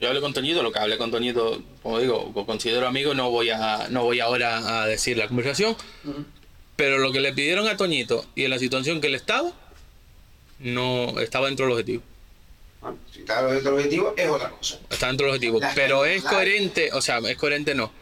yo 0.00 0.08
hablé 0.08 0.20
con 0.20 0.34
Toñito, 0.34 0.62
lo 0.62 0.72
que 0.72 0.80
hablé 0.80 0.98
con 0.98 1.12
Toñito, 1.12 1.62
como 1.82 2.00
digo, 2.00 2.32
lo 2.34 2.46
considero 2.46 2.88
amigo, 2.88 3.14
no 3.14 3.30
voy 3.30 3.50
a, 3.50 3.86
no 3.90 4.02
voy 4.02 4.18
ahora 4.18 4.82
a 4.82 4.86
decir 4.86 5.16
la 5.16 5.28
conversación, 5.28 5.76
pero 6.74 6.98
lo 6.98 7.12
que 7.12 7.20
le 7.20 7.32
pidieron 7.32 7.68
a 7.68 7.76
Toñito 7.76 8.26
y 8.34 8.44
en 8.44 8.50
la 8.50 8.58
situación 8.58 9.00
que 9.00 9.06
él 9.06 9.14
estaba, 9.14 9.52
no 10.58 11.20
estaba 11.20 11.46
dentro 11.46 11.66
del 11.66 11.72
objetivo. 11.74 12.02
Está 13.22 13.46
dentro 13.46 13.70
del 13.70 13.78
objetivo, 13.80 14.14
es 14.16 14.28
otra 14.28 14.50
cosa. 14.50 14.78
Está 14.90 15.06
dentro 15.06 15.26
del 15.26 15.34
objetivo. 15.36 15.60
La- 15.60 15.72
Pero 15.74 16.04
es 16.04 16.24
la- 16.24 16.30
coherente, 16.30 16.90
o 16.92 17.00
sea, 17.00 17.18
es 17.18 17.36
coherente 17.36 17.74
no. 17.74 17.92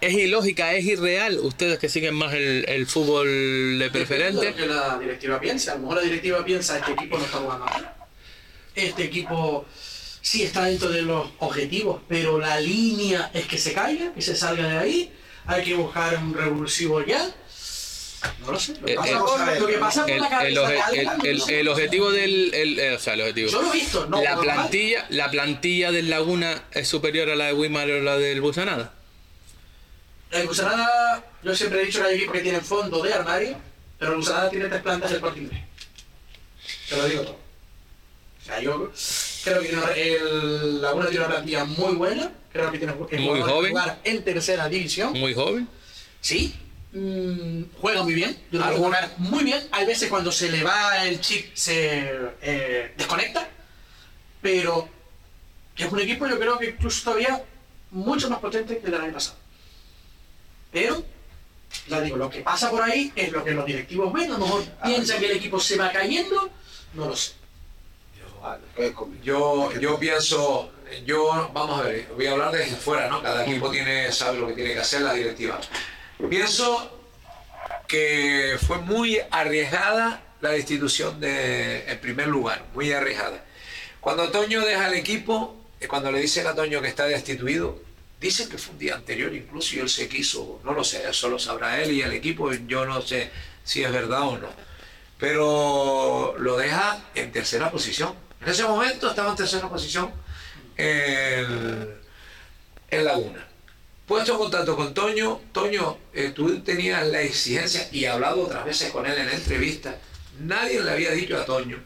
Es 0.00 0.12
ilógica, 0.12 0.74
es 0.74 0.84
irreal. 0.84 1.38
Ustedes 1.40 1.78
que 1.78 1.88
siguen 1.88 2.14
más 2.14 2.34
el, 2.34 2.64
el 2.68 2.86
fútbol 2.86 3.78
de 3.78 3.88
preferente. 3.90 4.50
Lo 4.50 4.56
que 4.56 4.66
la 4.66 4.98
directiva 4.98 5.40
piensa. 5.40 5.72
A 5.72 5.74
lo 5.76 5.80
mejor 5.82 5.96
la 5.96 6.02
directiva 6.02 6.44
piensa 6.44 6.78
este 6.78 6.92
equipo 6.92 7.16
no 7.18 7.24
está 7.24 7.38
jugando 7.38 7.64
mal. 7.64 7.94
Este 8.74 9.04
equipo 9.04 9.64
sí 10.20 10.42
está 10.42 10.66
dentro 10.66 10.90
de 10.90 11.00
los 11.00 11.30
objetivos, 11.38 12.02
pero 12.08 12.38
la 12.38 12.60
línea 12.60 13.30
es 13.32 13.46
que 13.46 13.56
se 13.56 13.72
caiga, 13.72 14.12
que 14.12 14.20
se 14.20 14.36
salga 14.36 14.68
de 14.68 14.76
ahí. 14.78 15.12
Hay 15.46 15.64
que 15.64 15.74
buscar 15.74 16.14
un 16.18 16.34
revulsivo 16.34 17.02
ya. 17.02 17.26
No 18.40 18.52
lo 18.52 18.58
sé. 18.60 18.74
Lo 18.80 18.86
El- 18.88 18.94
pasa, 18.96 19.10
el- 19.10 19.18
por, 19.18 19.60
lo 19.60 19.66
que 19.66 19.78
pasa 19.78 20.06
por 20.06 20.16
la 20.18 20.46
el 20.46 20.54
de 20.54 21.68
objetivo 21.68 22.10
del. 22.12 22.54
el- 22.54 22.78
eh, 22.78 22.94
o 22.94 22.98
sea, 22.98 23.14
el 23.14 23.20
objetivo. 23.22 23.50
Yo 23.50 23.62
lo 23.62 23.70
he 23.72 23.76
visto, 23.76 24.06
no. 24.06 24.22
la 24.22 24.34
normal. 24.34 24.54
plantilla, 24.56 25.06
la 25.10 25.30
plantilla 25.30 25.92
del 25.92 26.10
Laguna 26.10 26.64
es 26.72 26.88
superior 26.88 27.30
a 27.30 27.36
la 27.36 27.46
de 27.46 27.52
Wimar 27.54 27.90
o 27.90 28.00
la 28.02 28.16
del 28.18 28.40
Busanada. 28.40 28.92
El 30.30 30.46
Busanada, 30.46 31.24
yo 31.42 31.54
siempre 31.54 31.82
he 31.82 31.86
dicho 31.86 32.00
que 32.02 32.08
hay 32.08 32.14
equipos 32.16 32.34
que 32.34 32.40
tienen 32.40 32.60
fondo 32.62 33.02
de 33.02 33.12
armario, 33.14 33.56
pero 33.98 34.12
el 34.12 34.16
Busanada 34.18 34.50
tiene 34.50 34.66
tres 34.68 34.82
plantas 34.82 35.10
del 35.10 35.22
Inglés. 35.36 35.60
Te 36.88 36.96
lo 36.96 37.04
digo 37.08 37.22
todo. 37.22 37.32
O 38.42 38.44
sea, 38.46 38.60
yo 38.60 38.92
creo 39.44 39.60
que 39.60 40.16
el 40.16 40.80
Laguna 40.82 41.06
tiene 41.08 41.24
una 41.24 41.34
plantilla 41.34 41.64
muy 41.64 41.94
buena, 41.96 42.30
creo 42.52 42.70
que 42.70 42.78
tiene 42.78 42.94
que 43.08 43.18
Muy 43.18 43.40
joven. 43.40 43.70
jugar 43.70 43.98
en 44.04 44.22
tercera 44.24 44.68
división. 44.68 45.12
Muy 45.14 45.34
joven. 45.34 45.68
Sí, 46.20 46.54
mm, 46.98 47.64
juega 47.80 48.02
muy 48.02 48.14
bien. 48.14 48.36
Muy 49.18 49.44
bien. 49.44 49.66
Hay 49.72 49.86
veces 49.86 50.08
cuando 50.08 50.32
se 50.32 50.50
le 50.50 50.62
va 50.62 51.04
el 51.04 51.20
chip 51.20 51.54
se 51.54 52.10
eh, 52.42 52.92
desconecta, 52.96 53.48
pero 54.40 54.88
es 55.76 55.92
un 55.92 56.00
equipo 56.00 56.26
yo 56.26 56.38
creo 56.38 56.58
que 56.58 56.70
incluso 56.70 57.04
todavía 57.04 57.44
mucho 57.90 58.30
más 58.30 58.38
potente 58.38 58.78
que 58.78 58.86
el 58.86 58.92
del 58.92 59.00
año 59.00 59.12
pasado. 59.12 59.36
Pero, 60.72 61.02
ya 61.88 62.00
digo, 62.00 62.16
lo 62.16 62.28
que 62.28 62.40
pasa 62.40 62.70
por 62.70 62.82
ahí 62.82 63.12
es 63.14 63.32
lo 63.32 63.44
que 63.44 63.52
los 63.52 63.64
directivos 63.64 64.12
ven. 64.12 64.30
A 64.30 64.38
lo 64.38 64.44
mejor 64.44 64.64
piensan 64.84 65.18
que 65.18 65.26
el 65.26 65.36
equipo 65.36 65.60
se 65.60 65.76
va 65.76 65.92
cayendo, 65.92 66.50
no 66.94 67.06
lo 67.08 67.16
sé. 67.16 67.32
Yo, 69.22 69.72
yo 69.80 69.98
pienso, 69.98 70.70
yo, 71.04 71.50
vamos 71.52 71.80
a 71.80 71.84
ver, 71.84 72.08
voy 72.14 72.26
a 72.26 72.32
hablar 72.32 72.52
desde 72.52 72.76
fuera, 72.76 73.08
¿no? 73.08 73.22
Cada 73.22 73.44
equipo 73.44 73.70
tiene, 73.70 74.12
sabe 74.12 74.38
lo 74.38 74.46
que 74.48 74.52
tiene 74.52 74.74
que 74.74 74.80
hacer 74.80 75.02
la 75.02 75.14
directiva. 75.14 75.58
Pienso 76.30 76.90
que 77.86 78.56
fue 78.66 78.78
muy 78.78 79.20
arriesgada 79.30 80.22
la 80.40 80.50
destitución 80.50 81.20
de, 81.20 81.90
en 81.90 81.98
primer 82.00 82.28
lugar, 82.28 82.64
muy 82.74 82.92
arriesgada. 82.92 83.44
Cuando 84.00 84.30
Toño 84.30 84.64
deja 84.64 84.88
el 84.88 84.94
equipo, 84.94 85.56
eh, 85.80 85.88
cuando 85.88 86.10
le 86.10 86.20
dicen 86.20 86.46
a 86.46 86.54
Toño 86.54 86.80
que 86.80 86.88
está 86.88 87.06
destituido, 87.06 87.80
dicen 88.20 88.48
que 88.48 88.56
fue 88.56 88.72
un 88.72 88.78
día 88.78 88.94
anterior 88.94 89.34
incluso 89.34 89.78
él 89.80 89.90
se 89.90 90.08
quiso, 90.08 90.60
no 90.64 90.72
lo 90.72 90.84
sé, 90.84 91.08
eso 91.08 91.28
lo 91.28 91.38
sabrá 91.38 91.82
él 91.82 91.92
y 91.92 92.02
el 92.02 92.12
equipo, 92.12 92.50
yo 92.52 92.86
no 92.86 93.02
sé 93.02 93.30
si 93.62 93.84
es 93.84 93.92
verdad 93.92 94.22
o 94.22 94.38
no. 94.38 94.48
Pero 95.18 96.34
lo 96.38 96.56
deja 96.56 97.02
en 97.14 97.30
tercera 97.30 97.70
posición. 97.70 98.14
En 98.40 98.48
ese 98.48 98.64
momento 98.64 99.10
estaba 99.10 99.30
en 99.30 99.36
tercera 99.36 99.68
posición 99.68 100.10
en, 100.76 101.94
en 102.90 103.04
Laguna. 103.04 103.46
Puesto 104.06 104.32
en 104.32 104.38
contacto 104.38 104.76
con 104.76 104.94
Toño, 104.94 105.40
Toño, 105.52 105.98
eh, 106.12 106.30
tú 106.34 106.60
tenías 106.60 107.04
la 107.08 107.22
exigencia 107.22 107.88
y 107.90 108.04
he 108.04 108.08
hablado 108.08 108.42
otras 108.44 108.64
veces 108.64 108.92
con 108.92 109.04
él 109.04 109.18
en 109.18 109.28
entrevistas. 109.28 109.96
Nadie 110.38 110.80
le 110.82 110.90
había 110.92 111.10
dicho 111.10 111.36
a 111.36 111.44
Toño, 111.44 111.78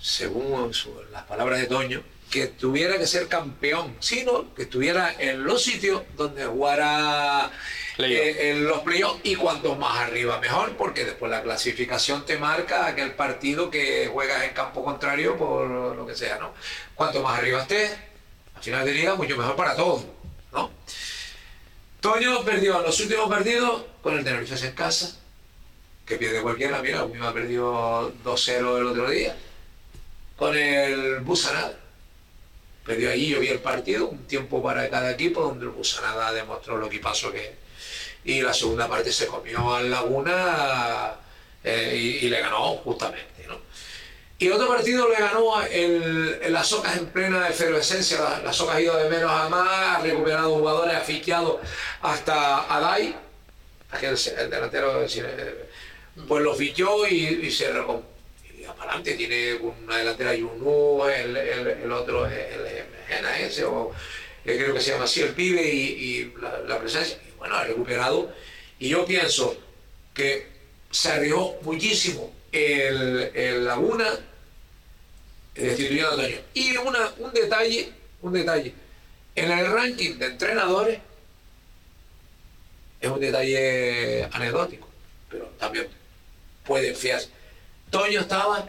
según 0.00 0.74
su- 0.74 1.00
las 1.12 1.22
palabras 1.24 1.60
de 1.60 1.66
Toño, 1.66 2.02
que 2.30 2.48
tuviera 2.48 2.98
que 2.98 3.06
ser 3.06 3.28
campeón, 3.28 3.94
sino 4.00 4.52
que 4.54 4.62
estuviera 4.62 5.14
en 5.18 5.44
los 5.44 5.62
sitios 5.62 6.02
donde 6.16 6.46
jugara 6.46 7.50
eh, 7.98 8.50
en 8.50 8.64
los 8.64 8.80
playoffs 8.80 9.20
y 9.22 9.36
cuanto 9.36 9.76
más 9.76 9.96
arriba 9.98 10.40
mejor, 10.40 10.76
porque 10.76 11.04
después 11.04 11.30
la 11.30 11.44
clasificación 11.44 12.26
te 12.26 12.38
marca 12.38 12.86
aquel 12.86 13.12
partido 13.14 13.70
que 13.70 14.08
juegas 14.12 14.42
en 14.42 14.50
campo 14.52 14.82
contrario 14.82 15.36
por 15.36 15.68
lo 15.94 16.04
que 16.04 16.16
sea, 16.16 16.38
¿no? 16.38 16.52
Cuanto 16.96 17.22
más 17.22 17.38
arriba 17.38 17.62
estés, 17.62 17.92
al 18.56 18.62
final 18.64 18.84
del 18.84 18.96
día 18.96 19.14
mucho 19.14 19.36
mejor 19.36 19.54
para 19.54 19.76
todos, 19.76 20.04
¿no? 20.52 20.72
Toño 22.04 22.44
perdió 22.44 22.82
los 22.82 23.00
últimos 23.00 23.30
partidos 23.30 23.82
con 24.02 24.18
el 24.18 24.22
Tenerife 24.22 24.54
en 24.66 24.74
casa, 24.74 25.16
que 26.04 26.16
pierde 26.16 26.42
cualquiera, 26.42 26.82
mira, 26.82 26.98
la 26.98 27.06
misma 27.06 27.32
perdió 27.32 28.12
2-0 28.22 28.78
el 28.78 28.86
otro 28.88 29.08
día, 29.08 29.34
con 30.36 30.54
el 30.54 31.20
Busanada. 31.20 31.80
Perdió 32.84 33.10
allí, 33.10 33.28
yo 33.28 33.40
vi 33.40 33.48
el 33.48 33.60
partido, 33.60 34.08
un 34.08 34.26
tiempo 34.26 34.62
para 34.62 34.90
cada 34.90 35.12
equipo, 35.12 35.40
donde 35.40 35.64
el 35.64 35.70
Busanada 35.70 36.30
demostró 36.34 36.76
lo 36.76 36.90
que 36.90 36.96
es. 36.96 37.52
Y 38.22 38.42
la 38.42 38.52
segunda 38.52 38.86
parte 38.86 39.10
se 39.10 39.26
comió 39.26 39.74
al 39.74 39.90
Laguna 39.90 41.14
eh, 41.64 41.94
y, 41.96 42.26
y 42.26 42.28
le 42.28 42.38
ganó 42.38 42.74
justamente, 42.84 43.46
¿no? 43.48 43.56
Y 44.38 44.48
otro 44.50 44.68
partido 44.68 45.08
le 45.08 45.16
ganó 45.16 45.62
el, 45.62 46.52
las 46.52 46.66
Socas 46.68 46.96
en 46.96 47.06
plena 47.06 47.48
efervescencia. 47.48 48.20
La- 48.20 48.40
Las 48.42 48.56
Socas 48.56 48.76
ha 48.76 48.80
ido 48.80 48.96
de 48.96 49.08
menos 49.08 49.30
a 49.30 49.48
más, 49.48 49.98
ha 49.98 50.02
recuperado 50.02 50.54
jugadores, 50.56 50.94
ha 50.96 51.00
fichado 51.00 51.60
hasta 52.02 52.74
Adai, 52.74 53.14
aquel 53.90 54.16
el 54.38 54.50
delantero, 54.50 55.02
eh, 55.04 55.68
pues 56.26 56.42
lo 56.42 56.54
fichó 56.54 57.06
y, 57.06 57.50
se 57.50 57.72
recom- 57.72 58.02
y 58.58 58.64
aparte 58.64 59.14
tiene 59.14 59.54
una 59.54 59.98
delantera 59.98 60.34
Yunu, 60.34 61.04
el, 61.06 61.36
el, 61.36 61.66
el 61.68 61.92
otro 61.92 62.26
el, 62.26 62.84
Mejena 63.08 63.38
ese, 63.38 63.64
o 63.64 63.92
creo 64.42 64.74
que 64.74 64.80
se 64.80 64.90
llama 64.92 65.04
así 65.04 65.20
el 65.22 65.30
pibe, 65.30 65.62
y, 65.62 66.34
la 66.66 66.78
presencia, 66.80 67.18
y 67.28 67.36
bueno, 67.38 67.54
ha 67.54 67.64
recuperado. 67.64 68.32
Y 68.78 68.88
yo 68.88 69.04
pienso 69.06 69.56
que 70.12 70.48
se 70.90 71.12
arriesgó 71.12 71.58
muchísimo 71.62 72.32
el, 72.54 73.64
Laguna 73.64 74.08
destituyendo 75.54 76.10
a 76.10 76.16
Toño. 76.16 76.36
Y 76.54 76.76
una, 76.76 77.12
un 77.18 77.32
detalle, 77.32 77.92
un 78.22 78.32
detalle, 78.32 78.74
en 79.34 79.50
el 79.50 79.72
ranking 79.72 80.18
de 80.18 80.26
entrenadores 80.26 80.98
es 83.00 83.10
un 83.10 83.20
detalle 83.20 84.28
anecdótico, 84.32 84.88
pero 85.28 85.46
también 85.58 85.88
puede 86.64 86.94
fiarse. 86.94 87.28
Toño 87.90 88.20
estaba 88.20 88.66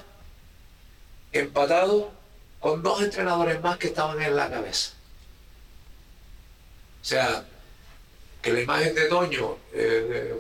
empatado 1.32 2.12
con 2.60 2.82
dos 2.82 3.02
entrenadores 3.02 3.62
más 3.62 3.78
que 3.78 3.88
estaban 3.88 4.22
en 4.22 4.36
la 4.36 4.49
cabeza. 4.49 4.94
O 7.02 7.06
sea, 7.06 7.45
que 8.41 8.52
la 8.52 8.62
imagen 8.62 8.95
de 8.95 9.06
Toño 9.06 9.57
eh, 9.74 10.34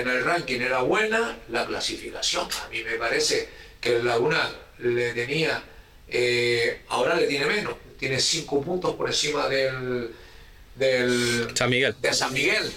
en 0.00 0.08
el 0.08 0.24
ranking 0.24 0.60
era 0.60 0.80
buena, 0.82 1.36
la 1.50 1.66
clasificación 1.66 2.48
a 2.64 2.68
mí 2.68 2.82
me 2.84 2.94
parece 2.94 3.48
que 3.80 3.96
el 3.96 4.04
Laguna 4.06 4.50
le 4.78 5.12
tenía, 5.14 5.62
eh, 6.08 6.82
ahora 6.88 7.14
le 7.16 7.26
tiene 7.26 7.46
menos, 7.46 7.74
tiene 7.98 8.18
cinco 8.20 8.62
puntos 8.62 8.94
por 8.96 9.08
encima 9.08 9.48
del, 9.48 10.10
del 10.74 11.50
San 11.54 11.70
Miguel. 11.70 11.94
de 12.00 12.12
San 12.12 12.32
Miguel. 12.32 12.72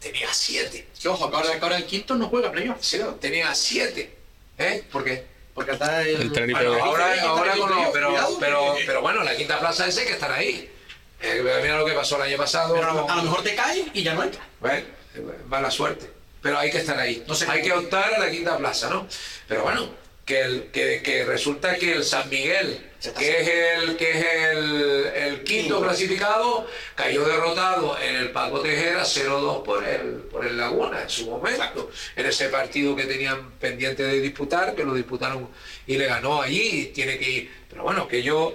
Tenía 0.00 0.28
siete. 0.32 0.86
Que 1.00 1.08
ojo, 1.08 1.30
que 1.30 1.36
ahora, 1.36 1.52
que 1.52 1.58
ahora 1.60 1.76
el 1.78 1.86
quinto 1.86 2.14
no 2.14 2.28
juega 2.28 2.52
playoff. 2.52 2.76
Sí, 2.80 2.98
no, 2.98 3.14
tenía 3.14 3.52
siete. 3.54 4.14
¿Eh? 4.58 4.84
¿Por 4.92 5.04
qué? 5.04 5.24
Porque 5.54 5.72
está 5.72 6.02
el. 6.02 6.20
El 6.22 6.32
Tenerife 6.32 6.64
Bueno, 6.66 6.84
ahora, 6.84 7.04
Tenerife, 7.06 7.26
ahora 7.26 7.52
con 7.56 7.68
Tenerife, 7.68 7.84
los- 7.84 7.92
pero, 7.92 8.08
cuidado, 8.10 8.36
pero, 8.38 8.74
pero 8.86 9.00
bueno, 9.00 9.24
la 9.24 9.36
quinta 9.36 9.58
plaza 9.58 9.86
ese 9.88 10.04
que 10.04 10.12
estar 10.12 10.30
ahí. 10.30 10.70
Eh, 11.22 11.42
mira 11.62 11.78
lo 11.78 11.86
que 11.86 11.92
pasó 11.94 12.16
el 12.16 12.22
año 12.22 12.36
pasado. 12.36 12.74
Pero 12.74 12.90
a 12.90 12.94
lo- 12.94 13.10
a 13.10 13.16
lo 13.16 13.22
mejor 13.22 13.42
te 13.42 13.54
caes 13.54 13.86
y 13.94 14.02
ya 14.02 14.14
no 14.14 14.22
entra. 14.22 14.46
Bueno, 14.60 14.76
eh, 14.78 14.84
mala 15.48 15.70
suerte. 15.70 16.10
Pero 16.42 16.58
hay 16.58 16.70
que 16.70 16.78
estar 16.78 16.98
ahí. 16.98 17.24
No 17.26 17.34
sé 17.34 17.46
hay 17.48 17.62
que 17.62 17.72
optar 17.72 18.14
a 18.14 18.18
la 18.18 18.30
quinta 18.30 18.56
plaza, 18.56 18.88
¿no? 18.90 19.08
Pero 19.48 19.62
bueno, 19.62 19.90
que, 20.24 20.40
el, 20.40 20.70
que, 20.72 21.02
que 21.02 21.24
resulta 21.24 21.76
que 21.76 21.92
el 21.92 22.04
San 22.04 22.28
Miguel, 22.28 22.86
que 23.16 23.40
es 23.40 23.48
el, 23.48 23.96
que 23.96 24.10
es 24.10 24.26
el, 25.16 25.44
Quinto. 25.44 25.80
clasificado, 25.80 26.66
cayó 26.96 27.24
derrotado 27.24 27.96
en 28.00 28.16
el 28.16 28.30
Paco 28.32 28.60
Tejera 28.60 29.02
0-2 29.02 29.62
por 29.62 29.86
el, 29.86 30.22
por 30.30 30.44
el 30.44 30.56
Laguna 30.56 31.02
en 31.02 31.08
su 31.08 31.30
momento. 31.30 31.90
En 32.16 32.26
ese 32.26 32.48
partido 32.48 32.96
que 32.96 33.04
tenían 33.04 33.52
pendiente 33.60 34.02
de 34.02 34.20
disputar, 34.20 34.74
que 34.74 34.84
lo 34.84 34.94
disputaron 34.94 35.48
y 35.86 35.96
le 35.96 36.06
ganó 36.06 36.42
allí, 36.42 36.80
y 36.80 36.84
tiene 36.86 37.18
que 37.18 37.30
ir. 37.30 37.50
Pero 37.70 37.84
bueno, 37.84 38.08
que 38.08 38.22
yo, 38.22 38.54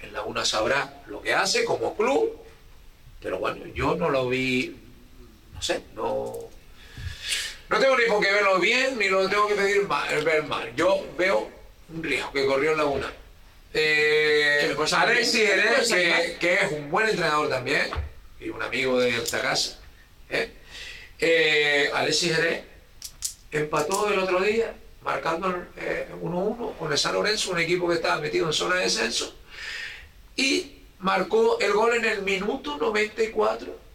el 0.00 0.12
Laguna 0.14 0.46
sabrá 0.46 1.02
lo 1.06 1.20
que 1.20 1.34
hace 1.34 1.64
como 1.64 1.94
club, 1.94 2.38
pero 3.20 3.38
bueno, 3.38 3.66
yo 3.74 3.94
no 3.94 4.08
lo 4.08 4.28
vi, 4.28 4.74
no 5.62 5.66
sé, 5.66 5.80
no... 5.94 6.34
No 7.70 7.78
tengo 7.78 7.96
ni 7.96 8.04
por 8.06 8.20
qué 8.20 8.32
verlo 8.32 8.58
bien, 8.58 8.98
ni 8.98 9.08
lo 9.08 9.28
tengo 9.28 9.46
que 9.46 9.54
pedir 9.54 9.86
mal, 9.86 10.24
ver 10.24 10.42
mal. 10.42 10.74
Yo 10.74 11.06
veo 11.16 11.48
un 11.88 12.02
riesgo 12.02 12.32
que 12.32 12.44
corrió 12.44 12.72
en 12.72 12.78
Laguna. 12.78 13.12
Eh, 13.72 14.74
salir 14.86 15.12
Alexis 15.12 15.46
Jerez, 15.46 16.36
que, 16.38 16.54
es 16.54 16.72
un 16.72 16.90
buen 16.90 17.08
entrenador 17.08 17.48
también, 17.48 17.88
y 18.40 18.48
un 18.48 18.60
amigo 18.60 18.98
de 18.98 19.16
esta 19.16 19.40
casa. 19.40 19.78
¿eh? 20.28 20.50
Eh, 21.20 21.90
Alexis 21.94 22.34
Jerez 22.34 22.64
empató 23.52 24.10
el 24.12 24.18
otro 24.18 24.40
día, 24.40 24.74
marcando 25.02 25.64
eh, 25.76 26.08
1-1 26.20 26.76
con 26.76 26.90
el 26.90 26.98
San 26.98 27.14
Lorenzo, 27.14 27.52
un 27.52 27.60
equipo 27.60 27.88
que 27.88 27.94
estaba 27.94 28.20
metido 28.20 28.48
en 28.48 28.52
zona 28.52 28.76
de 28.76 28.82
descenso, 28.82 29.34
y 30.36 30.82
marcó 30.98 31.58
el 31.60 31.72
gol 31.72 31.94
en 31.94 32.04
el 32.04 32.22
minuto 32.22 32.76
94, 32.76 33.91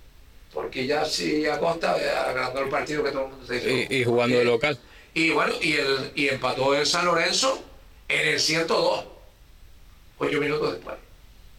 porque 0.58 0.88
ya 0.88 1.06
sí 1.06 1.46
Acosta 1.46 1.96
ganando 2.34 2.62
el 2.62 2.70
partido 2.70 3.04
que 3.04 3.12
todo 3.12 3.26
el 3.26 3.30
mundo 3.30 3.46
se 3.46 3.54
dice. 3.54 3.88
Y, 3.92 3.98
y 3.98 4.04
jugando 4.04 4.40
de 4.40 4.44
local. 4.44 4.80
Y 5.14 5.30
bueno, 5.30 5.54
y, 5.62 5.74
el, 5.74 6.12
y 6.16 6.30
empató 6.30 6.74
el 6.74 6.84
San 6.88 7.06
Lorenzo 7.06 7.64
en 8.08 8.28
el 8.30 8.40
102, 8.40 9.06
ocho 10.18 10.40
minutos 10.40 10.74
después. 10.74 10.96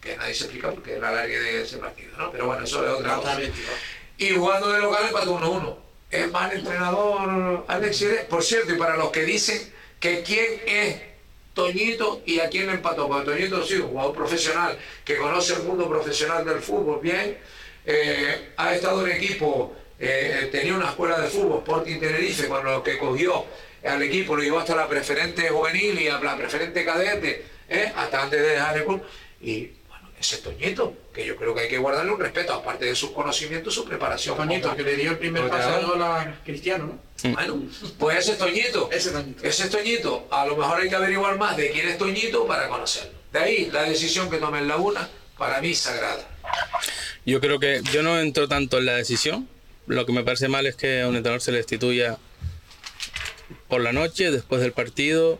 Que 0.01 0.17
nadie 0.17 0.33
se 0.33 0.43
explica 0.43 0.71
porque 0.71 0.95
era 0.95 1.13
largue 1.13 1.39
de 1.39 1.61
ese 1.61 1.77
partido, 1.77 2.09
¿no? 2.17 2.29
Pero 2.29 2.47
bueno, 2.47 2.65
eso 2.65 2.85
es 2.85 2.91
otra 2.91 3.15
cosa. 3.15 3.39
Y 4.17 4.31
jugando 4.31 4.67
de 4.67 4.81
local 4.81 5.05
empató 5.07 5.39
1-1. 5.39 5.75
Es 6.11 6.29
mal 6.29 6.51
entrenador 6.51 7.63
Alex. 7.69 8.05
Por 8.29 8.43
cierto, 8.43 8.73
y 8.73 8.77
para 8.77 8.97
los 8.97 9.11
que 9.11 9.23
dicen 9.23 9.73
que 10.01 10.23
quién 10.23 10.61
es 10.67 10.97
Toñito 11.53 12.21
y 12.25 12.41
a 12.41 12.49
quién 12.49 12.67
le 12.67 12.73
empató. 12.73 13.07
Porque 13.07 13.31
Toñito 13.31 13.63
sí, 13.63 13.75
un 13.75 13.91
jugador 13.91 14.13
profesional 14.13 14.77
que 15.05 15.15
conoce 15.15 15.53
el 15.53 15.63
mundo 15.63 15.87
profesional 15.87 16.43
del 16.43 16.59
fútbol 16.59 16.99
bien. 17.01 17.37
Eh, 17.91 18.51
ha 18.55 18.75
estado 18.75 19.05
en 19.07 19.13
equipo, 19.13 19.75
eh, 19.99 20.47
tenía 20.51 20.75
una 20.75 20.89
escuela 20.89 21.19
de 21.19 21.27
fútbol, 21.27 21.59
Sporting 21.59 21.99
Tenerife, 21.99 22.47
cuando 22.47 22.71
lo 22.71 22.83
que 22.83 22.99
cogió 22.99 23.45
al 23.83 24.03
equipo 24.03 24.35
lo 24.35 24.43
llevó 24.43 24.59
hasta 24.59 24.75
la 24.75 24.87
preferente 24.87 25.49
juvenil 25.49 25.99
y 25.99 26.07
a 26.07 26.19
la 26.19 26.37
preferente 26.37 26.85
cadete, 26.85 27.45
¿eh? 27.67 27.91
hasta 27.95 28.21
antes 28.21 28.39
de 28.39 28.47
dejar 28.49 28.77
el 28.77 28.85
club. 28.85 29.01
Y 29.41 29.71
bueno, 29.87 30.07
ese 30.19 30.37
Toñito, 30.37 30.93
que 31.11 31.25
yo 31.25 31.35
creo 31.35 31.55
que 31.55 31.61
hay 31.61 31.67
que 31.67 31.79
guardarle 31.79 32.11
un 32.11 32.19
respeto, 32.19 32.53
aparte 32.53 32.85
de 32.85 32.95
sus 32.95 33.09
conocimientos, 33.09 33.73
su 33.73 33.83
preparación. 33.85 34.37
Toñito, 34.37 34.75
que 34.75 34.83
le 34.83 34.95
dio 34.95 35.09
el 35.09 35.17
primer 35.17 35.49
gol 35.49 36.03
a 36.03 36.41
Cristiano, 36.45 36.99
¿no? 37.23 37.31
Bueno, 37.33 37.63
pues 37.97 38.19
ese 38.19 38.33
es 38.33 38.37
Toñito. 38.37 38.89
Ese 38.93 39.09
Toñito. 39.09 39.43
Ese 39.43 39.63
es 39.63 39.69
Toñito. 39.71 40.27
A 40.29 40.45
lo 40.45 40.55
mejor 40.55 40.79
hay 40.79 40.89
que 40.89 40.95
averiguar 40.95 41.39
más 41.39 41.57
de 41.57 41.71
quién 41.71 41.87
es 41.87 41.97
Toñito 41.97 42.45
para 42.45 42.69
conocerlo. 42.69 43.17
De 43.33 43.39
ahí 43.39 43.69
la 43.71 43.81
decisión 43.83 44.29
que 44.29 44.37
tome 44.37 44.59
en 44.59 44.67
Laguna, 44.67 45.09
para 45.39 45.61
mí 45.61 45.73
sagrada. 45.73 46.27
Yo 47.25 47.39
creo 47.41 47.59
que 47.59 47.81
yo 47.91 48.03
no 48.03 48.19
entro 48.19 48.47
tanto 48.47 48.77
en 48.77 48.85
la 48.85 48.95
decisión. 48.95 49.49
Lo 49.87 50.05
que 50.05 50.13
me 50.13 50.23
parece 50.23 50.47
mal 50.47 50.67
es 50.67 50.75
que 50.75 51.01
a 51.01 51.07
un 51.07 51.15
entrenador 51.15 51.41
se 51.41 51.51
le 51.51 51.57
destituya 51.57 52.17
por 53.67 53.81
la 53.81 53.91
noche, 53.91 54.29
después 54.29 54.61
del 54.61 54.73
partido. 54.73 55.39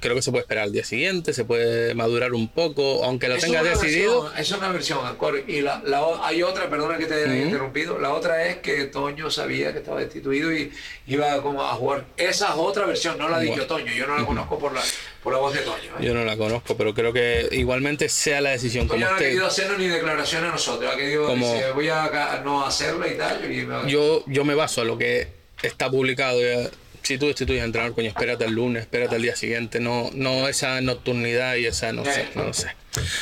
Creo 0.00 0.14
que 0.14 0.22
se 0.22 0.30
puede 0.30 0.42
esperar 0.42 0.64
al 0.64 0.72
día 0.72 0.84
siguiente, 0.84 1.32
se 1.32 1.44
puede 1.44 1.94
madurar 1.94 2.32
un 2.34 2.48
poco, 2.48 3.04
aunque 3.04 3.28
lo 3.28 3.36
tengas 3.38 3.64
decidido. 3.64 4.22
versión, 4.24 4.40
es 4.40 4.50
una 4.52 4.68
versión, 4.72 5.06
Ancor. 5.06 5.42
Y 5.46 5.60
la, 5.60 5.82
hay 6.22 6.42
otra, 6.42 6.68
perdona 6.68 6.98
que 6.98 7.06
te 7.06 7.14
haya 7.14 7.26
Ujú. 7.26 7.34
interrumpido, 7.44 7.98
la 7.98 8.12
otra 8.12 8.46
es 8.46 8.56
que 8.56 8.84
Toño 8.84 9.30
sabía 9.30 9.72
que 9.72 9.78
estaba 9.78 10.00
destituido 10.00 10.52
y 10.52 10.72
iba 11.06 11.40
como 11.42 11.62
a 11.62 11.74
jugar. 11.74 12.04
Esa 12.16 12.48
es 12.48 12.54
otra 12.56 12.86
versión, 12.86 13.18
no 13.18 13.28
la 13.28 13.38
dijo 13.38 13.54
Bueno. 13.54 13.66
Toño, 13.68 13.92
yo 13.92 14.06
no 14.06 14.16
la 14.18 14.24
conozco 14.26 14.58
por 14.58 14.72
la, 14.72 14.82
por 15.22 15.32
la 15.32 15.38
voz 15.38 15.52
de 15.54 15.60
Toño. 15.60 15.92
¿eh? 16.00 16.04
Yo 16.04 16.14
no 16.14 16.24
la 16.24 16.36
conozco, 16.36 16.76
pero 16.76 16.94
creo 16.94 17.12
que 17.12 17.48
igualmente 17.52 18.08
sea 18.08 18.40
la 18.40 18.50
decisión 18.50 18.88
como 18.88 19.00
Toño 19.00 19.10
no 19.10 19.16
ha 19.16 19.18
querido 19.18 19.46
hacernos 19.46 19.78
ni 19.78 19.88
declaraciones 19.88 20.48
a 20.50 20.52
nosotros, 20.52 20.92
ha 20.92 20.96
querido 20.96 21.26
Como- 21.26 21.52
dice, 21.54 21.70
voy 21.72 21.88
a 21.88 22.42
no 22.44 22.64
hacerlo 22.66 23.06
y 23.10 23.16
tal. 23.16 23.44
Y 23.52 23.64
me- 23.66 23.90
Yo, 23.90 24.24
yo 24.26 24.44
me 24.44 24.54
baso 24.54 24.80
a 24.80 24.84
lo 24.84 24.98
que 24.98 25.28
está 25.62 25.90
publicado. 25.90 26.40
ya. 26.40 26.68
Si 27.06 27.18
tú 27.18 27.28
destituyes 27.28 27.62
al 27.62 27.66
entrenador, 27.66 27.94
coño, 27.94 28.08
espérate 28.08 28.46
el 28.46 28.52
lunes, 28.54 28.82
espérate 28.82 29.14
el 29.14 29.22
día 29.22 29.36
siguiente. 29.36 29.78
No, 29.78 30.10
no 30.12 30.48
esa 30.48 30.80
nocturnidad 30.80 31.54
y 31.54 31.66
esa, 31.66 31.92
no 31.92 32.04
sé, 32.04 32.26
no 32.34 32.52
sé. 32.52 32.72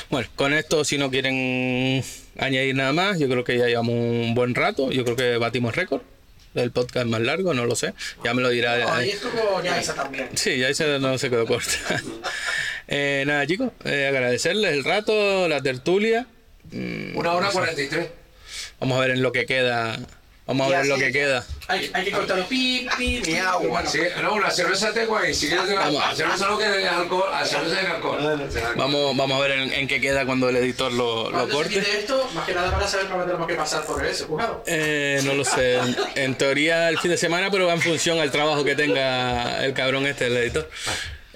Bueno, 0.09 0.27
con 0.37 0.55
esto, 0.55 0.87
si 0.87 0.97
no 0.97 1.11
quieren 1.11 2.03
añadir 2.39 2.75
nada 2.77 2.95
más, 2.95 3.19
yo 3.19 3.29
creo 3.29 3.45
que 3.45 3.59
ya 3.59 3.67
llevamos 3.67 3.95
un 3.95 4.35
buen 4.35 4.55
rato. 4.55 4.91
Yo 4.91 5.05
creo 5.05 5.17
que 5.17 5.37
batimos 5.37 5.77
récord. 5.77 6.01
El 6.55 6.71
podcast 6.71 7.07
más 7.09 7.21
largo, 7.21 7.53
no 7.53 7.67
lo 7.67 7.77
sé. 7.77 7.93
Ya 8.25 8.33
me 8.33 8.41
lo 8.41 8.49
dirá. 8.49 8.79
No, 8.79 9.05
y 9.05 9.11
esto 9.11 9.29
con 9.29 9.63
Yaisa 9.63 9.95
también. 9.95 10.31
Sí, 10.33 10.57
ya 10.57 10.73
se, 10.73 10.99
no 10.99 11.19
se 11.19 11.29
quedó 11.29 11.45
corta. 11.47 11.71
Eh, 12.87 13.25
nada, 13.27 13.47
chicos, 13.47 13.71
eh, 13.87 14.07
agradecerles 14.07 14.73
el 14.75 14.85
rato, 14.85 15.49
la 15.49 15.63
tertulia. 15.63 16.27
Mm, 16.71 17.17
Una 17.17 17.33
hora 17.33 17.49
43. 17.49 18.09
Vamos 18.79 18.99
a 18.99 19.01
ver 19.01 19.11
en 19.13 19.23
lo 19.23 19.33
que 19.33 19.47
queda. 19.47 19.99
Vamos 20.47 20.71
a 20.71 20.77
ver 20.77 20.87
lo 20.87 20.99
que 20.99 21.11
queda. 21.11 21.43
Hay, 21.69 21.91
hay 21.95 22.05
que 22.05 22.11
cortarlo 22.11 22.47
pi, 22.47 22.87
pi, 22.99 23.23
Ni 23.25 23.37
agua. 23.39 23.67
Bueno, 23.67 23.89
Sí, 23.91 24.01
no, 24.21 24.35
una 24.35 24.51
cerveza 24.51 24.93
tengo 24.93 25.17
ahí. 25.17 25.33
Si 25.33 25.49
quieres, 25.49 25.75
Vamos. 25.75 25.95
la 26.07 26.15
cerveza 26.15 26.47
no 26.49 26.59
que 26.59 26.83
es 26.83 26.87
alcohol, 26.87 27.31
la 27.31 27.47
cerveza 27.47 27.81
es 27.81 27.89
alcohol. 27.89 28.51
Vamos, 28.77 29.17
vamos 29.17 29.39
a 29.39 29.41
ver 29.43 29.53
en, 29.53 29.73
en 29.73 29.89
qué 29.89 30.03
queda 30.03 30.27
cuando 30.27 30.51
el 30.51 30.57
editor 30.57 30.93
lo, 30.93 31.31
lo 31.31 31.49
corte. 31.49 31.71
quite 31.81 31.99
esto, 31.99 32.29
más 32.35 32.45
que 32.45 32.53
nada 32.55 32.71
para 32.71 32.87
saber 32.87 33.07
cuándo 33.07 33.25
tenemos 33.25 33.47
que 33.49 33.55
pasar 33.55 33.87
por 33.87 34.05
ese 34.05 34.25
juzgado. 34.25 34.63
Eh, 34.67 35.23
no 35.25 35.33
lo 35.33 35.45
sé. 35.47 35.77
En, 35.77 35.97
en 36.17 36.35
teoría 36.35 36.91
el 36.91 36.99
fin 36.99 37.11
de 37.11 37.17
semana, 37.17 37.51
pero 37.51 37.67
va 37.67 37.73
en 37.73 37.81
función 37.81 38.21
al 38.21 38.31
trabajo 38.31 38.65
que 38.65 38.75
tenga 38.77 39.65
el 39.65 39.73
cabrón 39.73 40.07
este, 40.07 40.27
el 40.27 40.37
editor. 40.37 40.69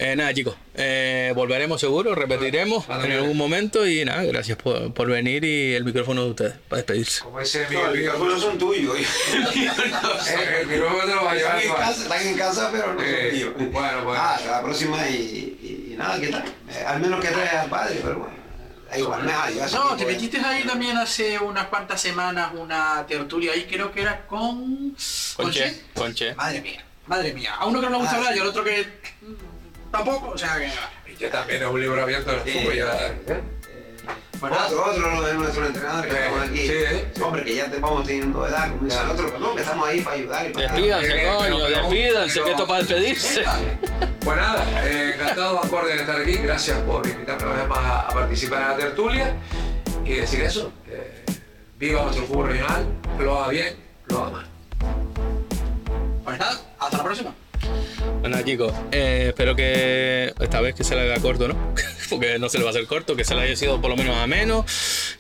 Eh, 0.01 0.15
nada, 0.15 0.33
chicos. 0.33 0.55
eh, 0.75 1.33
volveremos 1.35 1.81
seguro, 1.81 2.15
repetiremos 2.15 2.87
en 2.89 3.11
algún 3.11 3.37
momento 3.37 3.85
y 3.85 4.05
nada, 4.05 4.23
gracias 4.23 4.57
por, 4.57 4.95
por 4.95 5.09
venir 5.09 5.45
y 5.45 5.75
el 5.75 5.85
micrófono 5.85 6.23
de 6.25 6.31
ustedes 6.31 6.55
para 6.69 6.77
despedirse. 6.83 7.23
Como 7.25 7.41
dice 7.41 7.67
No, 7.71 7.89
Ríos. 7.91 7.95
micrófonos 7.97 8.41
son 8.41 8.59
tuyos. 8.59 8.97
Eh, 10.29 10.59
El 10.63 10.67
micrófono 10.69 11.05
te 11.05 11.15
lo 11.15 11.25
va 11.25 11.33
a 11.33 11.35
llevar. 11.35 11.59
Están 11.59 11.71
en 11.73 11.77
casa, 11.77 12.03
están 12.03 12.27
en 12.29 12.37
casa, 12.37 12.69
pero 12.71 12.95
no 12.95 13.03
Eh, 13.03 13.31
son 13.31 13.57
míos. 13.59 13.73
bueno, 13.73 14.05
bueno. 14.05 14.21
Ah, 14.23 14.35
hasta 14.37 14.51
la 14.53 14.63
próxima 14.63 15.09
y, 15.09 15.15
y- 15.15 15.93
y 15.93 15.97
nada, 15.97 16.21
¿qué 16.21 16.29
tal? 16.29 16.45
Eh, 16.71 16.85
al 16.87 17.01
menos 17.01 17.21
que 17.21 17.29
traes 17.29 17.55
al 17.55 17.69
padre, 17.69 17.99
pero 18.03 18.19
bueno. 18.21 18.39
Igual, 18.97 19.29
hace 19.29 19.77
No, 19.77 19.97
te 19.97 20.07
metiste 20.07 20.39
ahí 20.39 20.63
también 20.65 20.97
hace 20.97 21.39
unas 21.41 21.67
cuantas 21.67 22.01
semanas 22.01 22.53
una 22.55 23.05
tertulia 23.07 23.53
ahí, 23.53 23.67
creo 23.69 23.93
que 23.93 24.01
era 24.03 24.27
con... 24.27 24.97
Conche, 25.37 25.83
Conche. 25.95 26.35
Madre 26.37 26.61
mía, 26.63 26.85
madre 27.07 27.35
mía. 27.35 27.55
A 27.57 27.67
uno 27.67 27.81
que 27.81 27.87
no 27.87 27.93
le 27.93 27.99
gusta 27.99 28.13
Ah, 28.15 28.17
hablar 28.17 28.33
sí. 28.33 28.39
y 28.39 28.43
al 28.43 28.49
otro 28.49 28.65
que 28.65 28.87
tampoco, 29.91 30.29
o 30.31 30.39
sea 30.39 30.57
que... 30.59 31.15
Que 31.17 31.29
también 31.29 31.63
es 31.63 31.69
un 31.69 31.81
libro 31.81 32.01
abierto 32.03 32.31
del 32.31 32.43
Sí. 32.45 32.51
fútbol. 32.61 32.75
Ya, 32.77 33.07
¿eh? 33.35 33.41
Bueno, 34.41 34.57
Otro, 34.65 34.85
otro 34.85 35.23
de 35.23 35.35
nuestros 35.35 35.67
entrenadores 35.67 36.13
que 36.15 36.19
Eh, 36.21 36.25
estamos 36.27 36.49
aquí. 36.49 36.59
sí, 36.59 36.73
eh. 36.73 37.13
Hombre, 37.23 37.45
que 37.45 37.55
ya 37.57 37.71
te 37.71 37.79
vamos 37.81 38.07
teniendo 38.07 38.47
edad, 38.47 38.71
como 38.71 38.85
dice 38.85 39.01
el 39.03 39.11
otro, 39.11 39.27
pero 39.27 39.39
no, 39.41 39.55
que 39.57 39.63
estamos 39.63 39.89
ahí 39.89 40.01
para 40.01 40.17
ayudar 40.17 40.47
y 40.47 40.53
para 40.53 40.67
Despídanse, 40.69 41.09
Eh, 41.27 41.33
coño, 41.37 41.59
despídanse, 41.67 42.33
pero- 42.35 42.45
que 42.45 42.51
esto 42.53 42.63
es 42.63 42.69
para 42.69 42.79
despedirse. 42.79 43.45
Pues 44.25 44.37
nada, 44.37 44.87
eh, 44.87 45.13
encantado 45.17 45.59
acorde 45.59 45.95
de 45.95 46.01
estar 46.03 46.21
aquí. 46.21 46.35
Gracias 46.37 46.79
por 46.83 47.05
invitarme 47.07 47.45
una 47.47 47.55
vez 47.57 47.69
más 47.69 47.79
a, 47.79 48.01
a 48.03 48.09
participar 48.11 48.63
en 48.63 48.69
la 48.69 48.77
tertulia. 48.77 49.37
Y 50.05 50.15
decir 50.15 50.43
eso, 50.43 50.73
que 50.85 51.25
viva 51.77 52.03
nuestro 52.03 52.25
fútbol 52.27 52.49
regional, 52.51 52.87
lo 53.19 53.39
haga 53.41 53.49
bien, 53.49 53.77
lo 54.07 54.19
haga 54.23 54.31
mal. 54.31 54.47
pues 56.25 56.39
nada, 56.39 56.61
hasta 56.79 56.97
la 56.99 57.03
próxima. 57.05 57.35
Bueno, 58.21 58.41
chicos, 58.43 58.73
eh, 58.93 59.27
espero 59.29 59.55
que 59.57 60.33
esta 60.41 60.61
vez 60.61 60.75
que 60.75 60.85
se 60.85 60.95
le 60.95 61.03
haga 61.03 61.19
corto, 61.21 61.49
¿no? 61.49 61.75
Porque 62.11 62.39
no 62.39 62.49
se 62.49 62.59
le 62.59 62.65
va 62.65 62.71
a 62.71 62.73
hacer 62.73 62.87
corto, 62.87 63.17
que 63.17 63.25
se 63.25 63.35
le 63.35 63.43
haya 63.43 63.57
sido 63.57 63.81
por 63.81 63.91
lo 63.91 63.97
menos 63.97 64.17
ameno, 64.17 64.65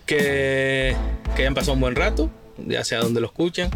que, 0.06 0.94
que 1.36 1.43
hayan 1.43 1.55
pasado 1.55 1.74
un 1.74 1.81
buen 1.81 1.94
rato, 1.97 2.31
ya 2.56 2.82
sea 2.85 3.01
donde 3.01 3.20
lo 3.20 3.27
escuchen. 3.27 3.70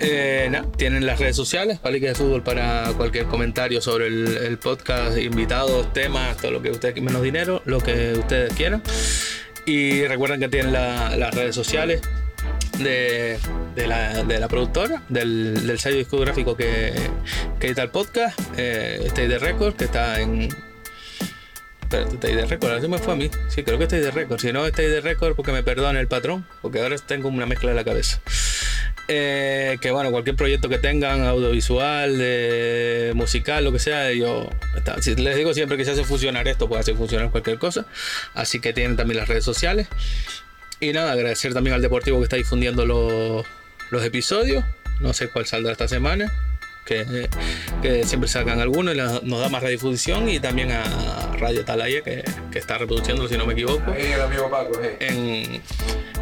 Eh, 0.00 0.50
tienen 0.76 1.06
las 1.06 1.18
redes 1.18 1.36
sociales, 1.36 1.78
Palique 1.78 2.08
de 2.08 2.14
Fútbol, 2.14 2.42
para 2.42 2.92
cualquier 2.96 3.26
comentario 3.26 3.80
sobre 3.80 4.06
el, 4.06 4.58
podcast, 4.58 5.18
invitados, 5.18 5.92
temas, 5.92 6.36
todo 6.38 6.52
lo 6.52 6.62
que 6.62 6.70
ustedes, 6.70 7.00
menos 7.02 7.22
dinero, 7.22 7.62
lo 7.64 7.80
que 7.80 8.12
ustedes 8.14 8.52
quieran. 8.54 8.82
Y 9.66 10.06
recuerden 10.06 10.40
que 10.40 10.48
tienen 10.48 10.72
la- 10.72 11.14
las 11.16 11.34
redes 11.34 11.54
sociales 11.54 12.00
de, 12.78 13.38
la, 13.76 14.24
de 14.24 14.38
la 14.38 14.48
productora, 14.48 15.02
del, 15.08 15.66
del 15.66 15.78
sello 15.78 15.98
discográfico 15.98 16.56
que, 16.56 16.92
que 17.58 17.66
edita 17.68 17.82
el 17.82 17.90
podcast, 17.90 18.38
eh, 18.56 19.02
Stay 19.06 19.28
the 19.28 19.38
Record, 19.38 19.74
que 19.74 19.84
está 19.84 20.20
en. 20.20 20.48
Espérate, 21.82 22.14
Stay 22.16 22.34
the 22.34 22.46
Record, 22.46 22.72
así 22.72 22.88
me 22.88 22.98
fue 22.98 23.12
a 23.14 23.16
mí. 23.16 23.30
Sí, 23.48 23.62
creo 23.62 23.78
que 23.78 23.84
Stay 23.84 24.02
the 24.02 24.10
Record. 24.10 24.40
Si 24.40 24.52
no, 24.52 24.66
Stay 24.66 24.88
the 24.88 25.00
Record, 25.00 25.34
porque 25.34 25.52
me 25.52 25.62
perdone 25.62 26.00
el 26.00 26.08
patrón, 26.08 26.46
porque 26.62 26.80
ahora 26.80 26.96
tengo 26.98 27.28
una 27.28 27.46
mezcla 27.46 27.70
en 27.70 27.76
la 27.76 27.84
cabeza. 27.84 28.20
Eh, 29.10 29.78
que 29.80 29.90
bueno, 29.90 30.10
cualquier 30.10 30.36
proyecto 30.36 30.68
que 30.68 30.76
tengan, 30.76 31.22
audiovisual, 31.22 32.18
de 32.18 33.12
musical, 33.14 33.64
lo 33.64 33.72
que 33.72 33.78
sea, 33.78 34.12
yo 34.12 34.50
les 35.16 35.36
digo 35.36 35.54
siempre 35.54 35.78
que 35.78 35.86
se 35.86 35.92
hace 35.92 36.04
funcionar 36.04 36.46
esto, 36.46 36.68
puede 36.68 36.82
hacer 36.82 36.94
funcionar 36.94 37.30
cualquier 37.30 37.58
cosa. 37.58 37.86
Así 38.34 38.60
que 38.60 38.74
tienen 38.74 38.96
también 38.96 39.18
las 39.18 39.28
redes 39.28 39.44
sociales. 39.44 39.88
Y 40.80 40.92
nada, 40.92 41.12
agradecer 41.12 41.52
también 41.54 41.74
al 41.74 41.82
Deportivo 41.82 42.18
que 42.18 42.24
está 42.24 42.36
difundiendo 42.36 42.86
los, 42.86 43.44
los 43.90 44.04
episodios. 44.04 44.64
No 45.00 45.12
sé 45.12 45.28
cuál 45.28 45.46
saldrá 45.46 45.72
esta 45.72 45.88
semana. 45.88 46.32
Que, 46.86 47.28
que 47.82 48.04
siempre 48.04 48.30
sacan 48.30 48.60
algunos 48.60 48.94
y 48.94 48.96
la- 48.96 49.20
nos 49.22 49.40
da 49.40 49.48
más 49.50 49.62
redifusión. 49.62 50.28
Y 50.28 50.40
también 50.40 50.70
a 50.72 50.82
Radio 51.38 51.60
Atalaya, 51.60 52.00
que, 52.02 52.24
que 52.50 52.58
está 52.58 52.78
reproduciéndolo, 52.78 53.28
si 53.28 53.36
no 53.36 53.44
me 53.44 53.52
equivoco. 53.52 53.90
Ahí 53.90 54.12
el 54.12 54.20
amigo 54.22 54.48
Paco, 54.50 54.80
eh. 54.82 54.96
En, 55.00 55.62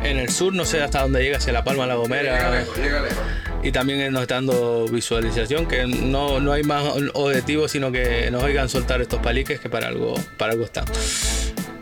en 0.05 0.19
el 0.19 0.29
sur, 0.31 0.53
no 0.55 0.65
sé 0.65 0.83
hasta 0.83 1.03
dónde 1.03 1.23
llega, 1.23 1.37
hacia 1.39 1.53
La 1.53 1.63
Palma, 1.63 1.87
La 1.87 1.95
Llega 1.95 2.03
Gomera. 2.03 2.51
lejos, 2.51 2.77
llega 2.79 3.01
lejos. 3.03 3.19
Y 3.63 3.73
también 3.73 4.13
nos 4.13 4.23
está 4.23 4.37
dando 4.37 4.87
visualización, 4.89 5.67
que 5.69 5.87
no, 5.87 6.41
no 6.41 6.53
hay 6.53 6.63
más 6.65 6.85
objetivo, 7.15 7.69
sino 7.69 7.93
que 7.93 8.31
nos 8.31 8.43
oigan 8.43 8.69
soltar 8.69 9.01
estos 9.01 9.21
paliques 9.21 9.61
que 9.61 9.69
para 9.69 9.89
algo, 9.89 10.15
para 10.37 10.53
algo 10.53 10.65
están. 10.65 10.85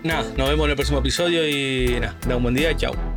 Nada, 0.04 0.30
nos 0.36 0.50
vemos 0.50 0.66
en 0.66 0.70
el 0.72 0.76
próximo 0.76 0.98
episodio 0.98 1.48
y 1.48 1.98
nada, 1.98 2.14
da 2.28 2.36
un 2.36 2.42
buen 2.42 2.54
día 2.54 2.76
chao. 2.76 3.13